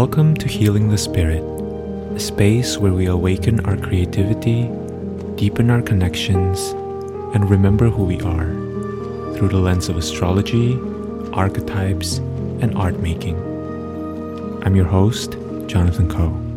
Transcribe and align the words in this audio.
Welcome 0.00 0.36
to 0.36 0.46
Healing 0.46 0.90
the 0.90 0.96
Spirit, 0.96 1.42
a 2.14 2.20
space 2.20 2.78
where 2.78 2.92
we 2.92 3.06
awaken 3.06 3.58
our 3.66 3.76
creativity, 3.76 4.70
deepen 5.34 5.70
our 5.70 5.82
connections, 5.82 6.68
and 7.34 7.50
remember 7.50 7.88
who 7.88 8.04
we 8.04 8.20
are 8.20 8.46
through 9.34 9.48
the 9.48 9.56
lens 9.56 9.88
of 9.88 9.96
astrology, 9.96 10.78
archetypes, 11.32 12.18
and 12.62 12.76
art 12.76 13.00
making. 13.00 13.38
I'm 14.64 14.76
your 14.76 14.86
host, 14.86 15.32
Jonathan 15.66 16.08
Coe. 16.08 16.47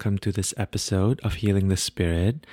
Welcome 0.00 0.18
to 0.20 0.32
this 0.32 0.54
episode 0.56 1.20
of 1.20 1.34
Healing 1.34 1.68
the 1.68 1.76
Spirit. 1.76 2.46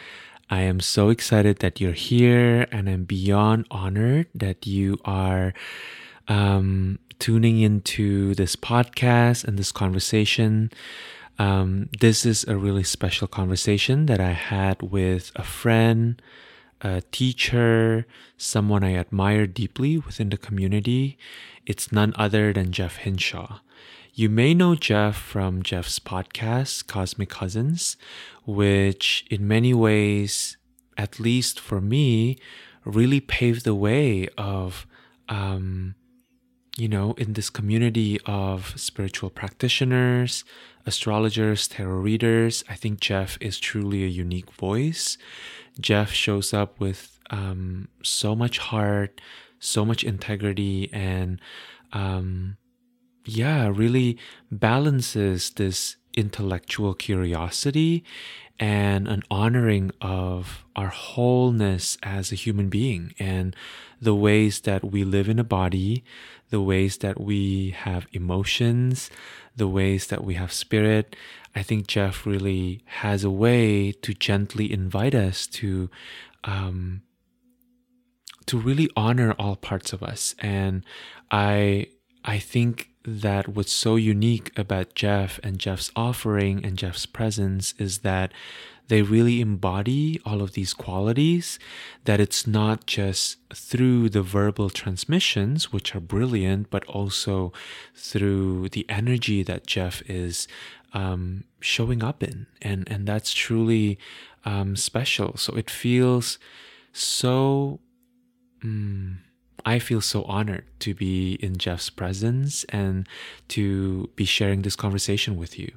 I 0.49 0.63
am 0.63 0.81
so 0.81 1.07
excited 1.07 1.59
that 1.59 1.79
you're 1.79 1.93
here, 1.93 2.67
and 2.73 2.89
I'm 2.89 3.05
beyond 3.05 3.67
honored 3.71 4.27
that 4.35 4.67
you 4.67 4.99
are 5.05 5.53
um, 6.27 6.99
tuning 7.19 7.61
into 7.61 8.35
this 8.35 8.57
podcast 8.57 9.45
and 9.45 9.57
this 9.57 9.71
conversation. 9.71 10.71
Um, 11.39 11.87
this 11.97 12.25
is 12.25 12.43
a 12.49 12.57
really 12.57 12.83
special 12.83 13.29
conversation 13.29 14.07
that 14.07 14.19
I 14.19 14.33
had 14.33 14.81
with 14.81 15.31
a 15.37 15.43
friend, 15.43 16.21
a 16.81 16.99
teacher, 17.13 18.05
someone 18.35 18.83
I 18.83 18.95
admire 18.95 19.47
deeply 19.47 19.97
within 19.97 20.31
the 20.31 20.37
community. 20.37 21.17
It's 21.65 21.93
none 21.93 22.13
other 22.17 22.51
than 22.51 22.73
Jeff 22.73 22.97
Hinshaw. 22.97 23.59
You 24.19 24.29
may 24.29 24.55
know 24.55 24.73
Jeff 24.73 25.15
from 25.15 25.61
Jeff's 25.61 25.99
podcast, 25.99 26.87
Cosmic 26.87 27.29
Cousins, 27.29 27.97
which 28.47 29.27
in 29.29 29.47
many 29.47 29.75
ways, 29.75 30.57
at 30.97 31.19
least 31.19 31.59
for 31.59 31.79
me, 31.79 32.39
really 32.83 33.19
paved 33.19 33.63
the 33.63 33.75
way 33.75 34.27
of, 34.35 34.87
um, 35.29 35.93
you 36.75 36.87
know, 36.87 37.13
in 37.19 37.33
this 37.33 37.51
community 37.51 38.19
of 38.25 38.73
spiritual 38.75 39.29
practitioners, 39.29 40.43
astrologers, 40.87 41.67
tarot 41.67 41.99
readers. 41.99 42.63
I 42.67 42.73
think 42.73 42.99
Jeff 42.99 43.37
is 43.39 43.59
truly 43.59 44.03
a 44.03 44.07
unique 44.07 44.51
voice. 44.51 45.19
Jeff 45.79 46.11
shows 46.11 46.55
up 46.55 46.79
with 46.79 47.19
um, 47.29 47.87
so 48.01 48.35
much 48.35 48.57
heart, 48.57 49.21
so 49.59 49.85
much 49.85 50.03
integrity, 50.03 50.89
and 50.91 51.39
um, 51.93 52.57
yeah, 53.27 53.67
really 53.67 54.17
balances 54.51 55.51
this 55.51 55.97
intellectual 56.15 56.93
curiosity 56.93 58.03
and 58.59 59.07
an 59.07 59.21
honoring 59.29 59.91
of 60.01 60.65
our 60.75 60.87
wholeness 60.87 61.97
as 62.01 62.31
a 62.31 62.35
human 62.35 62.69
being 62.69 63.13
and 63.19 63.55
the 64.01 64.15
ways 64.15 64.61
that 64.61 64.83
we 64.83 65.03
live 65.03 65.29
in 65.29 65.39
a 65.39 65.43
body, 65.43 66.03
the 66.49 66.61
ways 66.61 66.97
that 66.97 67.19
we 67.19 67.71
have 67.71 68.07
emotions, 68.11 69.09
the 69.55 69.67
ways 69.67 70.07
that 70.07 70.23
we 70.23 70.35
have 70.35 70.51
spirit. 70.51 71.15
I 71.55 71.63
think 71.63 71.87
Jeff 71.87 72.25
really 72.25 72.83
has 72.85 73.23
a 73.23 73.29
way 73.29 73.91
to 73.91 74.13
gently 74.13 74.71
invite 74.71 75.15
us 75.15 75.47
to 75.47 75.89
um, 76.43 77.01
to 78.45 78.57
really 78.57 78.89
honor 78.95 79.33
all 79.37 79.55
parts 79.55 79.93
of 79.93 80.01
us. 80.01 80.33
And 80.39 80.83
I 81.29 81.87
I 82.23 82.39
think 82.39 82.89
that 83.07 83.47
what's 83.47 83.71
so 83.71 83.95
unique 83.95 84.51
about 84.57 84.93
Jeff 84.93 85.39
and 85.41 85.59
Jeff's 85.59 85.91
offering 85.95 86.65
and 86.65 86.77
Jeff's 86.77 87.05
presence 87.05 87.73
is 87.79 87.99
that 87.99 88.33
they 88.89 89.01
really 89.01 89.39
embody 89.39 90.19
all 90.25 90.41
of 90.41 90.53
these 90.53 90.73
qualities, 90.73 91.57
that 92.03 92.19
it's 92.19 92.45
not 92.45 92.85
just 92.85 93.37
through 93.53 94.09
the 94.09 94.21
verbal 94.21 94.69
transmissions, 94.69 95.71
which 95.71 95.95
are 95.95 96.01
brilliant, 96.01 96.69
but 96.69 96.83
also 96.85 97.53
through 97.95 98.69
the 98.69 98.85
energy 98.89 99.41
that 99.41 99.67
Jeff 99.67 100.01
is 100.09 100.47
um, 100.93 101.45
showing 101.59 102.03
up 102.03 102.21
in. 102.21 102.47
And, 102.61 102.89
and 102.89 103.07
that's 103.07 103.33
truly 103.33 103.97
um, 104.43 104.75
special. 104.75 105.37
So 105.37 105.55
it 105.55 105.69
feels 105.69 106.39
so. 106.91 107.79
Mm, 108.63 109.17
I 109.65 109.79
feel 109.79 110.01
so 110.01 110.23
honored 110.23 110.65
to 110.79 110.93
be 110.93 111.33
in 111.35 111.57
Jeff's 111.57 111.89
presence 111.89 112.63
and 112.65 113.07
to 113.49 114.09
be 114.15 114.25
sharing 114.25 114.61
this 114.61 114.75
conversation 114.75 115.35
with 115.37 115.57
you. 115.59 115.71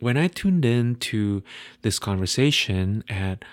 When 0.00 0.16
I 0.16 0.28
tuned 0.28 0.64
in 0.64 0.96
to 0.96 1.42
this 1.82 1.98
conversation 1.98 3.04
and 3.08 3.44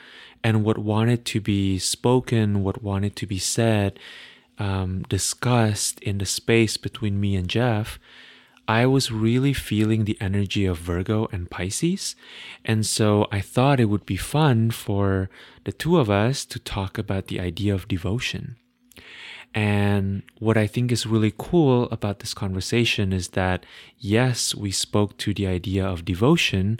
and 0.43 0.63
what 0.63 0.77
wanted 0.77 1.25
to 1.25 1.41
be 1.41 1.77
spoken, 1.79 2.63
what 2.63 2.81
wanted 2.81 3.15
to 3.17 3.27
be 3.27 3.39
said, 3.39 3.99
um, 4.57 5.03
discussed 5.09 5.99
in 6.01 6.17
the 6.17 6.25
space 6.25 6.77
between 6.77 7.19
me 7.19 7.35
and 7.35 7.49
Jeff, 7.49 7.99
I 8.69 8.85
was 8.85 9.11
really 9.11 9.53
feeling 9.53 10.05
the 10.05 10.17
energy 10.21 10.65
of 10.65 10.77
Virgo 10.77 11.27
and 11.31 11.49
Pisces. 11.49 12.15
And 12.63 12.85
so 12.85 13.27
I 13.31 13.41
thought 13.41 13.79
it 13.79 13.85
would 13.85 14.05
be 14.05 14.15
fun 14.15 14.69
for 14.69 15.29
the 15.63 15.71
two 15.71 15.97
of 15.97 16.09
us 16.09 16.45
to 16.45 16.59
talk 16.59 16.97
about 16.97 17.27
the 17.27 17.39
idea 17.39 17.73
of 17.73 17.87
devotion. 17.87 18.57
And 19.53 20.23
what 20.37 20.57
I 20.57 20.67
think 20.67 20.91
is 20.91 21.05
really 21.05 21.33
cool 21.37 21.89
about 21.89 22.19
this 22.19 22.33
conversation 22.33 23.11
is 23.11 23.29
that, 23.29 23.65
yes, 23.97 24.53
we 24.53 24.71
spoke 24.71 25.17
to 25.17 25.33
the 25.33 25.47
idea 25.47 25.85
of 25.85 26.05
devotion, 26.05 26.79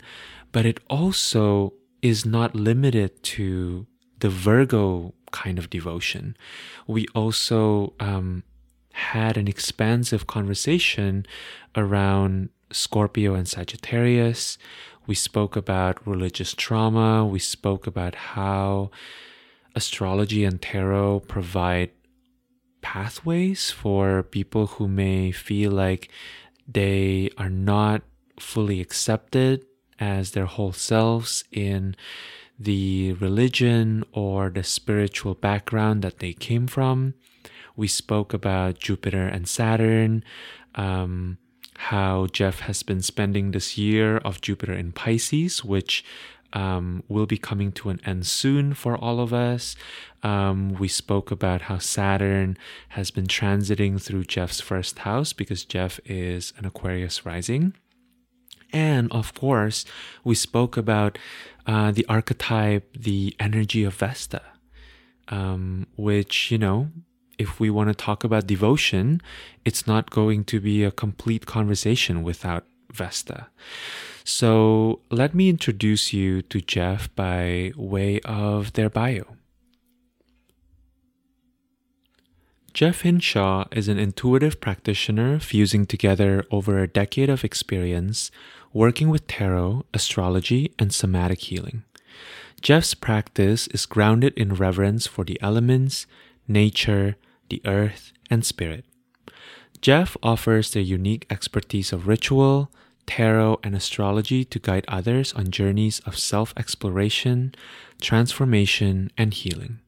but 0.52 0.64
it 0.64 0.80
also 0.88 1.74
is 2.00 2.24
not 2.24 2.54
limited 2.54 3.22
to 3.22 3.86
the 4.20 4.30
Virgo 4.30 5.14
kind 5.32 5.58
of 5.58 5.68
devotion. 5.68 6.36
We 6.86 7.06
also 7.14 7.94
um, 8.00 8.44
had 8.92 9.36
an 9.36 9.48
expansive 9.48 10.26
conversation 10.26 11.26
around 11.76 12.50
Scorpio 12.72 13.34
and 13.34 13.48
Sagittarius. 13.48 14.58
We 15.06 15.14
spoke 15.14 15.56
about 15.56 16.06
religious 16.06 16.54
trauma. 16.54 17.24
We 17.24 17.38
spoke 17.38 17.86
about 17.86 18.14
how 18.14 18.90
astrology 19.74 20.44
and 20.44 20.60
tarot 20.60 21.20
provide 21.20 21.90
pathways 22.80 23.70
for 23.70 24.22
people 24.22 24.66
who 24.66 24.88
may 24.88 25.32
feel 25.32 25.70
like 25.70 26.10
they 26.66 27.30
are 27.36 27.50
not 27.50 28.02
fully 28.38 28.80
accepted 28.80 29.64
as 29.98 30.30
their 30.30 30.46
whole 30.46 30.72
selves 30.72 31.44
in 31.52 31.94
the 32.58 33.12
religion 33.14 34.04
or 34.12 34.50
the 34.50 34.62
spiritual 34.62 35.34
background 35.34 36.02
that 36.02 36.18
they 36.18 36.32
came 36.32 36.66
from. 36.66 37.14
We 37.76 37.88
spoke 37.88 38.34
about 38.34 38.78
Jupiter 38.78 39.26
and 39.26 39.48
Saturn, 39.48 40.22
um, 40.74 41.38
how 41.76 42.26
Jeff 42.26 42.60
has 42.60 42.82
been 42.82 43.00
spending 43.00 43.52
this 43.52 43.78
year 43.78 44.18
of 44.18 44.42
Jupiter 44.42 44.74
in 44.74 44.92
Pisces, 44.92 45.64
which 45.64 46.04
um, 46.52 47.02
will 47.08 47.26
be 47.26 47.38
coming 47.38 47.72
to 47.72 47.90
an 47.90 48.00
end 48.04 48.26
soon 48.26 48.74
for 48.74 48.96
all 48.96 49.20
of 49.20 49.32
us. 49.32 49.76
Um, 50.22 50.74
we 50.78 50.88
spoke 50.88 51.30
about 51.30 51.62
how 51.62 51.78
Saturn 51.78 52.56
has 52.90 53.10
been 53.10 53.26
transiting 53.26 54.00
through 54.00 54.24
Jeff's 54.24 54.60
first 54.60 55.00
house 55.00 55.32
because 55.32 55.64
Jeff 55.64 56.00
is 56.04 56.52
an 56.58 56.66
Aquarius 56.66 57.24
rising. 57.24 57.74
And 58.72 59.10
of 59.10 59.34
course, 59.34 59.84
we 60.24 60.34
spoke 60.34 60.76
about 60.76 61.18
uh, 61.66 61.90
the 61.90 62.06
archetype, 62.08 62.96
the 62.96 63.34
energy 63.40 63.84
of 63.84 63.94
Vesta, 63.94 64.42
um, 65.28 65.86
which, 65.96 66.50
you 66.50 66.58
know, 66.58 66.90
if 67.38 67.58
we 67.58 67.70
want 67.70 67.88
to 67.88 67.94
talk 67.94 68.22
about 68.22 68.46
devotion, 68.46 69.20
it's 69.64 69.86
not 69.86 70.10
going 70.10 70.44
to 70.44 70.60
be 70.60 70.84
a 70.84 70.90
complete 70.90 71.46
conversation 71.46 72.22
without 72.22 72.64
Vesta. 72.92 73.48
So 74.24 75.00
let 75.10 75.34
me 75.34 75.48
introduce 75.48 76.12
you 76.12 76.42
to 76.42 76.60
Jeff 76.60 77.14
by 77.14 77.72
way 77.76 78.20
of 78.24 78.74
their 78.74 78.90
bio. 78.90 79.36
Jeff 82.72 83.00
Hinshaw 83.00 83.64
is 83.72 83.88
an 83.88 83.98
intuitive 83.98 84.60
practitioner 84.60 85.40
fusing 85.40 85.86
together 85.86 86.44
over 86.50 86.78
a 86.78 86.86
decade 86.86 87.28
of 87.28 87.44
experience 87.44 88.30
working 88.72 89.08
with 89.08 89.26
tarot, 89.26 89.84
astrology, 89.92 90.72
and 90.78 90.94
somatic 90.94 91.40
healing. 91.40 91.82
Jeff's 92.60 92.94
practice 92.94 93.66
is 93.68 93.86
grounded 93.86 94.32
in 94.34 94.54
reverence 94.54 95.06
for 95.06 95.24
the 95.24 95.40
elements, 95.42 96.06
nature, 96.46 97.16
the 97.48 97.60
earth, 97.64 98.12
and 98.30 98.44
spirit. 98.44 98.84
Jeff 99.80 100.16
offers 100.22 100.70
their 100.70 100.82
unique 100.82 101.26
expertise 101.30 101.92
of 101.92 102.06
ritual, 102.06 102.70
tarot, 103.06 103.60
and 103.62 103.74
astrology 103.74 104.44
to 104.44 104.58
guide 104.58 104.84
others 104.88 105.32
on 105.34 105.50
journeys 105.50 106.00
of 106.00 106.18
self 106.18 106.54
exploration, 106.56 107.54
transformation, 108.00 109.10
and 109.16 109.34
healing. 109.34 109.80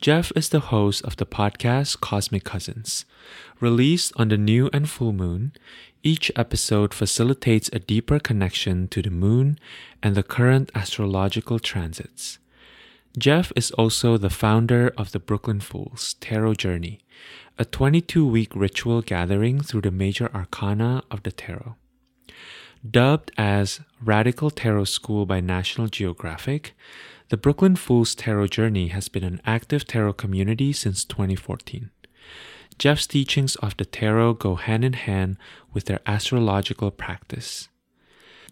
Jeff 0.00 0.30
is 0.36 0.50
the 0.50 0.60
host 0.60 1.02
of 1.04 1.16
the 1.16 1.26
podcast 1.26 2.00
Cosmic 2.00 2.44
Cousins. 2.44 3.06
Released 3.60 4.12
on 4.16 4.28
the 4.28 4.36
new 4.36 4.68
and 4.72 4.88
full 4.88 5.12
moon, 5.12 5.52
each 6.02 6.30
episode 6.36 6.92
facilitates 6.92 7.70
a 7.72 7.78
deeper 7.78 8.20
connection 8.20 8.88
to 8.88 9.00
the 9.00 9.10
moon 9.10 9.58
and 10.02 10.14
the 10.14 10.22
current 10.22 10.70
astrological 10.74 11.58
transits. 11.58 12.38
Jeff 13.18 13.50
is 13.56 13.70
also 13.72 14.18
the 14.18 14.28
founder 14.30 14.92
of 14.98 15.12
the 15.12 15.18
Brooklyn 15.18 15.60
Fools 15.60 16.14
Tarot 16.20 16.54
Journey, 16.54 17.00
a 17.58 17.64
22 17.64 18.26
week 18.26 18.54
ritual 18.54 19.00
gathering 19.00 19.62
through 19.62 19.80
the 19.80 19.90
major 19.90 20.30
arcana 20.34 21.02
of 21.10 21.22
the 21.22 21.32
tarot. 21.32 21.76
Dubbed 22.90 23.32
as 23.38 23.80
Radical 24.02 24.50
Tarot 24.50 24.84
School 24.84 25.24
by 25.24 25.40
National 25.40 25.88
Geographic, 25.88 26.76
the 27.30 27.38
Brooklyn 27.38 27.74
Fools 27.74 28.14
Tarot 28.14 28.48
Journey 28.48 28.88
has 28.88 29.08
been 29.08 29.24
an 29.24 29.40
active 29.46 29.86
tarot 29.86 30.12
community 30.12 30.74
since 30.74 31.04
2014. 31.06 31.90
Jeff's 32.78 33.06
teachings 33.06 33.56
of 33.56 33.76
the 33.78 33.86
tarot 33.86 34.34
go 34.34 34.56
hand 34.56 34.84
in 34.84 34.92
hand 34.92 35.38
with 35.72 35.86
their 35.86 36.00
astrological 36.06 36.90
practice. 36.90 37.68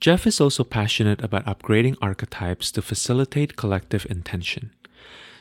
Jeff 0.01 0.27
is 0.27 0.41
also 0.41 0.65
passionate 0.65 1.23
about 1.23 1.45
upgrading 1.45 1.97
archetypes 2.01 2.73
to 2.73 2.81
facilitate 2.81 3.57
collective 3.57 4.07
intention. 4.09 4.71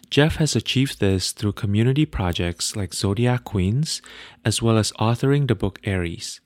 Jeff 0.09 0.35
has 0.35 0.57
achieved 0.57 0.99
this 0.99 1.31
through 1.31 1.53
community 1.53 2.05
projects 2.05 2.75
like 2.75 2.93
Zodiac 2.93 3.45
Queens, 3.45 4.01
as 4.43 4.61
well 4.61 4.77
as 4.77 4.91
authoring 4.93 5.47
the 5.47 5.55
book 5.55 5.79
Aries, 5.85 6.41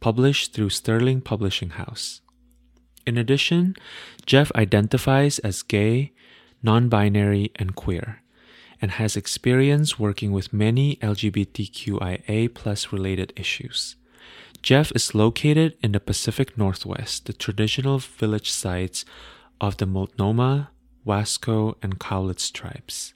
published 0.00 0.52
through 0.52 0.70
Sterling 0.70 1.20
Publishing 1.20 1.70
House. 1.70 2.20
In 3.06 3.16
addition, 3.16 3.76
Jeff 4.26 4.50
identifies 4.54 5.38
as 5.40 5.62
gay, 5.62 6.12
non 6.62 6.88
binary, 6.88 7.50
and 7.56 7.74
queer, 7.74 8.22
and 8.80 8.92
has 8.92 9.16
experience 9.16 9.98
working 9.98 10.32
with 10.32 10.52
many 10.52 10.96
LGBTQIA 10.96 12.92
related 12.92 13.32
issues. 13.36 13.96
Jeff 14.62 14.92
is 14.92 15.14
located 15.14 15.76
in 15.82 15.92
the 15.92 16.00
Pacific 16.00 16.58
Northwest, 16.58 17.26
the 17.26 17.32
traditional 17.32 17.98
village 17.98 18.50
sites 18.50 19.04
of 19.60 19.78
the 19.78 19.86
Multnomah, 19.86 20.70
Wasco, 21.06 21.76
and 21.82 21.98
Cowlitz 21.98 22.52
tribes. 22.52 23.14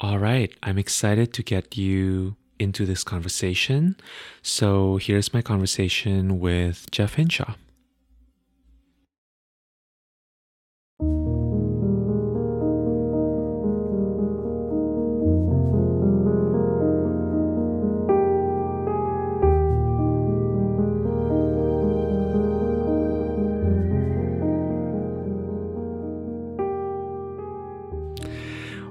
All 0.00 0.18
right, 0.18 0.52
I'm 0.62 0.78
excited 0.78 1.32
to 1.34 1.42
get 1.44 1.76
you 1.76 2.36
into 2.62 2.86
this 2.86 3.04
conversation. 3.04 3.96
So 4.40 4.96
here's 4.96 5.34
my 5.34 5.42
conversation 5.42 6.40
with 6.40 6.90
Jeff 6.90 7.14
Hinshaw. 7.14 7.54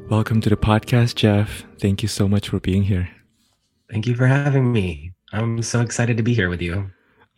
Welcome 0.10 0.42
to 0.42 0.50
the 0.50 0.58
podcast, 0.58 1.16
Jeff. 1.16 1.64
Thank 1.80 2.04
you 2.04 2.10
so 2.10 2.28
much 2.28 2.50
for 2.50 2.60
being 2.60 2.84
here. 2.84 3.10
Thank 3.92 4.08
you 4.08 4.16
for 4.16 4.26
having 4.26 4.72
me. 4.72 5.12
I'm 5.34 5.62
so 5.62 5.82
excited 5.82 6.16
to 6.16 6.24
be 6.24 6.34
here 6.34 6.50
with 6.50 6.62
you. 6.62 6.92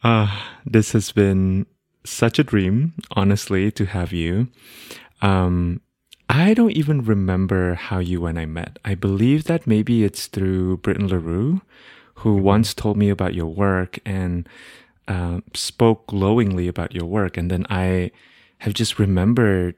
Uh, 0.04 0.42
this 0.66 0.92
has 0.92 1.12
been 1.12 1.66
such 2.06 2.38
a 2.38 2.44
dream, 2.44 2.94
honestly, 3.12 3.72
to 3.72 3.86
have 3.86 4.14
you. 4.14 4.50
Um, 5.22 5.82
I 6.30 6.54
don't 6.54 6.72
even 6.72 7.04
remember 7.04 7.74
how 7.74 7.98
you 7.98 8.28
and 8.28 8.38
I 8.38 8.46
met. 8.46 8.78
I 8.86 8.94
believe 8.94 9.46
that 9.46 9.66
maybe 9.66 10.04
it's 10.04 10.28
through 10.28 10.78
Britton 10.78 11.08
LaRue, 11.08 11.62
who 12.16 12.36
once 12.36 12.74
told 12.74 12.98
me 12.98 13.10
about 13.10 13.34
your 13.34 13.48
work 13.48 13.98
and 14.06 14.48
uh, 15.08 15.42
spoke 15.56 16.06
glowingly 16.08 16.68
about 16.68 16.94
your 16.94 17.06
work. 17.06 17.36
And 17.36 17.50
then 17.50 17.66
I 17.70 18.12
have 18.60 18.76
just 18.76 19.00
remembered 19.00 19.76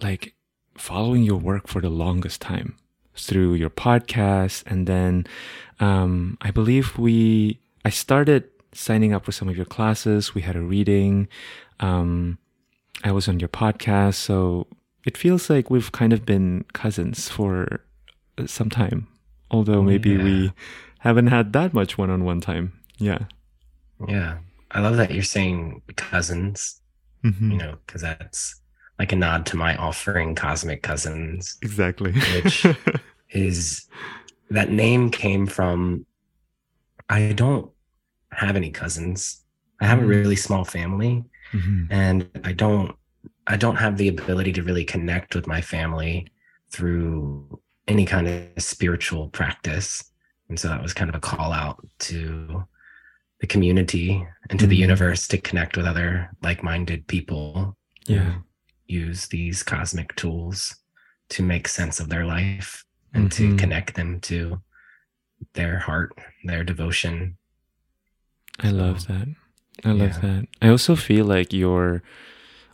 like 0.00 0.34
following 0.78 1.24
your 1.24 1.38
work 1.38 1.68
for 1.68 1.80
the 1.80 1.90
longest 1.90 2.40
time 2.40 2.76
through 3.16 3.54
your 3.54 3.70
podcast. 3.70 4.62
And 4.66 4.86
then 4.86 5.26
um, 5.80 6.38
I 6.40 6.50
believe 6.50 6.98
we, 6.98 7.60
I 7.84 7.90
started 7.90 8.44
signing 8.72 9.12
up 9.12 9.24
for 9.24 9.32
some 9.32 9.48
of 9.48 9.56
your 9.56 9.66
classes. 9.66 10.34
We 10.34 10.42
had 10.42 10.56
a 10.56 10.60
reading. 10.60 11.28
Um, 11.80 12.38
I 13.04 13.12
was 13.12 13.28
on 13.28 13.40
your 13.40 13.48
podcast. 13.48 14.14
So 14.14 14.66
it 15.04 15.16
feels 15.16 15.48
like 15.48 15.70
we've 15.70 15.92
kind 15.92 16.12
of 16.12 16.26
been 16.26 16.64
cousins 16.72 17.28
for 17.28 17.80
some 18.46 18.70
time, 18.70 19.06
although 19.50 19.82
maybe 19.82 20.10
yeah. 20.10 20.22
we 20.22 20.52
haven't 20.98 21.28
had 21.28 21.52
that 21.52 21.72
much 21.72 21.96
one 21.96 22.10
on 22.10 22.24
one 22.24 22.40
time. 22.40 22.72
Yeah. 22.98 23.20
Yeah. 24.08 24.38
I 24.72 24.80
love 24.80 24.96
that 24.96 25.12
you're 25.12 25.22
saying 25.22 25.82
cousins, 25.96 26.80
mm-hmm. 27.24 27.52
you 27.52 27.56
know, 27.58 27.76
because 27.86 28.02
that's 28.02 28.60
like 28.98 29.12
a 29.12 29.16
nod 29.16 29.46
to 29.46 29.56
my 29.56 29.76
offering 29.76 30.34
cosmic 30.34 30.82
cousins 30.82 31.58
exactly. 31.62 32.12
which 32.12 32.66
is 33.30 33.86
that 34.50 34.70
name 34.70 35.10
came 35.10 35.46
from 35.46 36.06
i 37.08 37.32
don't 37.32 37.70
have 38.32 38.56
any 38.56 38.70
cousins. 38.70 39.42
I 39.80 39.86
have 39.86 40.02
a 40.02 40.06
really 40.06 40.36
small 40.36 40.64
family 40.64 41.24
mm-hmm. 41.52 41.84
and 41.90 42.28
i 42.44 42.52
don't 42.52 42.94
i 43.46 43.56
don't 43.56 43.76
have 43.76 43.96
the 43.96 44.08
ability 44.08 44.52
to 44.54 44.62
really 44.62 44.84
connect 44.84 45.34
with 45.34 45.46
my 45.46 45.60
family 45.60 46.28
through 46.70 47.60
any 47.88 48.04
kind 48.04 48.26
of 48.26 48.62
spiritual 48.62 49.28
practice. 49.28 50.10
And 50.48 50.58
so 50.58 50.68
that 50.68 50.82
was 50.82 50.92
kind 50.92 51.08
of 51.08 51.14
a 51.14 51.20
call 51.20 51.52
out 51.52 51.86
to 52.00 52.64
the 53.40 53.46
community 53.46 54.26
and 54.50 54.58
to 54.58 54.64
mm-hmm. 54.64 54.70
the 54.70 54.76
universe 54.76 55.28
to 55.28 55.38
connect 55.38 55.76
with 55.76 55.86
other 55.86 56.30
like-minded 56.42 57.06
people. 57.06 57.76
Yeah 58.06 58.38
use 58.86 59.28
these 59.28 59.62
cosmic 59.62 60.14
tools 60.16 60.76
to 61.30 61.42
make 61.42 61.68
sense 61.68 62.00
of 62.00 62.08
their 62.08 62.24
life 62.24 62.84
and 63.14 63.30
mm-hmm. 63.30 63.56
to 63.56 63.60
connect 63.60 63.94
them 63.94 64.20
to 64.20 64.60
their 65.54 65.78
heart, 65.78 66.16
their 66.44 66.64
devotion. 66.64 67.36
I 68.60 68.70
love 68.70 69.06
that. 69.06 69.28
I 69.84 69.90
love 69.90 70.12
yeah. 70.14 70.20
that. 70.20 70.48
I 70.62 70.68
also 70.68 70.96
feel 70.96 71.26
like 71.26 71.52
your 71.52 72.02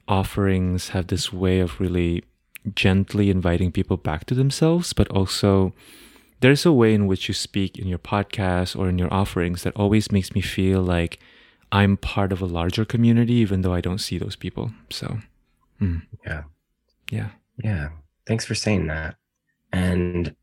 offerings 0.06 0.90
have 0.90 1.08
this 1.08 1.32
way 1.32 1.60
of 1.60 1.80
really 1.80 2.24
gently 2.74 3.30
inviting 3.30 3.72
people 3.72 3.96
back 3.96 4.24
to 4.26 4.34
themselves, 4.34 4.92
but 4.92 5.08
also 5.08 5.72
there's 6.40 6.66
a 6.66 6.72
way 6.72 6.94
in 6.94 7.06
which 7.06 7.28
you 7.28 7.34
speak 7.34 7.78
in 7.78 7.88
your 7.88 7.98
podcast 7.98 8.78
or 8.78 8.88
in 8.88 8.98
your 8.98 9.12
offerings 9.12 9.62
that 9.62 9.76
always 9.76 10.12
makes 10.12 10.34
me 10.34 10.40
feel 10.40 10.82
like 10.82 11.18
I'm 11.70 11.96
part 11.96 12.32
of 12.32 12.42
a 12.42 12.46
larger 12.46 12.84
community, 12.84 13.34
even 13.34 13.62
though 13.62 13.74
I 13.74 13.80
don't 13.80 13.98
see 13.98 14.18
those 14.18 14.36
people. 14.36 14.72
So 14.90 15.18
Mm. 15.82 16.02
Yeah. 16.24 16.42
Yeah. 17.10 17.30
Yeah. 17.62 17.88
Thanks 18.26 18.44
for 18.44 18.54
saying 18.54 18.86
that. 18.86 19.16
And 19.72 20.34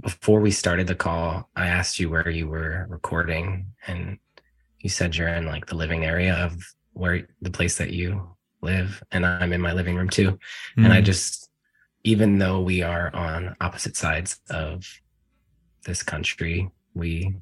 before 0.00 0.40
we 0.40 0.50
started 0.50 0.86
the 0.86 0.94
call, 0.94 1.48
I 1.54 1.68
asked 1.68 2.00
you 2.00 2.10
where 2.10 2.28
you 2.28 2.48
were 2.48 2.86
recording, 2.88 3.66
and 3.86 4.18
you 4.80 4.90
said 4.90 5.16
you're 5.16 5.28
in 5.28 5.46
like 5.46 5.66
the 5.66 5.76
living 5.76 6.04
area 6.04 6.34
of 6.34 6.62
where 6.92 7.28
the 7.42 7.50
place 7.50 7.78
that 7.78 7.92
you 7.92 8.36
live, 8.60 9.02
and 9.12 9.24
I'm 9.24 9.52
in 9.52 9.60
my 9.60 9.72
living 9.72 9.96
room 9.96 10.08
too. 10.08 10.32
Mm. 10.76 10.84
And 10.84 10.92
I 10.92 11.00
mm. 11.00 11.04
just, 11.04 11.50
even 12.04 12.38
though 12.38 12.60
we 12.60 12.82
are 12.82 13.14
on 13.14 13.56
opposite 13.60 13.96
sides 13.96 14.40
of 14.50 14.84
this 15.84 16.02
country, 16.02 16.70
we 16.94 17.34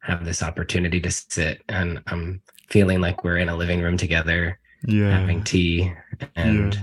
have 0.00 0.24
this 0.24 0.42
opportunity 0.42 1.00
to 1.00 1.10
sit, 1.10 1.62
and 1.68 2.02
I'm 2.06 2.40
feeling 2.68 3.00
like 3.00 3.24
we're 3.24 3.38
in 3.38 3.48
a 3.48 3.56
living 3.56 3.82
room 3.82 3.96
together 3.96 4.58
yeah. 4.84 5.18
having 5.18 5.42
tea 5.44 5.92
and 6.36 6.74
yeah. 6.74 6.82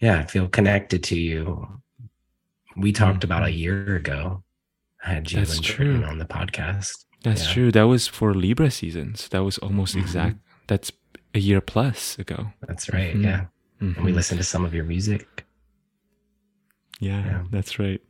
yeah, 0.00 0.20
I 0.20 0.24
feel 0.24 0.48
connected 0.48 1.02
to 1.04 1.18
you. 1.18 1.68
We 2.76 2.92
talked 2.92 3.20
mm-hmm. 3.20 3.32
about 3.32 3.46
a 3.46 3.52
year 3.52 3.96
ago. 3.96 4.42
I 5.04 5.14
had 5.14 5.30
you 5.30 5.38
That's 5.38 5.60
true. 5.60 6.02
on 6.04 6.18
the 6.18 6.24
podcast. 6.24 7.04
That's 7.22 7.46
yeah. 7.46 7.52
true. 7.52 7.72
That 7.72 7.84
was 7.84 8.06
for 8.06 8.34
Libra 8.34 8.70
seasons. 8.70 9.28
That 9.28 9.44
was 9.44 9.58
almost 9.58 9.94
mm-hmm. 9.94 10.04
exact. 10.04 10.36
That's 10.66 10.92
a 11.34 11.38
year 11.38 11.60
plus 11.60 12.18
ago. 12.18 12.52
That's 12.66 12.92
right. 12.92 13.14
Mm-hmm. 13.14 13.24
Yeah. 13.24 13.44
And 13.80 13.96
we 13.96 14.02
mm-hmm. 14.02 14.16
listened 14.16 14.38
to 14.38 14.44
some 14.44 14.64
of 14.64 14.72
your 14.72 14.84
music. 14.84 15.44
Yeah, 17.00 17.24
yeah. 17.24 17.42
that's 17.50 17.78
right. 17.78 18.00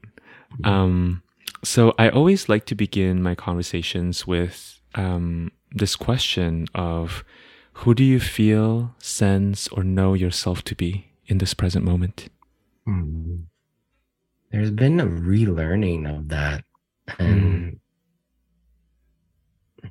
Mm-hmm. 0.52 0.66
Um, 0.66 1.22
so 1.64 1.94
I 1.98 2.10
always 2.10 2.48
like 2.48 2.66
to 2.66 2.74
begin 2.74 3.22
my 3.22 3.34
conversations 3.34 4.26
with 4.26 4.80
um, 4.94 5.50
this 5.72 5.96
question 5.96 6.66
of 6.74 7.24
who 7.78 7.94
do 7.94 8.04
you 8.04 8.20
feel, 8.20 8.94
sense, 8.98 9.68
or 9.68 9.82
know 9.82 10.14
yourself 10.14 10.62
to 10.64 10.74
be 10.74 11.12
in 11.26 11.38
this 11.38 11.54
present 11.54 11.84
moment? 11.84 12.28
Hmm. 12.86 13.36
There's 14.50 14.70
been 14.70 15.00
a 15.00 15.06
relearning 15.06 16.08
of 16.08 16.28
that 16.28 16.64
and 17.18 17.80
mm. 19.82 19.90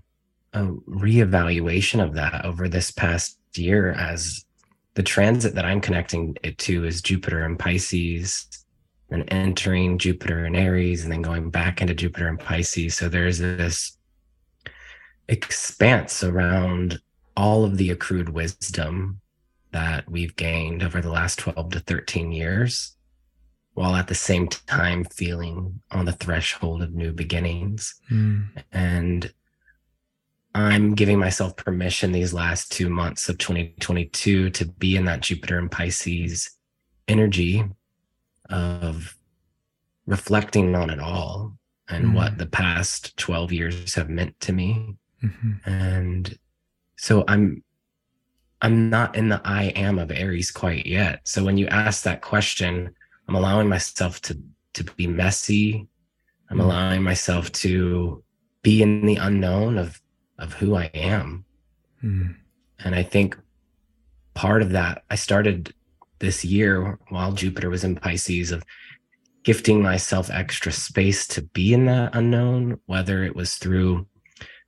a 0.53 0.63
reevaluation 0.89 2.01
of 2.01 2.13
that 2.13 2.45
over 2.45 2.69
this 2.69 2.89
past 2.89 3.37
year 3.55 3.91
as 3.91 4.45
the 4.93 5.03
transit 5.03 5.55
that 5.55 5.65
I'm 5.65 5.81
connecting 5.81 6.37
it 6.43 6.57
to 6.59 6.85
is 6.85 7.01
Jupiter 7.01 7.43
and 7.43 7.59
Pisces 7.59 8.47
and 9.09 9.25
entering 9.27 9.97
Jupiter 9.97 10.45
and 10.45 10.55
Aries 10.55 11.03
and 11.03 11.11
then 11.11 11.21
going 11.21 11.49
back 11.49 11.81
into 11.81 11.93
Jupiter 11.93 12.29
and 12.29 12.39
Pisces. 12.39 12.95
So 12.95 13.09
there's 13.09 13.39
this 13.39 13.97
expanse 15.27 16.23
around 16.23 16.99
all 17.35 17.63
of 17.63 17.77
the 17.77 17.89
accrued 17.89 18.29
wisdom 18.29 19.21
that 19.71 20.09
we've 20.09 20.35
gained 20.35 20.83
over 20.83 21.01
the 21.01 21.11
last 21.11 21.39
12 21.39 21.71
to 21.71 21.79
13 21.79 22.31
years, 22.31 22.95
while 23.73 23.95
at 23.95 24.07
the 24.07 24.15
same 24.15 24.47
time 24.47 25.03
feeling 25.05 25.81
on 25.91 26.05
the 26.05 26.11
threshold 26.11 26.81
of 26.81 26.93
new 26.93 27.11
beginnings. 27.11 27.95
Mm. 28.11 28.49
And 28.71 29.33
I'm 30.55 30.93
giving 30.93 31.17
myself 31.17 31.55
permission 31.55 32.11
these 32.11 32.33
last 32.33 32.71
two 32.71 32.89
months 32.89 33.27
of 33.29 33.39
2022 33.39 34.51
to 34.51 34.65
be 34.65 34.95
in 34.95 35.05
that 35.05 35.21
Jupiter 35.21 35.57
and 35.57 35.71
Pisces 35.71 36.51
energy 37.07 37.63
of 38.49 39.17
reflecting 40.05 40.75
on 40.75 40.89
it 40.89 40.99
all 40.99 41.57
and 41.89 42.07
mm. 42.07 42.15
what 42.15 42.37
the 42.37 42.45
past 42.45 43.17
12 43.17 43.51
years 43.51 43.95
have 43.95 44.09
meant 44.09 44.39
to 44.41 44.53
me. 44.53 44.95
Mm-hmm. 45.23 45.69
And 45.69 46.37
so 47.03 47.25
I'm 47.27 47.62
I'm 48.62 48.89
not 48.89 49.17
in 49.17 49.27
the 49.27 49.41
I 49.43 49.63
am 49.75 50.00
of 50.00 50.10
Aries 50.10 50.51
quite 50.51 50.86
yet. 50.86 51.19
So 51.25 51.43
when 51.43 51.57
you 51.57 51.67
ask 51.67 52.03
that 52.03 52.22
question, 52.22 52.95
I'm 53.27 53.36
allowing 53.36 53.67
myself 53.67 54.22
to 54.22 54.41
to 54.75 54.86
be 54.86 55.05
messy. 55.05 55.86
I'm 56.50 56.60
mm. 56.60 56.63
allowing 56.63 57.03
myself 57.03 57.51
to 57.63 58.24
be 58.62 58.81
in 58.81 59.05
the 59.05 59.17
unknown 59.17 59.77
of 59.77 60.01
of 60.39 60.53
who 60.53 60.77
I 60.77 60.86
am. 60.93 61.43
Mm. 62.01 62.38
And 62.86 62.95
I 62.95 63.03
think 63.03 63.38
part 64.33 64.62
of 64.62 64.69
that 64.69 65.03
I 65.10 65.15
started 65.15 65.74
this 66.19 66.45
year 66.45 66.98
while 67.10 67.33
Jupiter 67.33 67.69
was 67.69 67.83
in 67.83 67.98
Pisces 67.98 68.51
of 68.51 68.63
gifting 69.43 69.81
myself 69.81 70.29
extra 70.29 70.72
space 70.72 71.27
to 71.27 71.41
be 71.41 71.74
in 71.74 71.86
that 71.88 72.15
unknown, 72.15 72.79
whether 72.86 73.25
it 73.25 73.36
was 73.36 73.55
through 73.55 74.07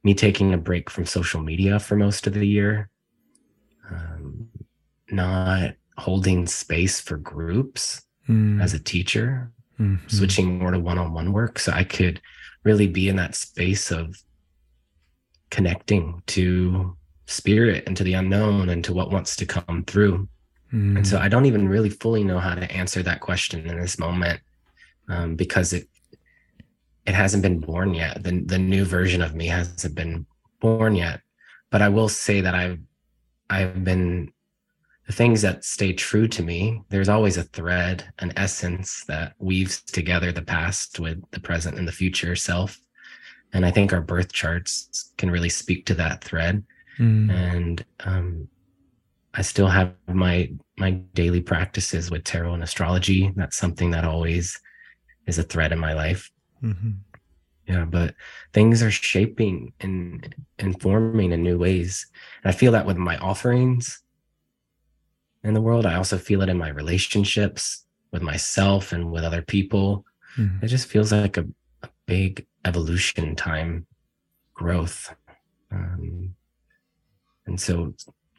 me 0.06 0.14
taking 0.14 0.54
a 0.54 0.58
break 0.58 0.90
from 0.90 1.06
social 1.06 1.42
media 1.42 1.80
for 1.80 1.96
most 1.96 2.28
of 2.28 2.36
the 2.36 2.48
year, 2.48 2.90
um, 3.92 4.48
not 5.10 5.74
holding 5.98 6.46
space 6.46 7.02
for 7.02 7.18
groups 7.18 8.04
mm. 8.30 8.62
as 8.62 8.76
a 8.76 8.80
teacher, 8.80 9.52
mm-hmm. 9.80 10.08
switching 10.08 10.60
more 10.60 10.70
to 10.70 10.80
one 10.80 11.00
on 11.00 11.12
one 11.12 11.34
work. 11.34 11.58
So 11.58 11.72
I 11.72 11.84
could 11.84 12.22
really 12.64 12.86
be 12.86 13.10
in 13.10 13.16
that 13.16 13.34
space 13.34 13.90
of 13.90 14.16
connecting 15.50 16.22
to 16.28 16.96
spirit 17.26 17.84
and 17.88 17.98
to 17.98 18.04
the 18.04 18.14
unknown 18.14 18.70
and 18.70 18.84
to 18.84 18.94
what 18.94 19.10
wants 19.12 19.36
to 19.38 19.46
come 19.48 19.84
through. 19.88 20.30
Mm. 20.72 20.98
And 20.98 21.08
so 21.08 21.18
I 21.18 21.30
don't 21.30 21.48
even 21.48 21.68
really 21.68 21.90
fully 21.90 22.24
know 22.24 22.38
how 22.38 22.54
to 22.54 22.72
answer 22.72 23.02
that 23.02 23.22
question 23.22 23.68
in 23.68 23.80
this 23.80 23.98
moment 23.98 24.40
um, 25.10 25.36
because 25.36 25.74
it 25.74 25.88
it 27.06 27.14
hasn't 27.14 27.44
been 27.44 27.60
born 27.60 27.94
yet. 27.94 28.24
The 28.24 28.44
the 28.46 28.60
new 28.60 28.86
version 28.86 29.22
of 29.22 29.36
me 29.36 29.48
hasn't 29.48 29.96
been 29.96 30.26
born 30.60 30.96
yet. 30.96 31.22
But 31.70 31.82
I 31.82 31.90
will 31.90 32.10
say 32.10 32.42
that 32.42 32.56
I've 32.56 32.80
I've 33.50 33.84
been 33.84 34.32
the 35.08 35.14
things 35.14 35.42
that 35.44 35.64
stay 35.64 35.94
true 35.94 36.28
to 36.28 36.42
me, 36.42 36.82
there's 36.90 37.10
always 37.10 37.38
a 37.38 37.44
thread, 37.44 38.12
an 38.20 38.34
essence 38.36 39.04
that 39.08 39.34
weaves 39.38 39.82
together 39.82 40.32
the 40.32 40.42
past 40.42 41.00
with 41.00 41.24
the 41.32 41.40
present 41.40 41.78
and 41.78 41.88
the 41.88 41.92
future 41.92 42.36
self. 42.36 42.80
And 43.54 43.66
I 43.66 43.72
think 43.72 43.94
our 43.94 44.02
birth 44.02 44.34
charts 44.34 45.14
can 45.18 45.30
really 45.30 45.50
speak 45.50 45.86
to 45.86 45.94
that 45.96 46.24
thread. 46.24 46.64
Mm. 46.98 47.32
And 47.32 47.86
um, 48.00 48.48
I 49.34 49.44
still 49.44 49.68
have 49.68 49.94
my 50.08 50.52
my 50.78 50.92
daily 51.14 51.42
practices 51.42 52.10
with 52.10 52.24
tarot 52.24 52.54
and 52.54 52.64
astrology. 52.64 53.32
That's 53.36 53.58
something 53.58 53.92
that 53.92 54.04
always 54.04 54.60
is 55.28 55.38
a 55.38 55.44
thread 55.44 55.72
in 55.72 55.80
my 55.80 55.94
life. 55.94 56.32
Mm-hmm. 56.64 56.92
Yeah 57.68 57.86
but 57.86 58.14
things 58.54 58.84
are 58.84 58.92
shaping 58.92 59.74
and 59.80 60.36
and 60.60 60.80
forming 60.82 61.32
in 61.32 61.44
new 61.44 61.58
ways. 61.58 62.08
And 62.44 62.54
i 62.54 62.56
feel 62.56 62.72
that 62.74 62.86
with 62.86 62.98
my 62.98 63.18
offerings 63.18 64.04
in 65.46 65.54
the 65.54 65.62
world. 65.62 65.86
I 65.86 65.96
also 65.96 66.18
feel 66.18 66.42
it 66.42 66.50
in 66.50 66.58
my 66.58 66.70
relationships 66.70 67.86
with 68.12 68.22
myself 68.22 68.92
and 68.92 69.12
with 69.12 69.24
other 69.24 69.42
people. 69.42 70.06
Mm-hmm. 70.38 70.66
it 70.66 70.68
just 70.68 70.88
feels 70.88 71.14
like 71.14 71.38
a, 71.38 71.46
a, 71.84 71.90
big 72.08 72.46
evolution 72.66 73.38
time 73.38 73.88
growth. 74.54 75.16
Um, 75.72 76.36
and 77.46 77.58
so 77.58 77.94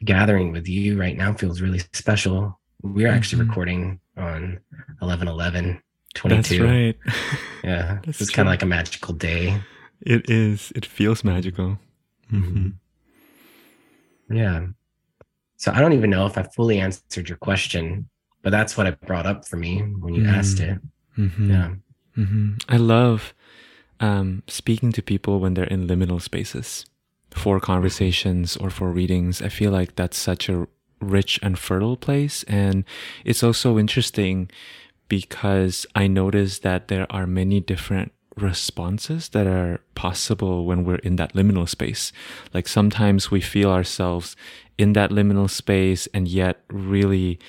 gathering 0.05 0.51
with 0.51 0.67
you 0.67 0.99
right 0.99 1.17
now 1.17 1.33
feels 1.33 1.59
really 1.59 1.79
special. 1.93 2.59
We're 2.83 3.07
actually 3.09 3.41
mm-hmm. 3.41 3.49
recording 3.49 3.99
on 4.15 4.59
11 5.01 5.27
11 5.27 5.81
22. 6.17 6.41
That's 6.41 6.59
right. 6.59 6.97
Yeah. 7.63 7.99
That's 8.05 8.21
it's 8.21 8.29
kind 8.29 8.47
of 8.47 8.51
like 8.51 8.61
a 8.61 8.65
magical 8.65 9.13
day. 9.13 9.59
It 10.01 10.29
is. 10.29 10.71
It 10.73 10.85
feels 10.85 11.23
magical. 11.23 11.77
Mm-hmm. 12.31 12.69
Yeah. 14.35 14.67
So 15.57 15.71
I 15.73 15.81
don't 15.81 15.93
even 15.93 16.09
know 16.09 16.25
if 16.25 16.37
I 16.37 16.43
fully 16.43 16.79
answered 16.79 17.27
your 17.27 17.37
question, 17.37 18.07
but 18.41 18.51
that's 18.51 18.77
what 18.77 18.87
I 18.87 18.91
brought 18.91 19.25
up 19.25 19.45
for 19.45 19.57
me 19.57 19.79
when 19.79 20.13
you 20.13 20.23
mm-hmm. 20.23 20.35
asked 20.35 20.59
it. 20.59 20.79
Mm-hmm. 21.17 21.51
Yeah. 21.51 21.73
Mm-hmm. 22.17 22.53
I 22.69 22.77
love 22.77 23.33
um, 23.99 24.43
speaking 24.47 24.91
to 24.93 25.01
people 25.01 25.39
when 25.39 25.55
they're 25.55 25.65
in 25.65 25.87
liminal 25.87 26.21
spaces 26.21 26.85
for 27.31 27.59
conversations 27.59 28.55
or 28.55 28.69
for 28.69 28.91
readings. 28.91 29.41
I 29.41 29.49
feel 29.49 29.71
like 29.71 29.95
that's 29.95 30.17
such 30.17 30.47
a 30.47 30.67
rich 31.01 31.39
and 31.43 31.57
fertile 31.57 31.97
place. 31.97 32.43
And 32.43 32.83
it's 33.25 33.43
also 33.43 33.77
interesting 33.77 34.49
because 35.07 35.85
I 35.95 36.07
noticed 36.07 36.63
that 36.63 36.87
there 36.87 37.07
are 37.09 37.27
many 37.27 37.59
different 37.59 38.11
responses 38.35 39.29
that 39.29 39.47
are 39.47 39.81
possible 39.95 40.65
when 40.65 40.83
we're 40.83 40.97
in 40.97 41.15
that 41.17 41.33
liminal 41.33 41.67
space. 41.67 42.11
Like 42.53 42.67
sometimes 42.67 43.31
we 43.31 43.41
feel 43.41 43.71
ourselves 43.71 44.35
in 44.77 44.93
that 44.93 45.09
liminal 45.09 45.49
space 45.49 46.07
and 46.13 46.27
yet 46.27 46.61
really 46.69 47.39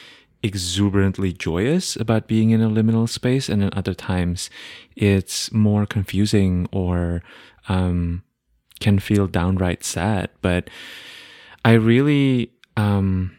exuberantly 0.43 1.33
joyous 1.33 1.97
about 1.97 2.29
being 2.29 2.51
in 2.51 2.63
a 2.63 2.71
liminal 2.71 3.09
space. 3.09 3.49
And 3.49 3.63
then 3.63 3.71
other 3.75 3.95
times 3.95 4.51
it's 4.97 5.53
more 5.53 5.85
confusing 5.85 6.69
or 6.73 7.23
um, 7.69 8.23
can 8.81 8.99
feel 8.99 9.27
downright 9.27 9.85
sad. 9.85 10.31
But 10.41 10.71
I 11.65 11.73
really, 11.73 12.53
um, 12.77 13.37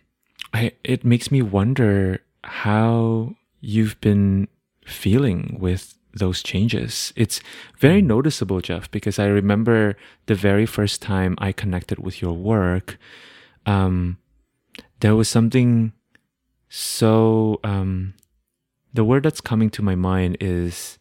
I, 0.54 0.74
it 0.84 1.04
makes 1.04 1.32
me 1.32 1.42
wonder 1.42 2.22
how 2.44 3.36
you've 3.60 4.00
been 4.02 4.48
feeling 4.86 5.58
with 5.60 5.96
those 6.14 6.42
changes. 6.42 7.14
It's 7.16 7.42
very 7.78 8.02
noticeable, 8.02 8.62
Jeff, 8.62 8.90
because 8.92 9.20
I 9.20 9.28
remember 9.28 9.96
the 10.26 10.36
very 10.36 10.66
first 10.66 11.02
time 11.02 11.36
I 11.38 11.52
connected 11.52 12.00
with 12.00 12.22
your 12.22 12.34
work, 12.34 12.98
um, 13.66 14.18
there 15.02 15.16
was 15.16 15.30
something 15.30 15.94
so, 16.70 17.60
um, 17.64 18.14
the 18.94 19.04
word 19.04 19.24
that's 19.24 19.42
coming 19.42 19.70
to 19.72 19.82
my 19.82 19.96
mind 19.96 20.38
is 20.40 21.00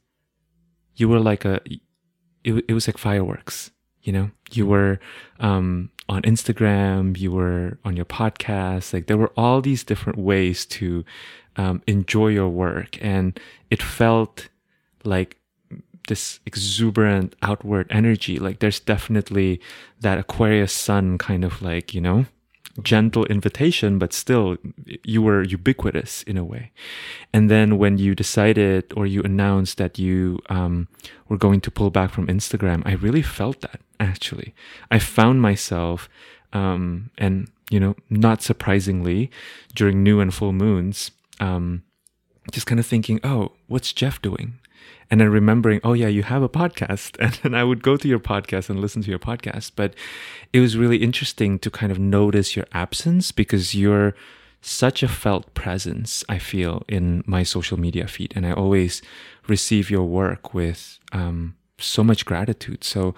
you 0.96 1.08
were 1.08 1.20
like 1.20 1.44
a, 1.44 1.60
it, 2.44 2.64
it 2.68 2.72
was 2.72 2.86
like 2.86 2.98
fireworks, 2.98 3.70
you 4.08 4.12
know, 4.12 4.30
you 4.50 4.66
were, 4.66 4.98
um, 5.38 5.90
on 6.08 6.22
Instagram, 6.22 7.18
you 7.18 7.30
were 7.30 7.78
on 7.84 7.94
your 7.94 8.06
podcast, 8.06 8.94
like 8.94 9.06
there 9.06 9.18
were 9.18 9.32
all 9.36 9.60
these 9.60 9.84
different 9.84 10.18
ways 10.18 10.64
to 10.64 11.04
um, 11.56 11.82
enjoy 11.86 12.28
your 12.28 12.48
work. 12.48 12.96
And 13.02 13.38
it 13.70 13.82
felt 13.82 14.48
like 15.04 15.36
this 16.08 16.40
exuberant 16.46 17.36
outward 17.42 17.86
energy. 17.90 18.38
Like 18.38 18.60
there's 18.60 18.80
definitely 18.80 19.60
that 20.00 20.18
Aquarius 20.18 20.72
sun 20.72 21.18
kind 21.18 21.44
of 21.44 21.60
like, 21.60 21.92
you 21.92 22.00
know, 22.00 22.24
gentle 22.82 23.24
invitation, 23.26 23.98
but 23.98 24.12
still 24.12 24.56
you 25.04 25.22
were 25.22 25.42
ubiquitous 25.42 26.22
in 26.24 26.36
a 26.36 26.44
way. 26.44 26.70
And 27.32 27.50
then 27.50 27.78
when 27.78 27.98
you 27.98 28.14
decided 28.14 28.92
or 28.96 29.06
you 29.06 29.22
announced 29.22 29.78
that 29.78 29.98
you 29.98 30.38
um, 30.48 30.88
were 31.28 31.38
going 31.38 31.60
to 31.62 31.70
pull 31.70 31.90
back 31.90 32.10
from 32.10 32.26
Instagram, 32.26 32.82
I 32.86 32.92
really 32.92 33.22
felt 33.22 33.60
that 33.62 33.80
actually. 34.00 34.54
I 34.90 34.98
found 34.98 35.42
myself, 35.42 36.08
um, 36.52 37.10
and 37.18 37.50
you 37.70 37.80
know, 37.80 37.96
not 38.08 38.42
surprisingly, 38.42 39.30
during 39.74 40.02
new 40.02 40.20
and 40.20 40.32
full 40.32 40.52
moons, 40.52 41.10
um, 41.40 41.82
just 42.50 42.66
kind 42.66 42.80
of 42.80 42.86
thinking, 42.86 43.20
oh, 43.22 43.52
what's 43.66 43.92
Jeff 43.92 44.22
doing? 44.22 44.58
And 45.10 45.20
then 45.20 45.30
remembering, 45.30 45.80
oh, 45.84 45.94
yeah, 45.94 46.08
you 46.08 46.22
have 46.22 46.42
a 46.42 46.48
podcast. 46.48 47.16
And 47.20 47.32
then 47.42 47.54
I 47.54 47.64
would 47.64 47.82
go 47.82 47.96
to 47.96 48.08
your 48.08 48.18
podcast 48.18 48.68
and 48.68 48.80
listen 48.80 49.02
to 49.02 49.10
your 49.10 49.18
podcast. 49.18 49.72
But 49.74 49.94
it 50.52 50.60
was 50.60 50.76
really 50.76 50.98
interesting 50.98 51.58
to 51.60 51.70
kind 51.70 51.90
of 51.90 51.98
notice 51.98 52.56
your 52.56 52.66
absence 52.72 53.32
because 53.32 53.74
you're 53.74 54.14
such 54.60 55.02
a 55.02 55.08
felt 55.08 55.54
presence, 55.54 56.24
I 56.28 56.38
feel, 56.38 56.82
in 56.88 57.22
my 57.26 57.42
social 57.42 57.78
media 57.78 58.06
feed. 58.06 58.32
And 58.36 58.46
I 58.46 58.52
always 58.52 59.02
receive 59.46 59.90
your 59.90 60.04
work 60.04 60.52
with 60.52 60.98
um, 61.12 61.56
so 61.78 62.04
much 62.04 62.24
gratitude. 62.26 62.84
So, 62.84 63.14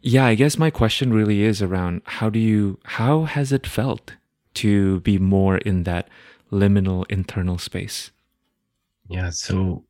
yeah, 0.00 0.26
I 0.26 0.34
guess 0.34 0.58
my 0.58 0.70
question 0.70 1.12
really 1.12 1.42
is 1.42 1.62
around 1.62 2.02
how 2.04 2.28
do 2.28 2.38
you, 2.38 2.78
how 2.84 3.24
has 3.24 3.52
it 3.52 3.66
felt 3.66 4.14
to 4.54 5.00
be 5.00 5.18
more 5.18 5.58
in 5.58 5.84
that 5.84 6.08
liminal 6.50 7.04
internal 7.08 7.58
space? 7.58 8.10
Yeah. 9.08 9.30
So 9.30 9.84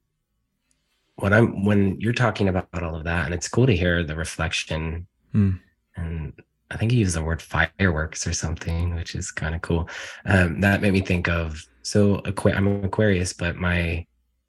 when 1.19 1.33
I'm 1.33 1.65
when 1.65 2.01
you're 2.01 2.13
talking 2.13 2.49
about 2.49 2.83
all 2.83 2.97
of 2.97 3.05
that, 3.05 3.25
and 3.27 3.35
it's 3.35 3.49
cool 3.49 3.67
to 3.67 3.77
hear 3.77 4.05
the 4.05 4.17
reflection. 4.17 5.07
Mm. 5.35 5.61
And 5.97 6.33
I 6.71 6.77
think 6.77 6.93
you 6.93 6.99
used 6.99 7.17
the 7.17 7.25
word 7.25 7.43
fireworks 7.43 8.27
or 8.27 8.33
something, 8.33 8.95
which 8.95 9.15
is 9.15 9.31
kind 9.33 9.55
of 9.55 9.63
cool. 9.63 9.89
Um, 10.27 10.61
that 10.61 10.81
made 10.81 10.93
me 10.93 11.01
think 11.01 11.29
of 11.29 11.63
so 11.83 12.19
Aqu- 12.19 12.57
I'm 12.57 12.85
Aquarius, 12.85 13.33
but 13.33 13.57
my 13.57 14.07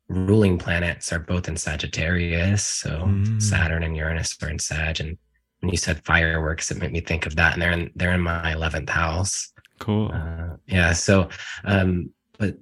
ruling 0.09 0.57
planets 0.57 1.11
are 1.13 1.19
both 1.19 1.47
in 1.47 1.55
Sagittarius. 1.57 2.65
So 2.65 2.89
Mm. 2.89 3.41
Saturn 3.41 3.83
and 3.83 3.95
Uranus 3.95 4.38
are 4.43 4.49
in 4.49 4.59
Sag. 4.59 4.99
And 4.99 5.17
when 5.59 5.71
you 5.71 5.77
said 5.77 6.03
fireworks, 6.03 6.71
it 6.71 6.77
made 6.77 6.91
me 6.91 7.01
think 7.01 7.25
of 7.25 7.35
that. 7.35 7.53
And 7.53 7.61
they're 7.61 7.71
in 7.71 7.91
they're 7.95 8.13
in 8.13 8.21
my 8.21 8.53
eleventh 8.53 8.89
house. 8.89 9.53
Cool. 9.79 10.11
Uh, 10.13 10.57
yeah. 10.67 10.93
So, 10.93 11.29
um, 11.63 12.11
but 12.38 12.57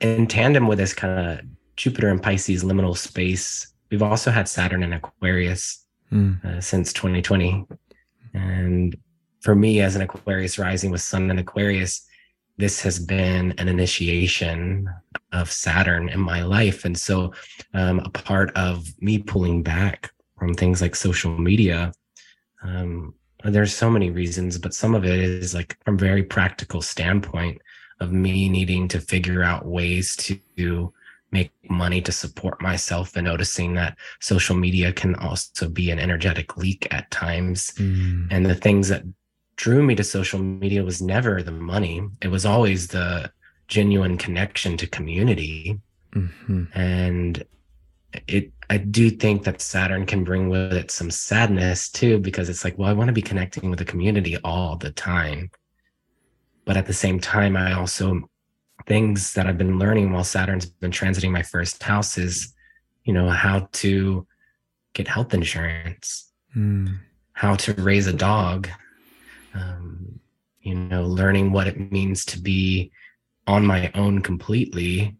in 0.00 0.26
tandem 0.26 0.68
with 0.68 0.78
this 0.78 0.94
kind 0.94 1.28
of 1.28 1.40
Jupiter 1.76 2.08
and 2.08 2.22
Pisces 2.22 2.64
liminal 2.64 2.96
space, 2.96 3.74
we've 3.90 4.02
also 4.02 4.30
had 4.30 4.48
Saturn 4.48 4.82
and 4.82 4.94
Aquarius 4.94 5.86
Mm. 6.12 6.44
uh, 6.44 6.60
since 6.60 6.92
2020. 6.92 7.64
And 8.32 8.96
for 9.40 9.56
me, 9.56 9.80
as 9.80 9.96
an 9.96 10.02
Aquarius 10.02 10.56
rising 10.56 10.92
with 10.92 11.00
Sun 11.00 11.30
and 11.30 11.40
Aquarius, 11.40 12.06
this 12.58 12.80
has 12.82 12.98
been 12.98 13.52
an 13.58 13.68
initiation 13.68 14.88
of 15.32 15.50
Saturn 15.50 16.08
in 16.08 16.20
my 16.20 16.42
life. 16.44 16.84
And 16.84 16.96
so, 16.96 17.32
um, 17.74 18.00
a 18.00 18.08
part 18.10 18.50
of 18.56 18.86
me 19.00 19.18
pulling 19.18 19.62
back 19.64 20.12
from 20.38 20.54
things 20.54 20.80
like 20.80 20.94
social 20.94 21.36
media, 21.38 21.92
um, 22.62 23.14
there's 23.44 23.74
so 23.74 23.90
many 23.90 24.10
reasons, 24.10 24.58
but 24.58 24.74
some 24.74 24.94
of 24.94 25.04
it 25.04 25.18
is 25.18 25.54
like 25.54 25.76
from 25.84 25.98
very 25.98 26.22
practical 26.22 26.82
standpoint 26.82 27.60
of 28.00 28.12
me 28.12 28.48
needing 28.48 28.88
to 28.88 29.00
figure 29.00 29.42
out 29.42 29.66
ways 29.66 30.14
to 30.16 30.92
make 31.38 31.50
money 31.84 32.00
to 32.06 32.12
support 32.22 32.56
myself 32.70 33.06
and 33.16 33.26
noticing 33.32 33.70
that 33.74 33.92
social 34.30 34.56
media 34.66 34.88
can 35.00 35.12
also 35.26 35.64
be 35.80 35.86
an 35.94 36.00
energetic 36.06 36.48
leak 36.62 36.82
at 36.96 37.10
times 37.24 37.58
Mm. 37.72 38.28
and 38.32 38.42
the 38.52 38.60
things 38.66 38.86
that 38.92 39.02
drew 39.62 39.80
me 39.88 39.94
to 39.96 40.04
social 40.18 40.40
media 40.62 40.82
was 40.90 40.98
never 41.14 41.32
the 41.42 41.58
money 41.74 41.96
it 42.24 42.30
was 42.36 42.44
always 42.52 42.80
the 42.96 43.08
genuine 43.76 44.16
connection 44.26 44.72
to 44.80 44.86
community 44.98 45.58
Mhm. 46.20 46.62
and 46.74 47.32
it 48.36 48.44
i 48.74 48.76
do 48.98 49.04
think 49.22 49.38
that 49.44 49.60
saturn 49.74 50.02
can 50.12 50.22
bring 50.28 50.44
with 50.52 50.72
it 50.82 50.90
some 50.98 51.10
sadness 51.28 51.80
too 51.98 52.14
because 52.28 52.48
it's 52.50 52.64
like 52.64 52.76
well 52.78 52.90
i 52.92 52.96
want 52.98 53.08
to 53.12 53.20
be 53.20 53.28
connecting 53.30 53.66
with 53.70 53.78
the 53.80 53.90
community 53.92 54.34
all 54.50 54.72
the 54.84 54.92
time 55.12 55.40
but 56.66 56.76
at 56.80 56.86
the 56.90 56.98
same 57.04 57.18
time 57.20 57.54
i 57.56 57.68
also 57.80 58.06
things 58.86 59.34
that 59.34 59.46
i've 59.46 59.58
been 59.58 59.78
learning 59.78 60.12
while 60.12 60.24
saturn's 60.24 60.66
been 60.66 60.90
transiting 60.90 61.30
my 61.30 61.42
first 61.42 61.82
house 61.82 62.16
is 62.18 62.54
you 63.04 63.12
know 63.12 63.28
how 63.28 63.68
to 63.72 64.26
get 64.94 65.08
health 65.08 65.34
insurance 65.34 66.22
Mm. 66.56 66.98
how 67.34 67.54
to 67.56 67.74
raise 67.74 68.06
a 68.06 68.12
dog 68.14 68.68
um, 69.54 70.20
you 70.60 70.74
know 70.74 71.04
learning 71.04 71.52
what 71.52 71.66
it 71.66 71.92
means 71.92 72.24
to 72.26 72.40
be 72.40 72.90
on 73.46 73.64
my 73.66 73.90
own 73.94 74.22
completely 74.22 75.16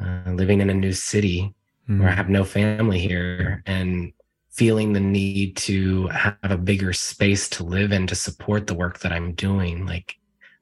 uh, 0.00 0.30
living 0.32 0.60
in 0.60 0.70
a 0.70 0.74
new 0.74 0.92
city 0.92 1.54
where 1.86 2.08
i 2.08 2.12
Mm. 2.12 2.16
have 2.16 2.28
no 2.28 2.44
family 2.44 2.98
here 2.98 3.62
and 3.66 4.12
feeling 4.50 4.92
the 4.92 5.00
need 5.00 5.56
to 5.56 6.06
have 6.08 6.36
a 6.42 6.56
bigger 6.56 6.92
space 6.92 7.48
to 7.50 7.62
live 7.64 7.92
in 7.92 8.06
to 8.06 8.14
support 8.14 8.66
the 8.66 8.74
work 8.74 8.98
that 9.00 9.12
i'm 9.12 9.32
doing 9.34 9.86
like 9.86 10.16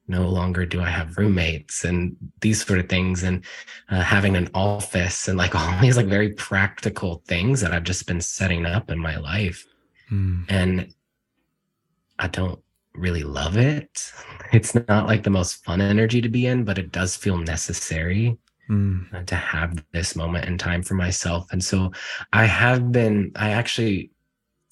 no 0.07 0.29
longer 0.29 0.67
do 0.67 0.81
i 0.81 0.88
have 0.88 1.17
roommates 1.17 1.85
and 1.85 2.14
these 2.40 2.64
sort 2.64 2.79
of 2.79 2.88
things 2.88 3.23
and 3.23 3.45
uh, 3.90 4.03
having 4.03 4.37
an 4.37 4.49
office 4.55 5.29
and 5.29 5.38
like 5.38 5.55
all 5.59 5.81
these 5.81 5.97
like 5.97 6.07
very 6.07 6.31
practical 6.35 7.23
things 7.27 7.61
that 7.61 7.73
i've 7.73 7.85
just 7.85 8.07
been 8.07 8.21
setting 8.21 8.67
up 8.67 8.90
in 8.90 8.99
my 8.99 9.17
life 9.17 9.67
Mm. 10.12 10.45
and 10.51 10.95
I 12.19 12.29
don't 12.29 12.61
really 12.95 13.25
love 13.25 13.57
it. 13.57 14.12
It's 14.53 14.75
not 14.75 15.07
like 15.07 15.25
the 15.25 15.31
most 15.31 15.64
fun 15.64 15.81
energy 15.81 16.21
to 16.21 16.29
be 16.29 16.47
in, 16.47 16.62
but 16.64 16.79
it 16.79 16.93
does 16.93 17.17
feel 17.17 17.38
necessary 17.38 18.37
Mm. 18.71 19.27
to 19.27 19.35
have 19.35 19.85
this 19.93 20.14
moment 20.17 20.45
in 20.47 20.57
time 20.57 20.83
for 20.83 20.95
myself. 20.95 21.47
And 21.53 21.62
so 21.62 21.93
I 22.33 22.45
have 22.47 22.93
been, 22.93 23.33
I 23.37 23.51
actually, 23.51 24.11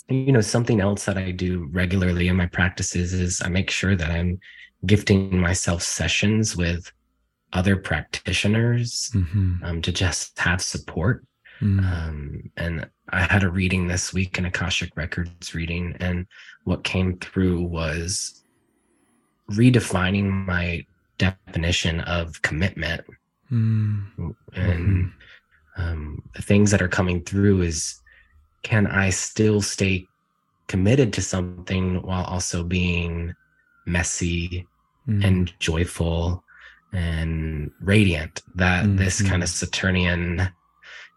you 0.08 0.32
know, 0.32 0.40
something 0.40 0.80
else 0.80 1.04
that 1.04 1.18
I 1.18 1.30
do 1.30 1.68
regularly 1.72 2.28
in 2.28 2.36
my 2.36 2.46
practices 2.46 3.12
is 3.12 3.42
I 3.44 3.48
make 3.48 3.70
sure 3.70 3.96
that 3.96 4.10
I'm 4.10 4.38
gifting 4.86 5.38
myself 5.40 5.82
sessions 5.82 6.56
with 6.56 6.90
other 7.52 7.76
practitioners 7.76 9.10
Mhm. 9.14 9.62
um, 9.62 9.82
to 9.82 9.92
just 9.92 10.38
have 10.38 10.60
support 10.62 11.24
Mm. 11.60 11.84
um, 11.84 12.50
and 12.56 12.90
I 13.10 13.22
had 13.22 13.44
a 13.44 13.50
reading 13.50 13.86
this 13.86 14.12
week, 14.12 14.36
an 14.38 14.46
Akashic 14.46 14.96
Records 14.96 15.54
reading, 15.54 15.94
and 16.00 16.26
what 16.64 16.82
came 16.82 17.18
through 17.18 17.62
was 17.62 18.42
redefining 19.50 20.30
my 20.46 20.84
definition 21.18 22.00
of 22.00 22.40
commitment. 22.42 23.04
Mm. 23.52 24.34
And 24.54 25.12
um, 25.76 26.22
the 26.34 26.42
things 26.42 26.70
that 26.70 26.82
are 26.82 26.88
coming 26.88 27.22
through 27.22 27.62
is 27.62 28.00
can 28.62 28.86
I 28.86 29.10
still 29.10 29.60
stay 29.60 30.06
committed 30.68 31.12
to 31.14 31.22
something 31.22 32.00
while 32.02 32.24
also 32.24 32.64
being 32.64 33.34
messy 33.86 34.66
Mm. 35.08 35.24
and 35.24 35.58
joyful 35.58 36.44
and 36.92 37.70
radiant 37.80 38.42
that 38.54 38.96
this 38.96 39.20
Mhm. 39.20 39.28
kind 39.30 39.42
of 39.42 39.48
saturnian 39.48 40.48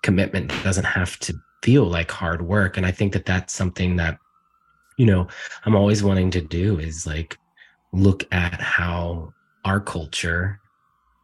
commitment 0.02 0.50
doesn't 0.64 0.86
have 0.86 1.20
to 1.20 1.36
feel 1.62 1.84
like 1.86 2.10
hard 2.10 2.42
work 2.42 2.78
and 2.78 2.86
i 2.86 2.92
think 2.92 3.14
that 3.14 3.26
that's 3.26 3.54
something 3.54 3.96
that 3.98 4.18
you 4.98 5.06
know 5.06 5.28
i'm 5.66 5.76
always 5.76 6.02
wanting 6.02 6.32
to 6.32 6.42
do 6.42 6.80
is 6.80 7.06
like 7.06 7.38
look 7.92 8.24
at 8.32 8.60
how 8.62 9.34
our 9.66 9.80
culture 9.80 10.60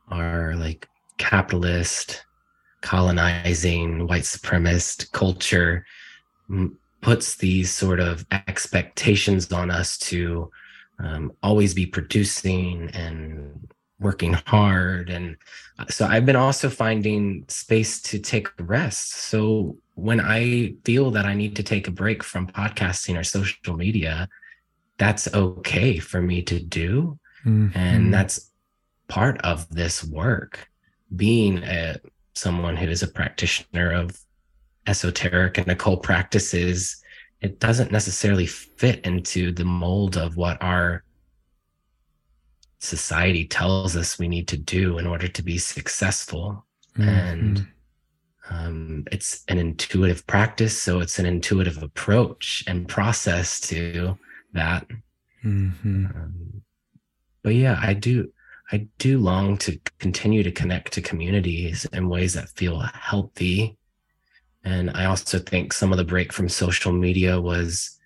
our 0.10 0.56
like 0.56 0.88
capitalist 1.17 2.26
colonizing 2.82 4.06
white 4.08 4.24
supremacist 4.24 5.12
culture 5.13 5.86
puts 7.02 7.38
these 7.38 7.71
sort 7.71 8.00
of 8.00 8.26
expectations 8.47 9.52
on 9.52 9.71
us 9.71 9.97
to 9.97 10.52
um, 11.03 11.31
always 11.41 11.73
be 11.73 11.85
producing 11.85 12.89
and 12.93 13.69
working 13.99 14.33
hard. 14.33 15.09
And 15.09 15.37
uh, 15.77 15.85
so 15.89 16.05
i've 16.07 16.25
been 16.25 16.35
also 16.35 16.69
finding 16.69 17.45
space 17.47 18.01
to 18.03 18.19
take 18.19 18.47
rest. 18.59 19.13
So 19.13 19.77
when 19.95 20.19
i 20.19 20.73
feel 20.85 21.11
that 21.11 21.25
i 21.25 21.33
need 21.33 21.55
to 21.57 21.63
take 21.63 21.87
a 21.87 21.91
break 21.91 22.23
from 22.23 22.47
podcasting 22.47 23.19
or 23.19 23.23
social 23.23 23.75
media 23.75 24.27
that's 24.97 25.31
okay 25.33 25.97
for 25.99 26.21
me 26.21 26.41
to 26.43 26.59
do. 26.59 27.17
Mhm. 27.45 27.75
and 27.75 28.13
that's 28.13 28.51
part 29.07 29.41
of 29.41 29.67
this 29.69 30.03
work 30.03 30.69
being 31.15 31.63
a 31.63 31.97
someone 32.35 32.77
who 32.77 32.87
is 32.87 33.03
a 33.03 33.07
practitioner 33.07 33.91
of 33.91 34.17
esoteric 34.87 35.57
and 35.57 35.67
occult 35.69 36.03
practices 36.03 37.00
it 37.41 37.60
doesn't 37.60 37.91
necessarily 37.91 38.45
fit 38.45 39.04
into 39.06 39.51
the 39.51 39.65
mold 39.65 40.15
of 40.17 40.38
what 40.38 40.62
our 40.62 41.04
society 42.80 43.45
tells 43.45 43.95
us 43.95 44.17
we 44.17 44.27
need 44.27 44.47
to 44.47 44.58
do 44.58 44.97
in 44.97 45.06
order 45.06 45.27
to 45.27 45.43
be 45.43 45.58
successful 45.58 46.65
and 46.97 47.60
Mhm. 47.60 47.67
um, 48.49 49.04
it's 49.12 49.43
an 49.47 49.58
intuitive 49.60 50.25
practice 50.27 50.80
so 50.82 50.99
it's 50.99 51.19
an 51.19 51.25
intuitive 51.25 51.82
approach 51.84 52.63
and 52.67 52.88
process 52.88 53.60
to 53.62 54.17
that 54.54 54.88
Mhm. 55.43 56.15
um, 56.15 56.62
but 57.43 57.56
yeah 57.56 57.80
i 57.82 57.93
do 57.93 58.34
i 58.71 58.88
do 58.97 59.19
long 59.19 59.58
to 59.60 59.80
continue 59.99 60.43
to 60.43 60.51
connect 60.51 60.91
to 60.93 61.01
communities 61.01 61.86
in 61.93 62.10
ways 62.10 62.34
that 62.34 62.49
feel 62.49 62.80
healthy 62.80 63.77
and 64.63 64.89
i 64.91 65.06
also 65.06 65.39
think 65.39 65.74
some 65.74 65.91
of 65.91 65.97
the 65.97 66.04
break 66.04 66.32
from 66.34 66.47
social 66.50 66.91
media 66.91 67.39
was 67.39 67.97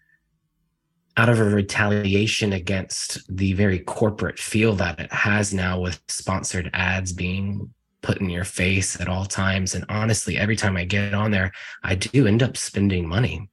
out 1.18 1.30
of 1.30 1.40
a 1.40 1.44
retaliation 1.46 2.52
against 2.54 3.20
the 3.34 3.54
very 3.54 3.80
corporate 3.80 4.38
feel 4.38 4.76
that 4.76 5.00
it 5.00 5.12
has 5.14 5.54
now 5.54 5.80
with 5.80 6.02
sponsored 6.10 6.70
ads 6.74 7.14
being 7.14 7.70
put 8.02 8.20
in 8.20 8.30
your 8.30 8.44
face 8.44 9.00
at 9.02 9.08
all 9.08 9.26
times 9.26 9.74
and 9.76 9.86
honestly 9.90 10.38
every 10.38 10.56
time 10.56 10.78
i 10.78 10.84
get 10.86 11.14
on 11.14 11.32
there 11.32 11.52
i 11.84 11.96
do 11.96 12.28
end 12.28 12.44
up 12.44 12.58
spending 12.58 13.08
money 13.08 13.50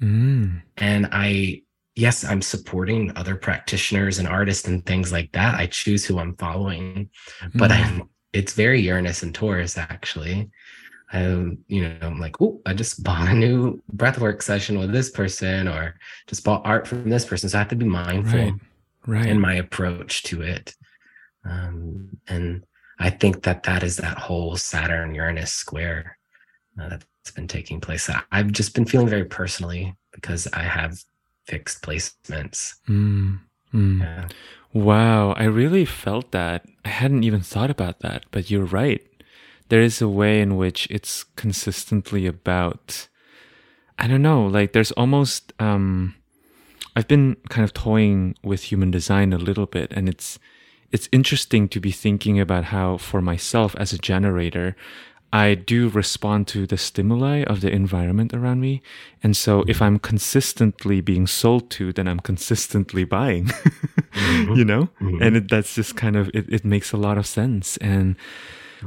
Mm. 0.00 0.62
and 0.76 1.08
i 1.10 1.60
yes 1.96 2.24
i'm 2.24 2.40
supporting 2.40 3.10
other 3.16 3.34
practitioners 3.34 4.20
and 4.20 4.28
artists 4.28 4.68
and 4.68 4.86
things 4.86 5.10
like 5.10 5.32
that 5.32 5.56
i 5.56 5.66
choose 5.66 6.04
who 6.04 6.20
i'm 6.20 6.36
following 6.36 7.10
but 7.56 7.70
Mm. 7.72 7.74
i'm 7.84 8.08
it's 8.32 8.52
very 8.52 8.80
uranus 8.80 9.24
and 9.24 9.34
taurus 9.34 9.76
actually 9.76 10.50
um 11.12 11.58
you 11.68 11.82
know 11.82 11.96
i'm 12.02 12.20
like 12.20 12.40
oh 12.40 12.60
i 12.66 12.74
just 12.74 13.02
bought 13.02 13.28
a 13.28 13.34
new 13.34 13.80
breathwork 13.96 14.42
session 14.42 14.78
with 14.78 14.92
this 14.92 15.10
person 15.10 15.66
or 15.66 15.94
just 16.26 16.44
bought 16.44 16.62
art 16.64 16.86
from 16.86 17.08
this 17.08 17.24
person 17.24 17.48
so 17.48 17.56
i 17.56 17.60
have 17.60 17.68
to 17.68 17.76
be 17.76 17.86
mindful 17.86 18.38
right. 18.38 18.54
Right. 19.06 19.26
in 19.26 19.40
my 19.40 19.54
approach 19.54 20.22
to 20.24 20.42
it 20.42 20.74
um 21.44 22.10
and 22.28 22.64
i 22.98 23.08
think 23.08 23.42
that 23.44 23.62
that 23.62 23.82
is 23.82 23.96
that 23.96 24.18
whole 24.18 24.56
saturn 24.56 25.14
uranus 25.14 25.52
square 25.52 26.18
uh, 26.80 26.88
that's 26.90 27.30
been 27.34 27.48
taking 27.48 27.80
place. 27.80 28.08
I've 28.32 28.52
just 28.52 28.74
been 28.74 28.84
feeling 28.84 29.08
very 29.08 29.24
personally 29.24 29.94
because 30.12 30.46
I 30.52 30.62
have 30.62 31.02
fixed 31.46 31.82
placements. 31.82 32.74
Mm, 32.88 33.40
mm. 33.72 34.00
Yeah. 34.00 34.28
Wow, 34.72 35.32
I 35.32 35.44
really 35.44 35.84
felt 35.84 36.32
that. 36.32 36.66
I 36.84 36.88
hadn't 36.88 37.24
even 37.24 37.40
thought 37.40 37.70
about 37.70 38.00
that, 38.00 38.24
but 38.30 38.50
you're 38.50 38.64
right. 38.64 39.02
There 39.68 39.82
is 39.82 40.00
a 40.00 40.08
way 40.08 40.40
in 40.40 40.56
which 40.56 40.86
it's 40.90 41.24
consistently 41.36 42.26
about 42.26 43.08
I 44.00 44.06
don't 44.06 44.22
know, 44.22 44.46
like 44.46 44.72
there's 44.72 44.92
almost 44.92 45.52
um 45.58 46.14
I've 46.96 47.08
been 47.08 47.36
kind 47.48 47.64
of 47.64 47.72
toying 47.72 48.34
with 48.42 48.64
human 48.64 48.90
design 48.90 49.32
a 49.32 49.38
little 49.38 49.66
bit 49.66 49.92
and 49.92 50.08
it's 50.08 50.38
it's 50.90 51.08
interesting 51.12 51.68
to 51.68 51.80
be 51.80 51.90
thinking 51.90 52.40
about 52.40 52.64
how 52.64 52.96
for 52.96 53.20
myself 53.20 53.76
as 53.76 53.92
a 53.92 53.98
generator 53.98 54.74
I 55.32 55.54
do 55.54 55.88
respond 55.88 56.48
to 56.48 56.66
the 56.66 56.78
stimuli 56.78 57.42
of 57.44 57.60
the 57.60 57.70
environment 57.70 58.32
around 58.32 58.60
me. 58.60 58.80
And 59.22 59.36
so 59.36 59.62
if 59.68 59.82
I'm 59.82 59.98
consistently 59.98 61.02
being 61.02 61.26
sold 61.26 61.68
to, 61.72 61.92
then 61.92 62.08
I'm 62.08 62.20
consistently 62.20 63.04
buying, 63.04 63.44
mm-hmm. 64.12 64.54
you 64.54 64.64
know? 64.64 64.88
Mm-hmm. 65.00 65.22
And 65.22 65.36
it, 65.36 65.50
that's 65.50 65.74
just 65.74 65.96
kind 65.96 66.16
of, 66.16 66.30
it, 66.32 66.46
it 66.48 66.64
makes 66.64 66.92
a 66.92 66.96
lot 66.96 67.18
of 67.18 67.26
sense. 67.26 67.76
And 67.78 68.16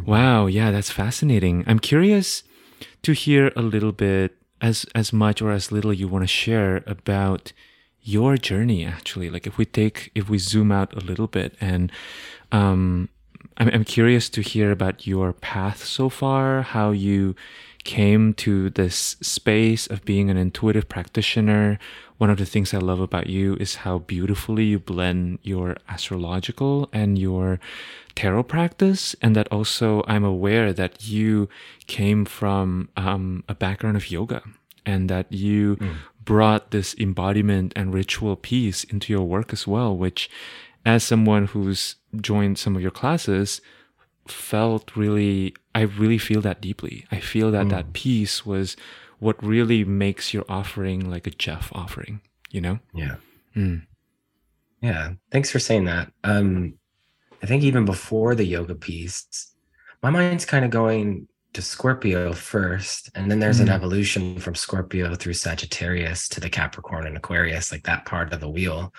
wow, 0.05 0.47
yeah, 0.47 0.71
that's 0.71 0.91
fascinating. 0.91 1.63
I'm 1.67 1.79
curious 1.79 2.43
to 3.03 3.13
hear 3.13 3.51
a 3.55 3.61
little 3.61 3.91
bit 3.91 4.37
as, 4.59 4.85
as 4.95 5.11
much 5.11 5.41
or 5.41 5.51
as 5.51 5.71
little 5.71 5.93
you 5.93 6.07
want 6.07 6.23
to 6.23 6.27
share 6.27 6.83
about 6.87 7.53
your 8.01 8.37
journey 8.37 8.85
actually. 8.85 9.29
Like 9.29 9.45
if 9.47 9.57
we 9.57 9.65
take, 9.65 10.11
if 10.15 10.29
we 10.29 10.37
zoom 10.37 10.71
out 10.71 10.93
a 10.93 10.99
little 10.99 11.27
bit 11.27 11.55
and, 11.61 11.91
um, 12.51 13.09
I'm, 13.57 13.69
I'm 13.69 13.83
curious 13.83 14.29
to 14.29 14.41
hear 14.41 14.71
about 14.71 15.07
your 15.07 15.33
path 15.33 15.83
so 15.83 16.09
far, 16.09 16.61
how 16.61 16.91
you 16.91 17.35
came 17.83 18.33
to 18.35 18.69
this 18.69 19.15
space 19.21 19.87
of 19.87 20.05
being 20.05 20.29
an 20.29 20.37
intuitive 20.37 20.87
practitioner. 20.87 21.79
One 22.17 22.29
of 22.29 22.37
the 22.37 22.45
things 22.45 22.73
I 22.73 22.77
love 22.77 22.99
about 22.99 23.27
you 23.27 23.55
is 23.55 23.75
how 23.77 23.99
beautifully 23.99 24.65
you 24.65 24.79
blend 24.79 25.39
your 25.41 25.77
astrological 25.89 26.89
and 26.93 27.17
your 27.17 27.59
tarot 28.15 28.43
practice. 28.43 29.15
And 29.21 29.35
that 29.35 29.47
also 29.51 30.03
I'm 30.07 30.23
aware 30.23 30.73
that 30.73 31.07
you 31.07 31.49
came 31.87 32.25
from 32.25 32.89
um, 32.95 33.43
a 33.49 33.55
background 33.55 33.97
of 33.97 34.11
yoga 34.11 34.43
and 34.85 35.09
that 35.09 35.31
you 35.31 35.77
mm. 35.77 35.95
brought 36.23 36.71
this 36.71 36.95
embodiment 36.99 37.73
and 37.75 37.93
ritual 37.93 38.35
piece 38.35 38.83
into 38.83 39.13
your 39.13 39.23
work 39.23 39.53
as 39.53 39.65
well, 39.67 39.95
which 39.95 40.29
as 40.85 41.03
someone 41.03 41.45
who's 41.47 41.95
joined 42.19 42.57
some 42.57 42.75
of 42.75 42.81
your 42.81 42.91
classes, 42.91 43.61
felt 44.27 44.95
really, 44.95 45.55
I 45.73 45.81
really 45.81 46.17
feel 46.17 46.41
that 46.41 46.61
deeply. 46.61 47.05
I 47.11 47.19
feel 47.19 47.51
that 47.51 47.67
mm. 47.67 47.69
that 47.71 47.93
piece 47.93 48.45
was 48.45 48.75
what 49.19 49.41
really 49.43 49.83
makes 49.83 50.33
your 50.33 50.45
offering 50.49 51.09
like 51.09 51.27
a 51.27 51.31
Jeff 51.31 51.71
offering, 51.73 52.21
you 52.49 52.61
know? 52.61 52.79
Yeah. 52.93 53.15
Mm. 53.55 53.85
Yeah. 54.81 55.13
Thanks 55.31 55.51
for 55.51 55.59
saying 55.59 55.85
that. 55.85 56.11
Um, 56.23 56.75
I 57.43 57.45
think 57.45 57.63
even 57.63 57.85
before 57.85 58.35
the 58.35 58.45
yoga 58.45 58.75
piece, 58.75 59.53
my 60.01 60.09
mind's 60.09 60.45
kind 60.45 60.65
of 60.65 60.71
going 60.71 61.27
to 61.53 61.61
Scorpio 61.61 62.31
first, 62.33 63.09
and 63.13 63.29
then 63.29 63.39
there's 63.39 63.59
mm. 63.59 63.63
an 63.63 63.69
evolution 63.69 64.39
from 64.39 64.55
Scorpio 64.55 65.15
through 65.15 65.33
Sagittarius 65.33 66.29
to 66.29 66.39
the 66.39 66.49
Capricorn 66.49 67.05
and 67.05 67.17
Aquarius, 67.17 67.71
like 67.71 67.83
that 67.83 68.05
part 68.05 68.31
of 68.33 68.39
the 68.39 68.49
wheel. 68.49 68.93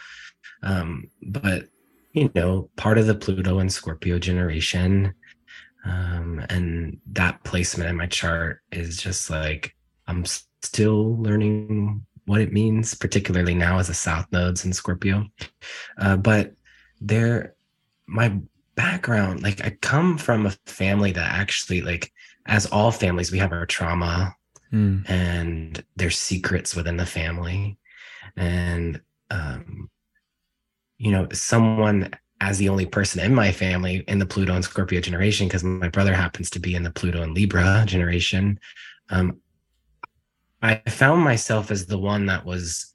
Um, 0.63 1.09
but 1.23 1.69
you 2.13 2.31
know, 2.35 2.69
part 2.77 2.99
of 2.99 3.07
the 3.07 3.15
Pluto 3.15 3.59
and 3.59 3.73
Scorpio 3.73 4.19
generation. 4.19 5.15
Um, 5.85 6.45
and 6.49 6.99
that 7.13 7.43
placement 7.43 7.91
in 7.91 7.97
my 7.97 8.07
chart 8.07 8.61
is 8.71 8.99
just 8.99 9.31
like 9.31 9.75
I'm 10.07 10.25
still 10.63 11.17
learning 11.17 12.05
what 12.27 12.41
it 12.41 12.53
means, 12.53 12.95
particularly 12.95 13.55
now 13.55 13.79
as 13.79 13.89
a 13.89 13.95
South 13.95 14.27
nodes 14.31 14.65
in 14.65 14.73
Scorpio. 14.73 15.27
Uh, 15.99 16.17
but 16.17 16.53
there, 17.01 17.55
my 18.07 18.39
background, 18.75 19.43
like 19.43 19.65
I 19.65 19.71
come 19.81 20.17
from 20.19 20.47
a 20.47 20.55
family 20.67 21.13
that 21.13 21.33
actually, 21.33 21.81
like, 21.81 22.13
as 22.47 22.67
all 22.67 22.91
families, 22.93 23.33
we 23.33 23.39
have 23.39 23.53
our 23.53 23.67
trauma 23.67 24.35
mm. 24.73 25.09
and 25.09 25.85
there's 25.97 26.19
secrets 26.19 26.75
within 26.77 26.97
the 26.97 27.07
family. 27.07 27.79
And 28.37 29.01
um, 29.31 29.91
you 31.03 31.11
know, 31.11 31.27
someone 31.33 32.09
as 32.41 32.59
the 32.59 32.69
only 32.69 32.87
person 32.87 33.21
in 33.21 33.35
my 33.35 33.51
family 33.51 34.05
in 34.07 34.21
the 34.21 34.27
Pluto 34.27 34.55
and 34.55 34.65
Scorpio 34.65 35.01
generation, 35.01 35.49
because 35.49 35.65
my 35.65 35.89
brother 35.89 36.15
happens 36.15 36.49
to 36.51 36.61
be 36.61 36.77
in 36.77 36.85
the 36.85 36.93
Pluto 36.93 37.23
and 37.23 37.35
Libra 37.35 37.83
generation. 37.87 38.61
Um, 39.11 39.41
I 40.63 40.77
found 40.89 41.23
myself 41.23 41.73
as 41.73 41.87
the 41.87 41.99
one 41.99 42.27
that 42.27 42.47
was 42.47 42.95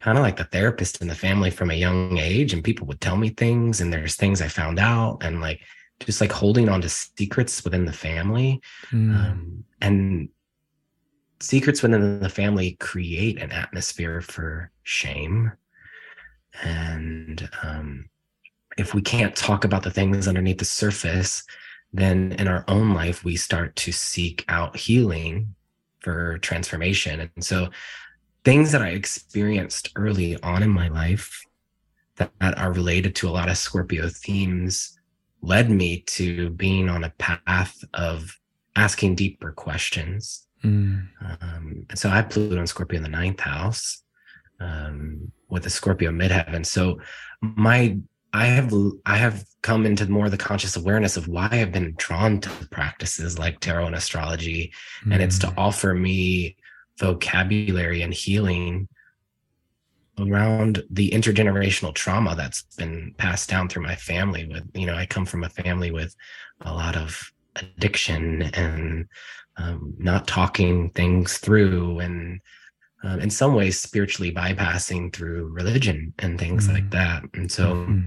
kind 0.00 0.18
of 0.18 0.24
like 0.24 0.36
the 0.36 0.44
therapist 0.44 1.00
in 1.00 1.06
the 1.06 1.14
family 1.14 1.50
from 1.50 1.70
a 1.70 1.74
young 1.74 2.18
age, 2.18 2.52
and 2.52 2.64
people 2.64 2.88
would 2.88 3.00
tell 3.00 3.16
me 3.16 3.28
things, 3.28 3.80
and 3.80 3.92
there's 3.92 4.16
things 4.16 4.42
I 4.42 4.48
found 4.48 4.80
out, 4.80 5.18
and 5.22 5.40
like 5.40 5.60
just 6.00 6.20
like 6.20 6.32
holding 6.32 6.68
on 6.68 6.80
to 6.80 6.88
secrets 6.88 7.62
within 7.62 7.84
the 7.84 7.92
family. 7.92 8.60
Mm. 8.90 9.14
Um, 9.14 9.64
and 9.80 10.28
secrets 11.38 11.82
within 11.82 12.18
the 12.18 12.28
family 12.28 12.76
create 12.80 13.40
an 13.40 13.52
atmosphere 13.52 14.20
for 14.20 14.72
shame 14.82 15.52
and 16.62 17.48
um, 17.62 18.08
if 18.76 18.94
we 18.94 19.02
can't 19.02 19.36
talk 19.36 19.64
about 19.64 19.82
the 19.82 19.90
things 19.90 20.28
underneath 20.28 20.58
the 20.58 20.64
surface, 20.64 21.42
then 21.92 22.32
in 22.32 22.48
our 22.48 22.64
own 22.68 22.94
life, 22.94 23.24
we 23.24 23.36
start 23.36 23.76
to 23.76 23.92
seek 23.92 24.44
out 24.48 24.76
healing 24.76 25.54
for 26.00 26.38
transformation. 26.38 27.30
And 27.34 27.44
so, 27.44 27.68
things 28.44 28.72
that 28.72 28.82
I 28.82 28.88
experienced 28.88 29.90
early 29.94 30.40
on 30.42 30.62
in 30.62 30.70
my 30.70 30.88
life 30.88 31.44
that, 32.16 32.32
that 32.40 32.58
are 32.58 32.72
related 32.72 33.14
to 33.16 33.28
a 33.28 33.30
lot 33.30 33.48
of 33.48 33.56
Scorpio 33.56 34.08
themes 34.08 34.98
led 35.42 35.70
me 35.70 36.00
to 36.00 36.50
being 36.50 36.88
on 36.88 37.04
a 37.04 37.10
path 37.18 37.84
of 37.94 38.36
asking 38.74 39.16
deeper 39.16 39.52
questions. 39.52 40.46
Mm. 40.64 41.08
Um, 41.20 41.86
and 41.90 41.98
so 41.98 42.08
I 42.08 42.16
have 42.16 42.30
Pluto 42.30 42.56
and 42.56 42.68
Scorpio 42.68 42.96
in 42.96 43.02
the 43.02 43.08
ninth 43.08 43.40
house 43.40 44.01
um, 44.62 45.32
with 45.48 45.64
the 45.64 45.70
Scorpio 45.70 46.10
midheaven. 46.10 46.64
So 46.64 47.00
my 47.40 47.98
I 48.32 48.46
have 48.46 48.72
I 49.04 49.16
have 49.16 49.44
come 49.62 49.84
into 49.84 50.10
more 50.10 50.26
of 50.26 50.30
the 50.30 50.38
conscious 50.38 50.76
awareness 50.76 51.16
of 51.16 51.28
why 51.28 51.48
I've 51.50 51.72
been 51.72 51.94
drawn 51.96 52.40
to 52.40 52.50
practices 52.70 53.38
like 53.38 53.60
tarot 53.60 53.86
and 53.86 53.94
astrology, 53.94 54.72
mm. 55.04 55.12
and 55.12 55.22
it's 55.22 55.38
to 55.40 55.48
mm. 55.48 55.54
offer 55.56 55.94
me 55.94 56.56
vocabulary 56.98 58.02
and 58.02 58.14
healing 58.14 58.88
around 60.18 60.82
the 60.90 61.10
intergenerational 61.10 61.94
trauma 61.94 62.34
that's 62.36 62.62
been 62.76 63.14
passed 63.16 63.48
down 63.48 63.68
through 63.68 63.82
my 63.82 63.96
family 63.96 64.46
with 64.46 64.62
you 64.74 64.84
know 64.84 64.94
i 64.94 65.06
come 65.06 65.24
from 65.24 65.42
a 65.42 65.48
family 65.48 65.90
with 65.90 66.14
a 66.60 66.72
lot 66.72 66.96
of 66.96 67.32
addiction 67.56 68.42
and 68.54 69.08
um, 69.56 69.94
not 69.98 70.28
talking 70.28 70.90
things 70.90 71.38
through 71.38 71.98
and 72.00 72.40
um, 73.02 73.20
in 73.20 73.30
some 73.30 73.54
ways 73.54 73.80
spiritually 73.80 74.32
bypassing 74.32 75.12
through 75.12 75.48
religion 75.48 76.14
and 76.18 76.38
things 76.38 76.64
mm-hmm. 76.64 76.74
like 76.74 76.90
that 76.90 77.22
and 77.34 77.50
so 77.50 77.74
mm-hmm. 77.74 78.06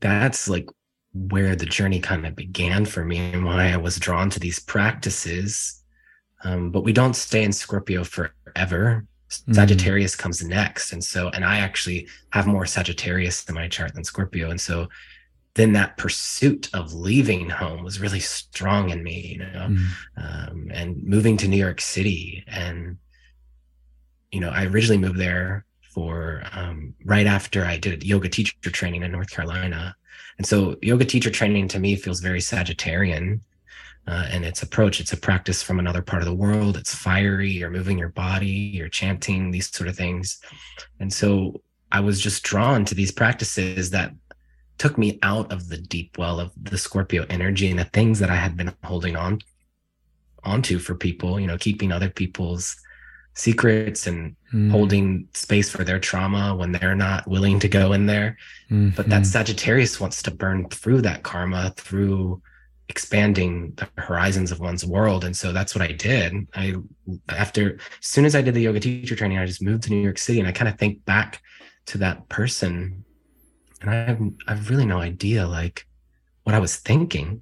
that's 0.00 0.48
like 0.48 0.68
where 1.12 1.54
the 1.54 1.66
journey 1.66 2.00
kind 2.00 2.26
of 2.26 2.34
began 2.34 2.84
for 2.84 3.04
me 3.04 3.18
and 3.18 3.44
why 3.44 3.70
i 3.70 3.76
was 3.76 3.98
drawn 3.98 4.30
to 4.30 4.40
these 4.40 4.58
practices 4.58 5.82
um, 6.44 6.70
but 6.70 6.84
we 6.84 6.92
don't 6.92 7.16
stay 7.16 7.42
in 7.42 7.52
scorpio 7.52 8.04
forever 8.04 9.06
mm-hmm. 9.28 9.52
sagittarius 9.52 10.14
mm-hmm. 10.14 10.22
comes 10.22 10.44
next 10.44 10.92
and 10.92 11.02
so 11.04 11.28
and 11.30 11.44
i 11.44 11.58
actually 11.58 12.08
have 12.30 12.46
more 12.46 12.66
sagittarius 12.66 13.48
in 13.48 13.54
my 13.54 13.68
chart 13.68 13.94
than 13.94 14.04
scorpio 14.04 14.50
and 14.50 14.60
so 14.60 14.88
then 15.54 15.72
that 15.72 15.96
pursuit 15.96 16.68
of 16.74 16.92
leaving 16.94 17.48
home 17.48 17.84
was 17.84 18.00
really 18.00 18.18
strong 18.18 18.90
in 18.90 19.04
me 19.04 19.34
you 19.34 19.38
know 19.38 19.68
mm. 19.70 19.86
um, 20.16 20.68
and 20.72 21.00
moving 21.04 21.36
to 21.36 21.46
new 21.46 21.56
york 21.56 21.80
city 21.80 22.42
and 22.48 22.96
you 24.34 24.40
know, 24.40 24.50
I 24.50 24.64
originally 24.64 24.98
moved 24.98 25.18
there 25.18 25.64
for 25.80 26.42
um, 26.52 26.92
right 27.04 27.26
after 27.26 27.64
I 27.64 27.76
did 27.76 28.02
yoga 28.02 28.28
teacher 28.28 28.70
training 28.70 29.04
in 29.04 29.12
North 29.12 29.30
Carolina. 29.30 29.94
And 30.38 30.46
so 30.46 30.76
yoga 30.82 31.04
teacher 31.04 31.30
training 31.30 31.68
to 31.68 31.78
me 31.78 31.94
feels 31.94 32.18
very 32.18 32.40
Sagittarian 32.40 33.40
uh, 34.08 34.26
in 34.32 34.42
its 34.42 34.64
approach. 34.64 34.98
It's 34.98 35.12
a 35.12 35.16
practice 35.16 35.62
from 35.62 35.78
another 35.78 36.02
part 36.02 36.20
of 36.20 36.26
the 36.26 36.34
world. 36.34 36.76
It's 36.76 36.92
fiery, 36.92 37.48
you're 37.48 37.70
moving 37.70 37.96
your 37.96 38.08
body, 38.08 38.48
you're 38.48 38.88
chanting, 38.88 39.52
these 39.52 39.70
sort 39.70 39.88
of 39.88 39.96
things. 39.96 40.40
And 40.98 41.12
so 41.12 41.62
I 41.92 42.00
was 42.00 42.20
just 42.20 42.42
drawn 42.42 42.84
to 42.86 42.94
these 42.96 43.12
practices 43.12 43.90
that 43.90 44.12
took 44.78 44.98
me 44.98 45.20
out 45.22 45.52
of 45.52 45.68
the 45.68 45.78
deep 45.78 46.18
well 46.18 46.40
of 46.40 46.50
the 46.60 46.76
Scorpio 46.76 47.24
energy 47.30 47.70
and 47.70 47.78
the 47.78 47.84
things 47.84 48.18
that 48.18 48.30
I 48.30 48.36
had 48.36 48.56
been 48.56 48.74
holding 48.82 49.14
on 49.14 49.38
onto 50.42 50.80
for 50.80 50.96
people, 50.96 51.38
you 51.38 51.46
know, 51.46 51.56
keeping 51.56 51.92
other 51.92 52.10
people's 52.10 52.76
secrets 53.34 54.06
and 54.06 54.36
mm. 54.52 54.70
holding 54.70 55.28
space 55.34 55.68
for 55.68 55.84
their 55.84 55.98
trauma 55.98 56.54
when 56.54 56.72
they're 56.72 56.94
not 56.94 57.26
willing 57.26 57.58
to 57.60 57.68
go 57.68 57.92
in 57.92 58.06
there. 58.06 58.36
Mm-hmm. 58.70 58.90
But 58.90 59.08
that 59.08 59.26
Sagittarius 59.26 60.00
wants 60.00 60.22
to 60.22 60.30
burn 60.30 60.68
through 60.68 61.02
that 61.02 61.22
karma 61.22 61.74
through 61.76 62.40
expanding 62.88 63.72
the 63.76 63.88
horizons 63.96 64.52
of 64.52 64.60
one's 64.60 64.84
world 64.84 65.24
and 65.24 65.34
so 65.34 65.52
that's 65.52 65.74
what 65.74 65.80
i 65.80 65.90
did 65.90 66.34
i 66.54 66.74
after 67.30 67.76
as 67.76 68.06
soon 68.06 68.26
as 68.26 68.36
i 68.36 68.42
did 68.42 68.52
the 68.52 68.60
yoga 68.60 68.78
teacher 68.78 69.16
training 69.16 69.38
i 69.38 69.46
just 69.46 69.62
moved 69.62 69.84
to 69.84 69.90
new 69.90 70.02
york 70.02 70.18
city 70.18 70.38
and 70.38 70.46
i 70.46 70.52
kind 70.52 70.68
of 70.68 70.78
think 70.78 71.02
back 71.06 71.40
to 71.86 71.96
that 71.96 72.28
person 72.28 73.02
and 73.80 73.88
i 73.88 73.94
have 73.94 74.20
i've 74.48 74.68
really 74.68 74.84
no 74.84 74.98
idea 74.98 75.46
like 75.46 75.86
what 76.42 76.54
i 76.54 76.58
was 76.58 76.76
thinking 76.76 77.40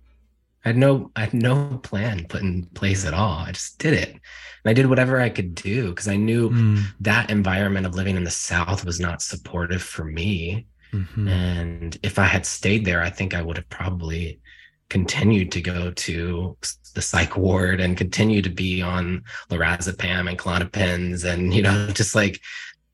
i 0.64 0.68
had 0.68 0.77
no 0.77 1.11
i 1.16 1.20
had 1.22 1.35
no 1.35 1.79
plan 1.83 2.27
put 2.29 2.42
in 2.42 2.64
place 2.75 3.05
at 3.05 3.14
all 3.14 3.38
i 3.38 3.53
just 3.53 3.79
did 3.79 3.94
it 3.94 4.11
and 4.11 4.20
i 4.66 4.72
did 4.72 4.87
whatever 4.87 5.20
i 5.20 5.29
could 5.29 5.55
do 5.55 5.90
because 5.90 6.09
i 6.09 6.16
knew 6.16 6.53
Mm, 6.53 6.94
that 7.01 7.31
environment 7.31 7.87
of 7.87 7.94
living 7.94 8.16
in 8.16 8.25
the 8.25 8.31
south 8.31 8.85
was 8.85 9.01
not 9.01 9.22
supportive 9.22 9.83
for 9.83 10.05
me 10.05 10.66
mhm. 10.92 11.27
and 11.27 11.96
if 12.03 12.18
I 12.18 12.25
had 12.25 12.46
stayed 12.46 12.85
there, 12.85 13.03
I 13.03 13.11
think 13.11 13.35
I 13.35 13.42
would 13.42 13.57
have 13.57 13.68
probably 13.68 14.40
continued 14.90 15.53
to 15.53 15.61
go 15.62 15.90
to 15.92 16.57
the 16.94 17.03
psych 17.03 17.37
ward 17.37 17.81
and 17.81 17.96
continue 17.96 18.42
to 18.42 18.51
be 18.51 18.83
on 18.83 19.22
lorazepam 19.51 20.29
and 20.29 20.38
Klonopins 20.38 21.25
and, 21.25 21.55
you 21.55 21.62
know, 21.62 21.88
just 21.94 22.14
like 22.14 22.40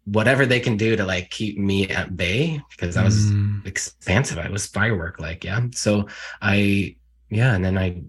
whatever 0.04 0.46
they 0.46 0.60
can 0.60 0.76
do 0.76 0.96
to 0.96 1.04
like 1.04 1.30
keep 1.30 1.58
me 1.58 1.88
at 1.88 2.16
bay 2.16 2.60
because 2.70 2.96
I 2.96 3.04
was 3.04 3.34
Mm, 3.34 3.66
expansive. 3.66 4.38
I 4.38 4.48
was 4.50 4.66
firework 4.66 5.20
like, 5.20 5.44
yeah. 5.44 5.60
So 5.74 6.08
I, 6.40 6.96
yeah. 7.30 7.54
And 7.54 7.64
then 7.64 7.78
I, 7.78 8.02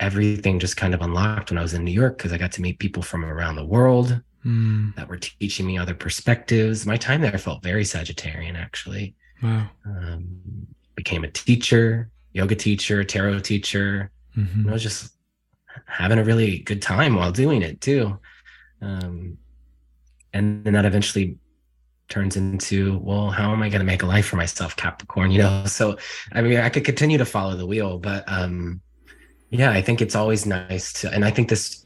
everything 0.00 0.58
just 0.58 0.76
kind 0.76 0.94
of 0.94 1.02
unlocked 1.02 1.50
when 1.50 1.58
I 1.58 1.62
was 1.62 1.74
in 1.74 1.84
New 1.84 1.92
York 1.92 2.18
because 2.18 2.32
I 2.32 2.38
got 2.38 2.52
to 2.52 2.62
meet 2.62 2.78
people 2.78 3.02
from 3.02 3.24
around 3.24 3.56
the 3.56 3.64
world 3.64 4.20
mm. 4.44 4.94
that 4.96 5.08
were 5.08 5.18
teaching 5.18 5.66
me 5.66 5.78
other 5.78 5.94
perspectives. 5.94 6.86
My 6.86 6.96
time 6.96 7.20
there 7.20 7.36
felt 7.38 7.62
very 7.62 7.84
Sagittarian, 7.84 8.56
actually 8.56 9.14
Wow. 9.42 9.70
um, 9.86 10.66
became 10.94 11.24
a 11.24 11.30
teacher, 11.30 12.10
yoga 12.32 12.54
teacher, 12.54 13.04
tarot 13.04 13.40
teacher. 13.40 14.10
Mhm. 14.36 14.68
I 14.68 14.72
was 14.72 14.82
just 14.82 15.14
having 15.86 16.18
a 16.18 16.24
really 16.24 16.58
good 16.60 16.82
time 16.82 17.14
while 17.14 17.32
doing 17.32 17.62
it 17.62 17.80
too. 17.80 18.18
Um, 18.80 19.38
and 20.32 20.64
then 20.64 20.74
that 20.74 20.84
eventually 20.84 21.38
turns 22.08 22.36
into, 22.36 22.98
well, 22.98 23.30
how 23.30 23.52
am 23.52 23.62
I 23.62 23.68
going 23.68 23.80
to 23.80 23.86
make 23.86 24.02
a 24.02 24.06
life 24.06 24.26
for 24.26 24.36
myself, 24.36 24.76
Capricorn? 24.76 25.30
You 25.30 25.38
know, 25.38 25.64
so 25.66 25.96
I 26.32 26.40
mean, 26.42 26.58
I 26.58 26.68
could 26.68 26.84
continue 26.84 27.18
to 27.18 27.24
follow 27.24 27.56
the 27.56 27.66
wheel, 27.66 27.98
but 27.98 28.24
um, 28.26 28.80
yeah, 29.50 29.70
I 29.70 29.82
think 29.82 30.00
it's 30.00 30.14
always 30.14 30.46
nice 30.46 30.92
to, 30.94 31.12
and 31.12 31.24
I 31.24 31.30
think 31.30 31.48
this 31.48 31.84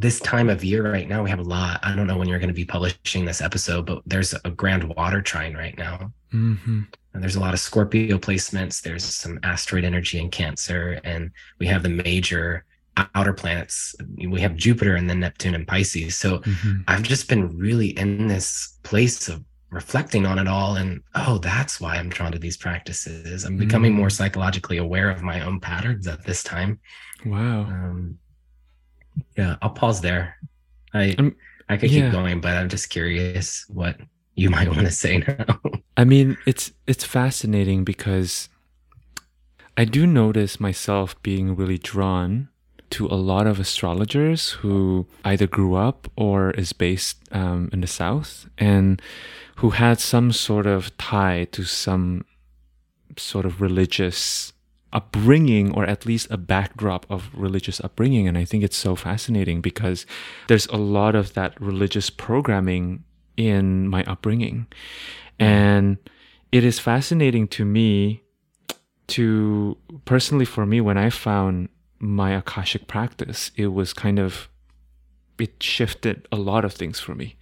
this 0.00 0.20
time 0.20 0.48
of 0.48 0.62
year 0.62 0.92
right 0.92 1.08
now 1.08 1.24
we 1.24 1.30
have 1.30 1.40
a 1.40 1.42
lot. 1.42 1.80
I 1.82 1.96
don't 1.96 2.06
know 2.06 2.16
when 2.16 2.28
you're 2.28 2.38
going 2.38 2.48
to 2.48 2.54
be 2.54 2.64
publishing 2.64 3.24
this 3.24 3.40
episode, 3.40 3.84
but 3.86 4.00
there's 4.06 4.32
a 4.44 4.50
grand 4.50 4.84
water 4.94 5.20
trine 5.20 5.56
right 5.56 5.76
now. 5.76 6.12
Mhm. 6.32 6.86
And 7.12 7.22
there's 7.22 7.34
a 7.34 7.40
lot 7.40 7.52
of 7.52 7.58
Scorpio 7.58 8.16
placements. 8.16 8.80
There's 8.80 9.02
some 9.02 9.40
asteroid 9.42 9.82
energy 9.82 10.20
in 10.20 10.30
Cancer, 10.30 11.00
and 11.02 11.32
we 11.58 11.66
have 11.66 11.82
the 11.82 11.88
major 11.88 12.64
outer 13.14 13.32
planets. 13.32 13.94
We 14.16 14.40
have 14.40 14.56
Jupiter 14.56 14.94
and 14.96 15.08
then 15.08 15.20
Neptune 15.20 15.54
and 15.54 15.66
Pisces. 15.66 16.16
So 16.16 16.38
Mhm. 16.40 16.84
I've 16.88 17.02
just 17.02 17.28
been 17.28 17.56
really 17.56 17.88
in 17.98 18.28
this 18.28 18.78
place 18.82 19.28
of 19.28 19.44
reflecting 19.70 20.24
on 20.26 20.38
it 20.38 20.48
all. 20.48 20.76
And 20.76 21.02
oh, 21.14 21.38
that's 21.38 21.80
why 21.80 21.96
I'm 21.96 22.08
drawn 22.08 22.32
to 22.32 22.38
these 22.38 22.56
practices. 22.56 23.44
I'm 23.44 23.56
becoming 23.58 23.92
Mm. 23.92 23.96
more 23.96 24.10
psychologically 24.10 24.78
aware 24.78 25.10
of 25.10 25.22
my 25.22 25.40
own 25.42 25.60
patterns 25.60 26.06
at 26.06 26.24
this 26.24 26.42
time. 26.42 26.80
Wow. 27.26 27.62
Um, 27.62 28.18
yeah, 29.36 29.56
I'll 29.62 29.70
pause 29.70 30.00
there. 30.00 30.36
I 30.94 31.14
Um, 31.18 31.34
I 31.68 31.76
could 31.76 31.90
yeah. 31.90 32.04
keep 32.04 32.12
going, 32.12 32.40
but 32.40 32.56
I'm 32.56 32.68
just 32.70 32.88
curious 32.88 33.64
what 33.68 34.00
you 34.34 34.48
might 34.56 34.68
want 34.68 34.80
to 34.80 34.90
say 34.90 35.18
now. 35.18 35.60
I 35.96 36.04
mean, 36.04 36.36
it's 36.46 36.72
it's 36.86 37.04
fascinating 37.04 37.84
because 37.84 38.48
I 39.76 39.84
do 39.84 40.06
notice 40.06 40.58
myself 40.60 41.20
being 41.22 41.54
really 41.54 41.78
drawn 41.78 42.48
to 42.90 43.06
a 43.06 43.14
lot 43.14 43.46
of 43.46 43.60
astrologers 43.60 44.50
who 44.50 45.06
either 45.24 45.46
grew 45.46 45.74
up 45.74 46.10
or 46.16 46.50
is 46.52 46.72
based 46.72 47.18
um, 47.32 47.68
in 47.72 47.80
the 47.80 47.86
South 47.86 48.48
and 48.56 49.00
who 49.56 49.70
had 49.70 50.00
some 50.00 50.32
sort 50.32 50.66
of 50.66 50.96
tie 50.96 51.44
to 51.52 51.64
some 51.64 52.24
sort 53.16 53.44
of 53.44 53.60
religious 53.60 54.52
upbringing 54.92 55.70
or 55.72 55.84
at 55.84 56.06
least 56.06 56.28
a 56.30 56.36
backdrop 56.36 57.04
of 57.10 57.28
religious 57.34 57.80
upbringing. 57.80 58.26
And 58.26 58.38
i 58.38 58.44
think 58.44 58.64
it's 58.64 58.76
so 58.76 58.96
fascinating 58.96 59.60
because 59.60 60.06
there's 60.46 60.66
a 60.68 60.76
lot 60.76 61.14
of 61.14 61.34
that 61.34 61.60
religious 61.60 62.08
programming 62.08 63.04
in 63.36 63.88
my 63.88 64.02
upbringing. 64.04 64.66
And 65.38 65.98
it 66.50 66.64
is 66.64 66.78
fascinating 66.78 67.48
to 67.48 67.64
me 67.64 68.22
to 69.08 69.76
personally 70.04 70.44
for 70.44 70.66
me 70.66 70.80
when 70.82 70.98
i 70.98 71.08
found 71.08 71.68
my 71.98 72.30
akashic 72.32 72.86
practice 72.86 73.50
it 73.56 73.68
was 73.68 73.92
kind 73.92 74.18
of 74.18 74.48
it 75.38 75.62
shifted 75.62 76.26
a 76.32 76.36
lot 76.36 76.64
of 76.64 76.72
things 76.72 76.98
for 76.98 77.14
me 77.14 77.36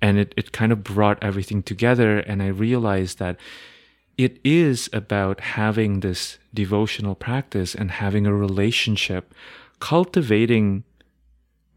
and 0.00 0.18
it, 0.18 0.32
it 0.36 0.52
kind 0.52 0.72
of 0.72 0.82
brought 0.82 1.22
everything 1.22 1.62
together 1.62 2.18
and 2.20 2.42
i 2.42 2.46
realized 2.46 3.18
that 3.18 3.36
it 4.18 4.38
is 4.44 4.90
about 4.92 5.40
having 5.40 6.00
this 6.00 6.38
devotional 6.52 7.14
practice 7.14 7.74
and 7.74 7.90
having 7.90 8.26
a 8.26 8.34
relationship, 8.34 9.34
cultivating 9.80 10.84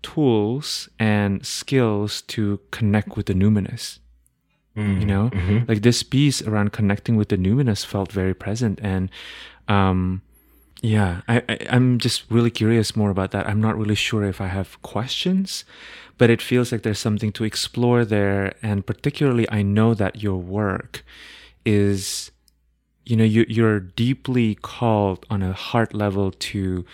tools 0.04 0.90
and 1.00 1.46
skills 1.46 2.22
to 2.24 2.60
connect 2.72 3.16
with 3.16 3.28
the 3.28 3.34
numinous. 3.34 4.00
You 4.76 5.06
know, 5.06 5.30
Mhm. 5.30 5.70
like 5.70 5.82
this 5.84 6.04
piece 6.04 6.42
around 6.42 6.74
connecting 6.74 7.16
with 7.16 7.30
the 7.30 7.38
numinous 7.38 7.86
felt 7.86 8.12
very 8.12 8.34
present, 8.34 8.78
and 8.84 9.10
um, 9.70 10.22
yeah, 10.82 11.22
I, 11.28 11.44
I 11.50 11.58
I'm 11.70 12.00
just 12.00 12.30
really 12.30 12.52
curious 12.52 12.96
more 12.96 13.10
about 13.10 13.32
that. 13.32 13.48
I'm 13.48 13.62
not 13.62 13.78
really 13.78 13.96
sure 13.96 14.24
if 14.24 14.40
I 14.42 14.48
have 14.48 14.82
questions, 14.82 15.66
but 16.18 16.30
it 16.30 16.42
feels 16.42 16.72
like 16.72 16.84
there's 16.84 17.00
something 17.00 17.32
to 17.34 17.44
explore 17.44 18.06
there, 18.06 18.54
and 18.62 18.86
particularly, 18.86 19.50
I 19.50 19.62
know 19.62 19.94
that 19.94 20.22
your 20.22 20.38
work 20.38 21.04
is 21.66 22.32
you 23.06 23.16
know 23.16 23.24
you, 23.24 23.46
you're 23.48 23.80
deeply 23.80 24.56
called 24.56 25.26
on 25.30 25.42
a 25.42 25.54
heart 25.54 25.94
level 25.94 26.32
to 26.32 26.86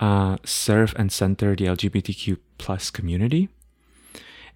uh, 0.00 0.36
serve 0.44 0.94
and 0.96 1.10
center 1.10 1.54
the 1.56 1.66
lgbtq 1.66 2.38
plus 2.58 2.90
community 2.90 3.48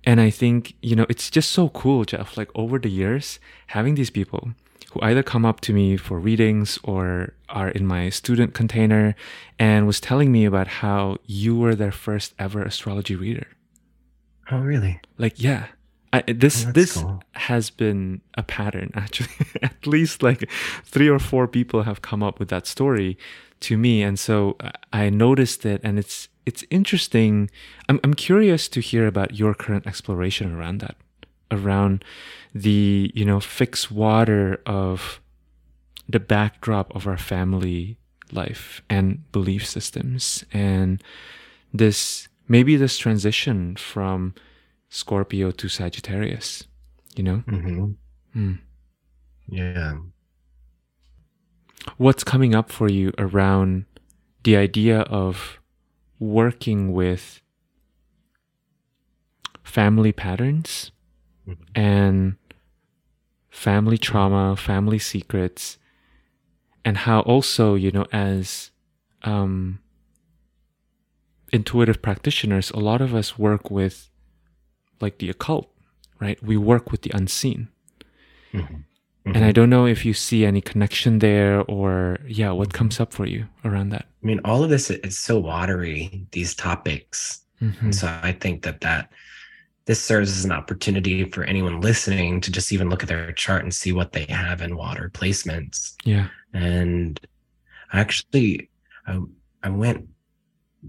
and 0.05 0.21
i 0.21 0.31
think 0.31 0.75
you 0.83 0.95
know 0.95 1.07
it's 1.09 1.31
just 1.31 1.51
so 1.51 1.69
cool 1.71 2.05
jeff 2.05 2.37
like 2.37 2.51
over 2.55 2.79
the 2.79 2.89
years 2.89 3.39
having 3.69 3.95
these 3.95 4.11
people 4.11 4.51
who 4.93 5.01
either 5.01 5.23
come 5.23 5.45
up 5.47 5.61
to 5.63 5.73
me 5.73 5.97
for 5.97 6.19
readings 6.19 6.79
or 6.83 7.33
are 7.49 7.69
in 7.71 7.87
my 7.87 8.11
student 8.11 8.53
container 8.55 9.15
and 9.59 9.87
was 9.87 10.01
telling 10.01 10.31
me 10.31 10.45
about 10.45 10.69
how 10.69 11.17
you 11.27 11.57
were 11.57 11.75
their 11.75 11.93
first 11.93 12.35
ever 12.39 12.63
astrology 12.63 13.15
reader. 13.17 13.47
Oh, 14.51 14.59
really? 14.59 15.01
like 15.19 15.41
yeah. 15.43 15.67
I, 16.13 16.23
this 16.27 16.67
Oh, 16.67 16.73
this 16.73 16.99
cool. 16.99 17.23
has 17.33 17.71
been 17.71 18.21
a 18.37 18.43
pattern 18.43 18.91
actually. 18.95 19.31
At 19.63 19.87
least 19.87 20.23
like 20.23 20.51
three 20.85 21.09
or 21.09 21.19
four 21.19 21.49
people 21.49 21.85
have 21.85 22.03
come 22.03 22.23
up 22.23 22.39
with 22.39 22.49
that 22.51 22.67
story 22.67 23.17
to 23.61 23.79
me. 23.79 24.03
And 24.03 24.19
so 24.19 24.57
uh, 24.61 24.73
i 24.93 25.09
noticed 25.09 25.65
it 25.65 25.81
and 25.83 25.99
it's 25.99 26.29
it's 26.45 26.65
interesting. 26.71 27.49
I'm, 27.89 27.99
I'm 28.05 28.15
curious 28.15 28.69
to 28.71 28.81
hear 28.81 29.07
about 29.07 29.37
your 29.39 29.55
current 29.55 29.87
exploration 29.87 30.53
around 30.53 30.81
that 30.81 30.97
around 31.53 32.05
the 32.55 33.11
you 33.15 33.25
know 33.25 33.41
fixed 33.41 33.91
water 33.91 34.61
of 34.67 35.21
the 36.09 36.21
backdrop 36.21 36.95
of 36.95 37.07
our 37.07 37.17
family 37.19 37.97
life 38.33 38.83
and 38.91 39.31
belief 39.31 39.67
systems 39.67 40.45
and 40.53 41.03
this 41.73 42.29
maybe 42.49 42.77
this 42.77 42.99
transition 42.99 43.77
from 43.77 44.35
Scorpio 44.89 45.51
to 45.53 45.69
Sagittarius, 45.69 46.65
you 47.17 47.23
know? 47.23 47.39
hmm 47.49 47.93
Hmm. 48.35 48.55
Yeah. 49.49 49.99
What's 51.97 52.25
coming 52.25 52.55
up 52.55 52.71
for 52.71 52.89
you 52.91 53.13
around 53.19 53.85
the 54.45 54.57
idea 54.57 55.01
of 55.01 55.59
working 56.19 56.93
with 56.93 57.41
family 59.65 60.13
patterns. 60.13 60.92
And 61.75 62.37
family 63.51 63.99
trauma, 63.99 64.57
family 64.57 64.99
secrets, 64.99 65.79
and 66.85 66.97
how 66.99 67.21
also, 67.21 67.75
you 67.75 67.91
know, 67.91 68.07
as 68.13 68.71
um, 69.23 69.79
intuitive 71.53 72.03
practitioners, 72.03 72.71
a 72.71 72.79
lot 72.81 73.01
of 73.01 73.15
us 73.15 73.39
work 73.39 73.71
with 73.71 74.09
like 75.01 75.19
the 75.19 75.29
occult, 75.29 75.71
right? 76.21 76.43
We 76.43 76.57
work 76.57 76.91
with 76.91 77.03
the 77.03 77.11
unseen. 77.15 77.69
Mhm. 78.53 78.85
And 79.25 79.45
I 79.45 79.53
don't 79.53 79.71
know 79.71 79.87
if 79.87 80.05
you 80.05 80.15
see 80.15 80.45
any 80.45 80.61
connection 80.61 81.21
there 81.21 81.61
or, 81.63 82.19
yeah, 82.27 82.51
what 82.51 82.73
comes 82.73 82.99
up 82.99 83.13
for 83.13 83.25
you 83.25 83.47
around 83.65 83.91
that? 83.91 84.07
I 84.23 84.27
mean, 84.27 84.41
all 84.45 84.65
of 84.65 84.71
this 84.71 84.91
is 84.91 85.17
so 85.17 85.39
watery, 85.39 86.27
these 86.33 86.57
topics. 86.57 87.43
Mhm. 87.61 87.83
And 87.83 87.95
so 87.95 88.09
I 88.23 88.33
think 88.33 88.63
that 88.63 88.81
that 88.81 89.13
this 89.85 90.01
serves 90.01 90.37
as 90.37 90.45
an 90.45 90.53
opportunity 90.53 91.25
for 91.25 91.45
anyone 91.45 91.81
listening 91.81 92.41
to 92.41 92.53
just 92.53 92.73
even 92.73 92.89
look 92.89 93.03
at 93.03 93.09
their 93.09 93.33
chart 93.33 93.63
and 93.63 93.75
see 93.75 93.93
what 93.93 94.13
they 94.13 94.25
have 94.27 94.63
in 94.63 94.77
water 94.77 95.11
placements. 95.13 95.95
Yeah. 96.05 96.29
And 96.53 97.19
actually, 97.93 98.71
I, 99.07 99.21
I 99.63 99.71
went, 99.71 100.09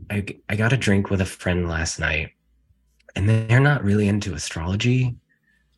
I, 0.09 0.25
I 0.49 0.55
got 0.55 0.73
a 0.73 0.77
drink 0.77 1.09
with 1.09 1.21
a 1.21 1.25
friend 1.25 1.67
last 1.67 1.99
night, 1.99 2.31
and 3.15 3.27
they're 3.27 3.59
not 3.59 3.83
really 3.83 4.07
into 4.07 4.33
astrology. 4.33 5.15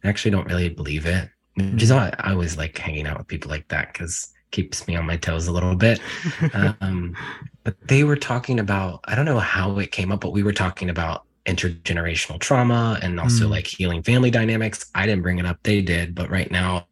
I 0.03 0.09
actually 0.09 0.31
don't 0.31 0.47
really 0.47 0.69
believe 0.69 1.05
it, 1.05 1.29
which 1.55 1.83
is 1.83 1.91
why 1.91 2.13
I 2.19 2.31
always 2.31 2.57
like 2.57 2.77
hanging 2.77 3.07
out 3.07 3.17
with 3.17 3.27
people 3.27 3.49
like 3.49 3.67
that 3.69 3.93
because 3.93 4.33
keeps 4.51 4.87
me 4.87 4.95
on 4.95 5.05
my 5.05 5.17
toes 5.17 5.47
a 5.47 5.51
little 5.51 5.75
bit. 5.75 5.99
um, 6.81 7.15
but 7.63 7.75
they 7.87 8.03
were 8.03 8.15
talking 8.15 8.59
about, 8.59 9.01
I 9.05 9.15
don't 9.15 9.25
know 9.25 9.39
how 9.39 9.77
it 9.79 9.91
came 9.91 10.11
up, 10.11 10.21
but 10.21 10.31
we 10.31 10.43
were 10.43 10.53
talking 10.53 10.89
about 10.89 11.24
intergenerational 11.45 12.39
trauma 12.39 12.99
and 13.01 13.19
also 13.19 13.45
mm. 13.45 13.51
like 13.51 13.67
healing 13.67 14.01
family 14.03 14.31
dynamics. 14.31 14.89
I 14.95 15.05
didn't 15.05 15.21
bring 15.21 15.39
it 15.39 15.45
up, 15.45 15.59
they 15.63 15.81
did, 15.81 16.15
but 16.15 16.29
right 16.29 16.49
now 16.49 16.87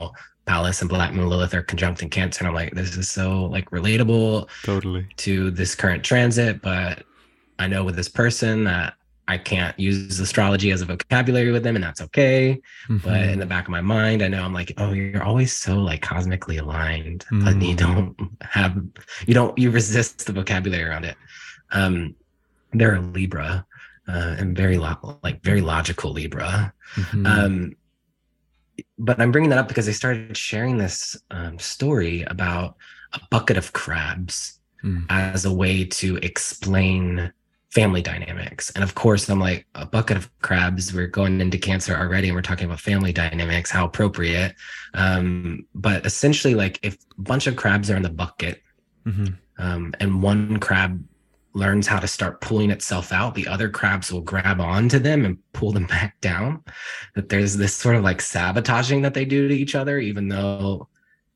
Pallas 0.45 0.81
and 0.81 0.89
Black 0.89 1.13
Moon 1.13 1.29
Lilith 1.29 1.53
are 1.53 1.63
conjunct 1.63 2.01
in 2.01 2.09
Cancer, 2.09 2.41
and 2.41 2.49
I'm 2.49 2.53
like, 2.53 2.73
this 2.73 2.97
is 2.97 3.09
so 3.09 3.45
like 3.45 3.69
relatable, 3.71 4.49
totally 4.63 5.07
to 5.17 5.51
this 5.51 5.73
current 5.73 6.03
transit. 6.03 6.61
But 6.61 7.03
I 7.59 7.67
know 7.67 7.83
with 7.83 7.95
this 7.95 8.09
person 8.09 8.65
that 8.65 8.95
I 9.27 9.37
can't 9.37 9.77
use 9.79 10.19
astrology 10.19 10.71
as 10.71 10.81
a 10.81 10.85
vocabulary 10.85 11.51
with 11.51 11.63
them, 11.63 11.75
and 11.75 11.83
that's 11.83 12.01
okay. 12.01 12.61
Mm-hmm. 12.89 13.07
But 13.07 13.21
in 13.21 13.39
the 13.39 13.45
back 13.45 13.65
of 13.65 13.71
my 13.71 13.79
mind, 13.79 14.21
I 14.21 14.27
know 14.27 14.43
I'm 14.43 14.53
like, 14.53 14.73
oh, 14.77 14.91
you're 14.91 15.23
always 15.23 15.55
so 15.55 15.75
like 15.75 16.01
cosmically 16.01 16.57
aligned, 16.57 17.25
mm-hmm. 17.31 17.45
but 17.45 17.61
you 17.61 17.73
mm. 17.73 17.77
don't 17.77 18.31
have, 18.41 18.75
you 19.25 19.33
don't, 19.33 19.57
you 19.57 19.71
resist 19.71 20.25
the 20.25 20.33
vocabulary 20.33 20.83
around 20.83 21.05
it. 21.05 21.15
Um, 21.71 22.15
they're 22.73 22.95
a 22.95 23.01
Libra, 23.01 23.65
uh, 24.07 24.35
and 24.37 24.55
very 24.55 24.77
lo- 24.77 25.19
like 25.23 25.41
very 25.43 25.61
logical 25.61 26.11
Libra. 26.11 26.73
Mm-hmm. 26.95 27.25
Um, 27.25 27.75
but 28.97 29.19
I'm 29.19 29.31
bringing 29.31 29.49
that 29.51 29.59
up 29.59 29.67
because 29.67 29.87
I 29.87 29.91
started 29.91 30.35
sharing 30.35 30.77
this 30.77 31.15
um, 31.31 31.59
story 31.59 32.23
about 32.23 32.75
a 33.13 33.21
bucket 33.29 33.57
of 33.57 33.73
crabs 33.73 34.59
mm. 34.83 35.05
as 35.09 35.45
a 35.45 35.53
way 35.53 35.85
to 35.85 36.17
explain 36.17 37.31
family 37.69 38.01
dynamics. 38.03 38.69
And 38.71 38.83
of 38.83 38.93
course, 38.93 39.27
I'm 39.29 39.39
like, 39.39 39.65
a 39.73 39.85
bucket 39.85 40.15
of 40.15 40.29
crabs, 40.41 40.93
we're 40.93 41.07
going 41.07 41.41
into 41.41 41.57
cancer 41.57 41.95
already 41.95 42.27
and 42.27 42.35
we're 42.35 42.43
talking 42.43 42.65
about 42.65 42.79
family 42.79 43.11
dynamics, 43.11 43.71
how 43.71 43.85
appropriate. 43.85 44.53
Um, 44.93 45.65
but 45.73 46.05
essentially, 46.05 46.53
like 46.53 46.79
if 46.83 46.95
a 47.17 47.21
bunch 47.21 47.47
of 47.47 47.55
crabs 47.55 47.89
are 47.89 47.95
in 47.95 48.03
the 48.03 48.09
bucket 48.09 48.61
mm-hmm. 49.07 49.33
um, 49.57 49.93
and 49.99 50.21
one 50.21 50.59
crab 50.59 51.03
learns 51.53 51.87
how 51.87 51.99
to 51.99 52.07
start 52.07 52.41
pulling 52.41 52.71
itself 52.71 53.11
out, 53.11 53.35
the 53.35 53.47
other 53.47 53.69
crabs 53.69 54.11
will 54.11 54.21
grab 54.21 54.59
onto 54.59 54.99
them 54.99 55.25
and 55.25 55.37
pull 55.53 55.71
them 55.71 55.85
back 55.87 56.19
down. 56.21 56.63
That 57.15 57.29
there's 57.29 57.57
this 57.57 57.75
sort 57.75 57.95
of 57.95 58.03
like 58.03 58.21
sabotaging 58.21 59.01
that 59.03 59.13
they 59.13 59.25
do 59.25 59.47
to 59.47 59.55
each 59.55 59.75
other, 59.75 59.99
even 59.99 60.27
though 60.27 60.87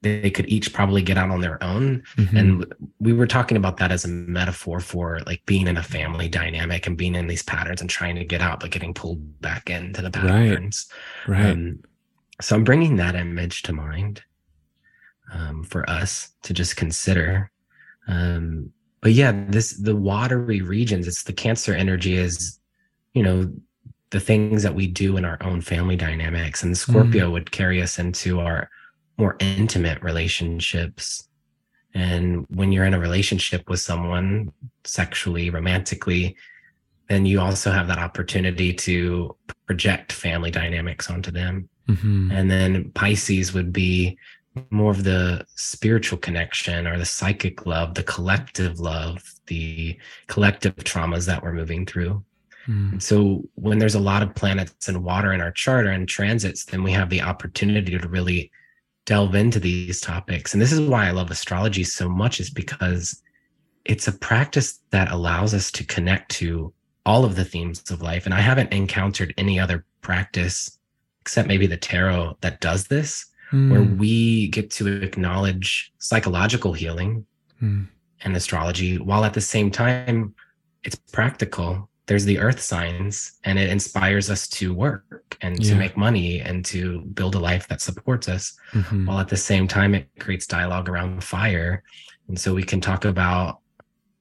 they 0.01 0.30
could 0.30 0.47
each 0.47 0.73
probably 0.73 1.01
get 1.01 1.17
out 1.17 1.32
on 1.32 1.41
their 1.41 1.62
own. 1.63 2.03
Mm-hmm. 2.17 2.38
And 2.38 2.73
we 2.99 3.13
were 3.13 3.27
talking 3.27 3.58
about 3.58 3.77
that 3.77 3.91
as 3.91 4.06
a 4.06 4.10
metaphor 4.10 4.80
for 4.80 5.19
like 5.25 5.43
being 5.45 5.67
in 5.67 5.77
a 5.77 5.84
family 5.84 6.30
dynamic 6.30 6.86
and 6.86 6.97
being 6.97 7.15
in 7.15 7.27
these 7.27 7.43
patterns 7.43 7.82
and 7.82 7.89
trying 7.89 8.15
to 8.15 8.23
get 8.23 8.41
out, 8.41 8.60
but 8.60 8.71
getting 8.71 8.93
pulled 8.93 9.41
back 9.41 9.69
into 9.69 10.01
the 10.01 10.12
patterns. 10.12 10.88
Right. 11.27 11.39
right. 11.39 11.51
Um, 11.51 11.80
so 12.41 12.56
I'm 12.56 12.63
bringing 12.63 12.97
that 12.97 13.15
image 13.15 13.63
to 13.63 13.73
mind 13.73 14.21
um, 15.34 15.63
for 15.63 15.89
us 15.89 16.32
to 16.43 16.53
just 16.53 16.75
consider. 16.75 17.51
Um, 18.08 18.71
but 19.07 19.13
yeah, 19.13 19.31
this 19.47 19.71
the 19.71 19.95
watery 19.95 20.59
regions. 20.59 21.07
It's 21.07 21.23
the 21.23 21.31
Cancer 21.31 21.73
energy 21.73 22.15
is, 22.15 22.59
you 23.13 23.23
know, 23.23 23.49
the 24.09 24.19
things 24.19 24.63
that 24.63 24.75
we 24.75 24.85
do 24.85 25.15
in 25.15 25.23
our 25.23 25.37
own 25.39 25.61
family 25.61 25.95
dynamics, 25.95 26.61
and 26.61 26.77
Scorpio 26.77 27.29
mm. 27.29 27.31
would 27.31 27.51
carry 27.51 27.81
us 27.81 27.99
into 27.99 28.41
our 28.41 28.69
more 29.17 29.37
intimate 29.39 30.03
relationships. 30.03 31.25
And 31.93 32.45
when 32.49 32.73
you're 32.73 32.83
in 32.83 32.93
a 32.93 32.99
relationship 32.99 33.69
with 33.69 33.79
someone 33.79 34.51
sexually, 34.83 35.51
romantically, 35.51 36.35
then 37.07 37.25
you 37.25 37.39
also 37.39 37.71
have 37.71 37.87
that 37.87 37.99
opportunity 37.99 38.73
to 38.73 39.33
project 39.67 40.11
family 40.11 40.51
dynamics 40.51 41.09
onto 41.09 41.31
them. 41.31 41.69
Mm-hmm. 41.87 42.31
And 42.33 42.51
then 42.51 42.91
Pisces 42.91 43.53
would 43.53 43.71
be 43.71 44.17
more 44.69 44.91
of 44.91 45.03
the 45.03 45.45
spiritual 45.55 46.17
connection 46.17 46.87
or 46.87 46.97
the 46.97 47.05
psychic 47.05 47.65
love, 47.65 47.93
the 47.95 48.03
collective 48.03 48.79
love, 48.79 49.23
the 49.47 49.97
collective 50.27 50.75
traumas 50.75 51.25
that 51.25 51.43
we're 51.43 51.53
moving 51.53 51.85
through. 51.85 52.23
Mm. 52.67 53.01
So 53.01 53.43
when 53.55 53.79
there's 53.79 53.95
a 53.95 53.99
lot 53.99 54.23
of 54.23 54.35
planets 54.35 54.87
and 54.87 55.03
water 55.03 55.33
in 55.33 55.41
our 55.41 55.51
chart 55.51 55.85
or 55.85 55.91
in 55.91 56.05
transits, 56.05 56.65
then 56.65 56.83
we 56.83 56.91
have 56.91 57.09
the 57.09 57.21
opportunity 57.21 57.97
to 57.97 58.07
really 58.07 58.51
delve 59.05 59.35
into 59.35 59.59
these 59.59 60.01
topics. 60.01 60.53
And 60.53 60.61
this 60.61 60.73
is 60.73 60.81
why 60.81 61.07
I 61.07 61.11
love 61.11 61.31
astrology 61.31 61.83
so 61.83 62.09
much, 62.09 62.39
is 62.39 62.49
because 62.49 63.21
it's 63.85 64.07
a 64.07 64.11
practice 64.11 64.81
that 64.89 65.11
allows 65.11 65.53
us 65.53 65.71
to 65.71 65.85
connect 65.85 66.29
to 66.31 66.73
all 67.05 67.23
of 67.23 67.37
the 67.37 67.45
themes 67.45 67.89
of 67.89 68.01
life. 68.01 68.25
And 68.25 68.33
I 68.33 68.41
haven't 68.41 68.73
encountered 68.73 69.33
any 69.37 69.57
other 69.59 69.85
practice 70.01 70.77
except 71.21 71.47
maybe 71.47 71.67
the 71.67 71.77
tarot 71.77 72.37
that 72.41 72.59
does 72.61 72.87
this, 72.87 73.25
mm. 73.51 73.71
where 73.71 73.83
we 73.83 74.47
get 74.49 74.69
to 74.71 74.88
acknowledge 75.01 75.93
psychological 75.99 76.73
healing 76.73 77.25
mm. 77.62 77.88
and 78.21 78.36
astrology 78.36 78.97
while 78.97 79.23
at 79.23 79.33
the 79.33 79.41
same 79.41 79.71
time 79.71 80.33
it's 80.83 80.95
practical 80.95 81.89
there's 82.07 82.25
the 82.25 82.39
earth 82.39 82.62
signs 82.62 83.33
and 83.43 83.60
it 83.60 83.69
inspires 83.69 84.29
us 84.29 84.47
to 84.47 84.73
work 84.73 85.38
and 85.41 85.62
yeah. 85.62 85.71
to 85.71 85.77
make 85.77 85.97
money 85.97 86.39
and 86.39 86.63
to 86.63 87.01
build 87.01 87.36
a 87.36 87.39
life 87.39 87.67
that 87.67 87.81
supports 87.81 88.29
us 88.29 88.57
mm-hmm. 88.71 89.05
while 89.05 89.19
at 89.19 89.27
the 89.27 89.38
same 89.38 89.67
time 89.67 89.93
it 89.93 90.10
creates 90.19 90.47
dialogue 90.47 90.89
around 90.89 91.23
fire 91.23 91.83
and 92.27 92.39
so 92.39 92.53
we 92.53 92.63
can 92.63 92.81
talk 92.81 93.05
about 93.05 93.60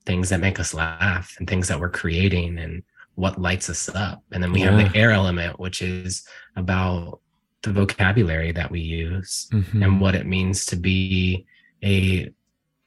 things 0.04 0.28
that 0.28 0.40
make 0.40 0.60
us 0.60 0.74
laugh 0.74 1.34
and 1.38 1.48
things 1.48 1.68
that 1.68 1.80
we're 1.80 1.88
creating 1.88 2.58
and 2.58 2.82
what 3.14 3.40
lights 3.40 3.70
us 3.70 3.88
up 3.88 4.22
and 4.32 4.42
then 4.42 4.52
we 4.52 4.60
yeah. 4.60 4.70
have 4.70 4.92
the 4.92 4.98
air 4.98 5.12
element 5.12 5.58
which 5.58 5.80
is 5.80 6.26
about 6.56 7.20
the 7.66 7.72
vocabulary 7.72 8.52
that 8.52 8.70
we 8.70 8.80
use 8.80 9.48
mm-hmm. 9.52 9.82
and 9.82 10.00
what 10.00 10.14
it 10.14 10.26
means 10.26 10.64
to 10.66 10.76
be 10.76 11.44
a 11.82 12.30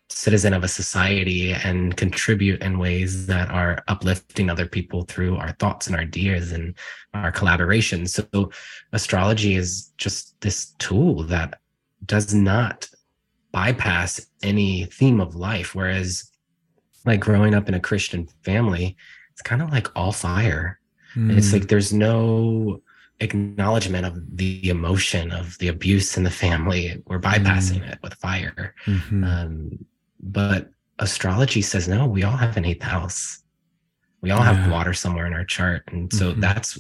citizen 0.10 0.54
of 0.54 0.64
a 0.64 0.68
society 0.68 1.54
and 1.54 1.96
contribute 1.96 2.62
in 2.64 2.80
ways 2.80 3.28
that 3.28 3.50
are 3.52 3.84
uplifting 3.88 4.50
other 4.50 4.66
people 4.66 5.04
through 5.04 5.36
our 5.38 5.52
thoughts 5.54 5.86
and 5.86 5.96
our 5.96 6.02
ideas 6.02 6.52
and 6.52 6.74
our 7.14 7.32
collaboration. 7.32 8.08
So 8.08 8.52
astrology 8.92 9.56
is 9.56 9.92
just 9.98 10.40
this 10.42 10.74
tool 10.80 11.24
that 11.24 11.60
does 12.06 12.34
not 12.34 12.90
bypass 13.52 14.26
any 14.42 14.86
theme 14.86 15.22
of 15.22 15.36
life. 15.36 15.76
Whereas 15.76 16.32
like 17.06 17.20
growing 17.20 17.54
up 17.54 17.68
in 17.68 17.76
a 17.76 17.80
Christian 17.80 18.28
family, 18.44 18.96
it's 19.32 19.42
kind 19.42 19.62
of 19.62 19.70
like 19.70 19.96
all 19.96 20.12
fire. 20.12 20.80
Mm. 21.16 21.38
It's 21.38 21.54
like 21.54 21.68
there's 21.68 21.94
no 21.94 22.82
acknowledgement 23.20 24.06
of 24.06 24.38
the 24.38 24.70
emotion 24.70 25.32
of 25.32 25.58
the 25.60 25.68
abuse 25.68 26.18
in 26.18 26.24
the 26.24 26.32
family. 26.32 27.02
We're 27.08 27.20
bypassing 27.20 27.82
mm. 27.82 27.92
it 27.92 28.00
with 28.02 28.14
fire. 28.16 28.76
Mm-hmm. 28.86 29.24
Um, 29.24 29.86
but 30.22 30.70
astrology 31.00 31.62
says 31.62 31.88
no, 31.88 32.06
we 32.06 32.24
all 32.24 32.38
have 32.38 32.58
an 32.58 32.66
eighth 32.66 32.84
house. 32.84 33.44
We 34.22 34.32
all 34.32 34.40
yeah. 34.40 34.54
have 34.54 34.72
water 34.72 34.94
somewhere 34.94 35.26
in 35.26 35.34
our 35.34 35.46
chart. 35.46 35.84
And 35.88 36.12
so 36.14 36.32
mm-hmm. 36.32 36.42
that's 36.42 36.80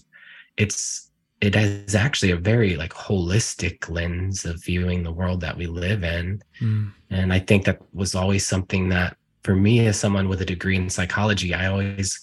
it's 0.57 1.09
it 1.41 1.55
is 1.55 1.95
actually 1.95 2.31
a 2.31 2.37
very 2.37 2.75
like 2.75 2.93
holistic 2.93 3.89
lens 3.89 4.43
of 4.43 4.61
viewing 4.63 5.03
the 5.03 5.11
world 5.11 5.39
that 5.41 5.57
we 5.57 5.67
live 5.67 6.03
in. 6.03 6.41
Mm. 6.61 6.91
And 7.09 7.33
I 7.33 7.39
think 7.39 7.65
that 7.65 7.81
was 7.93 8.13
always 8.13 8.45
something 8.45 8.89
that 8.89 9.15
for 9.43 9.55
me 9.55 9.85
as 9.87 9.97
someone 9.97 10.27
with 10.27 10.41
a 10.41 10.45
degree 10.45 10.75
in 10.75 10.89
psychology, 10.89 11.53
I 11.53 11.67
always 11.67 12.19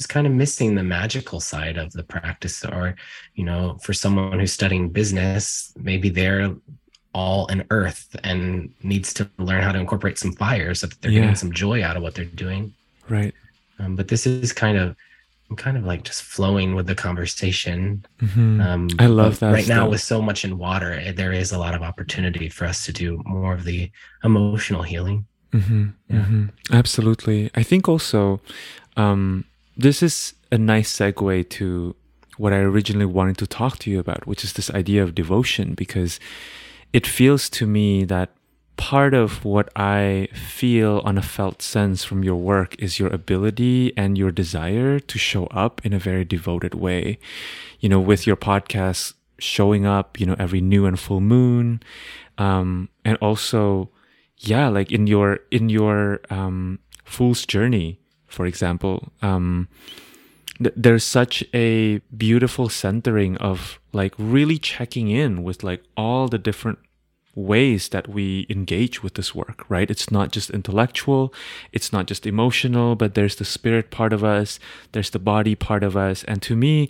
was 0.00 0.06
kind 0.06 0.26
of 0.26 0.32
missing 0.32 0.74
the 0.74 0.82
magical 0.82 1.40
side 1.40 1.76
of 1.76 1.92
the 1.92 2.02
practice 2.02 2.64
or 2.64 2.96
you 3.34 3.44
know 3.44 3.78
for 3.82 3.92
someone 3.92 4.40
who's 4.40 4.52
studying 4.52 4.88
business 4.88 5.72
maybe 5.78 6.08
they're 6.08 6.54
all 7.12 7.46
an 7.48 7.64
earth 7.70 8.16
and 8.24 8.72
needs 8.82 9.12
to 9.14 9.28
learn 9.38 9.62
how 9.62 9.72
to 9.72 9.78
incorporate 9.78 10.18
some 10.18 10.32
fire 10.32 10.74
so 10.74 10.86
that 10.86 11.00
they're 11.00 11.10
yeah. 11.10 11.20
getting 11.20 11.34
some 11.34 11.52
joy 11.52 11.82
out 11.82 11.96
of 11.96 12.02
what 12.02 12.14
they're 12.14 12.24
doing. 12.24 12.72
Right. 13.08 13.34
Um, 13.78 13.96
but 13.96 14.08
this 14.08 14.26
is 14.26 14.52
kind 14.52 14.78
of, 14.78 14.94
I'm 15.48 15.56
kind 15.56 15.76
of 15.76 15.84
like 15.84 16.04
just 16.04 16.22
flowing 16.22 16.76
with 16.76 16.86
the 16.86 16.94
conversation. 16.94 18.04
Mm-hmm. 18.20 18.60
Um, 18.60 18.88
I 19.00 19.06
love 19.06 19.40
that. 19.40 19.52
Right 19.52 19.64
stuff. 19.64 19.76
now, 19.76 19.88
with 19.88 20.00
so 20.00 20.22
much 20.22 20.44
in 20.44 20.58
water, 20.58 20.92
eh, 20.92 21.12
there 21.12 21.32
is 21.32 21.50
a 21.50 21.58
lot 21.58 21.74
of 21.74 21.82
opportunity 21.82 22.48
for 22.48 22.66
us 22.66 22.84
to 22.86 22.92
do 22.92 23.20
more 23.26 23.54
of 23.54 23.64
the 23.64 23.90
emotional 24.22 24.82
healing. 24.82 25.26
Mm-hmm. 25.52 25.88
Yeah. 26.08 26.16
Mm-hmm. 26.16 26.74
Absolutely. 26.74 27.50
I 27.56 27.64
think 27.64 27.88
also 27.88 28.40
um, 28.96 29.44
this 29.80 30.02
is 30.02 30.34
a 30.52 30.58
nice 30.58 30.94
segue 30.94 31.48
to 31.48 31.96
what 32.36 32.52
I 32.52 32.58
originally 32.58 33.06
wanted 33.06 33.38
to 33.38 33.46
talk 33.46 33.78
to 33.80 33.90
you 33.90 33.98
about, 33.98 34.26
which 34.26 34.44
is 34.44 34.52
this 34.52 34.70
idea 34.70 35.02
of 35.02 35.14
devotion, 35.14 35.74
because 35.74 36.20
it 36.92 37.06
feels 37.06 37.48
to 37.50 37.66
me 37.66 38.04
that 38.04 38.30
part 38.76 39.12
of 39.12 39.44
what 39.44 39.68
I 39.76 40.28
feel 40.32 41.02
on 41.04 41.18
a 41.18 41.22
felt 41.22 41.60
sense 41.60 42.02
from 42.02 42.24
your 42.24 42.36
work 42.36 42.74
is 42.78 42.98
your 42.98 43.10
ability 43.12 43.92
and 43.96 44.16
your 44.16 44.30
desire 44.30 44.98
to 44.98 45.18
show 45.18 45.46
up 45.46 45.84
in 45.84 45.92
a 45.92 45.98
very 45.98 46.24
devoted 46.24 46.74
way. 46.74 47.18
You 47.80 47.88
know, 47.90 48.00
with 48.00 48.26
your 48.26 48.36
podcast 48.36 49.14
showing 49.38 49.84
up, 49.86 50.18
you 50.18 50.26
know, 50.26 50.36
every 50.38 50.60
new 50.60 50.86
and 50.86 50.98
full 50.98 51.20
moon. 51.20 51.82
Um, 52.38 52.88
and 53.04 53.18
also, 53.20 53.90
yeah, 54.38 54.68
like 54.68 54.90
in 54.90 55.06
your, 55.06 55.40
in 55.50 55.68
your, 55.68 56.20
um, 56.30 56.78
Fool's 57.04 57.44
Journey, 57.44 57.99
for 58.30 58.46
example, 58.46 59.12
um, 59.20 59.68
th- 60.62 60.74
there's 60.76 61.04
such 61.04 61.44
a 61.52 61.98
beautiful 62.16 62.68
centering 62.68 63.36
of 63.38 63.78
like 63.92 64.14
really 64.16 64.58
checking 64.58 65.10
in 65.10 65.42
with 65.42 65.62
like 65.62 65.82
all 65.96 66.28
the 66.28 66.38
different 66.38 66.78
ways 67.34 67.88
that 67.90 68.08
we 68.08 68.46
engage 68.48 69.02
with 69.02 69.14
this 69.14 69.34
work, 69.34 69.64
right? 69.68 69.90
It's 69.90 70.10
not 70.10 70.32
just 70.32 70.50
intellectual, 70.50 71.32
it's 71.72 71.92
not 71.92 72.06
just 72.06 72.26
emotional, 72.26 72.96
but 72.96 73.14
there's 73.14 73.36
the 73.36 73.44
spirit 73.44 73.90
part 73.90 74.12
of 74.12 74.22
us, 74.24 74.58
there's 74.92 75.10
the 75.10 75.18
body 75.20 75.54
part 75.54 75.82
of 75.84 75.96
us. 75.96 76.24
And 76.24 76.42
to 76.42 76.56
me, 76.56 76.88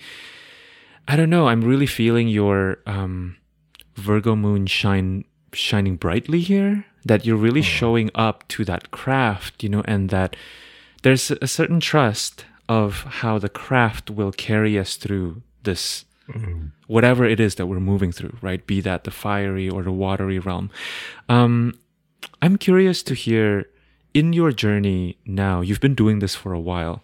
I 1.07 1.17
don't 1.17 1.31
know, 1.31 1.49
I'm 1.49 1.63
really 1.63 1.87
feeling 1.87 2.29
your 2.29 2.79
um, 2.87 3.37
Virgo 3.97 4.35
moon 4.37 4.67
shine 4.67 5.25
shining 5.53 5.97
brightly 5.97 6.41
here, 6.41 6.85
that 7.05 7.27
you're 7.27 7.37
really 7.37 7.61
Hmm. 7.61 7.79
showing 7.79 8.11
up 8.15 8.47
to 8.49 8.65
that 8.65 8.91
craft, 8.91 9.63
you 9.63 9.69
know, 9.69 9.83
and 9.87 10.11
that 10.11 10.37
there's 11.03 11.31
a 11.31 11.47
certain 11.47 11.81
trust 11.81 12.45
of 12.69 13.03
how 13.21 13.39
the 13.39 13.49
craft 13.49 14.11
will 14.11 14.33
carry 14.33 14.79
us 14.79 14.97
through 14.97 15.43
this 15.63 16.05
Mm. 16.29 16.71
whatever 16.87 17.25
it 17.25 17.41
is 17.41 17.57
that 17.57 17.67
we're 17.67 17.81
moving 17.81 18.13
through, 18.13 18.37
right? 18.41 18.65
Be 18.65 18.81
that 18.83 19.03
the 19.03 19.11
fiery 19.11 19.69
or 19.69 19.83
the 19.83 19.91
watery 19.91 20.39
realm. 20.39 20.71
Um, 21.29 21.75
I'm 22.41 22.57
curious 22.57 23.03
to 23.05 23.15
hear 23.15 23.67
in 24.15 24.33
your 24.33 24.53
journey 24.53 25.17
now, 25.27 25.61
you've 25.61 25.81
been 25.81 25.97
doing 25.97 26.21
this 26.21 26.37
for 26.37 26.53
a 26.53 26.61
while. 26.61 27.03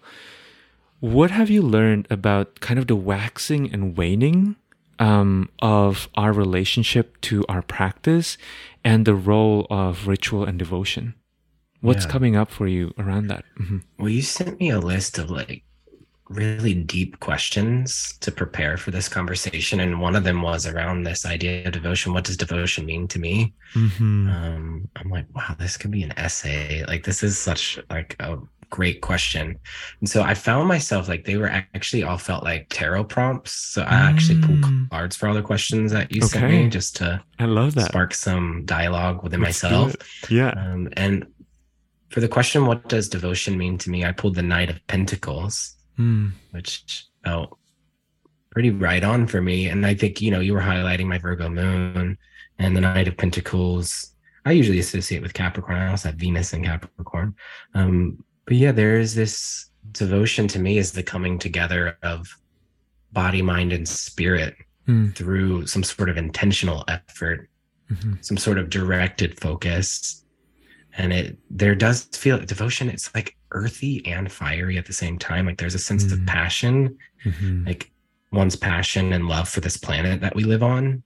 What 1.00 1.32
have 1.32 1.50
you 1.50 1.60
learned 1.60 2.06
about 2.08 2.60
kind 2.60 2.78
of 2.78 2.86
the 2.86 2.94
waxing 2.94 3.72
and 3.72 3.96
waning 3.96 4.54
um, 5.00 5.48
of 5.60 6.08
our 6.14 6.32
relationship 6.32 7.20
to 7.22 7.44
our 7.48 7.62
practice 7.62 8.38
and 8.84 9.04
the 9.06 9.14
role 9.16 9.66
of 9.70 10.06
ritual 10.06 10.44
and 10.44 10.56
devotion? 10.56 11.14
What's 11.80 12.04
Yeah. 12.04 12.10
coming 12.10 12.36
up 12.36 12.50
for 12.50 12.66
you 12.66 12.92
around 12.98 13.28
that? 13.28 13.44
Mhm. 13.60 13.82
Well, 13.98 14.08
you 14.08 14.22
sent 14.22 14.58
me 14.60 14.70
a 14.70 14.80
list 14.80 15.18
of 15.18 15.30
like 15.30 15.62
really 16.28 16.74
deep 16.74 17.20
questions 17.20 18.16
to 18.20 18.32
prepare 18.32 18.76
for 18.76 18.90
this 18.90 19.08
conversation. 19.08 19.78
And 19.78 20.00
one 20.00 20.16
of 20.16 20.24
them 20.24 20.42
was 20.42 20.66
around 20.66 21.04
this 21.04 21.24
idea 21.24 21.64
of 21.66 21.72
devotion. 21.72 22.12
What 22.12 22.24
does 22.24 22.36
devotion 22.36 22.84
mean 22.84 23.06
to 23.08 23.20
me? 23.20 23.54
Mhm. 23.74 24.28
Um, 24.34 24.88
I'm 24.96 25.08
like, 25.10 25.26
wow, 25.36 25.54
this 25.56 25.76
could 25.76 25.92
be 25.92 26.02
an 26.02 26.12
essay. 26.16 26.84
Like, 26.88 27.04
this 27.04 27.22
is 27.22 27.38
such 27.38 27.78
like 27.90 28.16
a 28.18 28.38
great 28.70 29.00
question. 29.02 29.56
And 30.00 30.10
so 30.10 30.24
I 30.24 30.34
found 30.34 30.66
myself 30.66 31.08
like 31.08 31.24
they 31.26 31.36
were 31.36 31.48
actually 31.48 32.02
all 32.02 32.18
felt 32.18 32.42
like 32.42 32.66
tarot 32.70 33.04
prompts. 33.04 33.52
So 33.52 33.82
I 33.82 33.94
actually 33.94 34.40
pulled 34.40 34.62
Mm. 34.62 34.90
cards 34.90 35.14
for 35.14 35.28
all 35.28 35.34
the 35.34 35.42
questions 35.42 35.92
that 35.92 36.10
you 36.12 36.22
sent 36.22 36.50
me 36.50 36.68
just 36.68 36.96
to 36.96 37.22
I 37.38 37.44
love 37.44 37.76
that. 37.76 37.86
spark 37.86 38.12
some 38.12 38.64
dialogue 38.64 39.22
within 39.22 39.40
Let's 39.42 39.62
myself. 39.62 39.94
Yeah. 40.28 40.48
Um, 40.56 40.88
and 40.94 41.24
for 42.10 42.20
the 42.20 42.28
question, 42.28 42.66
what 42.66 42.88
does 42.88 43.08
devotion 43.08 43.58
mean 43.58 43.78
to 43.78 43.90
me? 43.90 44.04
I 44.04 44.12
pulled 44.12 44.34
the 44.36 44.42
Knight 44.42 44.70
of 44.70 44.84
Pentacles, 44.86 45.74
Mm. 45.98 46.32
which 46.50 47.06
felt 47.24 47.58
pretty 48.50 48.70
right 48.70 49.02
on 49.02 49.26
for 49.26 49.40
me. 49.40 49.68
And 49.68 49.84
I 49.86 49.94
think, 49.94 50.20
you 50.20 50.30
know, 50.30 50.40
you 50.40 50.52
were 50.52 50.60
highlighting 50.60 51.06
my 51.06 51.18
Virgo 51.18 51.48
moon 51.48 52.18
and 52.58 52.76
the 52.76 52.80
Knight 52.80 53.08
of 53.08 53.16
Pentacles. 53.16 54.12
I 54.44 54.52
usually 54.52 54.78
associate 54.78 55.22
with 55.22 55.34
Capricorn. 55.34 55.76
I 55.78 55.90
also 55.90 56.10
have 56.10 56.18
Venus 56.18 56.52
in 56.52 56.64
Capricorn. 56.64 57.34
Um, 57.74 58.22
but 58.44 58.56
yeah, 58.56 58.72
there 58.72 58.98
is 59.00 59.14
this 59.14 59.70
devotion 59.92 60.46
to 60.48 60.58
me 60.58 60.78
is 60.78 60.92
the 60.92 61.02
coming 61.02 61.38
together 61.38 61.98
of 62.02 62.28
body, 63.12 63.42
mind, 63.42 63.72
and 63.72 63.88
spirit 63.88 64.54
Mm. 64.86 65.14
through 65.16 65.66
some 65.66 65.82
sort 65.82 66.08
of 66.08 66.16
intentional 66.16 66.84
effort 66.86 67.48
Mhm. 67.90 68.24
some 68.24 68.36
sort 68.36 68.58
of 68.58 68.68
directed 68.70 69.38
focus 69.40 70.24
and 70.98 71.12
it 71.12 71.38
there 71.50 71.74
does 71.74 72.04
feel 72.04 72.38
devotion 72.38 72.88
it's 72.88 73.14
like 73.14 73.36
earthy 73.52 74.04
and 74.06 74.30
fiery 74.32 74.76
at 74.78 74.86
the 74.86 74.92
same 74.92 75.18
time 75.18 75.46
like 75.46 75.58
there's 75.58 75.74
a 75.74 75.78
sense 75.78 76.04
of 76.12 76.18
Mm. 76.20 76.26
passion 76.26 76.98
Mhm. 77.24 77.66
like 77.66 77.90
one's 78.32 78.56
passion 78.56 79.12
and 79.12 79.28
love 79.28 79.48
for 79.48 79.60
this 79.60 79.76
planet 79.76 80.20
that 80.20 80.34
we 80.34 80.44
live 80.44 80.62
on 80.62 81.02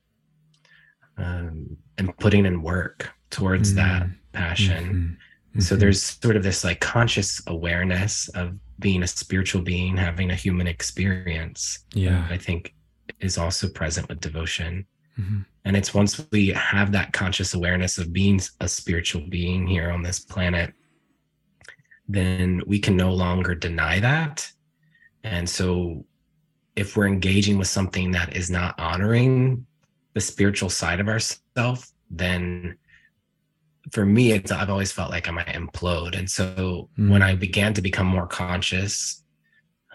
um, 1.17 1.77
and 1.99 2.17
putting 2.19 2.47
in 2.47 2.63
work 2.63 3.11
towards 3.31 3.75
that 3.75 4.03
Mm. 4.05 4.15
passion 4.33 5.19
Mhm. 5.57 5.63
so 5.63 5.77
Mhm. 5.77 5.81
there's 5.81 6.03
sort 6.03 6.37
of 6.37 6.43
this 6.43 6.65
like 6.65 6.81
conscious 6.81 7.43
awareness 7.47 8.29
of 8.31 8.59
being 8.79 9.03
a 9.03 9.07
spiritual 9.07 9.61
being 9.63 9.97
having 9.97 10.31
a 10.31 10.35
human 10.35 10.67
experience 10.67 11.81
Yeah. 11.93 12.27
i 12.31 12.39
think 12.39 12.75
is 13.21 13.37
also 13.37 13.69
present 13.69 14.09
with 14.09 14.21
devotion 14.21 14.87
Mhm. 15.19 15.45
And 15.65 15.77
it's 15.77 15.93
once 15.93 16.27
we 16.33 16.49
have 16.49 16.93
that 16.93 17.13
conscious 17.13 17.55
awareness 17.55 17.99
of 17.99 18.13
being 18.13 18.41
a 18.61 18.69
spiritual 18.69 19.23
being 19.29 19.67
here 19.67 19.91
on 19.91 20.03
this 20.03 20.19
planet, 20.19 20.73
then 22.09 22.63
we 22.67 22.79
can 22.79 22.97
no 22.97 23.13
longer 23.13 23.55
deny 23.55 24.01
that. 24.01 24.51
And 25.23 25.49
so, 25.49 26.05
if 26.77 26.97
we're 26.97 27.07
engaging 27.07 27.59
with 27.59 27.69
something 27.69 28.13
that 28.13 28.35
is 28.35 28.51
not 28.51 28.79
honoring 28.79 29.67
the 30.15 30.21
spiritual 30.21 30.71
side 30.71 30.99
of 30.99 31.09
ourselves, 31.09 31.93
then 32.11 32.79
for 33.93 34.07
me, 34.07 34.33
it's, 34.33 34.51
I've 34.51 34.71
always 34.71 34.93
felt 34.93 35.11
like 35.11 35.29
I 35.29 35.33
might 35.33 35.47
implode. 35.49 36.17
And 36.19 36.31
so, 36.31 36.89
when 36.97 37.21
Mm. 37.21 37.23
I 37.23 37.35
began 37.35 37.75
to 37.75 37.83
become 37.83 38.07
more 38.07 38.27
conscious 38.27 39.23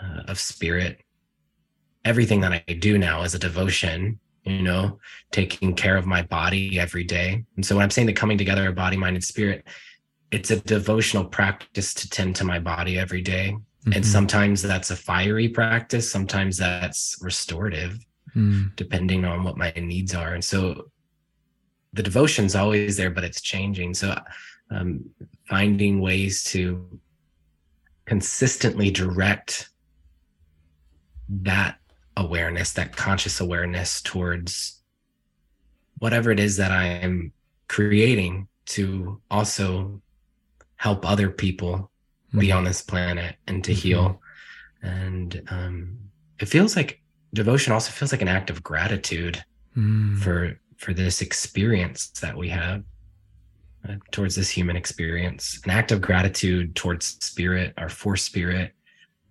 uh, 0.02 0.24
of 0.28 0.40
spirit, 0.40 1.02
everything 2.04 2.42
that 2.42 2.52
I 2.54 2.74
do 2.74 3.00
now 3.00 3.24
is 3.24 3.34
a 3.34 3.40
devotion 3.40 4.20
you 4.46 4.62
know, 4.62 5.00
taking 5.32 5.74
care 5.74 5.98
of 5.98 6.06
my 6.06 6.22
body 6.22 6.80
every 6.80 7.04
day. 7.04 7.44
And 7.56 7.66
so 7.66 7.76
when 7.76 7.84
I'm 7.84 7.90
saying 7.90 8.08
the 8.08 8.14
coming 8.14 8.38
together 8.38 8.68
of 8.68 8.76
body, 8.76 8.98
mind, 8.98 9.16
and 9.16 9.24
spirit, 9.24 9.66
it's 10.32 10.52
a 10.52 10.60
devotional 10.62 11.26
practice 11.26 11.94
to 11.96 12.10
tend 12.10 12.36
to 12.38 12.44
my 12.44 12.60
body 12.60 12.98
every 12.98 13.22
day. 13.22 13.58
And 13.86 14.04
Mhm. 14.04 14.06
sometimes 14.06 14.62
that's 14.62 14.92
a 14.92 14.96
fiery 14.96 15.48
practice, 15.50 16.12
sometimes 16.12 16.58
that's 16.58 17.18
restorative, 17.22 18.00
Mm. 18.36 18.76
depending 18.76 19.26
on 19.26 19.44
what 19.44 19.58
my 19.58 19.72
needs 19.76 20.14
are. 20.16 20.34
And 20.34 20.44
so 20.44 20.92
the 21.94 22.04
devotion's 22.04 22.56
always 22.56 22.98
there, 22.98 23.12
but 23.12 23.24
it's 23.24 23.42
changing. 23.42 23.94
So 23.94 24.20
um, 24.72 25.06
finding 25.48 26.02
ways 26.02 26.44
to 26.46 27.00
consistently 28.06 28.90
direct 28.92 29.70
that 31.30 31.80
awareness, 32.18 32.74
that 32.74 32.96
conscious 32.96 33.40
awareness 33.40 34.02
towards 34.02 34.82
whatever 36.00 36.32
it 36.32 36.40
is 36.40 36.58
that 36.58 36.72
I 36.72 36.86
am 36.86 37.32
creating 37.68 38.48
to 38.68 39.22
also 39.32 40.02
help 40.78 41.06
other 41.10 41.30
people 41.30 41.92
be 42.38 42.48
Mhm. 42.48 42.58
on 42.58 42.64
this 42.66 42.82
planet 42.82 43.38
and 43.48 43.64
to 43.64 43.72
Mhm. 43.72 43.76
heal. 43.76 44.22
And 44.82 45.42
um, 45.50 45.98
it 46.40 46.48
feels 46.48 46.76
like 46.76 47.02
devotion 47.34 47.74
also 47.74 47.92
feels 47.92 48.12
like 48.12 48.22
an 48.22 48.28
act 48.28 48.50
of 48.50 48.64
gratitude 48.64 49.44
Mm. 49.76 50.20
for 50.22 50.60
for 50.78 50.94
this 50.94 51.22
experience 51.22 52.08
that 52.22 52.36
we 52.38 52.50
have 52.50 52.84
uh, 53.88 53.96
towards 54.12 54.36
this 54.36 54.50
human 54.50 54.76
experience 54.78 55.60
an 55.66 55.70
act 55.72 55.92
of 55.92 56.00
gratitude 56.02 56.76
towards 56.76 57.18
spirit 57.26 57.74
our 57.78 57.88
force 57.90 58.24
spirit 58.24 58.74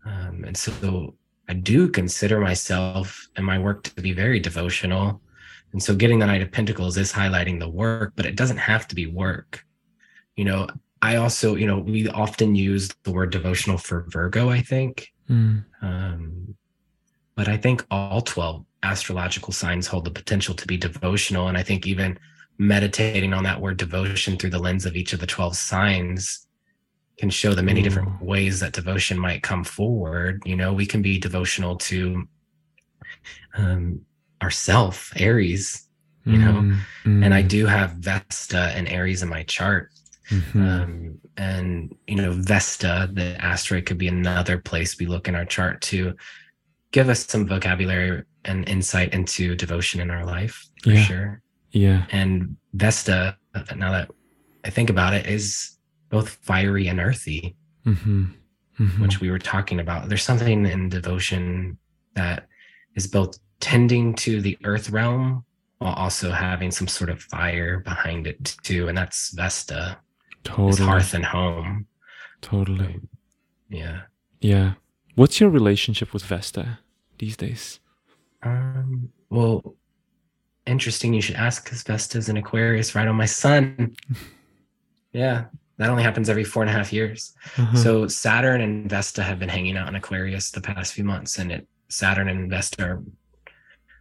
um, 0.07 0.45
and 0.45 0.57
so 0.57 1.17
i 1.49 1.55
do 1.55 1.89
consider 1.89 2.41
myself 2.41 3.29
and 3.37 3.45
my 3.45 3.59
work 3.59 3.83
to 3.83 3.95
be 4.01 4.13
very 4.13 4.41
devotional 4.41 5.21
and 5.73 5.83
so 5.83 5.95
getting 5.95 6.19
the 6.19 6.27
knight 6.27 6.43
of 6.43 6.53
pentacles 6.53 6.97
is 6.97 7.13
highlighting 7.13 7.59
the 7.59 7.69
work 7.69 8.13
but 8.17 8.27
it 8.27 8.37
doesn't 8.37 8.59
have 8.59 8.87
to 8.89 8.95
be 8.95 9.07
work 9.07 9.65
you 10.37 10.45
know 10.45 10.67
i 11.03 11.17
also 11.17 11.55
you 11.55 11.67
know 11.67 11.79
we 11.79 12.09
often 12.09 12.55
use 12.55 12.91
the 13.05 13.13
word 13.13 13.31
devotional 13.31 13.79
for 13.79 14.07
virgo 14.09 14.51
i 14.51 14.61
think 14.61 15.11
Mm. 15.31 15.65
um, 15.81 16.55
but 17.35 17.49
I 17.49 17.57
think 17.57 17.85
all 17.91 18.21
12 18.21 18.65
astrological 18.83 19.53
signs 19.53 19.87
hold 19.87 20.05
the 20.05 20.11
potential 20.11 20.55
to 20.55 20.67
be 20.67 20.77
devotional. 20.77 21.49
And 21.49 21.57
I 21.59 21.63
think 21.63 21.87
even 21.87 22.19
meditating 22.59 23.33
on 23.33 23.43
that 23.45 23.61
word 23.61 23.77
devotion 23.77 24.37
through 24.37 24.51
the 24.51 24.59
lens 24.59 24.87
of 24.87 24.95
each 24.95 25.13
of 25.13 25.21
the 25.21 25.27
12 25.27 25.57
signs 25.57 26.47
can 27.19 27.31
show 27.31 27.55
the 27.55 27.63
many 27.63 27.81
different 27.83 28.21
ways 28.21 28.61
that 28.61 28.73
devotion 28.73 29.19
might 29.19 29.43
come 29.43 29.63
forward. 29.65 30.43
You 30.45 30.57
know, 30.57 30.73
we 30.73 30.87
can 30.87 31.01
be 31.03 31.19
devotional 31.19 31.77
to 31.77 32.27
um, 33.57 34.01
ourself, 34.43 35.13
Aries, 35.17 35.89
you 36.25 36.39
know, 36.39 36.55
Mm. 37.05 37.25
and 37.25 37.35
I 37.35 37.43
Mm. 37.43 37.49
do 37.49 37.67
have 37.67 37.93
Vesta 37.93 38.73
and 38.75 38.89
Aries 38.89 39.23
in 39.23 39.29
my 39.29 39.43
chart. 39.45 39.91
Mhm. 40.31 40.55
Um, 40.57 41.19
and 41.37 41.95
you 42.09 42.17
know, 42.17 42.33
Vesta, 42.33 43.09
the 43.13 43.37
asteroid, 43.45 43.85
could 43.87 43.99
be 43.99 44.09
another 44.09 44.59
place 44.59 44.99
we 44.99 45.07
look 45.07 45.29
in 45.29 45.35
our 45.35 45.45
chart 45.45 45.83
to 45.83 46.17
give 46.93 47.09
us 47.09 47.27
some 47.27 47.47
vocabulary 47.47 48.23
and 48.45 48.69
insight 48.69 49.13
into 49.15 49.55
devotion 49.55 50.01
in 50.01 50.11
our 50.11 50.25
life 50.25 50.67
for 50.83 50.91
Yeah. 50.93 51.03
sure. 51.05 51.43
yeah. 51.73 52.07
And 52.11 52.57
Vesta, 52.73 53.37
now 53.77 53.91
that 53.93 54.11
I 54.65 54.71
think 54.71 54.91
about 54.91 55.13
it, 55.15 55.27
is 55.27 55.74
both 56.15 56.29
fiery 56.51 56.87
and 56.87 57.01
earthy, 57.01 57.57
Mhm. 57.85 58.35
Mhm. 58.79 58.99
which 59.03 59.21
we 59.21 59.31
were 59.33 59.39
talking 59.55 59.81
about. 59.81 60.09
There's 60.09 60.23
something 60.31 60.65
in 60.75 60.89
devotion 60.89 61.77
that 62.15 62.47
is 62.95 63.07
both 63.09 63.33
tending 63.61 64.15
to 64.25 64.41
the 64.41 64.57
earth 64.71 64.91
realm 64.91 65.45
while 65.79 65.95
also 65.95 66.31
having 66.31 66.71
some 66.71 66.87
sort 66.87 67.11
of 67.11 67.19
fire 67.21 67.81
behind 67.81 68.27
it 68.29 68.41
too. 68.63 68.83
And 68.89 68.97
that's 68.97 69.21
Vesta. 69.35 69.99
totally 70.45 70.87
hearth 70.87 71.15
and 71.15 71.25
home. 71.25 71.87
Totally. 72.43 73.01
Yeah. 73.71 74.03
Yeah. 74.41 74.75
What's 75.15 75.41
your 75.41 75.49
relationship 75.51 76.13
with 76.15 76.23
Vesta 76.25 76.79
these 77.19 77.37
days? 77.37 77.81
Um, 78.43 79.09
well, 79.31 79.75
interesting. 80.67 81.15
You 81.15 81.23
should 81.23 81.37
ask 81.49 81.65
because 81.65 81.83
Vesta's 81.83 82.29
an 82.29 82.37
Aquarius 82.37 82.95
right 82.95 83.09
on 83.09 83.17
my 83.17 83.25
sun. 83.45 83.97
yeah. 85.13 85.47
That 85.79 85.91
only 85.91 86.03
happens 86.05 86.29
every 86.31 86.45
four 86.45 86.63
and 86.63 86.71
a 86.71 86.73
half 86.73 86.93
years. 86.93 87.35
Uh-huh. 87.59 87.77
So 87.77 88.09
Saturn 88.09 88.61
and 88.61 88.89
Vesta 88.89 89.23
have 89.23 89.39
been 89.41 89.49
hanging 89.49 89.77
out 89.77 89.89
in 89.89 89.97
Aquarius 89.97 90.51
the 90.51 90.61
past 90.61 90.93
few 90.95 91.05
months, 91.05 91.39
and 91.39 91.51
it 91.51 91.67
Saturn 91.89 92.29
and 92.29 92.49
Vesta 92.51 92.83
are, 92.85 93.03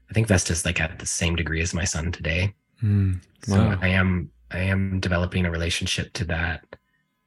I 0.09 0.13
think 0.13 0.27
Vesta's 0.27 0.65
like 0.65 0.79
at 0.79 0.99
the 0.99 1.05
same 1.05 1.35
degree 1.35 1.61
as 1.61 1.73
my 1.73 1.83
sun 1.83 2.11
today. 2.11 2.53
Mm, 2.81 3.19
So. 3.45 3.77
I 3.81 3.87
am 3.89 4.29
I 4.51 4.59
am 4.59 4.99
developing 4.99 5.45
a 5.45 5.51
relationship 5.51 6.13
to 6.13 6.25
that 6.25 6.63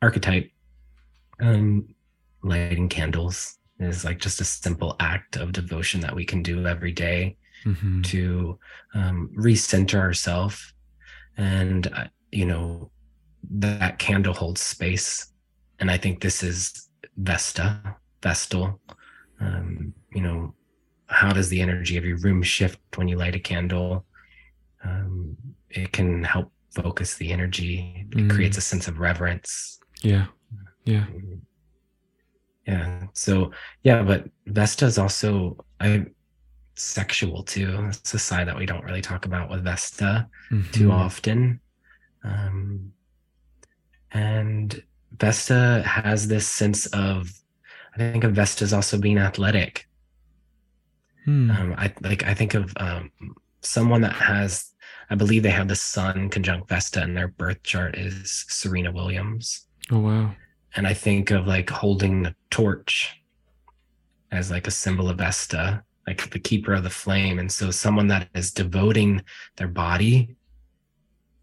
archetype. 0.01 0.49
Um, 1.41 1.89
lighting 2.43 2.89
candles 2.89 3.59
is 3.81 4.05
like 4.05 4.19
just 4.21 4.41
a 4.41 4.45
simple 4.45 4.95
act 5.01 5.37
of 5.37 5.53
devotion 5.53 6.01
that 6.01 6.15
we 6.15 6.25
can 6.25 6.43
do 6.43 6.67
every 6.67 6.93
day 6.93 7.37
Mhm. 7.65 8.05
to 8.05 8.59
um, 8.95 9.29
recenter 9.37 9.99
ourselves, 9.99 10.73
and 11.37 11.89
uh, 11.93 12.07
you 12.31 12.47
know 12.47 12.91
that 13.51 13.99
candle 13.99 14.35
holds 14.35 14.61
space, 14.61 15.33
and 15.81 15.91
I 15.91 15.97
think 15.99 16.21
this 16.21 16.43
is 16.43 16.89
Vesta, 17.17 17.97
Vestal. 18.23 18.81
Um, 19.41 19.93
you 20.13 20.23
know, 20.23 20.55
how 21.07 21.33
does 21.33 21.49
the 21.49 21.61
energy 21.61 21.97
of 21.97 22.05
your 22.05 22.19
room 22.19 22.43
shift 22.43 22.81
when 22.97 23.09
you 23.09 23.17
light 23.17 23.35
a 23.35 23.41
candle? 23.41 24.05
Um, 24.85 25.37
it 25.71 25.93
can 25.93 26.23
help 26.25 26.53
focus 26.75 27.15
the 27.17 27.33
energy. 27.33 28.07
It 28.13 28.17
Mm. 28.17 28.31
creates 28.31 28.59
a 28.59 28.61
sense 28.61 28.89
of 28.89 28.99
reverence. 28.99 29.79
Yeah. 30.03 30.27
Yeah. 30.85 31.07
Yeah. 32.67 33.07
So 33.13 33.53
yeah, 33.83 34.03
but 34.03 34.29
Vesta 34.47 34.87
is 34.87 34.99
also 34.99 35.65
I 35.81 36.07
sexual 36.75 37.43
too. 37.43 37.87
It's 37.89 38.13
a 38.15 38.19
side 38.19 38.49
that 38.49 38.57
we 38.57 38.67
don't 38.67 38.85
really 38.85 39.01
talk 39.03 39.25
about 39.25 39.49
with 39.51 39.65
Vesta 39.65 40.29
too 40.73 40.89
Mhm. 40.89 40.93
often. 40.93 41.61
Um, 42.25 42.93
and 44.17 44.83
Vesta 45.13 45.83
has 45.87 46.29
this 46.29 46.47
sense 46.47 46.87
of 46.87 47.31
I 47.95 47.99
think 47.99 48.25
of 48.25 48.33
Vesta 48.33 48.65
as 48.65 48.73
also 48.73 48.99
being 48.99 49.19
athletic. 49.19 49.87
Hmm. 51.25 51.51
Um, 51.51 51.75
I 51.77 51.93
like 52.03 52.25
I 52.25 52.35
think 52.35 52.55
of 52.55 52.73
um, 52.79 53.11
someone 53.61 54.01
that 54.03 54.13
has 54.13 54.73
I 55.11 55.15
believe 55.15 55.43
they 55.43 55.51
have 55.51 55.69
the 55.69 55.77
sun 55.77 56.31
conjunct 56.31 56.69
Vesta 56.69 57.03
and 57.03 57.17
their 57.17 57.29
birth 57.29 57.63
chart 57.63 57.97
is 57.97 58.45
Serena 58.49 58.91
Williams. 58.91 59.67
oh 59.91 60.01
wow. 60.01 60.35
and 60.75 60.87
I 60.87 60.95
think 60.95 61.31
of 61.31 61.47
like 61.47 61.71
holding 61.71 62.23
the 62.23 62.35
torch 62.51 63.21
as 64.33 64.51
like 64.51 64.67
a 64.67 64.71
symbol 64.71 65.09
of 65.09 65.19
Vesta, 65.19 65.83
like 66.07 66.31
the 66.31 66.39
keeper 66.39 66.75
of 66.75 66.85
the 66.85 66.91
flame. 66.91 67.39
And 67.39 67.51
so 67.51 67.71
someone 67.71 68.09
that 68.09 68.29
is 68.35 68.51
devoting 68.51 69.23
their 69.57 69.69
body 69.69 70.37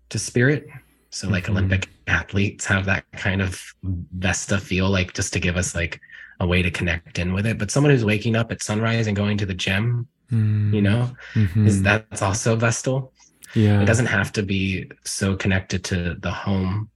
to 0.09 0.19
spirit. 0.19 0.67
So 1.13 1.29
like 1.29 1.45
Mhm. 1.45 1.49
Olympic 1.51 1.89
athletes 2.07 2.65
have 2.65 2.85
that 2.85 3.05
kind 3.13 3.41
of 3.41 3.61
Vesta 3.83 4.57
feel, 4.57 4.89
like 4.89 5.13
just 5.13 5.31
to 5.33 5.39
give 5.39 5.55
us 5.57 5.75
like 5.75 6.01
a 6.39 6.47
way 6.47 6.61
to 6.63 6.71
connect 6.71 7.19
in 7.19 7.33
with 7.33 7.45
it. 7.45 7.57
But 7.59 7.69
someone 7.71 7.91
who's 7.91 8.03
waking 8.03 8.35
up 8.35 8.51
at 8.51 8.63
sunrise 8.63 9.05
and 9.07 9.15
going 9.15 9.37
to 9.37 9.45
the 9.45 9.53
gym, 9.53 10.07
Mm. 10.31 10.73
you 10.73 10.81
know, 10.81 11.15
Mhm. 11.35 11.67
is 11.67 11.83
that's 11.83 12.21
also 12.23 12.55
Vestal. 12.55 13.13
yeah. 13.53 13.79
It 13.81 13.85
doesn't 13.85 14.07
have 14.07 14.31
to 14.33 14.41
be 14.41 14.89
so 15.05 15.35
connected 15.35 15.83
to 15.85 16.15
the 16.19 16.31
home 16.31 16.89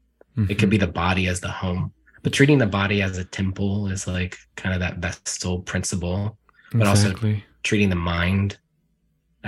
it 0.49 0.59
could 0.59 0.69
be 0.69 0.77
the 0.77 0.87
body 1.03 1.27
as 1.27 1.39
the 1.39 1.49
home 1.63 1.91
but 2.23 2.31
treating 2.31 2.59
the 2.59 2.67
body 2.67 3.01
as 3.01 3.17
a 3.17 3.23
temple 3.23 3.87
is 3.87 4.05
like 4.07 4.37
kind 4.55 4.73
of 4.75 4.79
that 4.79 4.97
vestal 4.99 5.59
principle 5.71 6.37
but 6.73 6.85
also- 6.87 7.07
exactly. 7.09 7.43
treating 7.63 7.89
the 7.89 7.95
mind 7.95 8.57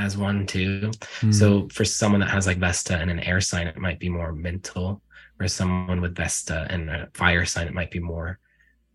as 0.06 0.18
one 0.18 0.46
too 0.54 0.92
Mm. 1.22 1.34
so 1.40 1.48
for 1.76 1.86
someone 1.86 2.22
that 2.24 2.30
has 2.38 2.46
like 2.48 2.58
vesta 2.68 2.96
and 3.02 3.10
an 3.12 3.20
air 3.30 3.42
sign 3.42 3.68
it 3.68 3.78
might 3.78 4.00
be 4.06 4.10
more 4.20 4.32
mental 4.34 4.88
whereas 5.36 5.54
someone 5.54 6.00
with 6.04 6.16
vesta 6.16 6.58
and 6.74 6.90
a 6.90 7.00
fire 7.22 7.46
sign 7.46 7.68
it 7.68 7.74
might 7.80 7.92
be 7.98 8.00
more 8.14 8.30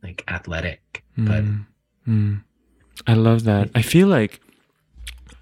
like 0.02 0.18
athletic 0.36 0.80
but 1.16 1.42
Mm. 1.44 1.66
Mm. 2.09 2.34
I 3.07 3.14
love 3.14 3.40
that. 3.44 3.70
I 3.74 3.82
feel 3.82 4.09
like 4.09 4.40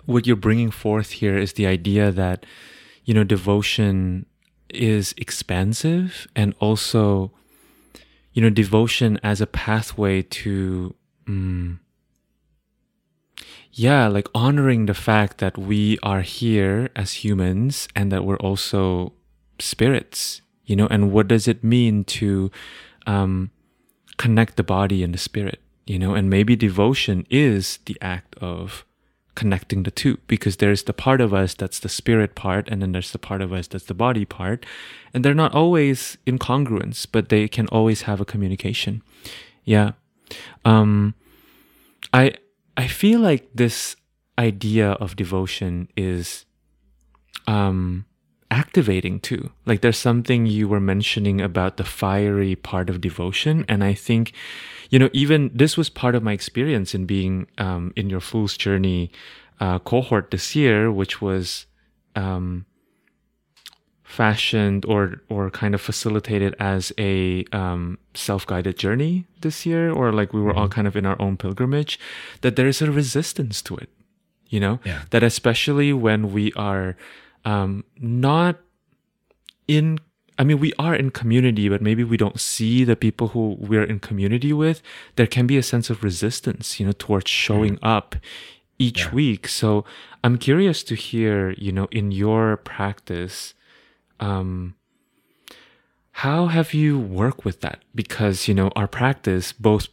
what 0.06 0.26
you're 0.26 0.36
bringing 0.48 0.70
forth 0.70 1.10
here 1.22 1.36
is 1.44 1.52
the 1.54 1.66
idea 1.66 2.10
that, 2.12 2.46
you 3.04 3.12
know, 3.14 3.24
devotion 3.24 4.26
is 4.70 5.14
expansive 5.16 6.26
and 6.34 6.54
also, 6.60 7.30
you 8.32 8.40
know, 8.42 8.50
devotion 8.50 9.18
as 9.22 9.40
a 9.40 9.46
pathway 9.46 10.22
to, 10.22 10.94
mm, 11.26 11.78
yeah, 13.72 14.06
like 14.08 14.28
honoring 14.34 14.86
the 14.86 14.94
fact 14.94 15.38
that 15.38 15.56
we 15.56 15.98
are 16.02 16.20
here 16.20 16.90
as 16.94 17.24
humans 17.24 17.88
and 17.96 18.12
that 18.12 18.24
we're 18.24 18.36
also 18.36 19.12
spirits, 19.58 20.42
you 20.66 20.76
know, 20.76 20.86
and 20.88 21.10
what 21.10 21.28
does 21.28 21.48
it 21.48 21.64
mean 21.64 22.04
to, 22.04 22.50
um, 23.06 23.50
connect 24.18 24.56
the 24.56 24.62
body 24.62 25.02
and 25.02 25.14
the 25.14 25.18
spirit, 25.18 25.60
you 25.86 25.98
know, 25.98 26.14
and 26.14 26.28
maybe 26.28 26.54
devotion 26.54 27.26
is 27.30 27.78
the 27.86 27.96
act 28.02 28.36
of 28.36 28.84
connecting 29.34 29.82
the 29.82 29.90
two 29.90 30.18
because 30.26 30.58
there's 30.58 30.82
the 30.82 30.92
part 30.92 31.20
of 31.20 31.32
us 31.32 31.54
that's 31.54 31.80
the 31.80 31.88
spirit 31.88 32.34
part 32.34 32.68
and 32.68 32.82
then 32.82 32.92
there's 32.92 33.12
the 33.12 33.18
part 33.18 33.40
of 33.40 33.52
us 33.52 33.66
that's 33.66 33.86
the 33.86 33.94
body 33.94 34.26
part. 34.26 34.66
And 35.14 35.24
they're 35.24 35.34
not 35.34 35.54
always 35.54 36.18
in 36.26 36.38
congruence 36.38 37.06
but 37.10 37.30
they 37.30 37.48
can 37.48 37.66
always 37.68 38.02
have 38.02 38.20
a 38.20 38.26
communication. 38.26 39.02
Yeah. 39.64 39.92
Um 40.64 41.14
i 42.12 42.34
i 42.76 42.86
feel 42.86 43.20
like 43.20 43.48
this 43.54 43.96
idea 44.38 44.92
of 44.92 45.16
devotion 45.16 45.88
is 45.96 46.44
um 47.46 48.04
activating 48.52 49.18
too. 49.18 49.50
Like 49.64 49.80
there's 49.80 49.96
something 49.96 50.44
you 50.44 50.68
were 50.68 50.78
mentioning 50.78 51.40
about 51.40 51.78
the 51.78 51.84
fiery 51.84 52.54
part 52.54 52.90
of 52.90 53.00
devotion 53.00 53.64
and 53.66 53.82
i 53.82 53.94
think 53.94 54.32
you 54.90 54.98
know 54.98 55.08
even 55.14 55.50
this 55.54 55.78
was 55.78 55.88
part 55.88 56.14
of 56.14 56.22
my 56.22 56.32
experience 56.32 56.94
in 56.94 57.06
being 57.06 57.46
um, 57.56 57.92
in 57.96 58.10
your 58.10 58.20
fool's 58.20 58.56
journey 58.58 59.10
uh, 59.60 59.78
cohort 59.78 60.30
this 60.30 60.54
year 60.54 60.92
which 60.92 61.22
was 61.22 61.66
um, 62.14 62.66
fashioned 64.20 64.84
or 64.92 65.02
or 65.34 65.42
kind 65.50 65.74
of 65.74 65.80
facilitated 65.80 66.52
as 66.58 66.92
a 66.98 67.44
um, 67.60 67.82
self-guided 68.14 68.76
journey 68.84 69.14
this 69.40 69.64
year 69.64 69.90
or 69.98 70.12
like 70.12 70.30
we 70.36 70.40
were 70.46 70.54
all 70.58 70.68
kind 70.68 70.86
of 70.86 70.94
in 71.00 71.04
our 71.10 71.16
own 71.24 71.34
pilgrimage 71.44 71.98
that 72.42 72.54
there 72.56 72.68
is 72.72 72.82
a 72.82 72.90
resistance 72.92 73.62
to 73.62 73.72
it 73.82 73.88
you 74.54 74.60
know 74.64 74.76
Yeah. 74.84 75.00
that 75.10 75.22
especially 75.22 75.90
when 76.06 76.20
we 76.36 76.52
are 76.70 76.88
um, 77.52 77.84
not 77.98 78.54
in 79.66 79.98
I 80.38 80.44
mean, 80.44 80.58
we 80.60 80.72
are 80.78 80.94
in 80.94 81.10
community, 81.10 81.68
but 81.68 81.82
maybe 81.82 82.02
we 82.04 82.16
don't 82.16 82.40
see 82.40 82.84
the 82.84 82.96
people 82.96 83.28
who 83.28 83.56
we're 83.60 83.84
in 83.84 83.98
community 84.00 84.52
with. 84.52 84.82
There 85.16 85.26
can 85.26 85.46
be 85.46 85.58
a 85.58 85.62
sense 85.62 85.90
of 85.90 86.02
resistance, 86.02 86.80
you 86.80 86.86
know, 86.86 86.92
towards 86.98 87.30
showing 87.30 87.78
up 87.82 88.16
each 88.78 89.00
Yeah. 89.04 89.14
week. 89.14 89.46
So 89.48 89.84
I'm 90.24 90.38
curious 90.38 90.82
to 90.84 90.94
hear, 90.94 91.50
you 91.58 91.70
know, 91.70 91.86
in 91.90 92.10
your 92.12 92.56
practice, 92.56 93.52
um, 94.22 94.74
how 96.22 96.46
have 96.46 96.72
you 96.74 96.98
worked 96.98 97.44
with 97.44 97.60
that? 97.62 97.78
Because, 97.94 98.46
you 98.48 98.54
know, 98.54 98.70
our 98.76 98.86
practice, 98.86 99.52
both 99.52 99.88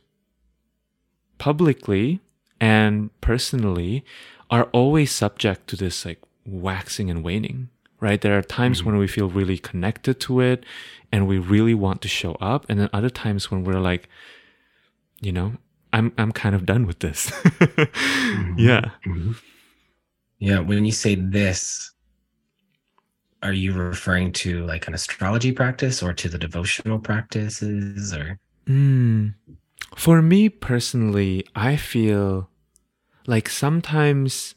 publicly 1.37 2.19
and 2.59 3.09
personally, 3.21 4.03
are 4.49 4.65
always 4.71 5.11
subject 5.11 5.67
to 5.69 5.75
this 5.75 6.05
like 6.05 6.21
waxing 6.45 7.09
and 7.09 7.23
waning, 7.23 7.69
right? 7.99 8.19
There 8.21 8.37
are 8.37 8.41
times 8.41 8.83
when 8.83 8.97
we 8.97 9.07
feel 9.07 9.29
really 9.29 9.57
connected 9.57 10.19
to 10.21 10.41
it 10.41 10.63
and 11.11 11.27
we 11.27 11.37
really 11.37 11.73
want 11.73 12.01
to 12.01 12.07
show 12.07 12.33
up. 12.41 12.65
And 12.69 12.79
then 12.79 12.89
other 12.93 13.09
times 13.09 13.49
when 13.49 13.63
we're 13.63 13.79
like, 13.79 14.09
you 15.21 15.31
know, 15.31 15.53
I'm, 15.93 16.11
I'm 16.17 16.31
kind 16.31 16.53
of 16.55 16.65
done 16.65 16.85
with 16.85 16.99
this. 16.99 17.31
Yeah. 18.57 18.91
Mhm. 19.05 19.35
Yeah. 20.39 20.59
When 20.59 20.85
you 20.85 20.91
say 20.91 21.15
this, 21.15 21.91
are 23.41 23.53
you 23.53 23.73
referring 23.73 24.31
to 24.33 24.65
like 24.65 24.87
an 24.87 24.93
astrology 24.93 25.51
practice 25.51 26.03
or 26.03 26.13
to 26.13 26.29
the 26.29 26.37
devotional 26.37 26.99
practices 26.99 28.13
or? 28.13 28.39
Mm. 28.67 29.35
For 29.95 30.21
me 30.21 30.49
personally, 30.49 31.45
I 31.55 31.75
feel 31.75 32.49
like 33.25 33.49
sometimes, 33.49 34.55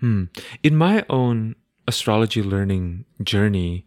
hmm, 0.00 0.24
in 0.62 0.76
my 0.76 1.04
own 1.08 1.56
astrology 1.86 2.42
learning 2.42 3.04
journey, 3.22 3.86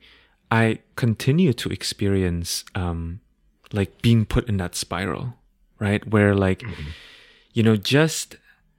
I 0.50 0.80
continue 0.96 1.54
to 1.54 1.70
experience, 1.70 2.66
um, 2.76 3.22
like 3.72 4.02
being 4.02 4.26
put 4.26 4.50
in 4.50 4.58
that 4.58 4.76
spiral, 4.76 5.36
right? 5.80 6.06
Where 6.08 6.36
like, 6.36 6.64
you 7.54 7.64
know, 7.64 7.76
just 7.76 8.38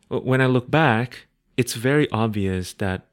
when 0.09 0.41
I 0.41 0.47
look 0.47 0.71
back, 0.71 1.27
it's 1.57 1.75
very 1.75 2.11
obvious 2.11 2.75
that 2.75 3.07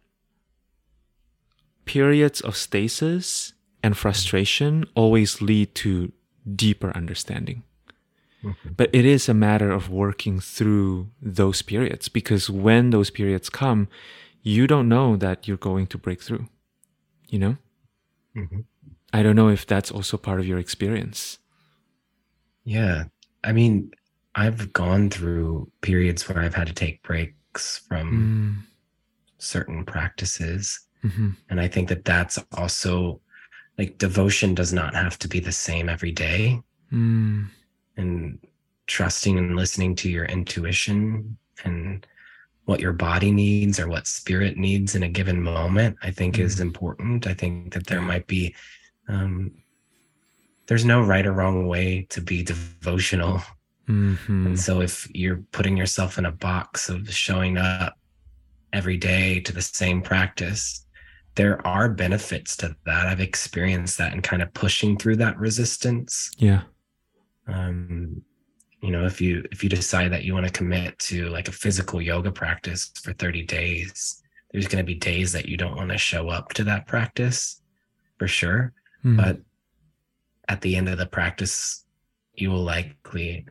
periods 1.89 2.39
of 2.41 2.55
stasis 2.55 3.53
and 3.81 3.97
frustration 3.97 4.85
always 4.93 5.41
lead 5.41 5.73
to 5.73 6.11
deeper 6.55 6.91
understanding. 6.95 7.63
But 8.77 8.91
it 8.93 9.05
is 9.05 9.27
a 9.27 9.33
matter 9.33 9.71
of 9.71 9.89
working 9.89 10.39
through 10.39 11.09
those 11.19 11.63
periods 11.63 12.07
because 12.07 12.47
when 12.47 12.91
those 12.91 13.09
periods 13.09 13.49
come, 13.49 13.87
you 14.43 14.67
don't 14.67 14.87
know 14.87 15.17
that 15.17 15.47
you're 15.47 15.57
going 15.57 15.87
to 15.87 15.97
break 15.97 16.21
through. 16.21 16.47
You 17.27 17.39
know? 17.39 17.57
Mm-hmm. 18.35 18.59
I 19.11 19.23
don't 19.23 19.35
know 19.35 19.49
if 19.49 19.65
that's 19.65 19.91
also 19.91 20.15
part 20.15 20.39
of 20.39 20.45
your 20.45 20.59
experience. 20.59 21.39
Yeah. 22.65 23.05
I 23.43 23.51
mean, 23.51 23.91
I've 24.35 24.71
gone 24.73 25.09
through 25.09 25.71
periods 25.81 26.29
where 26.29 26.39
I've 26.39 26.53
had 26.53 26.67
to 26.67 26.73
take 26.73 27.01
breaks 27.01 27.79
from 27.87 28.07
mm. 28.11 28.67
certain 29.39 29.85
practices. 29.85 30.79
Mm-hmm. 31.03 31.29
And 31.49 31.61
I 31.61 31.67
think 31.67 31.89
that 31.89 32.05
that's 32.05 32.39
also 32.53 33.21
like 33.77 33.97
devotion 33.97 34.53
does 34.53 34.73
not 34.73 34.93
have 34.93 35.17
to 35.19 35.27
be 35.27 35.39
the 35.39 35.51
same 35.51 35.87
every 35.89 36.11
day. 36.11 36.61
Mm. 36.91 37.47
And 37.95 38.39
trusting 38.87 39.37
and 39.37 39.55
listening 39.55 39.95
to 39.95 40.09
your 40.09 40.25
intuition 40.25 41.37
and 41.63 42.05
what 42.65 42.79
your 42.79 42.93
body 42.93 43.31
needs 43.31 43.79
or 43.79 43.87
what 43.87 44.07
spirit 44.07 44.57
needs 44.57 44.95
in 44.95 45.03
a 45.03 45.09
given 45.09 45.41
moment, 45.41 45.97
I 46.03 46.11
think 46.11 46.35
mm. 46.35 46.39
is 46.39 46.59
important. 46.59 47.27
I 47.27 47.33
think 47.33 47.73
that 47.73 47.87
there 47.87 48.01
might 48.01 48.27
be 48.27 48.53
um, 49.07 49.51
there's 50.67 50.85
no 50.85 51.01
right 51.01 51.25
or 51.25 51.33
wrong 51.33 51.67
way 51.67 52.05
to 52.09 52.21
be 52.21 52.43
devotional. 52.43 53.41
Mm-hmm. 53.87 54.47
And 54.47 54.59
so 54.59 54.81
if 54.81 55.09
you're 55.15 55.43
putting 55.51 55.75
yourself 55.75 56.19
in 56.19 56.25
a 56.25 56.31
box 56.31 56.89
of 56.89 57.11
showing 57.11 57.57
up 57.57 57.97
every 58.71 58.97
day 58.97 59.39
to 59.39 59.51
the 59.51 59.63
same 59.63 60.03
practice, 60.03 60.85
there 61.35 61.65
are 61.65 61.89
benefits 61.89 62.57
to 62.57 62.75
that. 62.85 63.07
I've 63.07 63.19
experienced 63.19 63.97
that 63.97 64.13
and 64.13 64.23
kind 64.23 64.41
of 64.41 64.53
pushing 64.53 64.97
through 64.97 65.17
that 65.17 65.37
resistance. 65.37 66.31
Yeah. 66.37 66.61
Um, 67.47 68.21
you 68.81 68.91
know, 68.91 69.05
if 69.05 69.19
you 69.19 69.45
if 69.51 69.63
you 69.63 69.69
decide 69.69 70.11
that 70.11 70.23
you 70.23 70.33
want 70.33 70.45
to 70.45 70.51
commit 70.51 70.97
to 70.99 71.27
like 71.29 71.47
a 71.47 71.53
physical 71.53 72.01
yoga 72.01 72.31
practice 72.31 72.91
for 73.01 73.13
30 73.13 73.43
days, 73.43 74.21
there's 74.51 74.67
going 74.67 74.83
to 74.83 74.87
be 74.87 74.95
days 74.95 75.31
that 75.33 75.47
you 75.47 75.57
don't 75.57 75.75
want 75.75 75.89
to 75.89 75.97
show 75.97 76.29
up 76.29 76.53
to 76.53 76.63
that 76.65 76.87
practice 76.87 77.61
for 78.17 78.27
sure. 78.27 78.73
Mm. 79.03 79.17
But 79.17 79.39
at 80.47 80.61
the 80.61 80.75
end 80.75 80.89
of 80.89 80.97
the 80.97 81.05
practice, 81.05 81.85
you 82.33 82.49
will 82.49 82.63
likely 82.63 83.45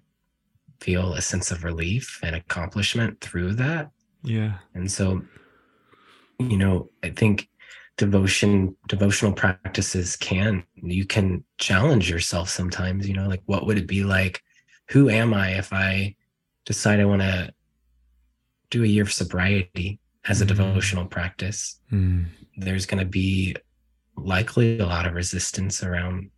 feel 0.80 1.14
a 1.14 1.22
sense 1.22 1.50
of 1.50 1.64
relief 1.64 2.20
and 2.22 2.36
accomplishment 2.36 3.20
through 3.20 3.54
that. 3.54 3.90
Yeah. 4.22 4.54
And 4.74 4.90
so, 4.90 5.22
you 6.38 6.56
know, 6.56 6.90
I 7.02 7.10
think 7.10 7.48
devotion, 7.98 8.74
devotional 8.88 9.32
practices 9.32 10.16
can, 10.16 10.64
you 10.76 11.04
can 11.04 11.44
challenge 11.58 12.08
yourself 12.08 12.48
sometimes, 12.48 13.06
you 13.06 13.14
know, 13.14 13.28
like 13.28 13.42
what 13.44 13.66
would 13.66 13.76
it 13.76 13.86
be 13.86 14.04
like? 14.04 14.42
Who 14.90 15.10
am 15.10 15.34
I 15.34 15.50
if 15.58 15.72
I 15.72 16.14
decide 16.64 17.00
I 17.00 17.04
want 17.04 17.22
to 17.22 17.52
do 18.70 18.84
a 18.84 18.86
year 18.86 19.02
of 19.02 19.12
sobriety 19.12 20.00
as 20.26 20.40
a 20.40 20.44
mm. 20.44 20.48
devotional 20.48 21.06
practice? 21.06 21.80
Mm. 21.92 22.26
There's 22.56 22.86
going 22.86 23.00
to 23.00 23.10
be 23.10 23.56
likely 24.16 24.78
a 24.78 24.86
lot 24.86 25.06
of 25.06 25.14
resistance 25.14 25.82
around 25.82 26.30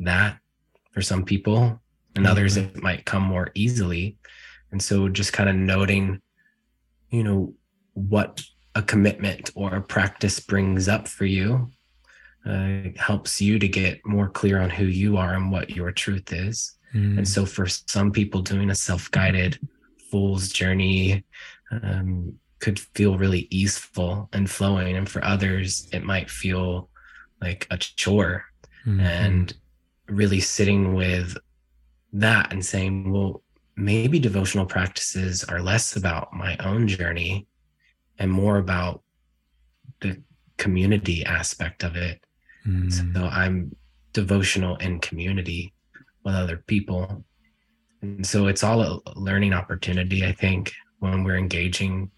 that 0.00 0.38
for 0.92 1.02
some 1.02 1.24
people 1.24 1.80
and 2.16 2.24
mm-hmm. 2.24 2.26
others 2.26 2.56
it 2.56 2.82
might 2.82 3.04
come 3.04 3.22
more 3.22 3.50
easily 3.54 4.16
and 4.70 4.82
so 4.82 5.08
just 5.08 5.32
kind 5.32 5.48
of 5.48 5.56
noting 5.56 6.20
you 7.10 7.24
know 7.24 7.54
what 7.94 8.42
a 8.78 8.82
commitment 8.82 9.50
or 9.54 9.74
a 9.74 9.82
practice 9.82 10.40
brings 10.40 10.88
up 10.88 11.08
for 11.08 11.26
you 11.26 11.68
uh, 12.46 12.82
helps 12.96 13.40
you 13.40 13.58
to 13.58 13.68
get 13.68 14.00
more 14.06 14.28
clear 14.28 14.60
on 14.60 14.70
who 14.70 14.84
you 14.84 15.16
are 15.16 15.34
and 15.34 15.50
what 15.50 15.70
your 15.70 15.90
truth 15.92 16.32
is 16.32 16.76
mm. 16.94 17.18
and 17.18 17.26
so 17.28 17.44
for 17.44 17.66
some 17.66 18.10
people 18.10 18.40
doing 18.40 18.70
a 18.70 18.74
self-guided 18.74 19.58
fool's 20.10 20.48
journey 20.48 21.24
um, 21.70 22.34
could 22.60 22.78
feel 22.96 23.18
really 23.18 23.46
easeful 23.50 24.28
and 24.32 24.50
flowing 24.50 24.96
and 24.96 25.08
for 25.08 25.22
others 25.24 25.88
it 25.92 26.04
might 26.04 26.30
feel 26.30 26.88
like 27.40 27.66
a 27.70 27.76
chore 27.76 28.44
mm-hmm. 28.86 29.00
and 29.00 29.54
really 30.08 30.40
sitting 30.40 30.94
with 30.94 31.36
that 32.12 32.52
and 32.52 32.64
saying, 32.64 33.12
well, 33.12 33.42
maybe 33.76 34.18
devotional 34.18 34.66
practices 34.66 35.44
are 35.44 35.60
less 35.60 35.96
about 35.96 36.32
my 36.32 36.56
own 36.58 36.88
journey 36.88 37.46
and 38.18 38.30
more 38.30 38.58
about 38.58 39.02
the 40.00 40.20
community 40.56 41.24
aspect 41.24 41.84
of 41.84 41.96
it. 41.96 42.20
Mm. 42.66 42.92
So 42.92 43.24
I'm 43.24 43.74
devotional 44.12 44.76
in 44.76 44.98
community 44.98 45.72
with 46.24 46.34
other 46.34 46.58
people. 46.66 47.24
And 48.02 48.26
so 48.26 48.46
it's 48.46 48.64
all 48.64 48.82
a 48.82 49.00
learning 49.16 49.52
opportunity, 49.52 50.24
I 50.24 50.32
think, 50.32 50.72
when 50.98 51.24
we're 51.24 51.36
engaging 51.36 52.10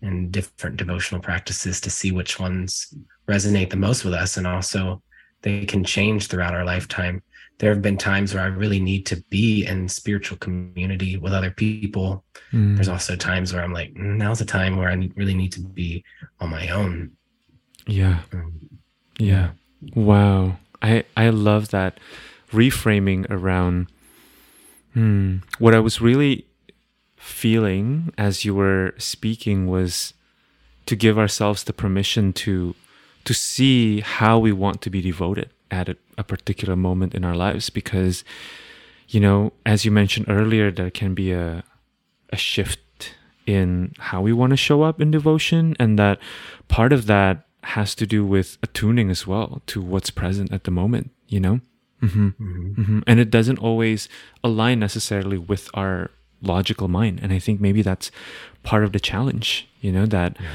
in 0.00 0.30
different 0.30 0.76
devotional 0.76 1.20
practices 1.20 1.80
to 1.80 1.90
see 1.90 2.12
which 2.12 2.38
ones 2.38 2.94
resonate 3.28 3.70
the 3.70 3.76
most 3.76 4.04
with 4.04 4.14
us. 4.14 4.36
And 4.36 4.46
also, 4.46 5.02
they 5.42 5.66
can 5.66 5.84
change 5.84 6.28
throughout 6.28 6.54
our 6.54 6.64
lifetime 6.64 7.22
there 7.58 7.70
have 7.72 7.82
been 7.82 7.96
times 7.96 8.34
where 8.34 8.42
I 8.42 8.46
really 8.48 8.80
need 8.80 9.06
to 9.06 9.16
be 9.30 9.64
in 9.66 9.88
spiritual 9.88 10.36
community 10.38 11.16
with 11.16 11.32
other 11.32 11.50
people. 11.50 12.24
Mm. 12.52 12.74
There's 12.74 12.88
also 12.88 13.14
times 13.14 13.52
where 13.52 13.62
I'm 13.62 13.72
like, 13.72 13.94
mm, 13.94 14.16
now's 14.16 14.40
the 14.40 14.44
time 14.44 14.76
where 14.76 14.88
I 14.88 15.10
really 15.16 15.34
need 15.34 15.52
to 15.52 15.60
be 15.60 16.04
on 16.40 16.50
my 16.50 16.68
own. 16.70 17.12
Yeah. 17.86 18.20
Um, 18.32 18.68
yeah. 19.18 19.50
Wow. 19.94 20.58
I 20.80 21.04
I 21.16 21.28
love 21.30 21.68
that 21.68 21.98
reframing 22.50 23.26
around 23.30 23.86
hmm, 24.92 25.38
what 25.58 25.74
I 25.74 25.80
was 25.80 26.00
really 26.00 26.46
feeling 27.16 28.12
as 28.18 28.44
you 28.44 28.54
were 28.54 28.94
speaking 28.98 29.66
was 29.68 30.12
to 30.86 30.96
give 30.96 31.18
ourselves 31.18 31.64
the 31.64 31.72
permission 31.72 32.32
to 32.32 32.74
to 33.24 33.32
see 33.32 34.00
how 34.00 34.38
we 34.38 34.52
want 34.52 34.82
to 34.82 34.90
be 34.90 35.00
devoted 35.00 35.50
at 35.72 35.88
a, 35.88 35.96
a 36.18 36.22
particular 36.22 36.76
moment 36.76 37.14
in 37.14 37.24
our 37.24 37.34
lives 37.34 37.70
because 37.70 38.22
you 39.08 39.18
know 39.18 39.52
as 39.66 39.84
you 39.84 39.90
mentioned 39.90 40.26
earlier 40.28 40.70
there 40.70 40.90
can 40.90 41.14
be 41.14 41.32
a 41.32 41.64
a 42.30 42.36
shift 42.36 43.14
in 43.46 43.92
how 43.98 44.20
we 44.20 44.32
want 44.32 44.50
to 44.50 44.56
show 44.56 44.82
up 44.82 45.00
in 45.00 45.10
devotion 45.10 45.74
and 45.80 45.98
that 45.98 46.18
part 46.68 46.92
of 46.92 47.06
that 47.06 47.46
has 47.64 47.94
to 47.94 48.06
do 48.06 48.24
with 48.24 48.58
attuning 48.62 49.10
as 49.10 49.26
well 49.26 49.62
to 49.66 49.80
what's 49.80 50.10
present 50.10 50.52
at 50.52 50.64
the 50.64 50.70
moment 50.70 51.10
you 51.26 51.40
know 51.40 51.60
mm-hmm. 52.00 52.28
Mm-hmm. 52.28 52.80
Mm-hmm. 52.80 53.00
and 53.06 53.18
it 53.18 53.30
doesn't 53.30 53.58
always 53.58 54.08
align 54.44 54.78
necessarily 54.78 55.38
with 55.38 55.68
our 55.74 56.10
logical 56.42 56.88
mind 56.88 57.20
and 57.22 57.32
i 57.32 57.38
think 57.38 57.60
maybe 57.60 57.82
that's 57.82 58.10
part 58.62 58.84
of 58.84 58.92
the 58.92 59.00
challenge 59.00 59.68
you 59.80 59.90
know 59.90 60.06
that 60.06 60.36
yeah 60.38 60.48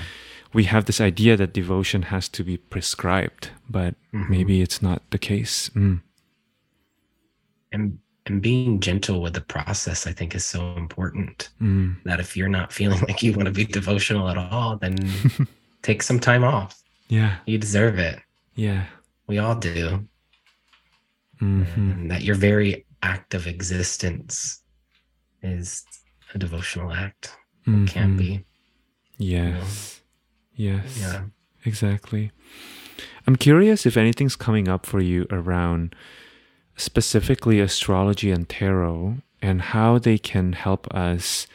we 0.57 0.63
have 0.63 0.85
this 0.85 0.99
idea 0.99 1.37
that 1.37 1.53
devotion 1.53 2.01
has 2.01 2.27
to 2.27 2.43
be 2.43 2.57
prescribed, 2.57 3.51
but 3.69 3.93
mm-hmm. 4.11 4.31
maybe 4.31 4.59
it's 4.59 4.81
not 4.81 5.03
the 5.11 5.19
case. 5.19 5.69
Mm. 5.75 6.01
And 7.71 7.99
and 8.25 8.41
being 8.41 8.79
gentle 8.79 9.21
with 9.21 9.35
the 9.35 9.41
process, 9.55 10.07
I 10.07 10.13
think, 10.13 10.33
is 10.33 10.43
so 10.43 10.73
important. 10.75 11.49
Mm. 11.61 11.97
That 12.05 12.19
if 12.19 12.35
you're 12.35 12.49
not 12.49 12.73
feeling 12.73 12.99
like 13.07 13.21
you 13.21 13.33
want 13.33 13.45
to 13.45 13.51
be 13.51 13.65
devotional 13.65 14.29
at 14.29 14.37
all, 14.39 14.77
then 14.77 14.95
take 15.83 16.01
some 16.01 16.19
time 16.19 16.43
off. 16.43 16.81
Yeah, 17.07 17.35
you 17.45 17.59
deserve 17.59 17.99
it. 17.99 18.17
Yeah, 18.55 18.85
we 19.27 19.37
all 19.37 19.53
do. 19.53 20.07
Mm-hmm. 21.39 21.91
And 21.91 22.09
that 22.09 22.23
your 22.23 22.33
very 22.35 22.83
act 23.03 23.35
of 23.35 23.45
existence 23.45 24.63
is 25.43 25.85
a 26.33 26.39
devotional 26.39 26.91
act. 26.91 27.37
Mm-hmm. 27.67 27.85
can 27.85 28.17
be. 28.17 28.43
Yes. 29.19 29.43
You 29.45 29.53
know? 29.53 29.96
Yes. 30.57 30.99
Yeah. 30.99 31.21
Exactly. 31.63 32.31
I'm 33.25 33.35
curious 33.35 33.85
if 33.85 33.95
anything's 33.95 34.35
coming 34.35 34.67
up 34.67 34.85
for 34.85 34.99
you 35.01 35.27
around 35.29 35.95
specifically 36.75 37.59
astrology 37.59 38.31
and 38.31 38.47
tarot 38.49 39.17
and 39.41 39.61
how 39.61 39.99
they 39.99 40.17
can 40.17 40.53
help 40.53 40.93
us 40.93 41.47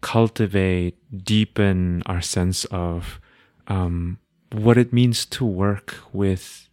cultivate, 0.00 0.96
deepen 1.24 2.02
our 2.06 2.20
sense 2.20 2.64
of 2.66 3.20
um, 3.68 4.18
what 4.52 4.76
it 4.78 4.92
means 4.92 5.26
to 5.26 5.44
work 5.44 5.96
with 6.12 6.68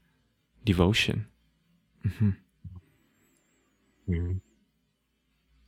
devotion. 0.63 1.27
Mm-hmm. 2.05 2.29
Mm. 4.09 4.39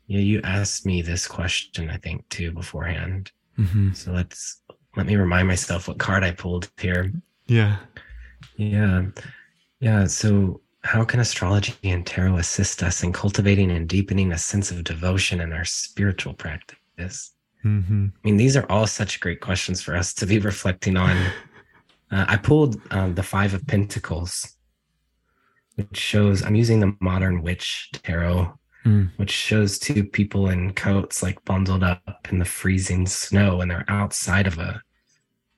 Yeah, 0.08 0.20
you 0.20 0.42
asked 0.44 0.86
me 0.86 1.02
this 1.02 1.28
question, 1.28 1.90
I 1.90 1.98
think, 1.98 2.28
too, 2.30 2.52
beforehand. 2.52 3.32
Mm-hmm. 3.60 3.92
So 3.94 4.12
let's 4.12 4.62
let 5.00 5.08
me 5.08 5.16
remind 5.16 5.48
myself 5.48 5.88
what 5.88 5.98
card 5.98 6.26
I 6.26 6.32
pulled 6.32 6.70
here. 6.78 7.10
Yeah. 7.48 7.78
Yeah. 8.58 9.06
Yeah. 9.80 10.06
So, 10.08 10.60
how 10.84 11.06
can 11.06 11.22
astrology 11.22 11.74
and 11.86 12.06
tarot 12.06 12.36
assist 12.36 12.84
us 12.84 13.02
in 13.02 13.14
cultivating 13.14 13.72
and 13.72 13.88
deepening 13.88 14.34
a 14.34 14.38
sense 14.38 14.72
of 14.72 14.84
devotion 14.84 15.40
in 15.40 15.54
our 15.54 15.64
spiritual 15.64 16.34
practice? 16.34 17.32
Mm-hmm. 17.64 18.08
I 18.08 18.28
mean, 18.28 18.36
these 18.36 18.58
are 18.58 18.70
all 18.70 18.88
such 18.88 19.22
great 19.22 19.40
questions 19.40 19.82
for 19.82 19.96
us 19.96 20.14
to 20.16 20.26
be 20.26 20.38
reflecting 20.38 20.98
on. 20.98 21.16
uh, 22.12 22.26
I 22.28 22.36
pulled 22.36 22.76
um, 22.92 23.16
the 23.16 23.24
Five 23.24 23.54
of 23.54 23.66
Pentacles, 23.68 24.58
which 25.76 25.96
shows 25.96 26.44
I'm 26.44 26.56
using 26.56 26.82
the 26.82 26.94
Modern 27.00 27.42
Witch 27.42 27.90
Tarot. 27.94 28.54
Mm. 28.86 29.12
which 29.18 29.30
shows 29.30 29.78
two 29.78 30.06
people 30.06 30.48
in 30.48 30.72
coats 30.72 31.22
like 31.22 31.44
bundled 31.44 31.84
up 31.84 32.30
in 32.32 32.40
the 32.40 32.46
freezing 32.46 33.06
snow 33.06 33.60
and 33.60 33.70
they're 33.70 33.84
outside 33.90 34.48
of 34.48 34.58
a 34.58 34.82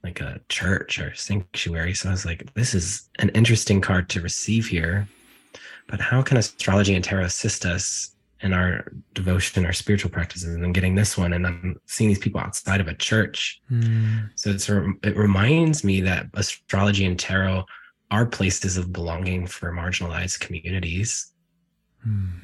like 0.04 0.20
a 0.20 0.42
church 0.50 1.00
or 1.00 1.14
sanctuary. 1.16 1.94
So 1.94 2.10
I 2.10 2.12
was 2.12 2.26
like, 2.26 2.54
this 2.54 2.74
is 2.74 3.10
an 3.20 3.30
interesting 3.30 3.82
card 3.82 4.10
to 4.10 4.22
receive 4.22 4.68
here. 4.68 5.08
But 5.88 6.00
how 6.00 6.22
can 6.22 6.38
astrology 6.38 6.96
and 6.96 7.04
tarot 7.04 7.26
assist 7.26 7.66
us 7.66 8.16
in 8.42 8.54
our 8.54 8.92
devotion, 9.14 9.66
our 9.66 9.74
spiritual 9.74 10.10
practices? 10.10 10.54
And 10.54 10.64
I'm 10.64 10.74
getting 10.74 10.96
this 10.96 11.18
one, 11.18 11.34
and 11.34 11.46
I'm 11.46 11.80
seeing 11.86 12.10
these 12.10 12.20
people 12.20 12.40
outside 12.40 12.82
of 12.82 12.88
a 12.88 12.96
church. 12.96 13.62
Mm. 13.70 14.30
So 14.36 14.50
it's 14.50 14.70
it 14.70 15.18
reminds 15.18 15.84
me 15.84 16.02
that 16.02 16.28
astrology 16.34 17.06
and 17.06 17.20
tarot 17.20 17.66
are 18.10 18.26
places 18.26 18.78
of 18.78 18.92
belonging 18.92 19.48
for 19.48 19.72
marginalized 19.72 20.40
communities 20.40 21.32
Mm. 22.08 22.42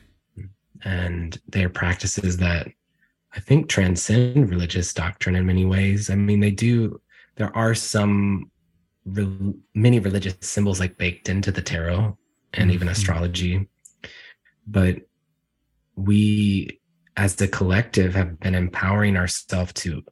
and 0.83 1.41
they're 1.49 1.69
practices 1.69 2.37
that 2.37 2.67
I 3.33 3.39
think 3.39 3.69
transcend 3.69 4.49
religious 4.49 4.93
doctrine 4.93 5.35
in 5.35 5.45
many 5.45 5.65
ways. 5.65 6.09
I 6.09 6.15
mean, 6.15 6.39
they 6.39 6.51
do. 6.51 7.01
There 7.37 7.55
are 7.55 7.73
some 7.75 8.51
re- 9.05 9.53
many 9.73 9.99
religious 9.99 10.35
symbols 10.41 10.79
like 10.79 10.97
baked 10.97 11.29
into 11.29 11.51
the 11.51 11.61
tarot 11.61 12.17
and 12.53 12.71
even 12.71 12.87
Mhm. 12.87 12.91
astrology, 12.91 13.67
but 14.67 14.97
we, 15.95 16.79
as 17.15 17.35
the 17.35 17.47
collective, 17.47 18.13
have 18.15 18.39
been 18.39 18.55
empowering 18.55 19.17
ourselves 19.17 19.73
to 19.73 20.03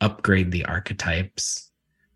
upgrade 0.00 0.50
the 0.50 0.64
archetypes 0.64 1.70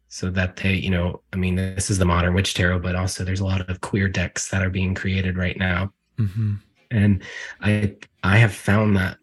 so 0.08 0.30
that 0.30 0.56
they, 0.56 0.74
you 0.74 0.90
know, 0.90 1.22
I 1.32 1.36
mean, 1.36 1.56
this 1.56 1.90
is 1.90 1.98
the 1.98 2.04
modern 2.04 2.34
witch 2.34 2.54
tarot, 2.54 2.80
but 2.80 2.94
also 2.96 3.24
there's 3.24 3.40
a 3.40 3.44
lot 3.44 3.68
of 3.68 3.80
queer 3.80 4.08
decks 4.08 4.48
that 4.50 4.62
are 4.62 4.70
being 4.70 4.94
created 4.94 5.36
right 5.36 5.56
now. 5.58 5.92
Hmm 6.16 6.54
and 6.90 7.22
i 7.60 7.94
i 8.22 8.38
have 8.38 8.54
found 8.54 8.96
that 8.96 9.18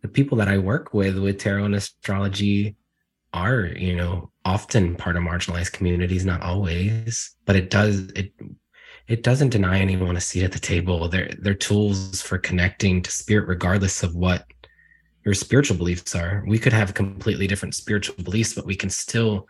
the 0.00 0.08
people 0.08 0.38
that 0.38 0.48
i 0.48 0.56
work 0.56 0.94
with 0.94 1.18
with 1.18 1.38
tarot 1.38 1.64
and 1.66 1.74
astrology 1.74 2.76
are 3.34 3.66
you 3.76 3.94
know 3.94 4.30
often 4.44 4.94
part 4.94 5.16
of 5.16 5.22
marginalized 5.22 5.72
communities 5.72 6.24
not 6.24 6.42
always 6.42 7.34
but 7.46 7.56
it 7.56 7.70
does 7.70 8.10
it 8.14 8.32
it 9.06 9.22
doesn't 9.22 9.50
deny 9.50 9.80
anyone 9.80 10.16
a 10.16 10.20
seat 10.20 10.44
at 10.44 10.52
the 10.52 10.58
table. 10.58 11.08
They're 11.08 11.30
they're 11.38 11.54
tools 11.54 12.22
for 12.22 12.38
connecting 12.38 13.02
to 13.02 13.10
spirit 13.10 13.48
regardless 13.48 14.02
of 14.02 14.14
what 14.14 14.46
your 15.24 15.34
spiritual 15.34 15.76
beliefs 15.76 16.14
are. 16.14 16.44
We 16.46 16.58
could 16.58 16.72
have 16.72 16.94
completely 16.94 17.46
different 17.46 17.74
spiritual 17.74 18.22
beliefs 18.22 18.54
but 18.54 18.66
we 18.66 18.76
can 18.76 18.90
still 18.90 19.46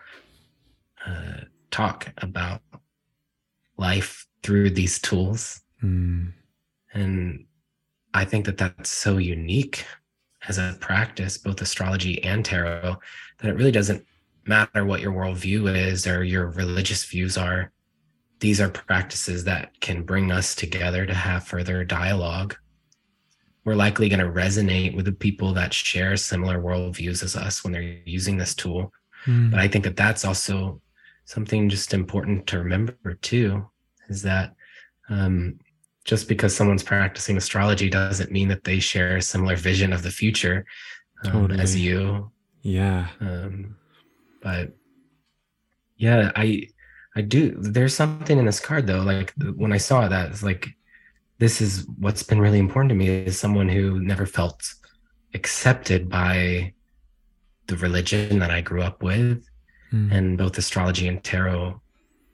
uh, 1.06 1.42
talk 1.70 2.12
about 2.18 2.62
life 3.76 4.26
through 4.42 4.70
these 4.70 4.98
tools. 4.98 5.60
Mm. 5.82 6.32
and 6.94 7.44
I 8.14 8.24
think 8.24 8.46
that 8.46 8.56
that's 8.56 8.88
so 8.88 9.18
unique 9.18 9.84
as 10.48 10.56
a 10.56 10.76
practice, 10.80 11.36
both 11.36 11.60
astrology 11.60 12.22
and 12.22 12.42
tarot, 12.42 12.96
that 13.38 13.48
it 13.50 13.56
really 13.56 13.72
doesn't 13.72 14.06
matter 14.46 14.84
what 14.84 15.00
your 15.00 15.12
worldview 15.12 15.74
is 15.74 16.06
or 16.06 16.24
your 16.24 16.48
religious 16.48 17.04
views 17.04 17.36
are. 17.36 17.70
These 18.40 18.60
are 18.60 18.68
practices 18.68 19.44
that 19.44 19.80
can 19.80 20.02
bring 20.02 20.30
us 20.30 20.54
together 20.54 21.06
to 21.06 21.14
have 21.14 21.46
further 21.46 21.84
dialogue. 21.84 22.56
We're 23.64 23.74
likely 23.74 24.08
going 24.08 24.20
to 24.20 24.26
resonate 24.26 24.94
with 24.94 25.06
the 25.06 25.12
people 25.12 25.54
that 25.54 25.72
share 25.72 26.16
similar 26.16 26.60
worldviews 26.60 27.22
as 27.22 27.36
us 27.36 27.64
when 27.64 27.72
they're 27.72 27.98
using 28.04 28.36
this 28.36 28.54
tool. 28.54 28.92
Mm. 29.24 29.50
But 29.50 29.60
I 29.60 29.68
think 29.68 29.84
that 29.84 29.96
that's 29.96 30.24
also 30.24 30.82
something 31.24 31.70
just 31.70 31.94
important 31.94 32.46
to 32.48 32.58
remember 32.58 33.14
too, 33.22 33.66
is 34.08 34.20
that 34.22 34.54
um, 35.08 35.58
just 36.04 36.28
because 36.28 36.54
someone's 36.54 36.82
practicing 36.82 37.38
astrology 37.38 37.88
doesn't 37.88 38.30
mean 38.30 38.48
that 38.48 38.64
they 38.64 38.78
share 38.78 39.16
a 39.16 39.22
similar 39.22 39.56
vision 39.56 39.92
of 39.92 40.02
the 40.02 40.10
future 40.10 40.66
um, 41.24 41.50
as 41.52 41.74
you. 41.74 42.30
Yeah. 42.60 43.08
Um, 43.20 43.76
but 44.44 44.68
yeah, 45.96 46.30
I 46.36 46.68
I 47.16 47.22
do. 47.22 47.56
There's 47.58 47.94
something 47.96 48.38
in 48.38 48.44
this 48.46 48.60
card 48.60 48.86
though. 48.86 49.02
Like 49.02 49.32
when 49.56 49.72
I 49.72 49.78
saw 49.78 50.06
that, 50.08 50.30
it's 50.30 50.42
like 50.42 50.68
this 51.38 51.60
is 51.60 51.86
what's 51.98 52.22
been 52.22 52.40
really 52.40 52.58
important 52.60 52.90
to 52.90 52.94
me 52.94 53.08
is 53.08 53.38
someone 53.40 53.68
who 53.68 53.98
never 54.00 54.26
felt 54.26 54.62
accepted 55.34 56.08
by 56.08 56.72
the 57.66 57.76
religion 57.78 58.38
that 58.40 58.50
I 58.50 58.60
grew 58.60 58.82
up 58.82 59.02
with 59.02 59.44
Mm. 59.92 60.10
and 60.12 60.38
both 60.38 60.58
astrology 60.58 61.06
and 61.08 61.22
tarot 61.22 61.80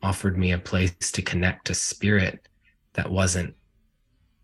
offered 0.03 0.39
me 0.39 0.53
a 0.53 0.59
place 0.59 0.93
to 1.13 1.21
connect 1.21 1.67
to 1.67 1.75
spirit 1.75 2.49
that 2.95 3.11
wasn't 3.11 3.55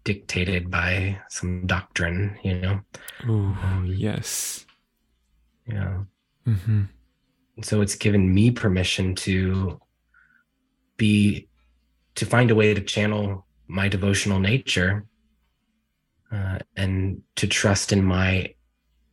dictated 0.04 0.70
by 0.70 1.18
some 1.28 1.66
doctrine 1.66 2.36
you 2.42 2.54
know 2.60 2.80
Oh, 3.26 3.56
Um, 3.62 3.86
yes. 3.96 4.66
yeah 5.66 6.02
hmm 6.44 6.82
And 6.82 6.88
so 7.62 7.80
it's 7.80 7.94
given 7.94 8.32
me 8.34 8.50
permission 8.50 9.14
to 9.14 9.80
be 10.96 11.48
to 12.14 12.26
find 12.26 12.50
a 12.50 12.54
way 12.54 12.74
to 12.74 12.80
channel 12.80 13.46
my 13.66 13.88
devotional 13.88 14.38
nature 14.38 15.06
uh, 16.32 16.58
and 16.76 17.22
to 17.36 17.46
trust 17.46 17.92
in 17.92 18.04
my 18.04 18.54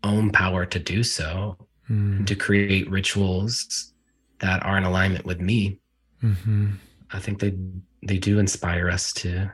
own 0.03 0.29
power 0.31 0.65
to 0.65 0.79
do 0.79 1.03
so 1.03 1.57
Mm. 1.89 2.19
and 2.19 2.27
to 2.29 2.35
create 2.35 2.89
rituals 2.89 3.93
that 4.39 4.63
are 4.65 4.77
in 4.77 4.85
alignment 4.85 5.25
with 5.25 5.41
me 5.41 5.79
hmm 6.21 6.69
I 7.11 7.19
think 7.19 7.39
they 7.39 7.53
they 8.07 8.17
do 8.17 8.39
inspire 8.39 8.89
us 8.89 9.11
to 9.13 9.51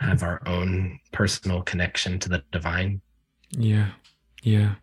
have 0.00 0.22
our 0.22 0.40
own 0.46 1.00
personal 1.12 1.62
connection 1.62 2.18
to 2.20 2.28
the 2.28 2.42
divine. 2.52 3.00
Yeah. 3.50 3.88
Yeah. 4.42 4.74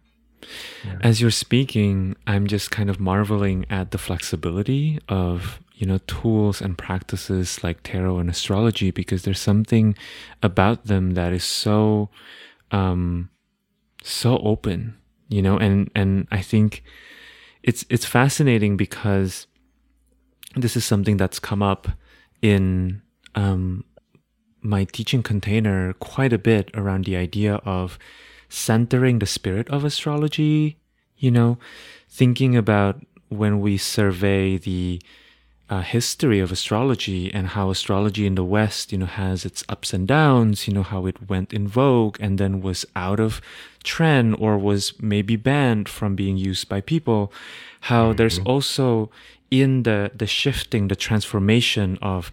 As 1.02 1.22
you're 1.22 1.32
speaking, 1.32 2.16
I'm 2.28 2.48
just 2.48 2.72
kind 2.72 2.90
of 2.90 3.00
marveling 3.00 3.66
at 3.70 3.92
the 3.92 3.98
flexibility 3.98 5.00
of, 5.08 5.60
you 5.76 5.88
know, 5.88 6.00
tools 6.08 6.62
and 6.62 6.78
practices 6.78 7.64
like 7.64 7.84
tarot 7.84 8.20
and 8.20 8.30
astrology 8.30 8.92
because 8.92 9.24
there's 9.24 9.40
something 9.40 9.96
about 10.42 10.86
them 10.86 11.12
that 11.12 11.34
is 11.34 11.44
so 11.44 12.10
um 12.72 13.30
so 14.04 14.38
open, 14.40 14.98
you 15.30 15.42
know, 15.42 15.58
and 15.58 15.90
and 15.96 16.28
I 16.32 16.42
think 16.42 16.84
it's 17.64 17.86
it's 17.90 18.06
fascinating 18.06 18.78
because 18.78 19.48
this 20.56 20.76
is 20.76 20.86
something 20.86 21.18
that's 21.18 21.40
come 21.40 21.64
up 21.64 21.88
in 22.42 23.02
um 23.36 23.86
my 24.62 24.86
teaching 24.86 25.22
container 25.22 25.94
quite 25.94 26.32
a 26.32 26.38
bit 26.38 26.72
around 26.74 27.06
the 27.06 27.18
idea 27.18 27.56
of 27.66 28.00
centering 28.54 29.18
the 29.18 29.26
spirit 29.26 29.68
of 29.70 29.84
astrology, 29.84 30.78
you 31.18 31.32
know, 31.32 31.58
thinking 32.08 32.56
about 32.56 33.04
when 33.30 33.60
we 33.60 33.78
survey 33.78 34.58
the 34.58 35.02
uh, 35.70 35.82
history 35.82 36.40
of 36.40 36.52
astrology 36.52 37.34
and 37.34 37.48
how 37.50 37.72
astrology 37.72 38.28
in 38.28 38.36
the 38.36 38.44
West, 38.44 38.92
you 38.92 38.98
know, 38.98 39.08
has 39.08 39.44
its 39.44 39.64
ups 39.70 39.92
and 39.92 40.08
downs, 40.08 40.68
you 40.68 40.74
know, 40.74 40.84
how 40.84 41.08
it 41.08 41.28
went 41.28 41.52
in 41.52 41.68
vogue 41.68 42.16
and 42.20 42.38
then 42.38 42.62
was 42.62 42.86
out 42.96 43.20
of 43.20 43.42
trend 43.84 44.36
or 44.38 44.58
was 44.58 44.94
maybe 45.02 45.36
banned 45.36 45.90
from 45.90 46.16
being 46.16 46.38
used 46.38 46.70
by 46.70 46.80
people, 46.80 47.34
how 47.82 48.14
there's 48.14 48.38
also 48.40 49.10
in 49.50 49.82
the, 49.82 50.12
the 50.14 50.28
shifting, 50.28 50.90
the 50.90 50.96
transformation 50.96 51.98
of 52.04 52.32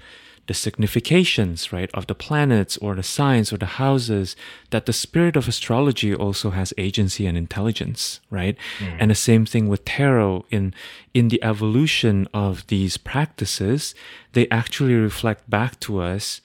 the 0.50 0.54
significations, 0.54 1.72
right, 1.72 1.88
of 1.94 2.08
the 2.08 2.14
planets 2.26 2.76
or 2.78 2.96
the 2.96 3.04
signs 3.04 3.52
or 3.52 3.56
the 3.58 3.78
houses, 3.84 4.34
that 4.70 4.84
the 4.84 4.92
spirit 4.92 5.36
of 5.36 5.46
astrology 5.46 6.12
also 6.12 6.50
has 6.50 6.74
agency 6.76 7.24
and 7.24 7.38
intelligence, 7.38 8.18
right? 8.30 8.56
And 8.98 9.12
the 9.12 9.14
same 9.14 9.46
thing 9.46 9.68
with 9.68 9.84
tarot 9.84 10.44
in 10.50 10.74
in 11.14 11.28
the 11.28 11.40
evolution 11.52 12.26
of 12.34 12.66
these 12.66 12.96
practices, 12.96 13.94
they 14.32 14.48
actually 14.50 14.94
reflect 14.94 15.48
back 15.48 15.78
to 15.86 16.00
us 16.00 16.40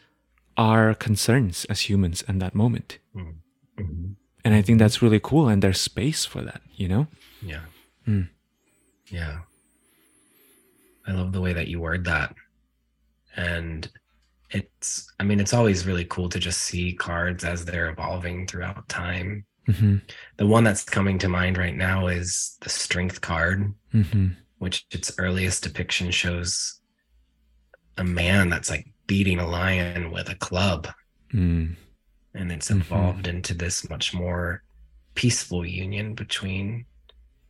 our 0.56 0.94
concerns 0.94 1.66
as 1.66 1.90
humans 1.90 2.24
in 2.30 2.38
that 2.38 2.54
moment. 2.54 3.00
Mhm. 3.16 4.16
And 4.46 4.54
I 4.54 4.62
think 4.62 4.78
that's 4.78 5.02
really 5.02 5.20
cool 5.30 5.50
and 5.50 5.64
there's 5.64 5.82
space 5.82 6.26
for 6.32 6.42
that, 6.44 6.62
you 6.82 6.88
know? 6.88 7.08
Yeah. 7.42 7.66
Mm. 8.08 8.30
Yeah. 9.10 9.36
I 11.08 11.12
love 11.20 11.32
the 11.32 11.42
way 11.42 11.54
that 11.54 11.68
you 11.68 11.80
word 11.82 12.06
that. 12.06 12.36
And 13.36 13.90
it's, 14.52 15.12
I 15.20 15.24
mean, 15.24 15.40
it's 15.40 15.54
always 15.54 15.86
really 15.86 16.06
cool 16.06 16.30
to 16.30 16.40
just 16.40 16.62
see 16.62 16.94
cards 16.94 17.44
as 17.44 17.66
they're 17.66 17.90
evolving 17.90 18.48
throughout 18.48 18.88
time. 18.90 19.46
hmm 19.68 19.98
The 20.38 20.48
one 20.48 20.64
that's 20.64 20.84
coming 20.84 21.18
to 21.20 21.30
mind 21.30 21.58
right 21.58 21.76
now 21.76 22.08
is 22.08 22.58
the 22.62 22.70
strength 22.70 23.22
card, 23.22 23.74
hmm 23.92 24.28
which 24.60 24.86
its 24.92 25.12
earliest 25.20 25.64
depiction 25.64 26.12
shows 26.12 26.80
a 27.98 28.04
man 28.04 28.50
that's 28.50 28.70
like 28.70 28.88
beating 29.08 29.40
a 29.40 29.48
lion 29.48 30.12
with 30.12 30.30
a 30.30 30.36
club. 30.36 30.88
Mm. 31.34 31.76
and 32.34 32.52
it's 32.52 32.70
Mhm. 32.70 32.82
evolved 32.82 33.28
into 33.28 33.54
this 33.54 33.90
much 33.90 34.14
more 34.14 34.64
peaceful 35.16 35.66
union 35.66 36.14
between 36.16 36.86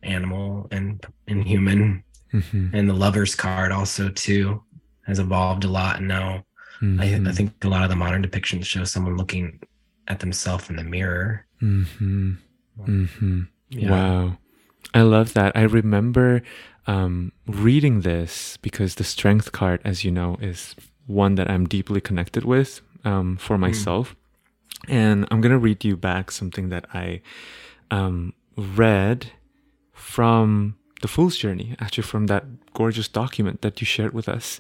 animal 0.04 0.68
and 0.72 1.06
and 1.28 1.44
human 1.48 2.04
hmm 2.32 2.70
and 2.74 2.90
the 2.90 2.94
lovers 2.94 3.36
card 3.36 3.72
also 3.72 4.10
too 4.10 4.64
has 5.06 5.20
evolved 5.20 5.64
a 5.64 5.68
lot 5.68 5.97
and 5.97 6.08
now 6.08 6.43
I, 6.82 7.22
I 7.28 7.32
think 7.32 7.64
a 7.64 7.68
lot 7.68 7.84
of 7.84 7.89
the 7.89 7.95
modern 7.95 8.24
depictions 8.24 8.66
show 8.66 8.84
someone 8.84 9.18
looking 9.18 9.60
at 10.08 10.20
themselves 10.20 10.70
in 10.70 10.76
the 10.76 10.84
mirror. 10.84 11.45
Mm-hmm. 11.62 12.34
Mm-hmm. 12.82 13.41
Yeah. 13.70 13.91
Wow. 13.91 14.38
I 14.93 15.01
love 15.01 15.34
that. 15.34 15.56
I 15.56 15.64
remember 15.64 16.41
um, 16.88 17.32
reading 17.47 18.01
this 18.01 18.58
because 18.58 18.95
the 18.95 19.03
strength 19.03 19.51
card, 19.51 19.82
as 19.84 20.03
you 20.03 20.12
know, 20.12 20.38
is 20.41 20.76
one 21.08 21.36
that 21.36 21.49
I'm 21.49 21.66
deeply 21.66 22.01
connected 22.01 22.43
with 22.43 22.82
um, 23.03 23.38
for 23.38 23.56
hmm. 23.56 23.62
myself. 23.62 24.16
Mm. 24.88 24.93
And 24.93 25.28
I'm 25.32 25.41
going 25.41 25.51
to 25.51 25.58
read 25.58 25.84
you 25.84 25.97
back 25.97 26.30
something 26.30 26.70
that 26.70 26.86
I 26.93 27.22
um, 27.89 28.34
read 28.56 29.32
from 29.93 30.78
the 31.06 31.12
Fool's 31.12 31.38
Journey, 31.38 31.76
actually, 31.80 32.01
from 32.01 32.26
that 32.26 32.74
gorgeous 32.74 33.08
document 33.08 33.62
that 33.62 33.80
you 33.80 33.86
shared 33.86 34.16
with 34.16 34.28
us. 34.28 34.60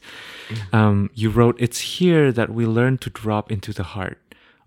Mm. 0.49 0.73
Um, 0.77 1.09
you 1.15 1.31
wrote, 1.31 1.55
It's 1.57 1.97
here 1.97 2.31
that 2.31 2.51
we 2.51 2.67
learn 2.67 2.99
to 2.99 3.09
drop 3.09 3.51
into 3.51 3.73
the 3.73 3.89
heart, 3.95 4.19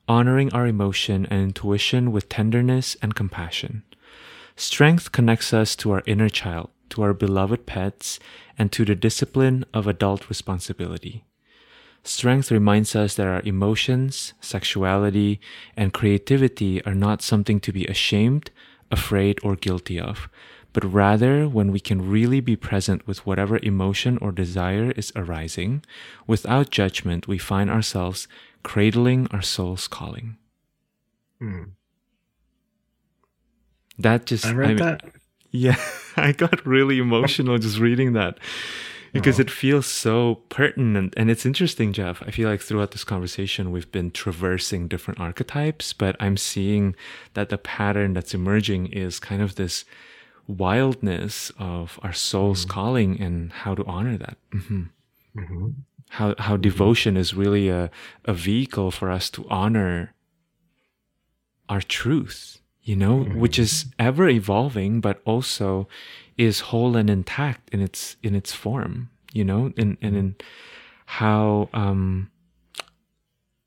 honoring 0.08 0.52
our 0.52 0.66
emotion 0.66 1.24
and 1.30 1.40
intuition 1.40 2.10
with 2.10 2.28
tenderness 2.28 2.96
and 3.00 3.14
compassion. 3.14 3.84
Strength 4.56 5.12
connects 5.12 5.54
us 5.54 5.76
to 5.76 5.92
our 5.92 6.02
inner 6.04 6.28
child, 6.28 6.70
to 6.90 7.02
our 7.02 7.14
beloved 7.14 7.64
pets, 7.64 8.18
and 8.58 8.72
to 8.72 8.84
the 8.84 8.96
discipline 8.96 9.64
of 9.72 9.86
adult 9.86 10.28
responsibility. 10.28 11.22
Strength 12.02 12.50
reminds 12.50 12.96
us 12.96 13.14
that 13.14 13.28
our 13.28 13.42
emotions, 13.44 14.32
sexuality, 14.40 15.38
and 15.76 15.94
creativity 15.94 16.84
are 16.84 16.94
not 17.06 17.22
something 17.22 17.60
to 17.60 17.70
be 17.70 17.86
ashamed, 17.86 18.50
afraid, 18.90 19.38
or 19.44 19.54
guilty 19.54 20.00
of, 20.00 20.28
but 20.72 20.84
rather 20.84 21.48
when 21.48 21.72
we 21.72 21.80
can 21.80 22.10
really 22.10 22.40
be 22.40 22.56
present 22.56 23.06
with 23.06 23.26
whatever 23.26 23.58
emotion 23.62 24.18
or 24.18 24.32
desire 24.32 24.92
is 24.92 25.12
arising, 25.16 25.82
without 26.26 26.70
judgment, 26.70 27.26
we 27.26 27.38
find 27.38 27.70
ourselves 27.70 28.28
cradling 28.62 29.28
our 29.30 29.42
soul's 29.42 29.88
calling. 29.88 30.36
Hmm. 31.38 31.62
That 33.98 34.26
just 34.26 34.46
I 34.46 34.52
read 34.52 34.64
I 34.64 34.74
mean, 34.74 34.76
that. 34.78 35.02
Yeah, 35.50 35.80
I 36.16 36.32
got 36.32 36.66
really 36.66 36.98
emotional 36.98 37.56
just 37.56 37.78
reading 37.78 38.12
that 38.12 38.38
because 39.12 39.40
it 39.40 39.50
feels 39.50 39.86
so 39.86 40.36
pertinent 40.48 41.14
and 41.16 41.30
it's 41.30 41.46
interesting 41.46 41.92
jeff 41.92 42.22
i 42.26 42.30
feel 42.30 42.48
like 42.48 42.60
throughout 42.60 42.90
this 42.90 43.04
conversation 43.04 43.70
we've 43.70 43.90
been 43.90 44.10
traversing 44.10 44.88
different 44.88 45.18
archetypes 45.20 45.92
but 45.92 46.16
i'm 46.20 46.36
seeing 46.36 46.94
that 47.34 47.48
the 47.48 47.58
pattern 47.58 48.12
that's 48.12 48.34
emerging 48.34 48.86
is 48.86 49.18
kind 49.18 49.42
of 49.42 49.54
this 49.54 49.84
wildness 50.48 51.52
of 51.58 52.00
our 52.02 52.12
soul's 52.12 52.62
mm-hmm. 52.62 52.72
calling 52.72 53.20
and 53.20 53.52
how 53.52 53.74
to 53.74 53.84
honor 53.84 54.16
that 54.16 54.36
mm-hmm. 54.52 54.82
Mm-hmm. 55.36 55.68
how 56.08 56.34
how 56.38 56.54
mm-hmm. 56.54 56.62
devotion 56.62 57.16
is 57.16 57.34
really 57.34 57.68
a, 57.68 57.90
a 58.24 58.32
vehicle 58.34 58.90
for 58.90 59.10
us 59.10 59.30
to 59.30 59.46
honor 59.48 60.14
our 61.68 61.82
truth 61.82 62.58
you 62.88 62.96
know, 62.96 63.18
mm-hmm. 63.18 63.38
which 63.38 63.58
is 63.58 63.84
ever 63.98 64.30
evolving, 64.30 65.02
but 65.02 65.20
also 65.26 65.86
is 66.38 66.60
whole 66.60 66.96
and 66.96 67.10
intact 67.10 67.68
in 67.68 67.82
its 67.82 68.16
in 68.22 68.34
its 68.34 68.54
form. 68.54 69.10
You 69.34 69.44
know, 69.44 69.74
and 69.76 69.98
and 70.00 70.16
in 70.16 70.36
how 71.04 71.68
um 71.74 72.30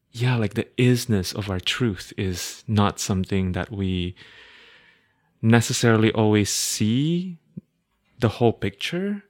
yeah, 0.10 0.38
like 0.38 0.56
the 0.56 0.68
isness 0.76 1.36
of 1.36 1.52
our 1.52 1.60
truth 1.60 2.12
is 2.18 2.64
not 2.68 3.00
something 3.00 3.52
that 3.52 3.72
we 3.72 4.16
necessarily 5.42 6.12
always 6.12 6.50
see 6.50 7.38
the 8.20 8.30
whole 8.30 8.54
picture, 8.54 9.24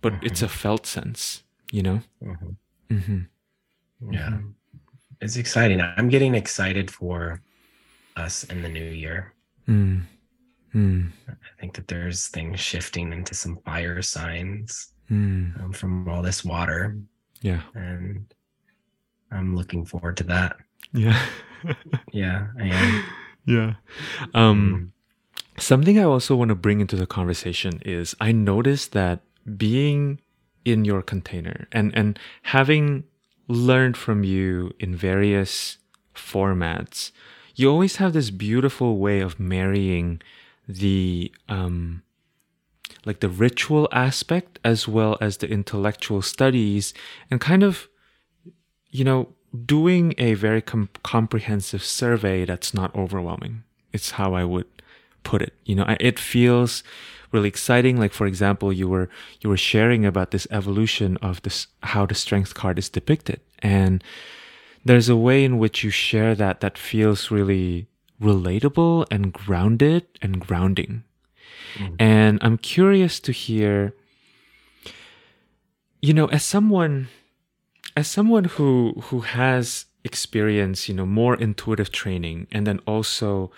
but 0.00 0.12
mm-hmm. 0.12 0.26
it's 0.26 0.42
a 0.42 0.48
felt 0.48 0.86
sense, 0.86 1.42
you 1.72 1.82
know? 1.82 2.00
Mm-hmm. 2.22 2.94
Mm-hmm. 2.94 4.12
Yeah. 4.12 4.28
Mm-hmm. 4.28 4.48
It's 5.20 5.36
exciting. 5.36 5.80
I'm 5.80 6.08
getting 6.08 6.34
excited 6.34 6.90
for 6.90 7.42
us 8.16 8.44
in 8.44 8.62
the 8.62 8.68
new 8.68 8.84
year. 8.84 9.34
Mm. 9.68 10.02
Mm. 10.74 11.10
I 11.28 11.60
think 11.60 11.74
that 11.74 11.88
there's 11.88 12.28
things 12.28 12.60
shifting 12.60 13.12
into 13.12 13.34
some 13.34 13.56
fire 13.64 14.00
signs 14.02 14.92
mm. 15.10 15.60
um, 15.60 15.72
from 15.72 16.08
all 16.08 16.22
this 16.22 16.44
water. 16.44 16.98
Yeah. 17.40 17.62
And 17.74 18.32
I'm 19.32 19.56
looking 19.56 19.84
forward 19.84 20.16
to 20.18 20.24
that. 20.24 20.56
Yeah. 20.92 21.20
yeah, 22.12 22.46
I 22.60 22.64
am. 22.64 23.04
Yeah. 23.46 23.74
Um, 24.34 24.92
mm. 24.92 24.97
Something 25.58 25.98
I 25.98 26.04
also 26.04 26.36
want 26.36 26.50
to 26.50 26.54
bring 26.54 26.80
into 26.80 26.96
the 26.96 27.06
conversation 27.06 27.80
is 27.84 28.14
I 28.20 28.32
noticed 28.32 28.92
that 28.92 29.20
being 29.56 30.20
in 30.64 30.84
your 30.84 31.02
container 31.02 31.66
and, 31.72 31.94
and 31.96 32.18
having 32.42 33.04
learned 33.48 33.96
from 33.96 34.24
you 34.24 34.72
in 34.78 34.94
various 34.94 35.78
formats, 36.14 37.10
you 37.54 37.68
always 37.68 37.96
have 37.96 38.12
this 38.12 38.30
beautiful 38.30 38.98
way 38.98 39.20
of 39.20 39.40
marrying 39.40 40.20
the 40.68 41.32
um, 41.48 42.02
like 43.04 43.20
the 43.20 43.28
ritual 43.28 43.88
aspect 43.90 44.58
as 44.64 44.86
well 44.86 45.16
as 45.20 45.38
the 45.38 45.48
intellectual 45.48 46.20
studies 46.22 46.92
and 47.30 47.40
kind 47.40 47.62
of 47.62 47.88
you 48.90 49.02
know 49.02 49.34
doing 49.64 50.14
a 50.18 50.34
very 50.34 50.60
com- 50.60 50.90
comprehensive 51.02 51.82
survey 51.82 52.44
that's 52.44 52.74
not 52.74 52.94
overwhelming. 52.94 53.64
It's 53.92 54.12
how 54.12 54.34
i 54.34 54.44
would 54.44 54.66
put 55.30 55.40
it 55.46 55.52
you 55.68 55.74
know 55.76 55.86
it 56.10 56.18
feels 56.18 56.72
really 57.32 57.50
exciting 57.54 57.94
like 58.02 58.14
for 58.20 58.26
example 58.32 58.68
you 58.80 58.88
were 58.94 59.08
you 59.40 59.50
were 59.52 59.62
sharing 59.72 60.02
about 60.06 60.30
this 60.30 60.46
evolution 60.58 61.10
of 61.28 61.34
this 61.44 61.58
how 61.92 62.06
the 62.06 62.14
strength 62.24 62.52
card 62.60 62.76
is 62.78 62.88
depicted 62.98 63.40
and 63.76 64.02
there's 64.88 65.08
a 65.08 65.16
way 65.16 65.44
in 65.44 65.58
which 65.58 65.84
you 65.84 65.90
share 65.90 66.34
that 66.34 66.60
that 66.60 66.78
feels 66.78 67.30
really 67.30 67.86
relatable 68.20 69.06
and 69.10 69.32
grounded 69.32 70.06
and 70.22 70.40
grounding. 70.40 71.04
Mm. 71.76 71.96
And 71.98 72.38
I'm 72.42 72.58
curious 72.58 73.20
to 73.20 73.32
hear, 73.32 73.94
you 76.00 76.12
know, 76.12 76.26
as 76.26 76.44
someone, 76.44 77.08
as 77.96 78.08
someone 78.08 78.44
who 78.44 78.94
who 79.04 79.20
has 79.20 79.86
experience, 80.04 80.88
you 80.88 80.94
know, 80.94 81.06
more 81.06 81.36
intuitive 81.36 81.92
training, 81.92 82.46
and 82.50 82.66
then 82.66 82.80
also, 82.86 83.50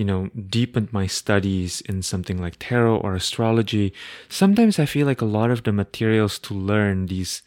you 0.00 0.06
know, 0.06 0.30
deepened 0.48 0.90
my 0.94 1.06
studies 1.06 1.82
in 1.82 2.00
something 2.00 2.40
like 2.40 2.56
tarot 2.58 2.96
or 2.96 3.14
astrology. 3.14 3.92
Sometimes 4.30 4.78
I 4.78 4.86
feel 4.86 5.06
like 5.06 5.20
a 5.20 5.26
lot 5.38 5.50
of 5.50 5.64
the 5.64 5.72
materials 5.72 6.38
to 6.38 6.54
learn 6.54 7.04
these 7.04 7.42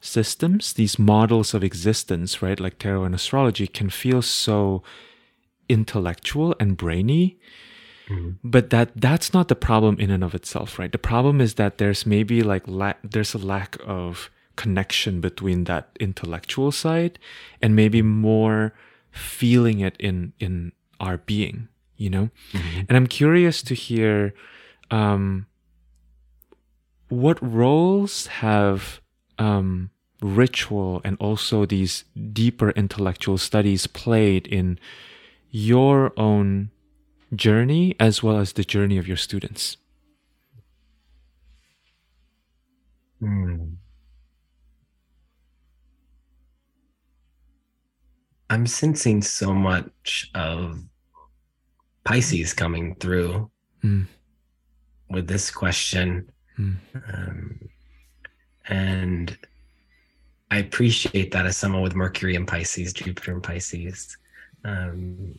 systems, 0.00 0.72
these 0.72 0.98
models 0.98 1.52
of 1.52 1.62
existence, 1.62 2.40
right, 2.40 2.58
like 2.58 2.78
tarot 2.78 3.04
and 3.04 3.14
astrology, 3.14 3.66
can 3.66 3.90
feel 3.90 4.22
so 4.22 4.82
intellectual 5.68 6.56
and 6.58 6.78
brainy. 6.78 7.38
Mm-hmm. 8.08 8.30
But 8.42 8.70
that 8.70 8.92
that's 8.96 9.34
not 9.34 9.48
the 9.48 9.54
problem 9.68 10.00
in 10.00 10.10
and 10.10 10.24
of 10.24 10.34
itself, 10.34 10.78
right? 10.78 10.92
The 10.92 11.06
problem 11.12 11.42
is 11.42 11.56
that 11.56 11.76
there's 11.76 12.06
maybe 12.06 12.42
like 12.42 12.62
la- 12.66 13.02
there's 13.04 13.34
a 13.34 13.46
lack 13.54 13.76
of 13.84 14.30
connection 14.56 15.20
between 15.20 15.64
that 15.64 15.90
intellectual 16.00 16.72
side 16.72 17.18
and 17.60 17.76
maybe 17.76 18.00
more 18.00 18.72
feeling 19.10 19.80
it 19.80 19.96
in 19.98 20.32
in 20.40 20.72
our 21.00 21.18
being, 21.18 21.68
you 21.96 22.10
know. 22.10 22.30
Mm-hmm. 22.52 22.80
And 22.88 22.96
I'm 22.96 23.06
curious 23.06 23.62
to 23.62 23.74
hear 23.74 24.34
um, 24.90 25.46
what 27.08 27.38
roles 27.42 28.26
have 28.26 29.00
um, 29.38 29.90
ritual 30.20 31.00
and 31.04 31.16
also 31.20 31.66
these 31.66 32.04
deeper 32.32 32.70
intellectual 32.70 33.38
studies 33.38 33.86
played 33.86 34.46
in 34.46 34.78
your 35.50 36.12
own 36.16 36.70
journey 37.34 37.94
as 37.98 38.22
well 38.22 38.38
as 38.38 38.52
the 38.52 38.64
journey 38.64 38.98
of 38.98 39.06
your 39.06 39.16
students? 39.16 39.76
Hmm. 43.20 43.76
I'm 48.48 48.66
sensing 48.66 49.22
so 49.22 49.52
much 49.52 50.30
of 50.34 50.82
Pisces 52.04 52.52
coming 52.52 52.94
through 52.96 53.50
mm. 53.82 54.06
with 55.10 55.26
this 55.26 55.50
question. 55.50 56.30
Mm. 56.58 56.76
Um, 57.12 57.68
and 58.68 59.36
I 60.50 60.58
appreciate 60.58 61.32
that 61.32 61.46
as 61.46 61.56
someone 61.56 61.82
with 61.82 61.96
Mercury 61.96 62.36
and 62.36 62.46
Pisces, 62.46 62.92
Jupiter 62.92 63.32
and 63.32 63.42
Pisces. 63.42 64.16
Um, 64.64 65.38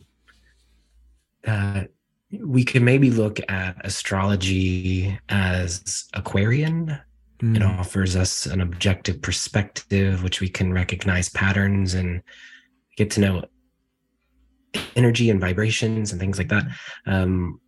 that 1.44 1.90
we 2.30 2.64
could 2.64 2.82
maybe 2.82 3.10
look 3.10 3.40
at 3.50 3.76
astrology 3.84 5.18
as 5.30 6.08
Aquarian. 6.14 6.98
Mm. 7.40 7.56
It 7.56 7.62
hmm. 7.62 7.80
offers 7.80 8.16
us 8.16 8.46
an 8.46 8.60
objective 8.60 9.22
perspective, 9.22 10.22
which 10.22 10.40
we 10.40 10.48
can 10.48 10.72
recognize 10.72 11.28
patterns 11.30 11.94
and 11.94 12.22
get 12.98 13.10
to 13.12 13.20
know 13.20 13.44
energy 14.96 15.30
and 15.30 15.40
vibrations 15.40 16.10
and 16.12 16.20
things 16.20 16.36
like 16.38 16.48
that. 16.48 16.64
Um, 17.06 17.60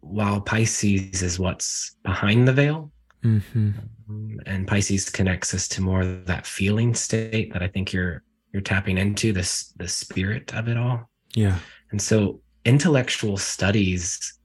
while 0.00 0.40
Pisces 0.40 1.22
is 1.22 1.38
what's 1.38 1.96
behind 2.02 2.46
the 2.46 2.52
veil, 2.52 2.92
Mm-hmm. 3.22 3.70
Um, 4.08 4.40
and 4.46 4.66
Pisces 4.66 5.10
connects 5.10 5.52
us 5.52 5.68
to 5.68 5.82
more 5.82 6.00
of 6.00 6.24
that 6.24 6.46
feeling 6.46 6.94
state 6.94 7.52
that 7.52 7.62
I 7.62 7.68
think 7.68 7.92
you're 7.92 8.22
you're 8.52 8.62
tapping 8.62 8.96
into 8.96 9.32
this 9.34 9.74
the 9.76 9.86
spirit 9.86 10.54
of 10.54 10.68
it 10.68 10.78
all. 10.78 11.10
Yeah. 11.34 11.58
And 11.90 12.00
so 12.00 12.40
intellectual 12.64 13.36
studies 13.36 14.38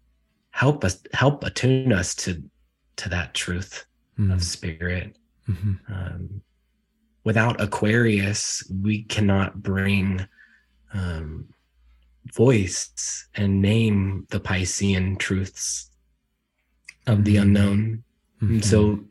help 0.52 0.84
us 0.84 1.02
help 1.14 1.46
attune 1.46 1.94
us 1.94 2.14
to 2.16 2.44
to 2.98 3.10
that 3.10 3.34
truth 3.34 3.86
Mm. 4.20 4.34
of 4.34 4.44
spirit. 4.44 5.18
Mhm. 5.50 5.80
Um, 5.90 6.42
without 7.26 7.60
Aquarius, 7.60 8.64
we 8.82 9.04
cannot 9.04 9.62
bring 9.62 10.26
um, 10.94 11.50
voice 12.34 13.28
and 13.36 13.62
name 13.62 14.26
the 14.30 14.40
Piscean 14.40 15.20
truths 15.20 15.90
of 17.08 17.26
the 17.26 17.36
Mhm. 17.36 17.42
unknown. 17.42 18.04
Mhm. 18.42 18.64
so, 18.64 19.04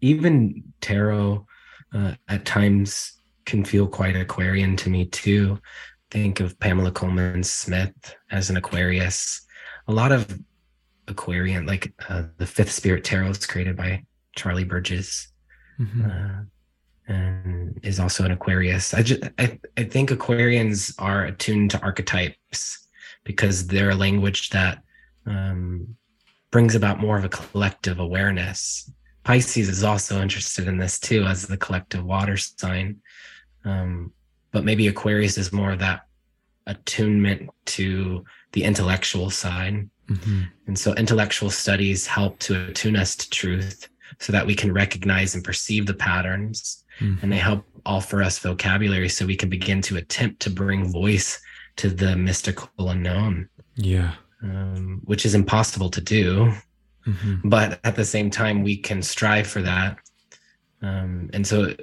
even 0.00 0.62
tarot 0.80 1.44
uh, 1.92 2.14
at 2.28 2.44
times 2.44 3.18
can 3.46 3.64
feel 3.64 3.86
quite 3.88 4.14
Aquarian 4.14 4.76
to 4.76 4.90
me 4.90 5.06
too. 5.06 5.58
Think 6.10 6.38
of 6.40 6.58
Pamela 6.60 6.92
Colman 6.92 7.42
Smith 7.42 8.14
as 8.30 8.50
an 8.50 8.56
Aquarius. 8.58 9.40
A 9.88 9.92
lot 9.92 10.12
of 10.12 10.38
Aquarian, 11.08 11.64
like 11.66 11.92
uh, 12.08 12.24
the 12.36 12.46
Fifth 12.46 12.70
Spirit 12.72 13.04
Tarot, 13.04 13.30
is 13.30 13.46
created 13.46 13.74
by 13.76 14.04
Charlie 14.36 14.64
Burgess 14.64 15.32
Mhm. 15.80 16.04
uh, 16.06 16.44
and 17.08 17.80
is 17.82 17.98
also 17.98 18.24
an 18.24 18.30
Aquarius. 18.30 18.94
I 18.94 19.02
just 19.02 19.22
I, 19.38 19.58
I 19.76 19.84
think 19.84 20.10
Aquarians 20.10 20.94
are 20.98 21.24
attuned 21.24 21.70
to 21.72 21.82
archetypes 21.82 22.86
because 23.24 23.66
they're 23.66 23.90
a 23.90 23.94
language 23.94 24.50
that 24.50 24.82
um, 25.26 25.96
brings 26.50 26.74
about 26.74 27.00
more 27.00 27.18
of 27.18 27.24
a 27.24 27.28
collective 27.28 27.98
awareness. 27.98 28.90
Pisces 29.24 29.68
is 29.68 29.84
also 29.84 30.22
interested 30.22 30.68
in 30.68 30.78
this 30.78 30.98
too 30.98 31.24
as 31.24 31.46
the 31.46 31.56
collective 31.56 32.04
water 32.04 32.36
sign, 32.36 33.00
um, 33.64 34.12
but 34.52 34.64
maybe 34.64 34.88
Aquarius 34.88 35.36
is 35.36 35.52
more 35.52 35.72
of 35.72 35.78
that 35.80 36.06
attunement 36.66 37.50
to 37.64 38.24
the 38.52 38.64
intellectual 38.64 39.30
side. 39.30 39.88
Mhm. 40.08 40.48
And 40.66 40.78
so 40.78 40.94
intellectual 40.94 41.50
studies 41.50 42.06
help 42.06 42.38
to 42.40 42.68
attune 42.68 42.96
us 42.96 43.16
to 43.16 43.28
truth 43.30 43.88
so 44.18 44.32
that 44.32 44.46
we 44.46 44.54
can 44.54 44.72
recognize 44.72 45.34
and 45.34 45.44
perceive 45.44 45.86
the 45.86 45.94
patterns. 45.94 46.84
Mhm. 47.00 47.22
And 47.22 47.32
they 47.32 47.38
help 47.38 47.64
offer 47.86 48.22
us 48.22 48.38
vocabulary 48.38 49.08
so 49.08 49.26
we 49.26 49.36
can 49.36 49.48
begin 49.48 49.80
to 49.82 49.96
attempt 49.96 50.40
to 50.40 50.50
bring 50.50 50.90
voice 50.90 51.40
to 51.76 51.88
the 51.88 52.16
mystical 52.16 52.90
unknown, 52.90 53.48
Yeah. 53.76 54.14
um, 54.42 55.00
which 55.04 55.24
is 55.24 55.34
impossible 55.34 55.90
to 55.90 56.00
do. 56.00 56.52
Mhm. 57.06 57.40
But 57.44 57.80
at 57.84 57.96
the 57.96 58.04
same 58.04 58.30
time, 58.30 58.62
we 58.62 58.76
can 58.76 59.02
strive 59.02 59.46
for 59.46 59.62
that. 59.62 59.98
Um, 60.82 61.30
and 61.32 61.46
so 61.46 61.74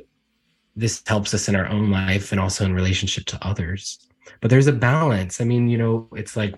this 0.75 1.01
helps 1.07 1.33
us 1.33 1.47
in 1.47 1.55
our 1.55 1.67
own 1.67 1.89
life 1.89 2.31
and 2.31 2.39
also 2.39 2.65
in 2.65 2.73
relationship 2.73 3.25
to 3.25 3.45
others. 3.45 3.99
But 4.41 4.49
there's 4.49 4.67
a 4.67 4.73
balance. 4.73 5.39
I 5.39 5.45
mean, 5.45 5.69
you 5.69 5.77
know, 5.77 6.09
it's 6.15 6.35
like 6.35 6.55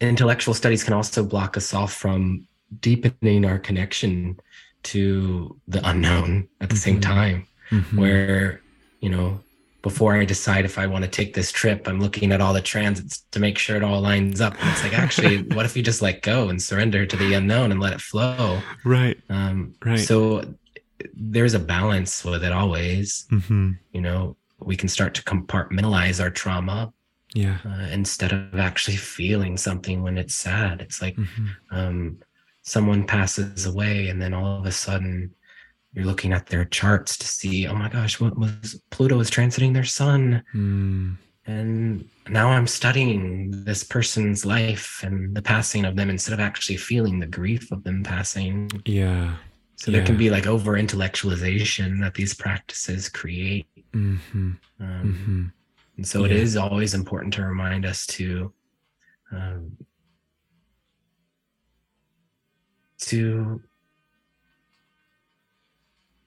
intellectual 0.00 0.54
studies 0.54 0.82
can 0.82 0.92
also 0.94 1.24
block 1.24 1.56
us 1.56 1.72
off 1.72 1.92
from 1.92 2.46
deepening 2.80 3.44
our 3.44 3.58
connection 3.58 4.38
to 4.84 5.58
the 5.68 5.80
unknown 5.88 6.48
at 6.60 6.70
the 6.70 6.76
same 6.76 6.98
Mhm. 6.98 7.02
time 7.02 7.46
Mhm. 7.70 7.94
where 7.98 8.60
you 9.00 9.08
know 9.10 9.40
before 9.82 10.14
i 10.14 10.24
decide 10.24 10.64
if 10.64 10.78
i 10.78 10.86
want 10.86 11.04
to 11.04 11.10
take 11.10 11.34
this 11.34 11.50
trip 11.50 11.88
i'm 11.88 12.00
looking 12.00 12.30
at 12.32 12.40
all 12.40 12.52
the 12.54 12.60
transits 12.60 13.24
to 13.32 13.40
make 13.40 13.58
sure 13.58 13.76
it 13.76 13.82
all 13.82 14.00
lines 14.00 14.40
up 14.40 14.54
and 14.60 14.70
it's 14.70 14.82
like 14.84 14.96
actually 14.96 15.38
what 15.56 15.66
if 15.66 15.76
you 15.76 15.82
just 15.82 16.02
let 16.02 16.22
go 16.22 16.48
and 16.50 16.62
surrender 16.62 17.04
to 17.06 17.16
the 17.16 17.34
unknown 17.34 17.72
and 17.72 17.80
let 17.80 17.92
it 17.92 18.00
flow 18.00 18.60
Right. 18.84 19.18
um 19.28 19.74
Right. 19.84 19.98
so 19.98 20.54
there's 21.14 21.54
a 21.54 21.58
balance 21.58 22.24
with 22.24 22.44
it 22.44 22.52
always 22.52 23.26
Mhm. 23.30 23.78
you 23.92 24.00
know 24.00 24.36
we 24.60 24.76
can 24.76 24.88
start 24.88 25.14
to 25.14 25.22
compartmentalize 25.22 26.20
our 26.22 26.30
trauma 26.30 26.92
Yeah. 27.34 27.58
uh, 27.66 27.88
instead 27.90 28.30
of 28.32 28.54
actually 28.60 28.96
feeling 28.98 29.56
something 29.56 30.02
when 30.02 30.16
it's 30.18 30.34
sad 30.36 30.80
it's 30.80 31.02
like 31.02 31.16
Mhm. 31.16 31.48
um, 31.72 32.18
someone 32.62 33.06
passes 33.06 33.66
away 33.66 34.08
and 34.08 34.20
then 34.22 34.32
all 34.34 34.58
of 34.60 34.66
a 34.66 34.72
sudden 34.72 35.30
you're 35.94 36.04
looking 36.06 36.32
at 36.32 36.46
their 36.46 36.64
charts 36.64 37.18
to 37.18 37.26
see 37.26 37.66
oh 37.66 37.74
my 37.74 37.88
gosh 37.88 38.20
what 38.20 38.38
was 38.38 38.80
pluto 38.90 39.18
is 39.20 39.30
transiting 39.30 39.74
their 39.74 39.84
sun 39.84 40.42
Mm. 40.54 41.16
and 41.46 42.08
now 42.28 42.48
i'm 42.50 42.66
studying 42.68 43.50
this 43.64 43.82
person's 43.84 44.46
life 44.46 45.00
and 45.02 45.34
the 45.36 45.42
passing 45.42 45.84
of 45.84 45.96
them 45.96 46.08
instead 46.08 46.32
of 46.34 46.40
actually 46.40 46.76
feeling 46.76 47.18
the 47.18 47.26
grief 47.26 47.70
of 47.72 47.82
them 47.84 48.02
passing 48.04 48.70
Yeah. 48.86 49.36
so 49.76 49.90
there 49.90 50.04
can 50.06 50.16
be 50.16 50.30
like 50.30 50.46
over 50.46 50.72
intellectualization 50.74 52.00
that 52.00 52.14
these 52.14 52.32
practices 52.34 53.08
create 53.08 53.66
Mhm. 53.92 54.56
um, 54.80 55.04
Mhm. 55.10 55.52
and 55.96 56.06
so 56.06 56.24
it 56.24 56.30
Yeah. 56.30 56.38
is 56.38 56.56
always 56.56 56.94
important 56.94 57.34
to 57.34 57.42
remind 57.44 57.84
us 57.84 58.06
to 58.06 58.52
um, 59.32 59.76
to 63.06 63.60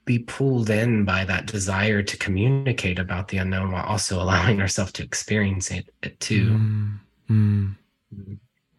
be 0.06 0.20
pulled 0.20 0.70
in 0.70 1.04
by 1.04 1.26
that 1.26 1.48
desire 1.48 2.04
to 2.04 2.18
communicate 2.18 3.00
about 3.00 3.28
the 3.28 3.38
unknown 3.38 3.72
while 3.72 3.86
also 3.86 4.22
allowing 4.22 4.62
ourselves 4.62 4.92
to 4.94 5.04
experience 5.04 5.72
it, 5.72 5.90
it 6.04 6.20
too. 6.20 6.50
Mm. 6.52 7.00
Mm. 7.30 7.76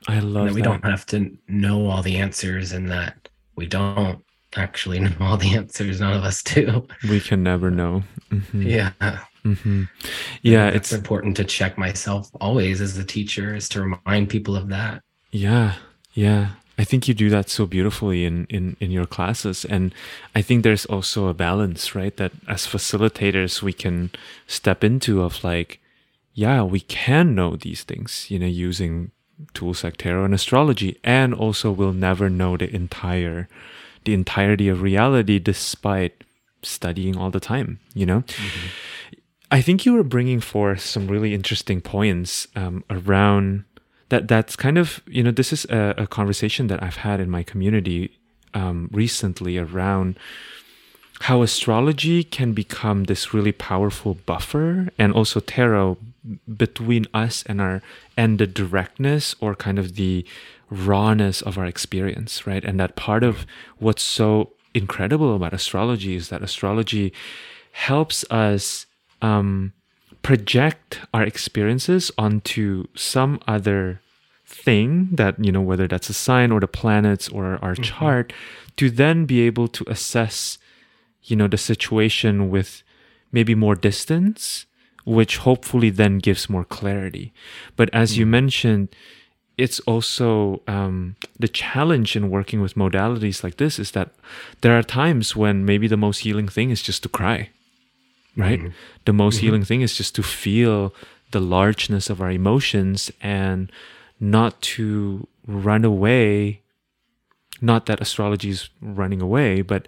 I 0.09 0.21
love 0.21 0.47
that 0.47 0.55
we 0.55 0.61
that. 0.63 0.69
don't 0.69 0.85
have 0.85 1.05
to 1.07 1.37
know 1.49 1.89
all 1.89 2.03
the 2.03 2.17
answers 2.17 2.73
and 2.73 2.89
that 2.91 3.29
we 3.57 3.67
don't 3.67 4.23
actually 4.55 5.01
know 5.01 5.13
all 5.21 5.37
the 5.37 5.57
answers. 5.57 6.01
None 6.01 6.13
of 6.17 6.23
us 6.23 6.43
do. 6.45 6.87
We 7.09 7.19
can 7.21 7.43
never 7.43 7.71
know. 7.73 8.05
Mhm. 8.31 8.65
Yeah. 8.65 8.93
Mhm. 9.45 9.89
Yeah. 10.43 10.69
It's 10.69 10.93
important 10.93 11.37
to 11.39 11.45
check 11.45 11.77
myself 11.77 12.31
always 12.41 12.81
as 12.81 12.97
a 12.99 13.05
teacher 13.05 13.55
is 13.55 13.69
to 13.71 13.83
remind 13.83 14.29
people 14.29 14.57
of 14.57 14.69
that. 14.69 15.03
Yeah, 15.33 15.75
yeah. 16.15 16.51
I 16.79 16.85
think 16.85 17.09
you 17.09 17.15
do 17.15 17.31
that 17.31 17.49
so 17.49 17.67
beautifully 17.67 18.25
in, 18.25 18.47
in, 18.47 18.77
in 18.81 18.91
your 18.91 19.07
classes. 19.07 19.65
And 19.65 19.95
I 20.35 20.43
think 20.43 20.63
there's 20.63 20.85
also 20.87 21.29
a 21.29 21.35
balance, 21.35 21.95
right? 21.95 22.17
That 22.17 22.33
as 22.47 22.67
facilitators, 22.67 23.63
we 23.63 23.73
can 23.73 24.11
step 24.47 24.85
into 24.85 25.23
of 25.23 25.43
like, 25.43 25.81
yeah, 26.35 26.63
we 26.63 26.81
can 26.81 27.35
know 27.35 27.57
these 27.57 27.83
things, 27.83 28.31
you 28.31 28.39
know, 28.39 28.47
using 28.47 29.11
tools 29.55 29.85
like 29.85 29.97
tarot 29.97 30.25
and 30.25 30.35
astrology, 30.35 30.99
and 31.03 31.35
also 31.35 31.71
we'll 31.71 31.93
never 31.93 32.29
know 32.29 32.57
the 32.57 32.75
entire, 32.75 33.49
the 34.05 34.15
entirety 34.15 34.69
of 34.69 34.83
reality 34.83 35.39
despite 35.39 36.25
studying 36.63 37.17
all 37.17 37.31
the 37.31 37.41
time, 37.41 37.79
you 37.95 38.05
know? 38.05 38.25
I 39.51 39.61
think 39.63 39.87
you 39.87 39.93
were 39.93 40.03
bringing 40.03 40.41
forth 40.41 40.81
some 40.81 41.07
really 41.07 41.33
interesting 41.33 41.81
points 41.81 42.49
um, 42.57 42.83
around 42.91 43.65
that. 44.09 44.29
That's 44.29 44.57
kind 44.57 44.79
of 44.79 45.03
you 45.07 45.23
know 45.23 45.31
this 45.31 45.53
is 45.53 45.65
a, 45.67 45.95
a 45.99 46.07
conversation 46.07 46.67
that 46.69 46.83
I've 46.83 46.97
had 46.97 47.21
in 47.21 47.31
my 47.31 47.43
community 47.43 48.19
um, 48.55 48.89
recently 48.93 49.59
around 49.59 50.19
how 51.21 51.43
astrology 51.43 52.23
can 52.23 52.53
become 52.53 53.05
this 53.05 53.33
really 53.33 53.53
powerful 53.53 54.15
buffer 54.27 54.89
and 54.99 55.13
also 55.13 55.41
tarot 55.41 55.97
between 56.57 57.07
us 57.15 57.43
and 57.47 57.61
our 57.61 57.83
and 58.17 58.39
the 58.39 58.47
directness 58.47 59.35
or 59.41 59.55
kind 59.55 59.79
of 59.79 59.95
the 59.97 60.25
rawness 60.69 61.41
of 61.43 61.57
our 61.57 61.65
experience 61.65 62.47
right 62.47 62.65
and 62.65 62.79
that 62.81 62.97
part 62.97 63.23
of 63.23 63.47
what's 63.79 64.03
so 64.03 64.53
incredible 64.75 65.35
about 65.35 65.55
astrology 65.55 66.17
is 66.17 66.29
that 66.29 66.43
astrology 66.43 67.13
helps 67.73 68.25
us 68.31 68.87
um, 69.23 69.73
project 70.27 70.99
our 71.15 71.23
experiences 71.23 72.11
onto 72.19 72.85
some 72.97 73.39
other 73.47 74.01
thing 74.45 75.09
that 75.13 75.35
you 75.39 75.53
know 75.53 75.61
whether 75.61 75.87
that's 75.87 76.11
a 76.11 76.13
sign 76.13 76.51
or 76.51 76.59
the 76.59 76.67
planets 76.67 77.29
or 77.29 77.61
our 77.63 77.77
chart 77.77 78.33
to 78.77 78.91
then 78.91 79.25
be 79.25 79.41
able 79.43 79.69
to 79.69 79.85
assess 79.87 80.59
you 81.23 81.37
know 81.37 81.47
the 81.47 81.57
situation 81.57 82.51
with 82.51 82.83
maybe 83.31 83.55
more 83.55 83.77
distance 83.77 84.67
which 85.05 85.37
hopefully 85.37 85.91
then 85.91 86.19
gives 86.19 86.51
more 86.51 86.65
clarity. 86.65 87.33
But 87.77 87.89
as 87.93 88.19
you 88.19 88.27
mentioned 88.27 88.89
it's 89.57 89.79
also 89.93 90.61
um, 90.67 91.15
the 91.39 91.47
challenge 91.47 92.17
in 92.17 92.31
working 92.31 92.61
with 92.61 92.75
modalities 92.75 93.45
like 93.45 93.59
this 93.59 93.79
is 93.79 93.93
that 93.93 94.11
there 94.63 94.77
are 94.77 94.83
times 94.83 95.37
when 95.37 95.65
maybe 95.65 95.87
the 95.87 95.97
most 95.97 96.19
healing 96.19 96.49
thing 96.49 96.71
is 96.71 96.83
just 96.83 97.05
to 97.05 97.09
cry 97.09 97.51
right? 98.37 98.61
Mm-hmm. 98.61 98.69
The 99.05 99.13
most 99.13 99.37
mm-hmm. 99.37 99.47
healing 99.47 99.65
thing 99.65 99.81
is 99.81 99.97
just 99.97 100.15
to 100.17 100.23
feel 100.23 100.95
the 101.31 101.41
largeness 101.41 102.09
of 102.11 102.21
our 102.21 102.31
emotions 102.31 103.11
and 103.21 103.71
not 104.21 104.61
to 104.63 105.27
run 105.47 105.85
away 105.85 106.63
not 107.61 107.87
that 107.87 108.01
astrology 108.01 108.51
is 108.51 108.69
running 108.81 109.21
away 109.21 109.63
but 109.63 109.87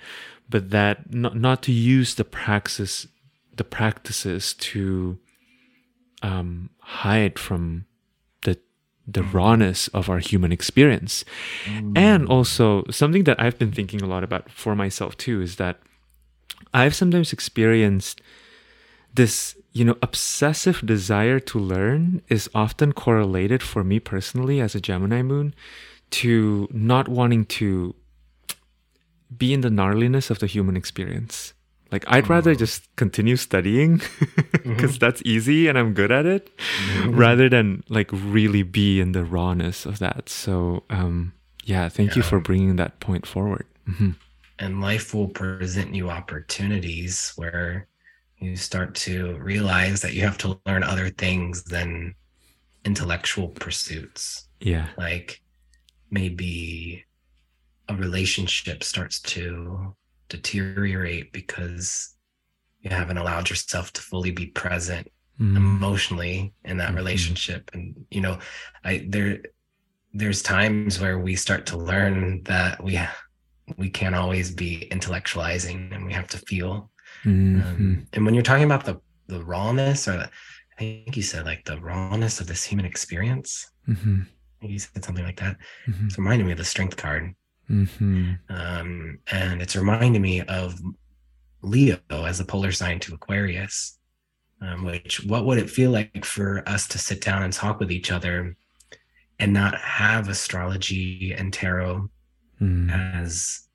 but 0.49 0.71
that 0.71 1.13
not, 1.13 1.37
not 1.37 1.63
to 1.63 1.73
use 1.73 2.15
the 2.15 2.25
praxis 2.25 3.07
the 3.57 3.65
practices 3.65 4.55
to 4.55 5.19
um, 6.23 6.71
hide 6.81 7.39
from 7.39 7.85
the 8.43 8.59
the 9.07 9.21
mm. 9.21 9.33
rawness 9.33 9.89
of 9.89 10.09
our 10.09 10.19
human 10.19 10.53
experience. 10.53 11.25
And 11.67 11.95
mm. 11.95 12.31
also 12.31 12.85
something 12.91 13.25
that 13.25 13.41
i've 13.41 13.59
been 13.59 13.73
thinking 13.73 14.03
a 14.03 14.07
lot 14.07 14.25
about 14.25 14.51
for 14.51 14.75
myself 14.75 15.17
too 15.17 15.41
is 15.43 15.57
that 15.57 15.79
i've 16.75 16.95
sometimes 16.95 17.33
experienced 17.33 18.21
this 19.15 19.57
you 19.73 19.85
know 19.85 19.97
obsessive 20.03 20.85
desire 20.85 21.41
to 21.41 21.59
learn 21.59 22.21
is 22.29 22.49
often 22.55 22.93
correlated 22.93 23.63
for 23.63 23.83
me 23.85 23.99
personally 24.01 24.61
as 24.61 24.75
a 24.75 24.81
gemini 24.81 25.23
moon 25.23 25.55
to 26.11 26.67
not 26.73 27.09
wanting 27.09 27.45
to 27.45 27.95
be 29.37 29.53
in 29.53 29.61
the 29.61 29.69
gnarliness 29.71 30.31
of 30.31 30.39
the 30.39 30.47
human 30.47 30.77
experience. 30.77 31.53
Like 31.93 32.05
i'd 32.09 32.29
rather 32.29 32.55
just 32.55 32.85
continue 32.97 33.37
studying 33.37 34.01
because 34.65 34.99
that's 34.99 35.23
easy 35.25 35.69
and 35.69 35.79
i'm 35.79 35.95
good 35.95 36.13
at 36.13 36.27
it 36.27 36.51
rather 37.07 37.49
than 37.49 37.83
like 37.89 38.11
really 38.13 38.63
be 38.63 39.01
in 39.01 39.13
the 39.13 39.25
rawness 39.25 39.87
of 39.87 39.99
that. 39.99 40.29
So 40.29 40.83
um 40.91 41.33
yeah 41.65 41.89
thank 41.89 42.15
you 42.17 42.23
for 42.23 42.41
bringing 42.41 42.77
that 42.77 43.01
point 43.01 43.27
forward. 43.27 43.65
Mhm. 43.89 44.17
And 44.59 44.81
life 44.81 45.15
will 45.15 45.29
present 45.29 45.95
you 45.95 46.11
opportunities 46.11 47.33
where 47.37 47.87
you 48.39 48.57
start 48.57 48.95
to 48.95 49.37
realize 49.39 50.01
that 50.03 50.15
you 50.15 50.23
have 50.23 50.39
to 50.39 50.59
learn 50.67 50.83
other 50.83 51.11
things 51.11 51.65
than 51.65 52.15
intellectual 52.85 53.49
pursuits 53.49 54.49
yeah 54.61 54.89
like 54.97 55.41
maybe 56.11 57.05
a 57.89 57.95
relationship 57.95 58.83
starts 58.85 59.21
to 59.21 59.95
deteriorate 60.29 61.33
because 61.33 62.15
you 62.81 62.91
haven't 62.91 63.19
allowed 63.19 63.51
yourself 63.51 63.93
to 63.93 64.01
fully 64.01 64.31
be 64.31 64.47
present 64.47 65.11
Mm. 65.41 65.57
emotionally 65.57 66.53
in 66.65 66.79
that 66.79 66.91
Mhm. 66.91 66.97
relationship 66.97 67.71
and 67.73 67.95
you 68.11 68.21
know 68.21 68.41
i 68.85 69.07
there 69.09 69.41
there's 70.13 70.43
times 70.43 70.99
where 71.01 71.19
we 71.21 71.37
start 71.37 71.65
to 71.67 71.77
learn 71.77 72.43
that 72.45 72.83
we 72.83 72.95
we 73.77 73.91
can't 73.91 74.15
always 74.15 74.51
be 74.55 74.89
intellectualizing 74.91 75.93
and 75.95 76.05
we 76.07 76.13
have 76.13 76.29
to 76.29 76.39
feel 76.39 76.91
Mhm. 77.25 77.65
um, 77.65 78.07
and 78.13 78.25
when 78.25 78.35
you're 78.35 78.43
talking 78.43 78.65
about 78.65 78.85
the 78.85 79.01
the 79.29 79.45
rawness 79.45 80.07
or 80.09 80.13
the, 80.13 80.31
i 80.77 80.79
think 80.81 81.17
you 81.17 81.23
said 81.23 81.45
like 81.45 81.65
the 81.65 81.81
rawness 81.81 82.41
of 82.41 82.47
this 82.47 82.65
human 82.65 82.85
experience 82.87 83.71
Mhm. 83.89 84.23
I 84.27 84.61
think 84.61 84.73
you 84.73 84.79
said 84.79 85.05
something 85.05 85.25
like 85.25 85.41
that 85.41 85.57
Mhm. 85.87 86.07
it's 86.07 86.19
reminding 86.19 86.47
me 86.47 86.53
of 86.53 86.59
the 86.59 86.65
strength 86.65 86.97
card 86.97 87.35
Mhm. 87.71 88.39
um, 88.49 89.19
and 89.27 89.61
it's 89.63 89.77
reminding 89.77 90.23
me 90.23 90.43
of 90.43 90.81
Leo 91.63 91.99
as 92.11 92.39
the 92.39 92.45
polar 92.45 92.73
sign 92.73 93.01
to 93.01 93.15
Aquarius. 93.15 93.99
Um, 94.61 94.85
which 94.85 95.23
what 95.25 95.45
would 95.47 95.59
it 95.59 95.71
feel 95.71 95.91
like 95.93 96.25
for 96.25 96.69
us 96.69 96.89
to 96.89 96.99
sit 96.99 97.21
down 97.21 97.43
and 97.45 97.53
talk 97.53 97.79
with 97.79 97.93
each 97.93 98.11
other 98.11 98.57
and 99.39 99.53
not 99.53 99.77
have 99.81 100.29
astrology 100.29 101.33
and 101.33 101.53
tarot 101.53 102.11
Mhm. 102.61 102.91
as 103.15 103.69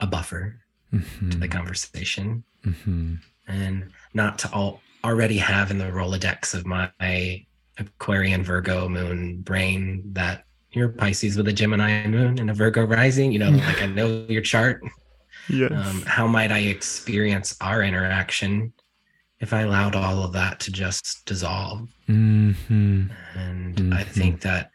a 0.00 0.06
buffer 0.06 0.60
to 0.92 0.98
the 1.38 1.48
Mhm. 1.48 1.50
conversation 1.50 2.44
Mhm. 2.64 3.20
and 3.46 3.90
not 4.14 4.38
to 4.40 4.50
all 4.52 4.80
already 5.04 5.38
have 5.38 5.70
in 5.70 5.78
the 5.78 5.84
Rolodex 5.90 6.54
of 6.54 6.66
my 6.66 7.44
Aquarian 7.78 8.42
Virgo 8.42 8.88
moon 8.88 9.40
brain 9.42 10.02
that 10.12 10.44
you're 10.72 10.88
Pisces 10.88 11.36
with 11.36 11.48
a 11.48 11.52
Gemini 11.52 12.06
moon 12.06 12.38
and 12.38 12.50
a 12.50 12.54
Virgo 12.54 12.84
rising. 12.84 13.32
You 13.32 13.38
know, 13.38 13.50
like 13.68 13.80
I 13.82 13.86
know 13.86 14.26
your 14.28 14.42
chart. 14.42 14.82
Yes. 15.48 15.72
um, 15.72 16.02
how 16.02 16.26
might 16.26 16.52
I 16.52 16.58
experience 16.58 17.56
our 17.62 17.82
interaction 17.82 18.72
if 19.40 19.52
I 19.54 19.62
allowed 19.62 19.94
all 19.94 20.22
of 20.24 20.32
that 20.34 20.60
to 20.60 20.72
just 20.72 21.24
dissolve? 21.24 21.88
Mhm. 22.08 23.10
And 23.34 23.94
I 23.94 24.02
Mhm. 24.04 24.06
think 24.08 24.40
that 24.42 24.70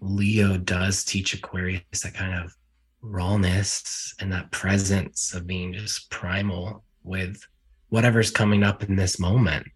Leo 0.00 0.58
does 0.58 1.04
teach 1.04 1.32
Aquarius 1.32 1.82
that 2.02 2.12
kind 2.14 2.34
of 2.34 2.54
rawness 3.02 4.14
and 4.20 4.32
that 4.32 4.50
presence 4.50 5.34
of 5.34 5.46
being 5.46 5.72
just 5.72 6.10
primal 6.10 6.84
with 7.02 7.42
whatever's 7.88 8.30
coming 8.30 8.62
up 8.62 8.82
in 8.82 8.96
this 8.96 9.18
moment. 9.18 9.66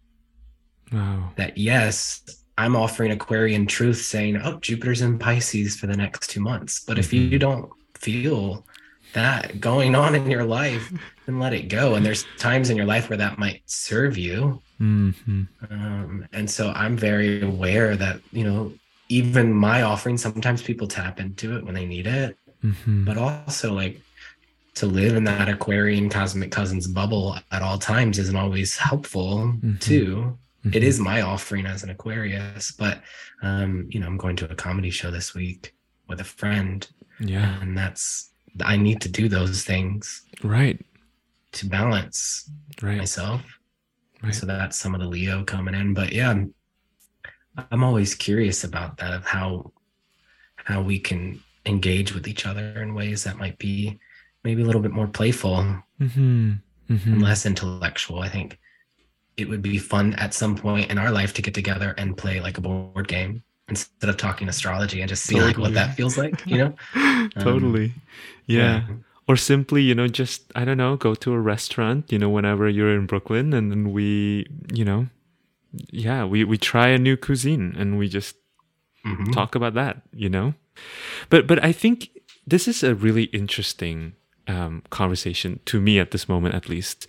Wow. 0.91 1.31
That, 1.35 1.57
yes, 1.57 2.23
I'm 2.57 2.75
offering 2.75 3.11
Aquarian 3.11 3.65
truth 3.65 3.97
saying, 3.97 4.37
oh, 4.37 4.59
Jupiter's 4.59 5.01
in 5.01 5.19
Pisces 5.19 5.75
for 5.75 5.87
the 5.87 5.97
next 5.97 6.29
two 6.29 6.39
months. 6.39 6.83
But 6.85 6.97
if 6.97 7.11
you 7.11 7.37
don't 7.37 7.69
feel 7.95 8.65
that 9.13 9.59
going 9.59 9.95
on 9.95 10.15
in 10.15 10.29
your 10.29 10.43
life, 10.43 10.91
then 11.25 11.39
let 11.39 11.53
it 11.53 11.69
go. 11.69 11.95
And 11.95 12.05
there's 12.05 12.25
times 12.37 12.69
in 12.69 12.77
your 12.77 12.85
life 12.85 13.09
where 13.09 13.17
that 13.17 13.39
might 13.39 13.61
serve 13.65 14.17
you. 14.17 14.61
Mhm. 14.79 15.47
Um, 15.69 16.27
and 16.33 16.49
so 16.49 16.71
I'm 16.71 16.97
very 16.97 17.41
aware 17.41 17.95
that, 17.95 18.21
you 18.31 18.43
know, 18.43 18.73
even 19.09 19.53
my 19.53 19.83
offering, 19.83 20.17
sometimes 20.17 20.61
people 20.61 20.87
tap 20.87 21.19
into 21.19 21.55
it 21.57 21.63
when 21.63 21.75
they 21.75 21.85
need 21.85 22.07
it, 22.07 22.37
Mhm. 22.63 23.05
but 23.05 23.17
also 23.17 23.73
like 23.73 24.01
to 24.75 24.85
live 24.85 25.15
in 25.15 25.23
that 25.23 25.47
Aquarian 25.47 26.09
cosmic 26.09 26.51
cousins 26.51 26.87
bubble 26.87 27.37
at 27.51 27.61
all 27.61 27.77
times 27.77 28.19
isn't 28.19 28.35
always 28.35 28.77
helpful 28.77 29.53
Mhm. 29.63 29.79
too. 29.79 30.37
It 30.65 30.81
Mhm. 30.81 30.83
is 30.83 30.99
my 30.99 31.21
offering 31.21 31.65
as 31.65 31.83
an 31.83 31.89
Aquarius, 31.91 32.71
but 32.71 33.03
um, 33.41 33.87
you 33.91 33.99
know, 33.99 34.07
I'm 34.07 34.17
going 34.17 34.35
to 34.37 34.49
a 34.51 34.55
comedy 34.55 34.89
show 34.89 35.11
this 35.11 35.33
week 35.35 35.73
with 36.07 36.19
a 36.19 36.23
friend, 36.23 36.87
Yeah. 37.19 37.61
and 37.61 37.77
that's 37.77 38.31
I 38.61 38.77
need 38.77 39.01
to 39.01 39.09
do 39.09 39.27
those 39.29 39.63
things 39.63 40.21
Right. 40.41 40.83
to 41.53 41.65
balance 41.67 42.49
Right. 42.81 42.97
myself. 42.97 43.41
Right. 44.23 44.33
So 44.33 44.45
that's 44.45 44.77
some 44.79 44.95
of 44.95 45.01
the 45.01 45.07
Leo 45.07 45.43
coming 45.43 45.75
in. 45.75 45.93
But 45.93 46.13
yeah, 46.13 46.29
I'm, 46.31 46.53
I'm 47.71 47.83
always 47.83 48.15
curious 48.15 48.63
about 48.63 48.97
that 48.97 49.13
of 49.13 49.25
how 49.25 49.71
how 50.55 50.81
we 50.81 50.97
can 50.99 51.43
engage 51.65 52.13
with 52.13 52.27
each 52.27 52.45
other 52.45 52.81
in 52.81 52.93
ways 52.93 53.23
that 53.23 53.37
might 53.37 53.57
be 53.57 53.99
maybe 54.43 54.61
a 54.61 54.65
little 54.65 54.81
bit 54.81 54.91
more 54.91 55.07
playful 55.07 55.55
Mhm. 55.99 56.59
and 56.89 56.99
Mhm. 56.99 57.21
less 57.21 57.45
intellectual. 57.45 58.19
I 58.19 58.29
think 58.29 58.59
it 59.37 59.49
would 59.49 59.61
be 59.61 59.77
fun 59.77 60.13
at 60.15 60.33
some 60.33 60.55
point 60.55 60.91
in 60.91 60.97
our 60.97 61.11
life 61.11 61.33
to 61.33 61.41
get 61.41 61.53
together 61.53 61.93
and 61.97 62.15
play 62.15 62.39
like 62.39 62.57
a 62.57 62.61
board 62.61 63.07
game 63.07 63.43
instead 63.67 64.09
of 64.09 64.17
talking 64.17 64.47
astrology 64.47 65.01
and 65.01 65.09
just 65.09 65.23
see 65.23 65.41
like 65.41 65.57
what 65.57 65.73
that 65.73 65.95
feels 65.95 66.17
like, 66.17 66.41
you 66.45 66.57
know? 66.59 66.73
totally. 67.39 67.93
yeah. 68.45 68.83
or 69.27 69.35
simply 69.35 69.81
you 69.81 69.95
know 69.95 70.07
just 70.07 70.43
i 70.53 70.63
don't 70.63 70.77
know 70.77 70.95
go 70.95 71.15
to 71.15 71.33
a 71.33 71.39
restaurant 71.39 72.11
you 72.11 72.19
know 72.19 72.29
whenever 72.29 72.69
you're 72.69 72.93
in 72.93 73.07
brooklyn 73.07 73.53
and 73.57 73.71
then 73.71 73.91
we 73.91 74.45
you 74.71 74.85
know 74.85 75.07
yeah 75.89 76.23
we 76.23 76.43
we 76.43 76.59
try 76.59 76.89
a 76.89 76.99
new 76.99 77.17
cuisine 77.17 77.73
and 77.75 77.97
we 77.97 78.07
just 78.07 78.35
Mhm. 79.03 79.33
talk 79.33 79.55
about 79.55 79.73
that 79.73 80.03
you 80.13 80.29
know 80.29 80.53
but 81.29 81.47
but 81.47 81.63
i 81.63 81.71
think 81.71 82.09
this 82.47 82.67
is 82.67 82.83
a 82.83 82.93
really 82.93 83.23
interesting 83.25 84.13
um, 84.47 84.83
conversation 84.91 85.59
to 85.65 85.81
me 85.81 85.97
at 85.99 86.11
this 86.11 86.29
moment 86.29 86.53
at 86.53 86.69
least. 86.69 87.07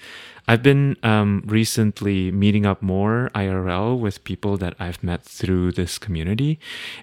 I've 0.48 0.62
been 0.62 0.96
um, 1.02 1.42
recently 1.44 2.30
meeting 2.32 2.64
up 2.64 2.80
more 2.80 3.30
irl 3.34 3.98
with 3.98 4.24
people 4.24 4.56
that 4.56 4.74
i've 4.78 5.02
met 5.02 5.22
through 5.22 5.72
this 5.72 5.98
community. 5.98 6.58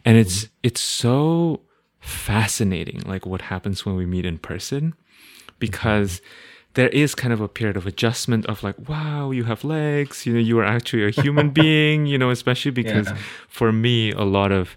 And 0.05 0.17
it's 0.17 0.47
it's 0.63 0.81
so 0.81 1.61
fascinating 1.99 3.01
like 3.05 3.25
what 3.25 3.41
happens 3.43 3.85
when 3.85 3.95
we 3.95 4.05
meet 4.05 4.25
in 4.25 4.37
person 4.37 4.93
because 5.59 6.21
there 6.73 6.89
is 6.89 7.13
kind 7.15 7.31
of 7.33 7.39
a 7.41 7.47
period 7.47 7.77
of 7.77 7.85
adjustment 7.85 8.45
of 8.47 8.63
like 8.63 8.75
wow 8.89 9.31
you 9.31 9.43
have 9.45 9.63
legs 9.63 10.25
you 10.25 10.33
know 10.33 10.39
you 10.39 10.57
are 10.59 10.65
actually 10.65 11.05
a 11.05 11.11
human 11.11 11.49
being 11.61 12.05
you 12.05 12.17
know 12.17 12.29
especially 12.29 12.71
because 12.71 13.07
Yeah. 13.07 13.17
for 13.47 13.71
me 13.71 14.11
a 14.11 14.23
lot 14.23 14.51
of 14.51 14.75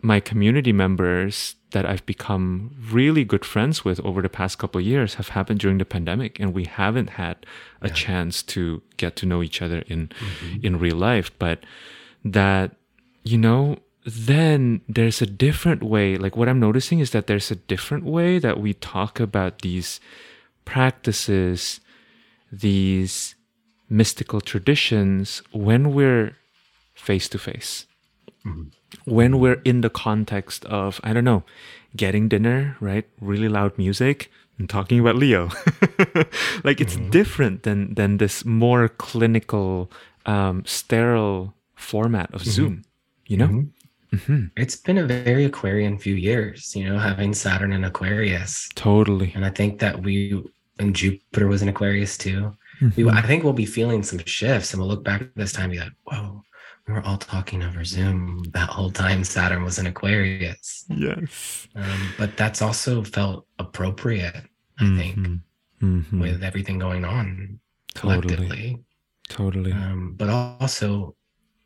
my 0.00 0.20
community 0.20 0.72
members 0.72 1.56
that 1.72 1.84
I've 1.84 2.06
become 2.06 2.74
really 2.90 3.24
good 3.24 3.44
friends 3.44 3.84
with 3.84 4.00
over 4.00 4.22
the 4.22 4.28
past 4.28 4.58
couple 4.58 4.80
of 4.80 4.86
years 4.86 5.14
have 5.14 5.30
happened 5.30 5.60
during 5.60 5.78
the 5.78 5.84
pandemic 5.84 6.40
and 6.40 6.54
we 6.54 6.64
haven't 6.64 7.10
had 7.10 7.44
a 7.82 7.90
chance 7.90 8.42
to 8.44 8.82
get 8.96 9.16
to 9.16 9.26
know 9.26 9.42
each 9.42 9.60
other 9.60 9.80
in 9.86 10.08
mm-hmm. 10.08 10.64
in 10.64 10.78
real 10.78 10.96
life. 10.96 11.30
But 11.38 11.64
that 12.24 12.76
you 13.24 13.38
know 13.38 13.78
then 14.06 14.80
there's 14.88 15.20
a 15.20 15.26
different 15.26 15.82
way. 15.82 16.16
Like 16.16 16.36
what 16.36 16.48
i'm 16.48 16.60
noticing 16.60 17.00
is 17.00 17.10
that 17.10 17.26
there's 17.26 17.50
a 17.50 17.56
different 17.56 18.04
way 18.04 18.38
that 18.38 18.58
we 18.58 18.72
talk 18.74 19.20
about 19.20 19.60
these 19.60 20.00
practices 20.64 21.80
these 22.52 23.34
mystical 23.88 24.40
traditions 24.40 25.42
when 25.52 25.94
we're 25.94 26.36
face 26.94 27.28
to 27.28 27.38
face 27.38 27.86
mm-hmm. 28.44 28.68
When 29.04 29.38
we're 29.38 29.60
in 29.64 29.80
the 29.80 29.90
context 29.90 30.64
of 30.66 31.00
i 31.04 31.12
don't 31.12 31.24
know 31.24 31.42
getting 31.96 32.28
dinner 32.28 32.76
right 32.80 33.06
really 33.20 33.48
loud 33.48 33.76
music 33.78 34.30
and 34.58 34.68
talking 34.68 34.98
about 35.00 35.16
leo 35.16 35.48
like 36.64 36.80
it's 36.80 36.96
different 37.10 37.62
than 37.62 37.94
than 37.94 38.16
this 38.18 38.44
more 38.44 38.88
clinical 38.88 39.90
um 40.26 40.62
sterile 40.66 41.54
format 41.74 42.32
of 42.34 42.42
zoom 42.44 42.82
you 43.26 43.36
know 43.36 43.48
Mhm. 43.48 43.68
hmm 44.24 44.44
It's 44.56 44.76
been 44.76 44.96
a 44.98 45.04
very 45.06 45.44
Aquarian 45.44 45.98
few 45.98 46.14
years, 46.16 46.72
you 46.74 46.88
know, 46.88 46.98
having 46.98 47.34
Saturn 47.34 47.72
in 47.76 47.84
Aquarius. 47.84 48.68
totally 48.74 49.32
And 49.36 49.44
I 49.44 49.50
think 49.50 49.80
that 49.84 50.00
we, 50.02 50.42
and 50.80 50.96
Jupiter 50.96 51.46
was 51.46 51.60
in 51.60 51.68
Aquarius 51.68 52.16
too. 52.16 52.56
We, 52.96 53.04
Mhm. 53.04 53.12
I 53.12 53.20
think 53.28 53.44
we'll 53.44 53.52
be 53.64 53.66
feeling 53.68 54.02
some 54.02 54.20
shifts 54.24 54.72
and 54.72 54.80
we'll 54.80 54.88
look 54.88 55.04
back 55.04 55.20
this 55.36 55.52
time 55.52 55.64
and 55.68 55.72
be 55.76 55.78
like, 55.84 55.92
whoa, 56.08 56.40
we 56.88 56.94
were 56.94 57.02
all 57.04 57.18
talking 57.18 57.62
over 57.62 57.84
Zoom 57.84 58.42
that 58.54 58.70
whole 58.70 58.90
time 58.90 59.22
Saturn 59.22 59.62
was 59.62 59.78
in 59.78 59.86
Aquarius. 59.86 60.84
yes 60.88 61.68
Um, 61.76 62.14
but 62.18 62.36
that's 62.36 62.62
also 62.62 63.04
felt 63.04 63.46
appropriate, 63.58 64.44
I 64.80 64.96
think, 64.96 65.16
Mhm. 65.16 65.40
Mhm. 65.82 66.20
with 66.20 66.42
everything 66.42 66.78
going 66.78 67.04
on 67.04 67.60
collectively. 67.94 68.78
Totally. 69.28 69.72
Um, 69.72 70.14
but 70.16 70.30
also, 70.30 71.14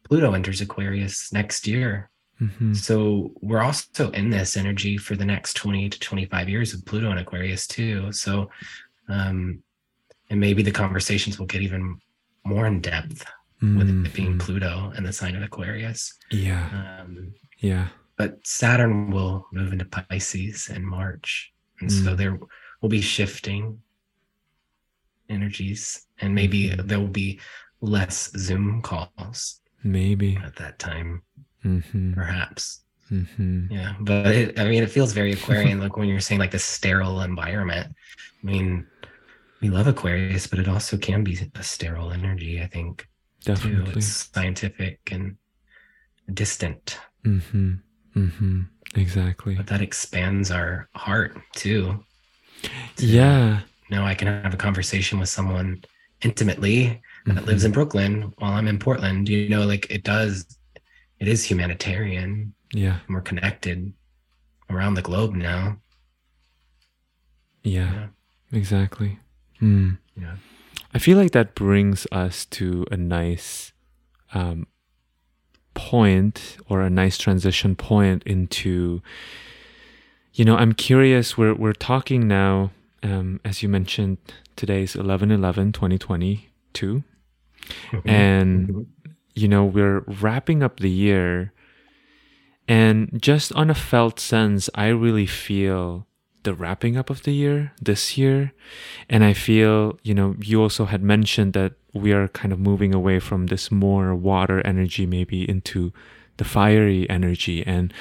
Pluto 0.05 0.32
enters 0.35 0.61
Aquarius 0.61 1.32
next 1.32 1.66
year. 1.69 2.11
Mhm. 2.40 2.77
So 2.77 3.32
we're 3.40 3.62
also 3.62 4.11
in 4.11 4.31
this 4.31 4.57
energy 4.57 4.99
for 4.99 5.15
the 5.15 5.24
next 5.24 5.55
20 5.55 5.89
to 5.89 5.99
25 6.01 6.49
years 6.49 6.74
of 6.74 6.85
Pluto 6.85 7.11
and 7.11 7.20
Aquarius 7.20 7.66
too. 7.69 8.11
So 8.12 8.51
um 9.09 9.62
and 10.31 10.40
maybe 10.40 10.62
the 10.62 10.73
conversations 10.73 11.39
will 11.39 11.47
get 11.47 11.62
even 11.62 11.99
more 12.44 12.66
in 12.66 12.81
depth 12.81 13.24
with 13.62 13.89
it 13.89 14.12
being. 14.14 14.39
Pluto 14.39 14.93
and 14.97 15.06
the 15.06 15.12
sign 15.12 15.36
of 15.36 15.43
Aquarius. 15.43 16.12
Yeah. 16.30 16.66
Um 17.01 17.32
Yeah. 17.59 17.89
but 18.16 18.44
Saturn 18.47 19.10
will 19.10 19.47
move 19.52 19.72
into 19.72 19.84
Pisces 19.86 20.68
in 20.68 20.84
March. 20.84 21.52
And 21.80 21.90
so 21.90 22.10
Mm. 22.12 22.16
there 22.16 22.39
will 22.80 22.89
be 22.89 23.01
shifting 23.01 23.80
energies 25.28 26.06
and 26.18 26.34
maybe 26.34 26.70
Mhm. 26.70 26.86
there 26.89 27.01
will 27.01 27.09
be 27.24 27.40
less 27.80 28.30
Zoom 28.36 28.82
calls 28.82 29.60
Maybe. 29.82 30.36
at 30.36 30.56
that 30.56 30.78
time, 30.78 31.22
hmm 31.62 32.12
perhaps. 32.14 32.84
hmm 33.09 33.66
Yeah, 33.70 33.94
but 34.01 34.26
it, 34.34 34.59
I 34.59 34.68
mean, 34.68 34.82
it 34.82 34.90
feels 34.90 35.12
very 35.12 35.32
Aquarian. 35.32 35.80
like 35.80 35.97
when 35.97 36.09
you're 36.09 36.20
saying 36.20 36.39
like 36.40 36.51
the 36.52 36.59
sterile 36.59 37.22
environment. 37.22 37.94
I 38.43 38.47
mean, 38.47 38.86
we 39.60 39.70
love 39.70 39.86
Aquarius, 39.86 40.47
but 40.47 40.59
it 40.59 40.68
also 40.68 40.97
can 40.98 41.22
be 41.24 41.39
a 41.55 41.62
sterile 41.62 42.12
energy. 42.12 42.60
I 42.62 42.66
think 42.66 43.09
too. 43.44 43.55
Definitely. 43.55 43.93
It's 43.97 44.31
scientific 44.32 45.01
and 45.10 45.36
distant, 46.32 46.98
hmm 47.24 47.74
hmm 48.14 48.62
Exactly. 48.94 49.55
but 49.55 49.66
that 49.69 49.81
expands 49.81 50.51
our 50.51 50.89
heart 50.94 51.36
too. 51.55 52.05
to 52.97 53.06
Yeah. 53.06 53.60
Now 53.90 54.06
I 54.06 54.14
can 54.14 54.28
have 54.28 54.55
a 54.55 54.56
conversation 54.56 55.19
with 55.19 55.28
someone 55.28 55.82
intimately 56.23 57.01
that 57.27 57.44
lives 57.47 57.62
Mhm. 57.62 57.66
in 57.66 57.73
Brooklyn 57.73 58.32
while 58.39 58.52
I'm 58.52 58.69
in 58.69 58.78
Portland. 58.78 59.28
You 59.28 59.48
know, 59.48 59.64
like 59.66 59.86
it 59.90 60.05
does. 60.05 60.47
It 61.19 61.28
is 61.28 61.44
humanitarian. 61.44 62.55
Yeah. 62.73 62.98
And 63.06 63.14
we're 63.14 63.23
connected 63.23 63.93
around 64.70 64.94
the 64.94 65.02
globe 65.02 65.35
now. 65.35 65.78
Yeah. 67.64 67.93
Yeah. 67.93 68.09
Exactly. 68.52 69.19
Mm. 69.60 69.98
Yeah. 70.16 70.36
I 70.94 70.98
feel 70.98 71.16
like 71.16 71.32
that 71.32 71.55
brings 71.55 72.06
us 72.12 72.44
to 72.47 72.85
a 72.90 72.97
nice 72.97 73.73
um, 74.35 74.66
point 75.74 76.59
or 76.69 76.82
a 76.82 76.90
nice 76.90 77.16
transition 77.16 77.77
point 77.77 78.23
into, 78.24 79.02
you 80.35 80.44
know, 80.44 80.56
I'm 80.56 80.73
curious. 80.73 81.39
We're 81.39 81.55
we're 81.55 81.73
talking 81.73 82.28
now, 82.28 82.73
um, 83.02 83.40
as 83.44 83.62
you 83.62 83.69
mentioned, 83.69 84.19
today's 84.56 84.94
11 84.94 85.31
11 85.31 85.73
2022. 85.73 87.02
And 88.05 88.86
you 89.35 89.48
know, 89.48 89.64
we're 89.64 90.01
wrapping 90.01 90.62
up 90.62 90.81
the 90.81 90.90
year. 90.90 91.52
And 92.69 93.20
just 93.20 93.52
on 93.55 93.70
a 93.70 93.74
felt 93.74 94.20
sense, 94.20 94.70
I 94.74 94.89
really 94.89 95.27
feel 95.27 96.06
the 96.44 96.55
wrapping 96.55 96.97
up 96.97 97.10
of 97.10 97.23
the 97.23 97.32
year 97.32 97.73
this 97.81 98.16
year. 98.19 98.52
And 99.09 99.24
I 99.24 99.32
feel, 99.32 99.98
you 100.02 100.14
know, 100.14 100.35
you 100.40 100.60
also 100.60 100.85
had 100.86 101.02
mentioned 101.02 101.52
that 101.55 101.73
we 101.93 102.12
are 102.12 102.28
kind 102.28 102.52
of 102.52 102.59
moving 102.59 102.94
away 102.94 103.19
from 103.20 103.47
this 103.47 103.70
more 103.70 104.14
water 104.14 104.60
energy, 104.66 105.06
maybe 105.06 105.48
into 105.48 105.93
the 106.39 106.44
fiery 106.44 107.09
energy. 107.10 107.64
And, 107.66 107.93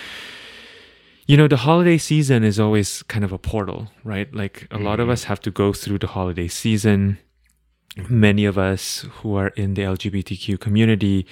you 1.27 1.37
know, 1.37 1.47
the 1.47 1.57
holiday 1.57 1.97
season 1.97 2.43
is 2.43 2.59
always 2.59 3.03
kind 3.03 3.23
of 3.23 3.31
a 3.31 3.37
portal, 3.37 3.89
right? 4.03 4.33
Like 4.33 4.67
a 4.71 4.77
lot 4.79 4.99
of 4.99 5.07
Mhm. 5.07 5.11
us 5.11 5.23
have 5.25 5.39
to 5.41 5.51
go 5.51 5.73
through 5.73 5.99
the 5.99 6.07
holiday 6.07 6.47
season 6.47 7.17
many 8.09 8.45
of 8.45 8.57
us 8.57 9.05
who 9.19 9.35
are 9.35 9.49
in 9.49 9.73
the 9.73 9.81
LGBTQ 9.83 10.57
community 10.57 11.25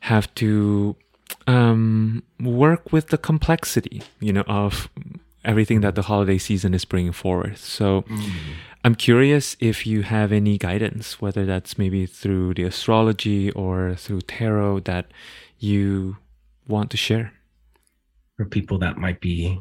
have 0.00 0.34
to 0.36 0.96
um, 1.46 2.22
work 2.40 2.90
with 2.92 3.08
the 3.08 3.18
complexity, 3.18 4.00
you 4.18 4.32
know, 4.32 4.44
of 4.48 4.88
everything 5.48 5.80
that 5.80 5.94
the 5.94 6.02
holiday 6.02 6.38
season 6.38 6.74
is 6.74 6.84
bringing 6.84 7.12
forward. 7.12 7.56
So 7.56 8.02
Mm. 8.02 8.30
I'm 8.84 8.94
curious 8.94 9.56
if 9.60 9.86
you 9.90 10.02
have 10.02 10.30
any 10.30 10.56
guidance, 10.58 11.20
whether 11.20 11.44
that's 11.44 11.76
maybe 11.82 12.06
through 12.06 12.54
the 12.54 12.64
astrology 12.64 13.50
or 13.52 13.94
through 13.96 14.20
tarot, 14.22 14.80
that 14.90 15.04
you 15.58 16.16
want 16.68 16.90
to 16.92 16.96
share. 16.96 17.32
For 18.36 18.44
people 18.44 18.78
that 18.78 18.96
might 18.98 19.20
be 19.20 19.58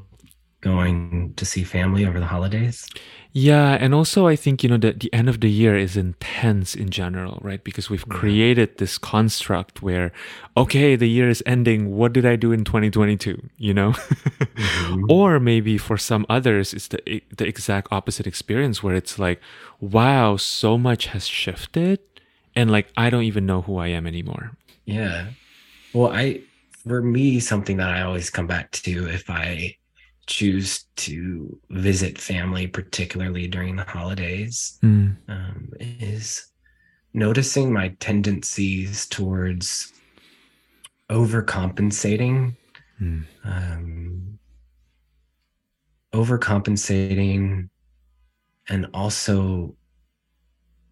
going 0.62 1.34
to 1.36 1.46
see 1.46 1.64
family 1.64 2.06
over 2.06 2.20
the 2.20 2.26
holidays. 2.28 2.94
Yeah, 3.34 3.74
and 3.80 3.94
also 3.94 4.26
I 4.26 4.36
think 4.36 4.64
you 4.64 4.70
know 4.70 4.78
that 4.78 5.00
the 5.00 5.14
end 5.14 5.30
of 5.30 5.42
the 5.42 5.50
year 5.50 5.78
is 5.78 5.96
intense 5.96 6.74
in 6.74 6.90
general, 6.90 7.40
right? 7.44 7.64
Because 7.64 7.90
we've 7.90 8.08
created 8.10 8.78
this 8.78 8.98
construct 8.98 9.82
where, 9.84 10.12
okay, 10.56 10.96
the 10.96 11.08
year 11.08 11.30
is 11.30 11.44
ending. 11.46 11.92
What 11.96 12.14
did 12.14 12.26
I 12.26 12.36
do 12.36 12.52
in 12.52 12.64
2022? 12.64 13.50
You 13.58 13.74
know, 13.76 13.94
Mhm. 14.58 15.08
or 15.10 15.40
maybe 15.40 15.78
for 15.78 15.98
some 15.98 16.26
others, 16.30 16.74
it's 16.74 16.88
the 16.88 17.22
the 17.36 17.46
exact 17.48 17.90
opposite 17.92 18.26
experience 18.28 18.82
where 18.82 18.96
it's 18.96 19.20
like, 19.20 19.40
wow, 19.80 20.38
so 20.38 20.78
much 20.78 21.08
has 21.08 21.28
shifted, 21.28 22.00
and 22.56 22.72
like 22.72 22.88
I 22.98 23.10
don't 23.12 23.24
even 23.24 23.46
know 23.46 23.62
who 23.62 23.78
I 23.78 23.88
am 23.90 24.08
anymore. 24.08 24.54
Yeah. 24.86 25.34
Well, 25.94 26.12
I 26.14 26.46
for 26.88 27.04
me 27.04 27.42
something 27.42 27.78
that 27.80 27.92
I 27.92 28.04
always 28.04 28.32
come 28.32 28.48
back 28.48 28.72
to 28.74 29.10
if 29.10 29.30
I 29.32 29.77
choose 30.28 30.86
to 30.98 31.60
visit 31.70 32.18
family, 32.18 32.68
particularly 32.68 33.48
during 33.48 33.76
the 33.76 33.84
holidays, 33.84 34.78
Mm, 34.84 35.18
um, 35.28 35.70
is 35.80 36.52
noticing 37.14 37.74
my 37.74 37.90
tendencies 38.00 39.08
towards 39.08 39.92
overcompensating, 41.10 42.56
mm, 43.02 43.24
um, 43.44 44.40
overcompensating, 46.14 47.70
and 48.70 48.88
also 48.94 49.76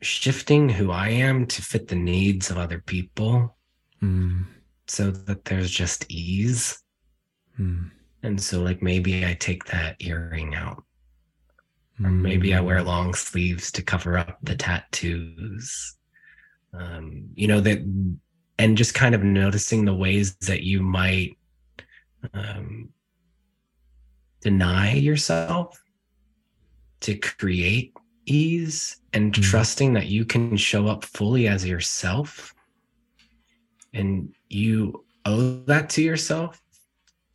shifting 0.02 0.70
who 0.70 0.92
I 0.92 1.10
am 1.10 1.46
to 1.48 1.62
fit 1.62 1.88
the 1.88 1.96
needs 1.96 2.50
of 2.52 2.58
other 2.58 2.80
people 2.80 3.58
mm, 4.02 4.46
so 4.88 5.12
that 5.12 5.46
there's 5.46 5.72
just 5.72 6.06
ease. 6.10 6.82
mm, 7.60 7.92
And 8.26 8.42
so, 8.42 8.64
like, 8.64 8.82
maybe 8.82 9.24
I 9.24 9.36
take 9.36 9.66
that 9.66 9.98
earring 10.00 10.56
out, 10.56 10.84
or 12.04 12.10
maybe 12.10 12.56
I 12.56 12.60
wear 12.60 12.80
mm. 12.80 12.86
long 12.86 13.14
sleeves 13.14 13.72
to 13.74 13.84
cover 13.84 14.18
up 14.18 14.40
the 14.42 14.56
tattoos. 14.56 15.96
Um, 16.74 17.30
you 17.36 17.48
know, 17.48 17.62
that, 17.62 17.80
and 18.58 18.76
just 18.76 18.96
kind 18.96 19.14
of 19.14 19.24
noticing 19.24 19.86
the 19.86 19.94
ways 19.94 20.36
that 20.48 20.64
you 20.64 20.82
might 20.82 21.38
um, 22.34 22.90
deny 24.42 24.94
yourself 24.94 25.80
to 27.02 27.16
create 27.20 27.94
ease 28.26 28.98
and 29.14 29.34
Mhm. 29.34 29.44
trusting 29.44 29.94
that 29.94 30.08
you 30.08 30.26
can 30.26 30.58
show 30.58 30.88
up 30.88 31.06
fully 31.06 31.48
as 31.48 31.64
yourself. 31.64 32.56
And 33.94 34.34
you 34.50 35.06
owe 35.26 35.64
that 35.66 35.92
to 35.92 36.02
yourself 36.02 36.60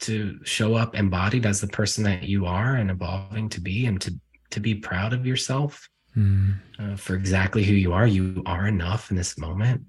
to 0.01 0.39
show 0.45 0.75
up 0.75 0.95
embodied 0.95 1.47
as 1.47 1.61
the 1.61 1.67
person 1.69 2.05
that 2.05 2.23
you 2.25 2.47
are 2.47 2.77
and 2.77 2.91
evolving 2.91 3.49
to 3.51 3.61
be 3.61 3.87
and 3.87 4.01
to 4.01 4.15
to 4.51 4.61
be 4.61 4.75
proud 4.75 5.13
of 5.13 5.27
yourself 5.27 5.89
Mm, 6.17 6.57
uh, 6.81 6.97
for 6.97 7.15
exactly 7.15 7.63
who 7.63 7.73
you 7.75 7.93
are. 7.93 8.05
You 8.05 8.43
are 8.45 8.67
enough 8.67 9.11
in 9.13 9.17
this 9.17 9.39
moment. 9.39 9.83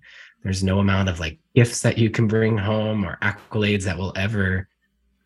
There's 0.44 0.64
no 0.64 0.78
amount 0.78 1.10
of 1.10 1.20
like 1.20 1.40
gifts 1.56 1.82
that 1.82 1.98
you 1.98 2.12
can 2.12 2.28
bring 2.28 2.60
home 2.60 3.04
or 3.04 3.18
accolades 3.24 3.86
that 3.86 3.98
will 3.98 4.14
ever 4.16 4.68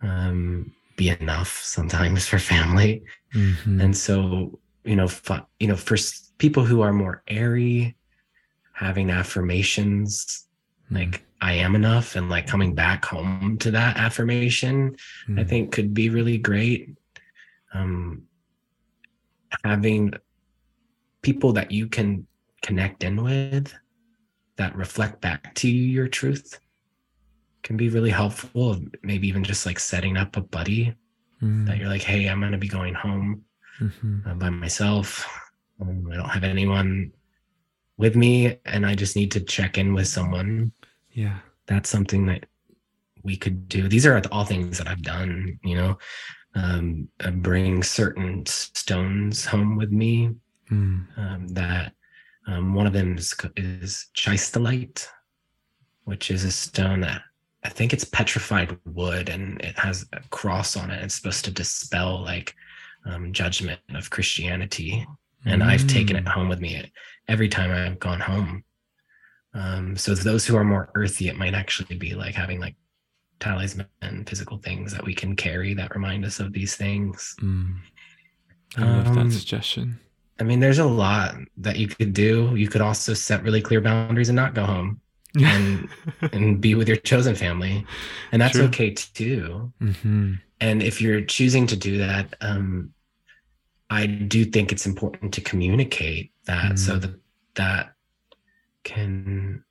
um, 0.02 0.72
be 0.96 1.10
enough 1.10 1.62
sometimes 1.64 2.28
for 2.28 2.40
family. 2.40 3.04
Mhm, 3.34 3.82
and 3.84 3.96
so 3.98 4.58
you 4.86 4.96
know 4.96 5.08
fu- 5.10 5.46
you 5.60 5.68
know 5.68 5.76
for 5.76 5.98
people 6.38 6.64
who 6.64 6.82
are 6.82 6.94
more 6.94 7.24
airy 7.28 7.98
having 8.72 9.10
affirmations 9.10 10.48
mm, 10.92 10.96
like 10.96 11.25
i 11.42 11.54
am 11.54 11.76
enough 11.76 12.16
and 12.16 12.30
like 12.30 12.48
coming 12.48 12.74
back 12.74 13.06
home 13.06 13.58
to 13.58 13.72
that 13.72 13.98
affirmation 13.98 14.96
I 15.28 15.32
mm, 15.32 15.50
think 15.50 15.72
could 15.72 15.94
be 15.94 16.10
really 16.10 16.38
great. 16.38 16.96
Um, 17.74 18.24
having 19.64 20.14
people 21.22 21.54
that 21.54 21.72
you 21.72 21.88
can 21.88 22.28
connect 22.62 23.04
in 23.04 23.22
with 23.22 23.74
that 24.58 24.76
reflect 24.76 25.22
back 25.22 25.54
to 25.56 25.70
you 25.70 25.84
your 25.84 26.08
truth 26.08 26.60
can 27.64 27.78
be 27.78 27.90
really 27.90 28.12
helpful. 28.12 28.80
Maybe 29.02 29.28
even 29.28 29.44
just 29.44 29.66
like 29.66 29.80
setting 29.80 30.18
up 30.18 30.38
a 30.38 30.42
buddy 30.42 30.96
mm, 31.42 31.66
that 31.66 31.78
you're 31.78 31.90
like, 31.90 32.04
hey, 32.04 32.28
I'm 32.28 32.40
going 32.40 32.52
to 32.52 32.58
be 32.58 32.68
going 32.68 32.94
home 32.94 33.44
mhm. 33.80 34.26
uh, 34.28 34.36
by 34.36 34.50
myself. 34.50 35.28
Um, 35.82 36.08
I 36.12 36.16
don't 36.16 36.30
have 36.30 36.44
anyone 36.44 37.12
with 37.98 38.16
me, 38.16 38.58
and 38.66 38.86
I 38.86 38.94
just 38.96 39.16
need 39.16 39.32
to 39.32 39.40
check 39.40 39.78
in 39.78 39.94
with 39.94 40.08
someone. 40.08 40.72
Yeah. 41.16 41.40
That's 41.66 41.90
something 41.90 42.28
that 42.28 42.46
we 43.24 43.36
could 43.36 43.68
do. 43.68 43.88
These 43.88 44.06
are 44.06 44.22
all 44.32 44.46
things 44.46 44.78
that 44.78 44.88
I've 44.88 45.02
done, 45.02 45.60
you 45.64 45.76
know, 45.76 45.98
um, 46.54 47.10
uh, 47.24 47.32
bring 47.32 47.82
certain 47.82 48.46
stones 48.46 49.46
home 49.46 49.76
with 49.78 49.92
me 49.92 50.30
Mm, 50.72 51.06
um, 51.18 51.48
that 51.50 51.94
Um, 52.48 52.76
one 52.76 52.86
of 52.86 52.94
them 52.94 53.18
is, 53.18 53.34
is 53.56 54.08
chiastolite, 54.16 55.08
which 56.04 56.30
is 56.30 56.44
a 56.44 56.52
stone 56.52 57.02
that 57.02 57.24
I 57.64 57.70
think 57.70 57.92
it's 57.92 58.04
petrified 58.04 58.78
wood 58.86 59.30
and 59.30 59.60
it 59.62 59.76
has 59.80 60.06
a 60.14 60.22
cross 60.30 60.78
on 60.78 60.92
it. 60.92 61.04
It's 61.04 61.16
supposed 61.16 61.44
to 61.46 61.52
dispel 61.52 62.22
like 62.22 62.54
um, 63.06 63.34
judgment 63.34 63.80
of 63.96 64.12
Christianity. 64.12 65.08
And 65.46 65.64
mm. 65.64 65.66
I've 65.66 65.88
taken 65.88 66.16
it 66.16 66.26
mm. 66.26 66.32
home 66.32 66.48
with 66.48 66.60
me 66.60 66.92
every 67.28 67.50
time 67.50 67.72
I've 67.72 68.00
gone 68.00 68.20
home. 68.20 68.64
Um, 69.56 69.96
so 69.96 70.14
those 70.14 70.46
who 70.46 70.56
are 70.58 70.64
more 70.64 70.90
earthy, 70.96 71.28
it 71.28 71.38
might 71.38 71.54
actually 71.54 71.96
be 71.96 72.14
like 72.14 72.36
having 72.36 72.60
like 72.60 72.76
talisman, 73.40 73.88
physical 74.28 74.58
things 74.58 74.94
that 74.94 75.04
we 75.04 75.16
can 75.16 75.36
carry 75.36 75.74
that 75.74 75.96
remind 75.96 76.26
us 76.26 76.40
of 76.40 76.54
these 76.54 76.76
things. 76.76 77.36
Mm. 77.42 77.78
I 78.78 78.82
love 78.82 79.08
um, 79.08 79.16
that 79.16 79.32
suggestion. 79.34 80.00
I 80.40 80.44
mean, 80.44 80.60
there's 80.60 80.80
a 80.80 80.86
lot 80.86 81.36
that 81.58 81.78
you 81.78 81.88
could 81.88 82.14
do. 82.14 82.54
You 82.56 82.68
could 82.68 82.82
also 82.82 83.14
set 83.14 83.44
really 83.44 83.62
clear 83.62 83.80
boundaries 83.80 84.28
and 84.28 84.36
not 84.36 84.54
go 84.54 84.66
home 84.66 85.00
and 85.44 85.90
and 86.32 86.62
be 86.62 86.76
with 86.76 86.88
your 86.88 86.98
chosen 86.98 87.36
family 87.36 87.86
and 88.32 88.42
that's 88.42 88.56
True. 88.56 88.66
okay 88.66 88.92
too 88.92 89.72
mm-hmm. 89.82 90.34
and 90.62 90.84
if 90.84 91.02
you're 91.02 91.22
choosing 91.22 91.68
to 91.68 91.76
do 91.76 91.98
that 91.98 92.34
um 92.40 92.94
i 93.90 94.06
do 94.06 94.46
think 94.46 94.72
it's 94.72 94.86
important 94.86 95.34
to 95.34 95.42
communicate 95.42 96.32
that 96.46 96.74
mm. 96.74 96.80
so 96.80 96.98
that 96.98 97.20
that 97.56 97.95
can 98.86 99.62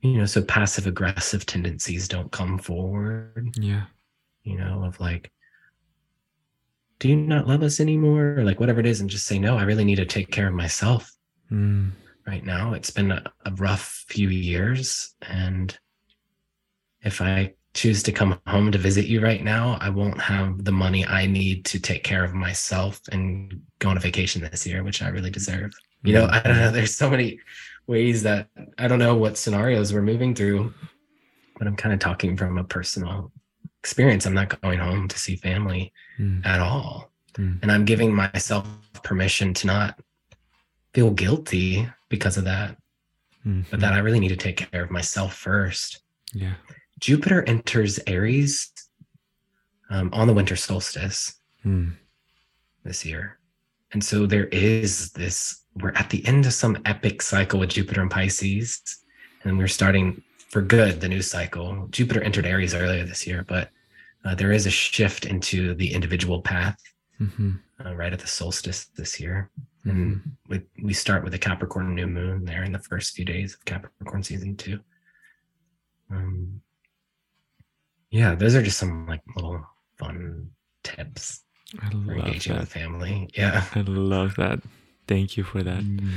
you 0.00 0.16
know 0.16 0.24
so 0.24 0.40
passive 0.42 0.86
aggressive 0.86 1.44
tendencies 1.44 2.08
don't 2.08 2.32
come 2.32 2.58
forward 2.58 3.54
yeah 3.60 3.84
you 4.42 4.56
know 4.56 4.82
of 4.84 4.98
like 4.98 5.30
do 6.98 7.08
you 7.08 7.16
not 7.16 7.46
love 7.46 7.62
us 7.62 7.80
anymore 7.80 8.36
or 8.38 8.44
like 8.44 8.58
whatever 8.58 8.80
it 8.80 8.86
is 8.86 9.00
and 9.00 9.10
just 9.10 9.26
say 9.26 9.38
no 9.38 9.58
i 9.58 9.62
really 9.62 9.84
need 9.84 9.96
to 9.96 10.06
take 10.06 10.30
care 10.30 10.48
of 10.48 10.54
myself 10.54 11.12
mm 11.50 11.90
right 12.26 12.44
now. 12.44 12.72
It's 12.74 12.90
been 12.90 13.10
a, 13.10 13.22
a 13.44 13.52
rough 13.52 14.04
few 14.08 14.28
years. 14.28 15.14
And 15.22 15.76
if 17.02 17.20
I 17.20 17.54
choose 17.74 18.02
to 18.04 18.12
come 18.12 18.38
home 18.46 18.70
to 18.72 18.78
visit 18.78 19.06
you 19.06 19.20
right 19.20 19.42
now, 19.42 19.78
I 19.80 19.88
won't 19.88 20.20
have 20.20 20.64
the 20.64 20.72
money 20.72 21.06
I 21.06 21.26
need 21.26 21.64
to 21.66 21.80
take 21.80 22.04
care 22.04 22.24
of 22.24 22.34
myself 22.34 23.00
and 23.10 23.62
go 23.78 23.88
on 23.88 23.96
a 23.96 24.00
vacation 24.00 24.42
this 24.42 24.66
year, 24.66 24.82
which 24.82 25.02
I 25.02 25.08
really 25.08 25.30
deserve. 25.30 25.72
You 26.04 26.14
know, 26.14 26.28
I 26.30 26.40
don't 26.40 26.56
know. 26.56 26.70
There's 26.70 26.94
so 26.94 27.08
many 27.08 27.38
ways 27.86 28.22
that 28.22 28.48
I 28.78 28.88
don't 28.88 28.98
know 28.98 29.16
what 29.16 29.36
scenarios 29.36 29.92
we're 29.92 30.02
moving 30.02 30.34
through, 30.34 30.72
but 31.58 31.66
I'm 31.66 31.76
kind 31.76 31.92
of 31.92 32.00
talking 32.00 32.36
from 32.36 32.58
a 32.58 32.64
personal 32.64 33.32
experience. 33.80 34.26
I'm 34.26 34.34
not 34.34 34.60
going 34.60 34.78
home 34.78 35.08
to 35.08 35.18
see 35.18 35.36
family 35.36 35.92
mm. 36.18 36.44
at 36.46 36.60
all. 36.60 37.10
Mm. 37.34 37.62
And 37.62 37.72
I'm 37.72 37.84
giving 37.84 38.14
myself 38.14 38.66
permission 39.02 39.54
to 39.54 39.66
not 39.66 39.98
feel 40.94 41.10
guilty 41.10 41.88
because 42.08 42.36
of 42.36 42.44
that. 42.44 42.76
Mm-hmm. 43.46 43.62
But 43.70 43.80
that 43.80 43.92
I 43.92 43.98
really 43.98 44.20
need 44.20 44.28
to 44.28 44.36
take 44.36 44.70
care 44.70 44.84
of 44.84 44.90
myself 44.90 45.34
first. 45.34 46.02
Yeah. 46.32 46.54
Jupiter 47.00 47.42
enters 47.48 47.98
Aries 48.06 48.70
um, 49.90 50.10
on 50.12 50.28
the 50.28 50.32
winter 50.32 50.54
solstice 50.54 51.40
mm. 51.64 51.92
this 52.84 53.04
year. 53.04 53.38
And 53.92 54.02
so 54.02 54.26
there 54.26 54.46
is 54.46 55.10
this, 55.10 55.61
we're 55.76 55.92
at 55.92 56.10
the 56.10 56.26
end 56.26 56.46
of 56.46 56.52
some 56.52 56.78
epic 56.84 57.22
cycle 57.22 57.58
with 57.60 57.70
Jupiter 57.70 58.02
and 58.02 58.10
Pisces, 58.10 58.80
and 59.44 59.58
we're 59.58 59.68
starting 59.68 60.22
for 60.48 60.60
good 60.60 61.00
the 61.00 61.08
new 61.08 61.22
cycle. 61.22 61.86
Jupiter 61.90 62.22
entered 62.22 62.46
Aries 62.46 62.74
earlier 62.74 63.04
this 63.04 63.26
year, 63.26 63.44
but 63.48 63.70
uh, 64.24 64.34
there 64.34 64.52
is 64.52 64.66
a 64.66 64.70
shift 64.70 65.24
into 65.24 65.74
the 65.74 65.92
individual 65.92 66.42
path 66.42 66.78
mm-hmm. 67.20 67.52
uh, 67.84 67.94
right 67.94 68.12
at 68.12 68.20
the 68.20 68.26
solstice 68.26 68.86
this 68.96 69.18
year. 69.18 69.50
And 69.84 70.16
mm-hmm. 70.16 70.30
we, 70.48 70.60
we 70.82 70.92
start 70.92 71.24
with 71.24 71.32
the 71.32 71.38
Capricorn 71.38 71.94
new 71.94 72.06
moon 72.06 72.44
there 72.44 72.64
in 72.64 72.72
the 72.72 72.78
first 72.78 73.14
few 73.14 73.24
days 73.24 73.54
of 73.54 73.64
Capricorn 73.64 74.22
season 74.22 74.56
two. 74.56 74.78
Um, 76.10 76.60
yeah, 78.10 78.34
those 78.34 78.54
are 78.54 78.62
just 78.62 78.78
some 78.78 79.06
like 79.06 79.22
little 79.34 79.66
fun 79.98 80.50
tips 80.84 81.42
I 81.80 81.88
for 81.90 82.12
engaging 82.12 82.52
that. 82.52 82.60
with 82.60 82.72
family. 82.72 83.30
Yeah. 83.34 83.64
I 83.74 83.80
love 83.80 84.36
that. 84.36 84.60
Thank 85.06 85.36
you 85.36 85.44
for 85.44 85.62
that. 85.62 85.82
Mm. 85.82 86.10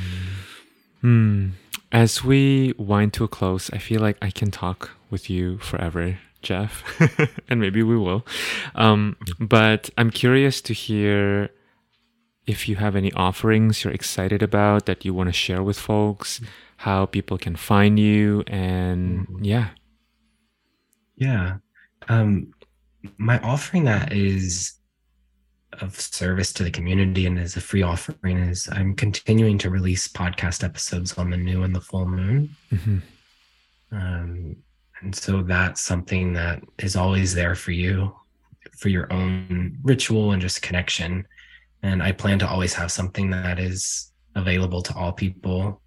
Hmm. 1.01 1.49
As 1.91 2.23
we 2.23 2.73
wind 2.77 3.13
to 3.13 3.23
a 3.23 3.27
close, 3.27 3.69
I 3.71 3.77
feel 3.77 4.01
like 4.01 4.17
I 4.21 4.31
can 4.31 4.51
talk 4.51 4.91
with 5.09 5.29
you 5.29 5.57
forever, 5.59 6.17
Jeff, 6.41 6.83
and 7.49 7.61
maybe 7.61 7.83
we 7.83 7.97
will. 7.97 8.25
Um, 8.73 9.15
but 9.39 9.89
I'm 9.97 10.09
curious 10.09 10.61
to 10.61 10.73
hear 10.73 11.49
if 12.47 12.67
you 12.67 12.75
have 12.75 12.95
any 12.95 13.11
offerings 13.13 13.83
you're 13.83 13.93
excited 13.93 14.43
about 14.43 14.85
that 14.85 15.05
you 15.05 15.13
want 15.13 15.29
to 15.29 15.33
share 15.33 15.63
with 15.63 15.79
folks, 15.79 16.41
how 16.77 17.05
people 17.05 17.37
can 17.37 17.55
find 17.55 17.99
you, 17.99 18.43
and 18.47 19.27
mm-hmm. 19.27 19.43
yeah. 19.43 19.69
Yeah. 21.15 21.57
Um, 22.07 22.51
my 23.17 23.39
offering 23.39 23.85
that 23.85 24.11
is 24.11 24.73
of 25.81 25.99
service 25.99 26.53
to 26.53 26.63
the 26.63 26.71
community 26.71 27.25
and 27.25 27.39
as 27.39 27.55
a 27.55 27.61
free 27.61 27.81
offering 27.81 28.37
is 28.37 28.67
I'm 28.71 28.95
continuing 28.95 29.57
to 29.59 29.69
release 29.69 30.07
podcast 30.07 30.63
episodes 30.63 31.17
on 31.17 31.29
the 31.29 31.37
new 31.37 31.63
and 31.63 31.75
the 31.75 31.81
full 31.81 32.07
moon. 32.07 32.55
Mm-hmm. 32.71 32.97
Um, 33.91 34.55
and 35.01 35.15
so 35.15 35.41
that's 35.43 35.81
something 35.81 36.33
that 36.33 36.63
is 36.79 36.95
always 36.95 37.33
there 37.33 37.55
for 37.55 37.71
you, 37.71 38.15
for 38.77 38.89
your 38.89 39.11
own 39.11 39.77
ritual 39.83 40.31
and 40.31 40.41
just 40.41 40.61
connection 40.61 41.25
and 41.85 42.01
I 42.01 42.11
plan 42.11 42.39
to 42.39 42.49
always 42.49 42.73
have 42.73 42.91
something 42.91 43.29
that 43.29 43.59
is 43.59 44.11
available 44.33 44.81
to 44.81 44.95
all 44.95 45.11
people, 45.11 45.81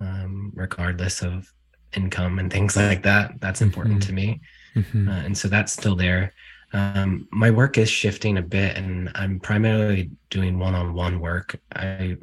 um, 0.00 0.52
regardless 0.54 1.20
of 1.20 1.52
income 1.96 2.38
and 2.38 2.50
things 2.50 2.76
like 2.76 3.02
that. 3.02 3.32
That's 3.40 3.60
important 3.60 4.00
mm-hmm. 4.00 4.08
to 4.08 4.12
me, 4.12 4.40
mm-hmm. 4.76 5.08
uh, 5.08 5.22
and 5.24 5.36
so 5.36 5.48
that's 5.48 5.72
still 5.72 5.96
there. 5.96 6.32
Um, 6.72 7.28
my 7.30 7.50
work 7.50 7.78
is 7.78 7.88
shifting 7.88 8.38
a 8.38 8.42
bit, 8.42 8.76
and 8.76 9.10
I'm 9.14 9.40
primarily 9.40 10.10
doing 10.30 10.58
one-on-one 10.58 11.20
work. 11.20 11.58
I 11.74 12.16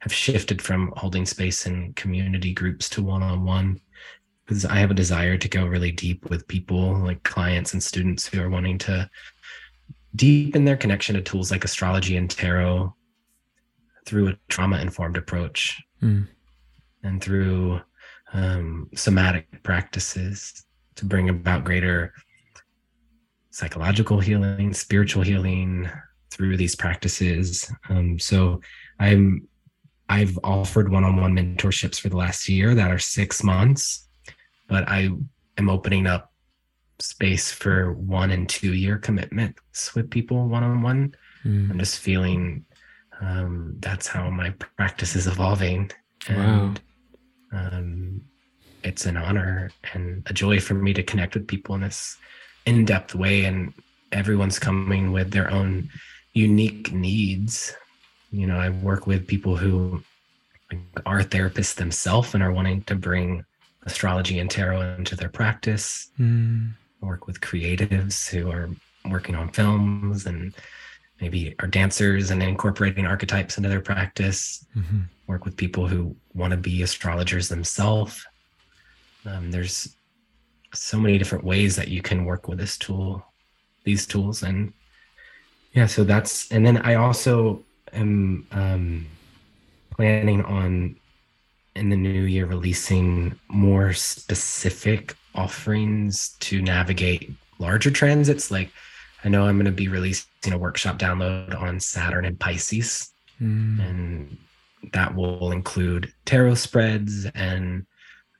have 0.00 0.12
shifted 0.12 0.62
from 0.62 0.92
holding 0.96 1.26
space 1.26 1.66
in 1.66 1.92
community 1.94 2.52
groups 2.52 2.88
to 2.90 3.02
one-on-one 3.02 3.80
because 4.44 4.64
I 4.64 4.76
have 4.76 4.90
a 4.90 4.94
desire 4.94 5.36
to 5.36 5.48
go 5.48 5.66
really 5.66 5.92
deep 5.92 6.28
with 6.28 6.48
people, 6.48 6.96
like 6.98 7.22
clients 7.22 7.72
and 7.72 7.82
students 7.82 8.26
who 8.26 8.42
are 8.42 8.50
wanting 8.50 8.78
to 8.78 9.08
deepen 10.16 10.64
their 10.64 10.76
connection 10.76 11.14
to 11.14 11.22
tools 11.22 11.50
like 11.50 11.64
astrology 11.64 12.16
and 12.16 12.28
tarot 12.28 12.92
through 14.06 14.28
a 14.28 14.36
trauma 14.48 14.80
informed 14.80 15.16
approach 15.16 15.80
mm. 16.02 16.26
and 17.04 17.22
through 17.22 17.80
um, 18.32 18.88
somatic 18.94 19.62
practices 19.62 20.64
to 20.96 21.04
bring 21.04 21.28
about 21.28 21.64
greater 21.64 22.12
psychological 23.50 24.20
healing, 24.20 24.72
spiritual 24.72 25.22
healing 25.22 25.88
through 26.30 26.56
these 26.56 26.74
practices. 26.74 27.70
Um, 27.88 28.18
so 28.18 28.60
I'm 28.98 29.46
I've 30.08 30.38
offered 30.42 30.90
one-on-one 30.90 31.34
mentorships 31.34 32.00
for 32.00 32.08
the 32.08 32.16
last 32.16 32.48
year 32.48 32.74
that 32.74 32.90
are 32.90 32.98
six 32.98 33.44
months, 33.44 34.08
but 34.66 34.88
I 34.88 35.10
am 35.56 35.70
opening 35.70 36.06
up 36.08 36.32
space 36.98 37.52
for 37.52 37.92
one 37.92 38.30
and 38.30 38.48
two 38.48 38.74
year 38.74 38.98
commitments 38.98 39.94
with 39.94 40.10
people 40.10 40.48
one 40.48 40.64
on 40.64 40.82
one. 40.82 41.14
I'm 41.70 41.78
just 41.78 41.98
feeling 41.98 42.64
um, 43.20 43.76
that's 43.78 44.06
how 44.06 44.28
my 44.30 44.50
practice 44.50 45.16
is 45.16 45.26
evolving. 45.26 45.90
And 46.28 46.80
wow. 47.52 47.58
um, 47.58 48.20
it's 48.82 49.06
an 49.06 49.16
honor 49.16 49.70
and 49.94 50.22
a 50.26 50.32
joy 50.32 50.60
for 50.60 50.74
me 50.74 50.92
to 50.92 51.02
connect 51.02 51.34
with 51.34 51.46
people 51.46 51.74
in 51.74 51.82
this 51.82 52.16
in 52.70 52.84
depth 52.84 53.14
way. 53.14 53.44
And 53.44 53.74
everyone's 54.12 54.58
coming 54.58 55.12
with 55.12 55.30
their 55.30 55.50
own 55.50 55.90
unique 56.32 56.92
needs. 56.92 57.74
You 58.30 58.46
know, 58.46 58.58
I 58.58 58.70
work 58.70 59.06
with 59.06 59.26
people 59.26 59.56
who 59.56 60.02
are 61.04 61.22
therapists 61.22 61.74
themselves 61.74 62.34
and 62.34 62.42
are 62.42 62.52
wanting 62.52 62.82
to 62.84 62.94
bring 62.94 63.44
astrology 63.84 64.38
and 64.38 64.50
tarot 64.50 64.94
into 64.96 65.16
their 65.16 65.28
practice. 65.28 66.10
Mm 66.18 66.70
work 67.00 67.26
with 67.26 67.40
creatives 67.40 68.28
who 68.28 68.50
are 68.50 68.68
working 69.08 69.34
on 69.34 69.48
films 69.48 70.26
and 70.26 70.54
maybe 71.20 71.54
are 71.60 71.66
dancers 71.66 72.30
and 72.30 72.42
incorporating 72.42 73.06
archetypes 73.06 73.56
into 73.56 73.68
their 73.68 73.80
practice 73.80 74.64
mm-hmm. 74.76 75.00
work 75.26 75.44
with 75.44 75.56
people 75.56 75.86
who 75.86 76.14
want 76.34 76.50
to 76.50 76.56
be 76.56 76.82
astrologers 76.82 77.48
themselves 77.48 78.26
um, 79.26 79.50
there's 79.50 79.96
so 80.72 80.98
many 80.98 81.18
different 81.18 81.44
ways 81.44 81.76
that 81.76 81.88
you 81.88 82.02
can 82.02 82.24
work 82.24 82.48
with 82.48 82.58
this 82.58 82.76
tool 82.78 83.24
these 83.84 84.06
tools 84.06 84.42
and 84.42 84.72
yeah 85.72 85.86
so 85.86 86.04
that's 86.04 86.50
and 86.52 86.64
then 86.66 86.76
i 86.78 86.94
also 86.94 87.62
am 87.92 88.46
um, 88.52 89.06
planning 89.90 90.44
on 90.44 90.96
in 91.76 91.88
the 91.88 91.96
new 91.96 92.22
year 92.22 92.46
releasing 92.46 93.38
more 93.48 93.92
specific 93.92 95.14
offerings 95.34 96.30
to 96.40 96.60
navigate 96.60 97.30
larger 97.58 97.90
transits. 97.90 98.50
Like 98.50 98.70
I 99.24 99.28
know 99.28 99.46
I'm 99.46 99.56
going 99.56 99.66
to 99.66 99.72
be 99.72 99.88
releasing 99.88 100.52
a 100.52 100.58
workshop 100.58 100.98
download 100.98 101.58
on 101.60 101.78
Saturn 101.78 102.24
and 102.24 102.38
Pisces. 102.38 103.10
Mm. 103.40 103.88
And 103.88 104.38
that 104.92 105.14
will 105.14 105.52
include 105.52 106.12
tarot 106.24 106.54
spreads 106.54 107.26
and 107.34 107.86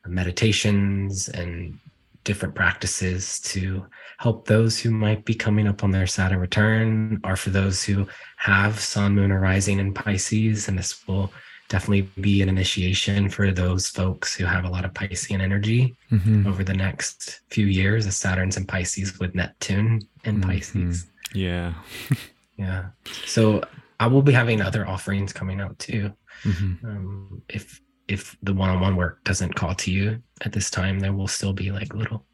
meditations 0.06 1.28
and 1.28 1.78
different 2.24 2.54
practices 2.54 3.40
to 3.40 3.86
help 4.18 4.46
those 4.46 4.78
who 4.78 4.90
might 4.90 5.24
be 5.24 5.34
coming 5.34 5.66
up 5.66 5.82
on 5.82 5.90
their 5.90 6.06
Saturn 6.06 6.38
return, 6.38 7.20
or 7.24 7.36
for 7.36 7.50
those 7.50 7.82
who 7.82 8.06
have 8.36 8.78
Sun, 8.78 9.14
Moon, 9.14 9.32
or 9.32 9.40
Rising 9.40 9.78
in 9.78 9.94
Pisces. 9.94 10.68
And 10.68 10.78
this 10.78 11.06
will 11.06 11.32
definitely 11.68 12.02
be 12.20 12.42
an 12.42 12.48
initiation 12.48 13.30
for 13.30 13.50
those 13.52 13.88
folks 13.88 14.34
who 14.34 14.44
have 14.44 14.64
a 14.64 14.68
lot 14.68 14.84
of 14.84 14.92
Piscean 14.92 15.40
energy 15.40 15.96
mm-hmm. 16.10 16.46
over 16.46 16.64
the 16.64 16.74
next 16.74 17.40
few 17.48 17.66
years, 17.66 18.06
as 18.06 18.16
Saturn's 18.16 18.56
in 18.56 18.66
Pisces 18.66 19.18
with 19.18 19.34
Neptune 19.34 20.02
in 20.24 20.40
mm-hmm. 20.40 20.50
Pisces. 20.50 21.06
Yeah. 21.34 21.74
yeah. 22.58 22.86
So 23.24 23.62
I 24.00 24.06
will 24.06 24.22
be 24.22 24.32
having 24.32 24.60
other 24.60 24.86
offerings 24.86 25.32
coming 25.32 25.60
out 25.60 25.78
too. 25.78 26.12
Mm-hmm. 26.42 26.86
Um, 26.86 27.42
if 27.48 27.80
if 28.10 28.36
the 28.42 28.52
one-on-one 28.52 28.96
work 28.96 29.22
doesn't 29.24 29.54
call 29.54 29.74
to 29.76 29.90
you 29.90 30.22
at 30.42 30.52
this 30.52 30.70
time, 30.70 31.00
there 31.00 31.12
will 31.12 31.28
still 31.28 31.52
be 31.52 31.70
like 31.70 31.94
little 31.94 32.24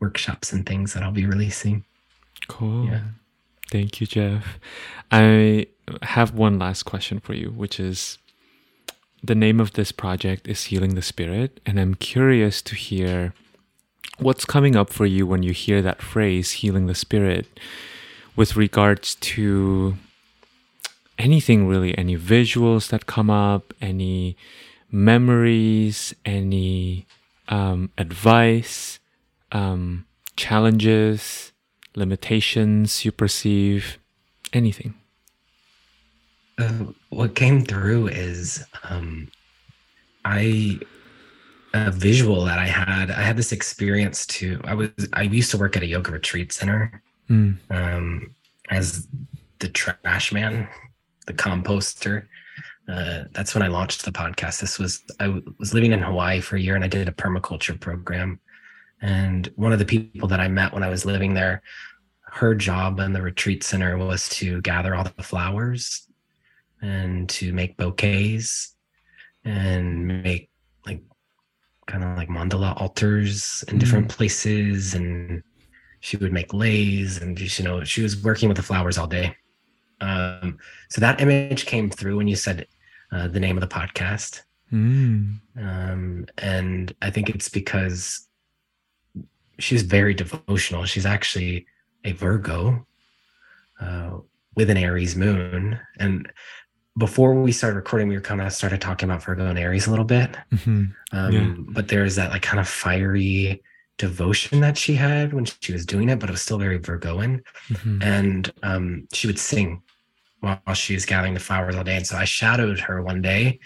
workshops 0.00 0.52
and 0.52 0.64
things 0.64 0.94
that 0.94 1.02
I'll 1.02 1.12
be 1.12 1.26
releasing. 1.26 1.84
Cool. 2.48 2.86
Yeah. 2.86 3.02
Thank 3.70 4.00
you, 4.00 4.06
Jeff. 4.06 4.58
I 5.12 5.66
have 6.02 6.34
one 6.34 6.58
last 6.58 6.84
question 6.84 7.20
for 7.20 7.34
you, 7.34 7.50
which 7.50 7.78
is 7.78 8.18
the 9.22 9.34
name 9.34 9.60
of 9.60 9.72
this 9.72 9.92
project 9.92 10.48
is 10.48 10.64
Healing 10.64 10.94
the 10.94 11.02
Spirit, 11.02 11.60
and 11.66 11.78
I'm 11.78 11.94
curious 11.94 12.62
to 12.62 12.74
hear 12.74 13.34
what's 14.18 14.44
coming 14.44 14.76
up 14.76 14.90
for 14.90 15.06
you 15.06 15.26
when 15.26 15.42
you 15.42 15.52
hear 15.52 15.82
that 15.82 16.02
phrase, 16.02 16.52
healing 16.52 16.86
the 16.86 16.94
spirit, 16.94 17.46
with 18.36 18.56
regards 18.56 19.14
to 19.16 19.96
anything 21.18 21.66
really, 21.66 21.96
any 21.98 22.16
visuals 22.16 22.88
that 22.88 23.06
come 23.06 23.30
up, 23.30 23.74
any 23.80 24.36
memories, 24.90 26.14
any 26.24 27.06
um, 27.48 27.90
advice, 27.98 29.00
um, 29.52 30.06
challenges, 30.36 31.52
limitations 31.94 33.04
you 33.04 33.12
perceive, 33.12 33.98
anything? 34.52 34.94
Uh, 36.58 36.86
what 37.10 37.34
came 37.34 37.64
through 37.64 38.08
is 38.08 38.64
um, 38.88 39.30
I 40.24 40.80
a 41.74 41.90
visual 41.90 42.44
that 42.44 42.58
I 42.58 42.66
had. 42.66 43.10
I 43.10 43.22
had 43.22 43.36
this 43.36 43.52
experience 43.52 44.26
too. 44.26 44.60
I 44.64 44.74
was 44.74 44.90
I 45.12 45.22
used 45.22 45.50
to 45.52 45.58
work 45.58 45.76
at 45.76 45.82
a 45.82 45.86
yoga 45.86 46.12
retreat 46.12 46.52
center 46.52 47.02
mm. 47.28 47.56
um, 47.70 48.34
as 48.70 49.06
the 49.58 49.68
trash 49.68 50.32
man, 50.32 50.68
the 51.26 51.34
composter, 51.34 52.26
uh, 52.88 53.24
that's 53.32 53.54
when 53.54 53.62
I 53.62 53.68
launched 53.68 54.04
the 54.04 54.12
podcast. 54.12 54.60
This 54.60 54.78
was 54.78 55.02
I 55.20 55.28
was 55.58 55.74
living 55.74 55.92
in 55.92 56.00
Hawaii 56.00 56.40
for 56.40 56.56
a 56.56 56.60
year, 56.60 56.74
and 56.74 56.84
I 56.84 56.88
did 56.88 57.08
a 57.08 57.12
permaculture 57.12 57.78
program. 57.78 58.40
And 59.02 59.46
one 59.56 59.72
of 59.72 59.78
the 59.78 59.84
people 59.84 60.28
that 60.28 60.40
I 60.40 60.48
met 60.48 60.72
when 60.72 60.82
I 60.82 60.88
was 60.88 61.04
living 61.04 61.34
there, 61.34 61.62
her 62.22 62.54
job 62.54 62.98
in 62.98 63.12
the 63.12 63.22
retreat 63.22 63.62
center 63.62 63.96
was 63.98 64.28
to 64.30 64.60
gather 64.62 64.94
all 64.94 65.04
the 65.04 65.22
flowers 65.22 66.08
and 66.80 67.28
to 67.28 67.52
make 67.52 67.76
bouquets 67.76 68.74
and 69.44 70.22
make 70.22 70.50
like 70.86 71.02
kind 71.86 72.02
of 72.02 72.16
like 72.16 72.28
mandala 72.28 72.80
altars 72.80 73.64
in 73.68 73.78
different 73.78 74.08
mm. 74.08 74.16
places. 74.16 74.94
And 74.94 75.42
she 76.00 76.16
would 76.16 76.32
make 76.32 76.54
leis 76.54 77.20
and 77.20 77.36
just 77.36 77.58
you 77.58 77.66
know 77.66 77.84
she 77.84 78.02
was 78.02 78.22
working 78.22 78.48
with 78.48 78.56
the 78.56 78.62
flowers 78.62 78.96
all 78.96 79.06
day. 79.06 79.36
Um, 80.00 80.58
so 80.88 81.02
that 81.02 81.20
image 81.20 81.66
came 81.66 81.90
through 81.90 82.16
when 82.16 82.28
you 82.28 82.36
said 82.36 82.66
uh, 83.12 83.28
the 83.28 83.40
name 83.40 83.56
of 83.56 83.60
the 83.60 83.74
podcast. 83.74 84.42
Mm. 84.72 85.40
Um, 85.56 86.26
and 86.38 86.94
I 87.00 87.10
think 87.10 87.30
it's 87.30 87.48
because 87.48 88.26
she's 89.58 89.82
very 89.82 90.14
devotional. 90.14 90.84
She's 90.84 91.06
actually 91.06 91.66
a 92.04 92.12
Virgo 92.12 92.86
uh, 93.80 94.18
with 94.54 94.70
an 94.70 94.76
Aries 94.76 95.16
moon. 95.16 95.78
And 95.98 96.30
before 96.98 97.34
we 97.34 97.52
started 97.52 97.76
recording, 97.76 98.08
we 98.08 98.14
were 98.14 98.20
kind 98.20 98.40
of 98.40 98.52
started 98.52 98.80
talking 98.80 99.08
about 99.08 99.24
Virgo 99.24 99.46
and 99.46 99.58
Aries 99.58 99.86
a 99.86 99.90
little 99.90 100.04
bit. 100.04 100.36
Mm-hmm. 100.52 100.84
Um, 101.12 101.32
yeah. 101.32 101.54
But 101.72 101.88
there's 101.88 102.16
that 102.16 102.30
like 102.30 102.42
kind 102.42 102.60
of 102.60 102.68
fiery 102.68 103.62
devotion 103.98 104.60
that 104.60 104.78
she 104.78 104.94
had 104.94 105.32
when 105.32 105.44
she 105.44 105.72
was 105.72 105.84
doing 105.84 106.08
it, 106.08 106.18
but 106.18 106.28
it 106.28 106.32
was 106.32 106.42
still 106.42 106.58
very 106.58 106.78
Virgoan. 106.78 107.42
Mm-hmm. 107.68 108.02
And 108.02 108.52
um, 108.62 109.08
she 109.12 109.26
would 109.26 109.38
sing 109.38 109.82
while 110.40 110.74
she 110.74 110.94
was 110.94 111.06
gathering 111.06 111.34
the 111.34 111.40
flowers 111.40 111.74
all 111.74 111.84
day. 111.84 111.96
And 111.96 112.06
so 112.06 112.16
I 112.16 112.24
shadowed 112.24 112.78
her 112.80 113.02
one 113.02 113.22
day 113.22 113.58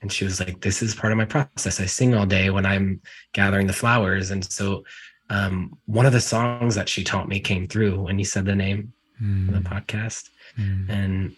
and 0.00 0.12
she 0.12 0.24
was 0.24 0.40
like, 0.40 0.60
This 0.60 0.82
is 0.82 0.94
part 0.94 1.12
of 1.12 1.18
my 1.18 1.24
process. 1.24 1.80
I 1.80 1.86
sing 1.86 2.14
all 2.14 2.26
day 2.26 2.50
when 2.50 2.66
I'm 2.66 3.00
gathering 3.32 3.66
the 3.66 3.72
flowers. 3.72 4.30
And 4.30 4.44
so 4.44 4.84
um, 5.30 5.78
one 5.86 6.06
of 6.06 6.12
the 6.12 6.20
songs 6.20 6.74
that 6.74 6.88
she 6.88 7.04
taught 7.04 7.28
me 7.28 7.40
came 7.40 7.66
through 7.66 8.02
when 8.02 8.18
you 8.18 8.24
said 8.24 8.44
the 8.44 8.54
name 8.54 8.92
mm. 9.20 9.48
of 9.48 9.54
the 9.54 9.68
hmm. 9.68 9.74
podcast. 9.74 10.28
Mm. 10.58 10.90
And 10.90 11.36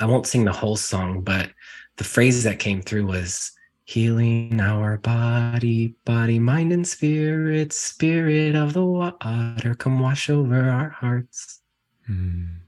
I 0.00 0.06
won't 0.06 0.26
sing 0.26 0.44
the 0.44 0.52
whole 0.52 0.76
song, 0.76 1.20
but 1.20 1.50
the 1.96 2.04
phrase 2.04 2.42
that 2.44 2.58
came 2.58 2.80
through 2.80 3.06
was 3.06 3.52
healing 3.84 4.60
our 4.60 4.96
body, 4.96 5.94
body, 6.06 6.38
mind, 6.38 6.72
and 6.72 6.86
spirit, 6.86 7.72
spirit 7.72 8.54
of 8.54 8.72
the 8.72 8.84
water, 8.84 9.74
come 9.74 10.00
wash 10.00 10.30
over 10.30 10.70
our 10.70 10.88
hearts. 10.88 11.60
Mm 12.08 12.61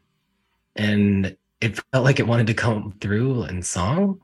and 0.77 1.37
it 1.61 1.81
felt 1.93 2.05
like 2.05 2.21
it 2.21 2.27
wanted 2.27 2.47
to 2.49 2.55
come 2.55 2.95
through 3.01 3.45
in 3.45 3.63
song 3.63 4.21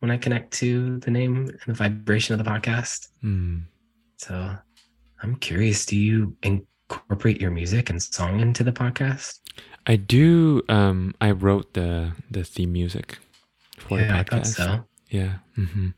when 0.00 0.10
I 0.10 0.16
connect 0.16 0.52
to 0.54 0.98
the 0.98 1.10
name 1.10 1.48
and 1.48 1.60
the 1.66 1.74
vibration 1.74 2.38
of 2.38 2.44
the 2.44 2.50
podcast. 2.50 3.08
Mm. 3.22 3.62
So 4.16 4.56
I'm 5.22 5.36
curious, 5.36 5.86
do 5.86 5.96
you 5.96 6.36
incorporate 6.42 7.40
your 7.40 7.50
music 7.50 7.90
and 7.90 8.02
song 8.02 8.40
into 8.40 8.64
the 8.64 8.72
podcast? 8.72 9.40
I 9.86 9.96
do. 9.96 10.62
Um, 10.68 11.14
I 11.20 11.32
wrote 11.32 11.74
the 11.74 12.12
the 12.30 12.44
theme 12.44 12.72
music 12.72 13.18
for 13.78 14.00
yeah, 14.00 14.06
the 14.06 14.24
podcast. 14.24 14.32
I 14.32 14.36
thought 14.36 14.46
so. 14.46 14.84
Yeah. 15.10 15.34
Mm-hmm. 15.58 15.88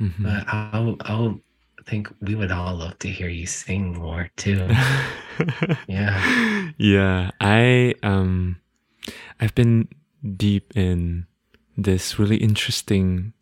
Mm-hmm. 0.00 0.22
But 0.22 0.44
I'll, 0.48 0.96
I'll 1.00 1.40
think 1.86 2.08
we 2.20 2.34
would 2.34 2.50
all 2.50 2.74
love 2.76 2.98
to 3.00 3.08
hear 3.08 3.28
you 3.28 3.46
sing 3.46 3.92
more 3.98 4.30
too. 4.36 4.66
yeah. 5.86 6.70
Yeah. 6.78 7.30
I 7.40 7.94
um 8.02 8.56
I've 9.40 9.54
been 9.54 9.88
deep 10.36 10.76
in 10.76 11.26
this 11.76 12.18
really 12.18 12.36
interesting 12.36 13.32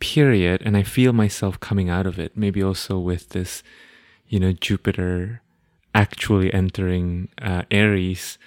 period 0.00 0.62
and 0.64 0.76
I 0.76 0.82
feel 0.82 1.12
myself 1.12 1.60
coming 1.60 1.88
out 1.88 2.06
of 2.06 2.18
it. 2.18 2.36
Maybe 2.36 2.62
also 2.62 2.98
with 2.98 3.30
this, 3.30 3.62
you 4.26 4.40
know, 4.40 4.52
Jupiter 4.52 5.42
actually 5.94 6.52
entering 6.52 7.28
uh, 7.40 7.62
Aries. 7.70 8.38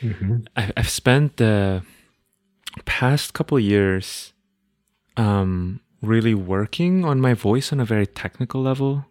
Mm-hmm. 0.00 0.38
I, 0.56 0.72
have 0.76 0.88
spent 0.88 1.36
the 1.36 1.82
past 2.84 3.34
couple 3.34 3.58
years 3.58 4.32
um, 5.16 5.80
really 6.02 6.34
working 6.34 7.04
on 7.04 7.20
my 7.20 7.34
voice 7.34 7.72
on 7.72 7.80
a 7.80 7.84
very 7.84 8.06
technical 8.06 8.62
level, 8.62 9.06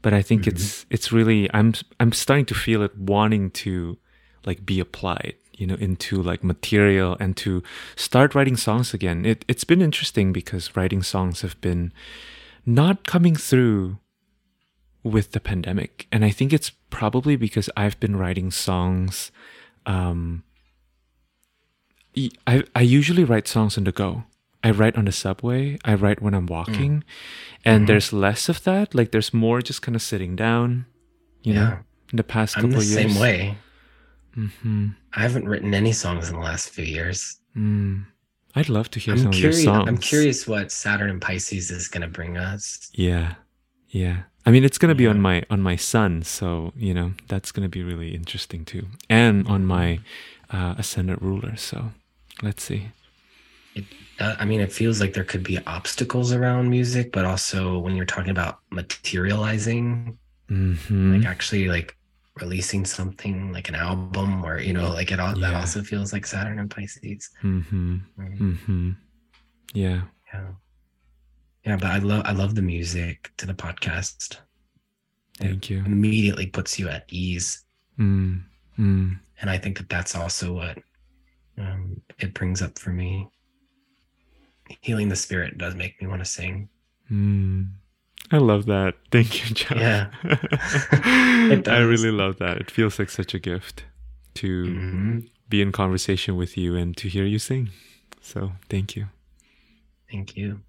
but 0.00 0.12
I 0.12 0.22
think 0.22 0.42
mm-hmm. 0.42 0.56
it's 0.56 0.86
it's 0.90 1.12
really 1.12 1.48
I'm 1.52 1.74
I'm 1.98 2.12
starting 2.12 2.46
to 2.46 2.54
feel 2.54 2.82
it 2.82 2.96
wanting 2.96 3.50
to 3.50 3.98
like 4.44 4.64
be 4.64 4.80
applied 4.80 5.34
you 5.62 5.68
know 5.68 5.76
into 5.76 6.20
like 6.20 6.42
material 6.42 7.16
and 7.20 7.36
to 7.36 7.62
start 7.94 8.34
writing 8.34 8.56
songs 8.56 8.92
again. 8.92 9.24
It, 9.24 9.44
it's 9.46 9.62
been 9.62 9.80
interesting 9.80 10.32
because 10.32 10.74
writing 10.74 11.04
songs 11.04 11.42
have 11.42 11.58
been 11.60 11.92
not 12.66 13.06
coming 13.06 13.36
through 13.36 13.98
with 15.04 15.30
the 15.30 15.40
pandemic. 15.40 16.08
And 16.10 16.24
i 16.24 16.30
think 16.30 16.52
it's 16.52 16.70
probably 16.90 17.36
because 17.36 17.70
i've 17.76 17.98
been 18.00 18.16
writing 18.16 18.50
songs 18.50 19.30
um 19.86 20.42
i 22.46 22.64
i 22.74 22.82
usually 22.98 23.24
write 23.24 23.46
songs 23.46 23.78
on 23.78 23.84
the 23.84 23.92
go. 23.92 24.24
I 24.64 24.70
write 24.70 24.96
on 24.96 25.06
the 25.06 25.12
subway. 25.12 25.78
I 25.84 25.94
write 25.94 26.20
when 26.20 26.34
i'm 26.34 26.46
walking. 26.58 26.92
Mm. 26.92 27.02
and 27.64 27.78
mm-hmm. 27.78 27.86
there's 27.86 28.12
less 28.12 28.48
of 28.48 28.64
that. 28.64 28.94
Like 28.96 29.12
there's 29.12 29.32
more 29.32 29.62
just 29.62 29.80
kind 29.82 29.94
of 29.94 30.02
sitting 30.02 30.34
down 30.34 30.86
you 31.46 31.54
yeah. 31.54 31.60
know 31.60 31.78
in 32.10 32.16
the 32.16 32.30
past 32.34 32.56
couple 32.56 32.74
I'm 32.74 32.78
the 32.78 32.84
years 32.84 33.12
same 33.14 33.20
way 33.20 33.56
Mm-hmm. 34.36 34.88
I 35.14 35.20
haven't 35.20 35.48
written 35.48 35.74
any 35.74 35.92
songs 35.92 36.28
in 36.28 36.34
the 36.34 36.40
last 36.40 36.70
few 36.70 36.84
years. 36.84 37.38
Mm. 37.56 38.06
I'd 38.54 38.68
love 38.68 38.90
to 38.90 39.00
hear 39.00 39.14
I'm 39.14 39.20
some 39.20 39.32
curious, 39.32 39.58
of 39.58 39.64
your 39.64 39.74
songs. 39.74 39.88
I'm 39.88 39.98
curious 39.98 40.46
what 40.46 40.70
Saturn 40.70 41.10
and 41.10 41.20
Pisces 41.20 41.70
is 41.70 41.88
going 41.88 42.02
to 42.02 42.08
bring 42.08 42.36
us. 42.36 42.90
Yeah, 42.92 43.34
yeah. 43.88 44.22
I 44.44 44.50
mean, 44.50 44.64
it's 44.64 44.78
going 44.78 44.90
to 44.90 44.94
be 44.94 45.06
on 45.06 45.20
my 45.20 45.44
on 45.50 45.60
my 45.60 45.76
sun, 45.76 46.22
so 46.22 46.72
you 46.76 46.92
know 46.92 47.12
that's 47.28 47.52
going 47.52 47.62
to 47.62 47.68
be 47.68 47.82
really 47.82 48.14
interesting 48.14 48.64
too, 48.64 48.88
and 49.08 49.46
on 49.46 49.64
my 49.64 50.00
mm-hmm. 50.50 50.56
uh, 50.56 50.74
ascendant 50.76 51.22
ruler. 51.22 51.56
So 51.56 51.92
let's 52.42 52.62
see. 52.62 52.88
It, 53.74 53.84
uh, 54.18 54.34
I 54.38 54.44
mean, 54.44 54.60
it 54.60 54.72
feels 54.72 55.00
like 55.00 55.14
there 55.14 55.24
could 55.24 55.44
be 55.44 55.58
obstacles 55.66 56.32
around 56.32 56.68
music, 56.68 57.12
but 57.12 57.24
also 57.24 57.78
when 57.78 57.96
you're 57.96 58.04
talking 58.04 58.30
about 58.30 58.58
materializing, 58.70 60.18
mm-hmm. 60.50 61.16
like 61.16 61.26
actually 61.26 61.68
like 61.68 61.96
releasing 62.40 62.84
something 62.84 63.52
like 63.52 63.68
an 63.68 63.74
album 63.74 64.44
or 64.44 64.58
you 64.58 64.72
know 64.72 64.88
like 64.90 65.12
it 65.12 65.20
all 65.20 65.36
yeah. 65.36 65.50
that 65.50 65.60
also 65.60 65.82
feels 65.82 66.14
like 66.14 66.26
saturn 66.26 66.58
and 66.58 66.70
pisces 66.70 67.28
mm-hmm. 67.42 67.96
Mm-hmm. 68.18 68.50
mm-hmm. 68.52 68.90
yeah 69.74 70.02
Yeah. 70.32 70.48
Yeah, 71.64 71.76
but 71.76 71.90
I 71.90 71.98
love 71.98 72.22
I 72.24 72.32
love 72.32 72.54
the 72.54 72.62
music 72.62 73.30
to 73.36 73.46
the 73.46 73.54
podcast. 73.54 74.38
Thank 75.38 75.70
you. 75.70 75.78
Immediately 75.84 76.46
puts 76.46 76.78
you 76.78 76.88
at 76.88 77.04
ease. 77.08 77.64
Mm, 77.98 78.42
mm. 78.78 79.18
And 79.40 79.50
I 79.50 79.58
think 79.58 79.78
that 79.78 79.88
that's 79.88 80.14
also 80.14 80.54
what 80.54 80.78
um, 81.58 82.00
it 82.18 82.34
brings 82.34 82.62
up 82.62 82.78
for 82.78 82.90
me. 82.90 83.28
Healing 84.80 85.08
the 85.08 85.16
spirit 85.16 85.58
does 85.58 85.74
make 85.74 86.00
me 86.00 86.08
want 86.08 86.20
to 86.20 86.24
sing. 86.24 86.68
Mm. 87.10 87.70
I 88.32 88.38
love 88.38 88.66
that. 88.66 88.94
Thank 89.10 89.48
you, 89.48 89.54
Jeff. 89.54 89.76
Yeah. 89.78 90.10
I 91.66 91.78
really 91.78 92.10
love 92.10 92.38
that. 92.38 92.56
It 92.56 92.70
feels 92.70 92.98
like 92.98 93.10
such 93.10 93.34
a 93.34 93.38
gift 93.38 93.84
to 94.34 94.64
mm-hmm. 94.64 95.18
be 95.48 95.60
in 95.60 95.70
conversation 95.70 96.36
with 96.36 96.56
you 96.56 96.74
and 96.74 96.96
to 96.96 97.08
hear 97.08 97.24
you 97.24 97.38
sing. 97.38 97.70
So 98.22 98.52
thank 98.70 98.96
you. 98.96 99.08
Thank 100.10 100.36
you. 100.36 100.60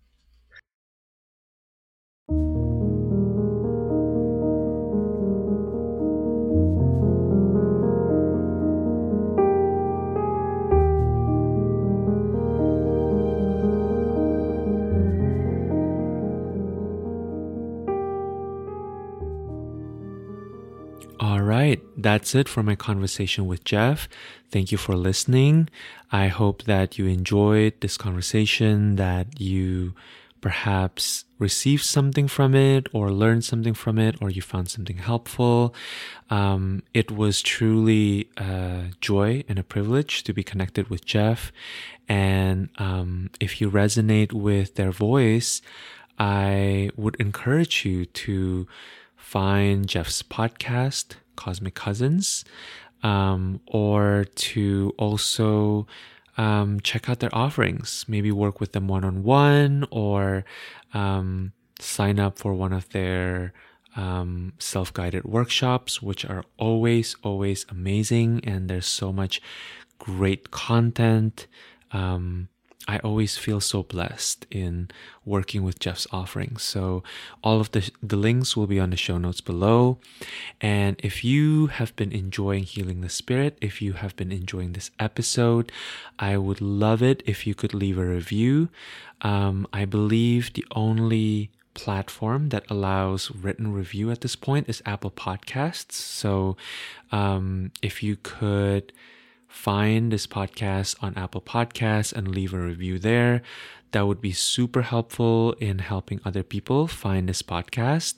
Right, 21.64 21.82
that's 21.98 22.36
it 22.36 22.50
for 22.50 22.62
my 22.62 22.76
conversation 22.76 23.46
with 23.46 23.64
Jeff. 23.64 24.10
Thank 24.52 24.72
you 24.72 24.78
for 24.78 24.96
listening. 24.96 25.70
I 26.12 26.28
hope 26.28 26.64
that 26.64 26.98
you 26.98 27.06
enjoyed 27.08 27.74
this 27.80 27.98
conversation, 27.98 28.98
that 28.98 29.40
you 29.40 29.94
perhaps 30.42 31.24
received 31.40 31.86
something 31.98 32.28
from 32.28 32.54
it 32.54 32.88
or 32.92 33.12
learned 33.12 33.46
something 33.46 33.74
from 33.74 33.98
it 33.98 34.14
or 34.22 34.30
you 34.30 34.42
found 34.42 34.68
something 34.70 34.98
helpful. 34.98 35.74
Um, 36.30 36.84
it 36.94 37.10
was 37.12 37.42
truly 37.42 38.28
a 38.36 38.92
joy 39.00 39.46
and 39.48 39.58
a 39.58 39.64
privilege 39.76 40.24
to 40.26 40.34
be 40.34 40.44
connected 40.44 40.90
with 40.90 41.06
Jeff. 41.06 41.54
And 42.10 42.58
um, 42.78 43.30
if 43.40 43.62
you 43.62 43.72
resonate 43.72 44.34
with 44.34 44.76
their 44.76 44.92
voice, 44.92 45.62
I 46.20 46.90
would 46.98 47.16
encourage 47.28 47.86
you 47.86 48.06
to 48.24 48.68
find 49.16 49.88
Jeff's 49.88 50.22
podcast, 50.22 51.16
Cosmic 51.36 51.76
Cousins, 51.76 52.46
um, 53.04 53.60
or 53.68 54.26
to 54.36 54.94
also 54.98 55.88
um, 56.38 56.80
check 56.82 57.10
out 57.10 57.20
their 57.20 57.36
offerings. 57.36 58.06
Maybe 58.08 58.32
work 58.32 58.60
with 58.60 58.72
them 58.72 58.88
one 58.88 59.04
on 59.04 59.24
one, 59.24 59.86
or 59.92 60.46
um, 60.94 61.54
sign 61.80 62.20
up 62.20 62.38
for 62.38 62.54
one 62.54 62.74
of 62.74 62.90
their 62.90 63.54
um, 63.96 64.54
self 64.60 64.94
guided 64.94 65.26
workshops, 65.26 66.02
which 66.02 66.26
are 66.26 66.44
always, 66.58 67.16
always 67.24 67.66
amazing. 67.70 68.42
And 68.44 68.70
there's 68.70 68.88
so 68.88 69.14
much 69.14 69.42
great 70.00 70.52
content. 70.52 71.48
Um, 71.92 72.50
I 72.88 73.00
always 73.00 73.38
feel 73.38 73.62
so 73.62 73.84
blessed 73.84 74.46
in 74.52 74.90
working 75.26 75.64
with 75.64 75.80
Jeff's 75.80 76.08
offerings. 76.12 76.64
So 76.64 77.04
all 77.42 77.62
of 77.62 77.72
the, 77.72 77.90
the 78.02 78.18
links 78.18 78.58
will 78.58 78.68
be 78.68 78.80
on 78.80 78.90
the 78.90 78.98
show 78.98 79.18
notes 79.18 79.42
below. 79.42 80.00
And 80.60 80.98
if 81.00 81.24
you 81.24 81.68
have 81.68 81.96
been 81.96 82.12
enjoying 82.12 82.64
Healing 82.64 83.02
the 83.02 83.10
Spirit, 83.10 83.58
if 83.62 83.82
you 83.82 83.94
have 83.94 84.16
been 84.16 84.32
enjoying 84.32 84.74
this 84.74 84.92
episode, 85.00 85.72
I 86.20 86.38
would 86.38 86.60
love 86.60 87.02
it 87.02 87.24
if 87.26 87.48
you 87.48 87.56
could 87.56 87.74
leave 87.74 87.98
a 87.98 88.06
review. 88.06 88.70
Um, 89.22 89.66
I 89.72 89.86
believe 89.86 90.54
the 90.54 90.66
only 90.76 91.52
platform 91.74 92.50
that 92.50 92.70
allows 92.70 93.32
written 93.32 93.74
review 93.74 94.12
at 94.12 94.22
this 94.22 94.36
point 94.36 94.68
is 94.70 94.84
Apple 94.86 95.12
Podcasts. 95.12 95.94
So 95.94 96.58
um, 97.12 97.72
if 97.82 98.04
you 98.04 98.18
could 98.22 98.92
find 99.54 100.12
this 100.12 100.26
podcast 100.26 100.96
on 101.02 101.16
Apple 101.16 101.40
Podcasts 101.40 102.12
and 102.12 102.28
leave 102.28 102.54
a 102.54 102.60
review 102.60 102.98
there. 102.98 103.44
That 103.92 104.08
would 104.08 104.20
be 104.20 104.32
super 104.32 104.82
helpful 104.82 105.54
in 105.60 105.78
helping 105.78 106.20
other 106.26 106.42
people 106.42 106.88
find 106.88 107.30
this 107.30 107.44
podcast. 107.44 108.16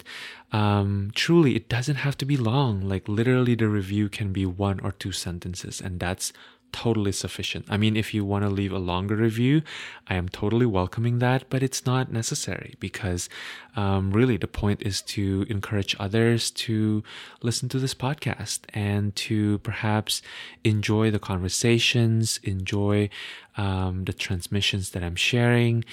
Um, 0.53 1.11
truly, 1.13 1.57
it 1.57 1.67
doesn't 1.67 1.97
have 1.97 2.17
to 2.19 2.25
be 2.25 2.37
long. 2.37 2.79
Like, 2.79 3.09
literally, 3.09 3.53
the 3.53 3.67
review 3.67 4.07
can 4.07 4.31
be 4.31 4.45
one 4.45 4.79
or 4.79 4.93
two 4.93 5.11
sentences, 5.11 5.81
and 5.81 5.99
that's 5.99 6.31
totally 6.75 7.13
sufficient. 7.13 7.65
I 7.69 7.77
mean, 7.77 7.95
if 7.95 8.13
you 8.13 8.25
want 8.25 8.43
to 8.43 8.49
leave 8.49 8.73
a 8.73 8.79
longer 8.79 9.15
review, 9.15 9.61
I 10.07 10.15
am 10.15 10.27
totally 10.27 10.65
welcoming 10.65 11.19
that, 11.19 11.45
but 11.49 11.63
it's 11.63 11.85
not 11.85 12.11
necessary 12.11 12.75
because 12.81 13.29
um, 13.77 14.11
really 14.11 14.35
the 14.35 14.55
point 14.61 14.81
is 14.81 15.01
to 15.13 15.45
encourage 15.47 15.95
others 16.01 16.51
to 16.65 17.01
listen 17.41 17.69
to 17.69 17.79
this 17.79 17.93
podcast 17.93 18.59
and 18.73 19.15
to 19.27 19.59
perhaps 19.59 20.21
enjoy 20.65 21.11
the 21.11 21.25
conversations, 21.31 22.41
enjoy 22.43 23.09
um, 23.55 24.03
the 24.03 24.13
transmissions 24.13 24.89
that 24.89 25.01
I'm 25.01 25.15
sharing. 25.15 25.85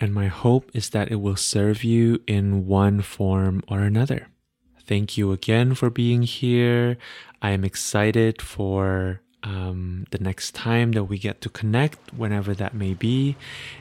And 0.00 0.12
my 0.12 0.26
hope 0.26 0.68
is 0.74 0.90
that 0.90 1.12
it 1.12 1.20
will 1.20 1.36
serve 1.36 1.84
you 1.84 2.20
in 2.26 2.66
one 2.66 3.02
form 3.02 3.62
or 3.68 3.82
another. 3.82 4.26
Thank 4.84 5.16
you 5.16 5.30
again 5.30 5.76
for 5.76 5.90
being 5.90 6.24
here. 6.24 6.98
I 7.40 7.50
am 7.50 7.64
excited 7.64 8.42
for 8.42 9.20
um, 9.44 10.06
the 10.10 10.18
next 10.18 10.54
time 10.54 10.92
that 10.92 11.04
we 11.04 11.18
get 11.18 11.40
to 11.42 11.48
connect, 11.48 12.12
whenever 12.14 12.54
that 12.54 12.74
may 12.74 12.94
be. 12.94 13.36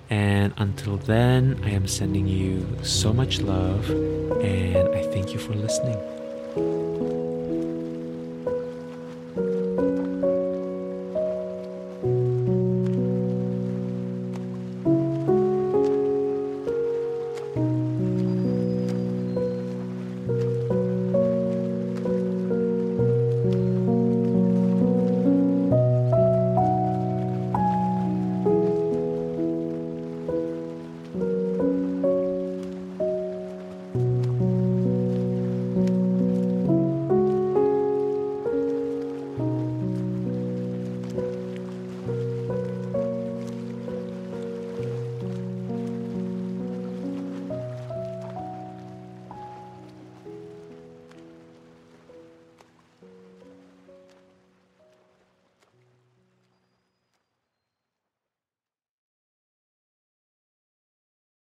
And 0.10 0.54
until 0.58 0.98
then, 0.98 1.60
I 1.64 1.70
am 1.70 1.88
sending 1.88 2.28
you 2.28 2.68
so 2.84 3.14
much 3.14 3.42
love 3.42 3.90
and 3.90 4.90
I 4.90 5.04
thank 5.04 5.34
you 5.34 5.40
for 5.40 5.54
listening. 5.54 6.83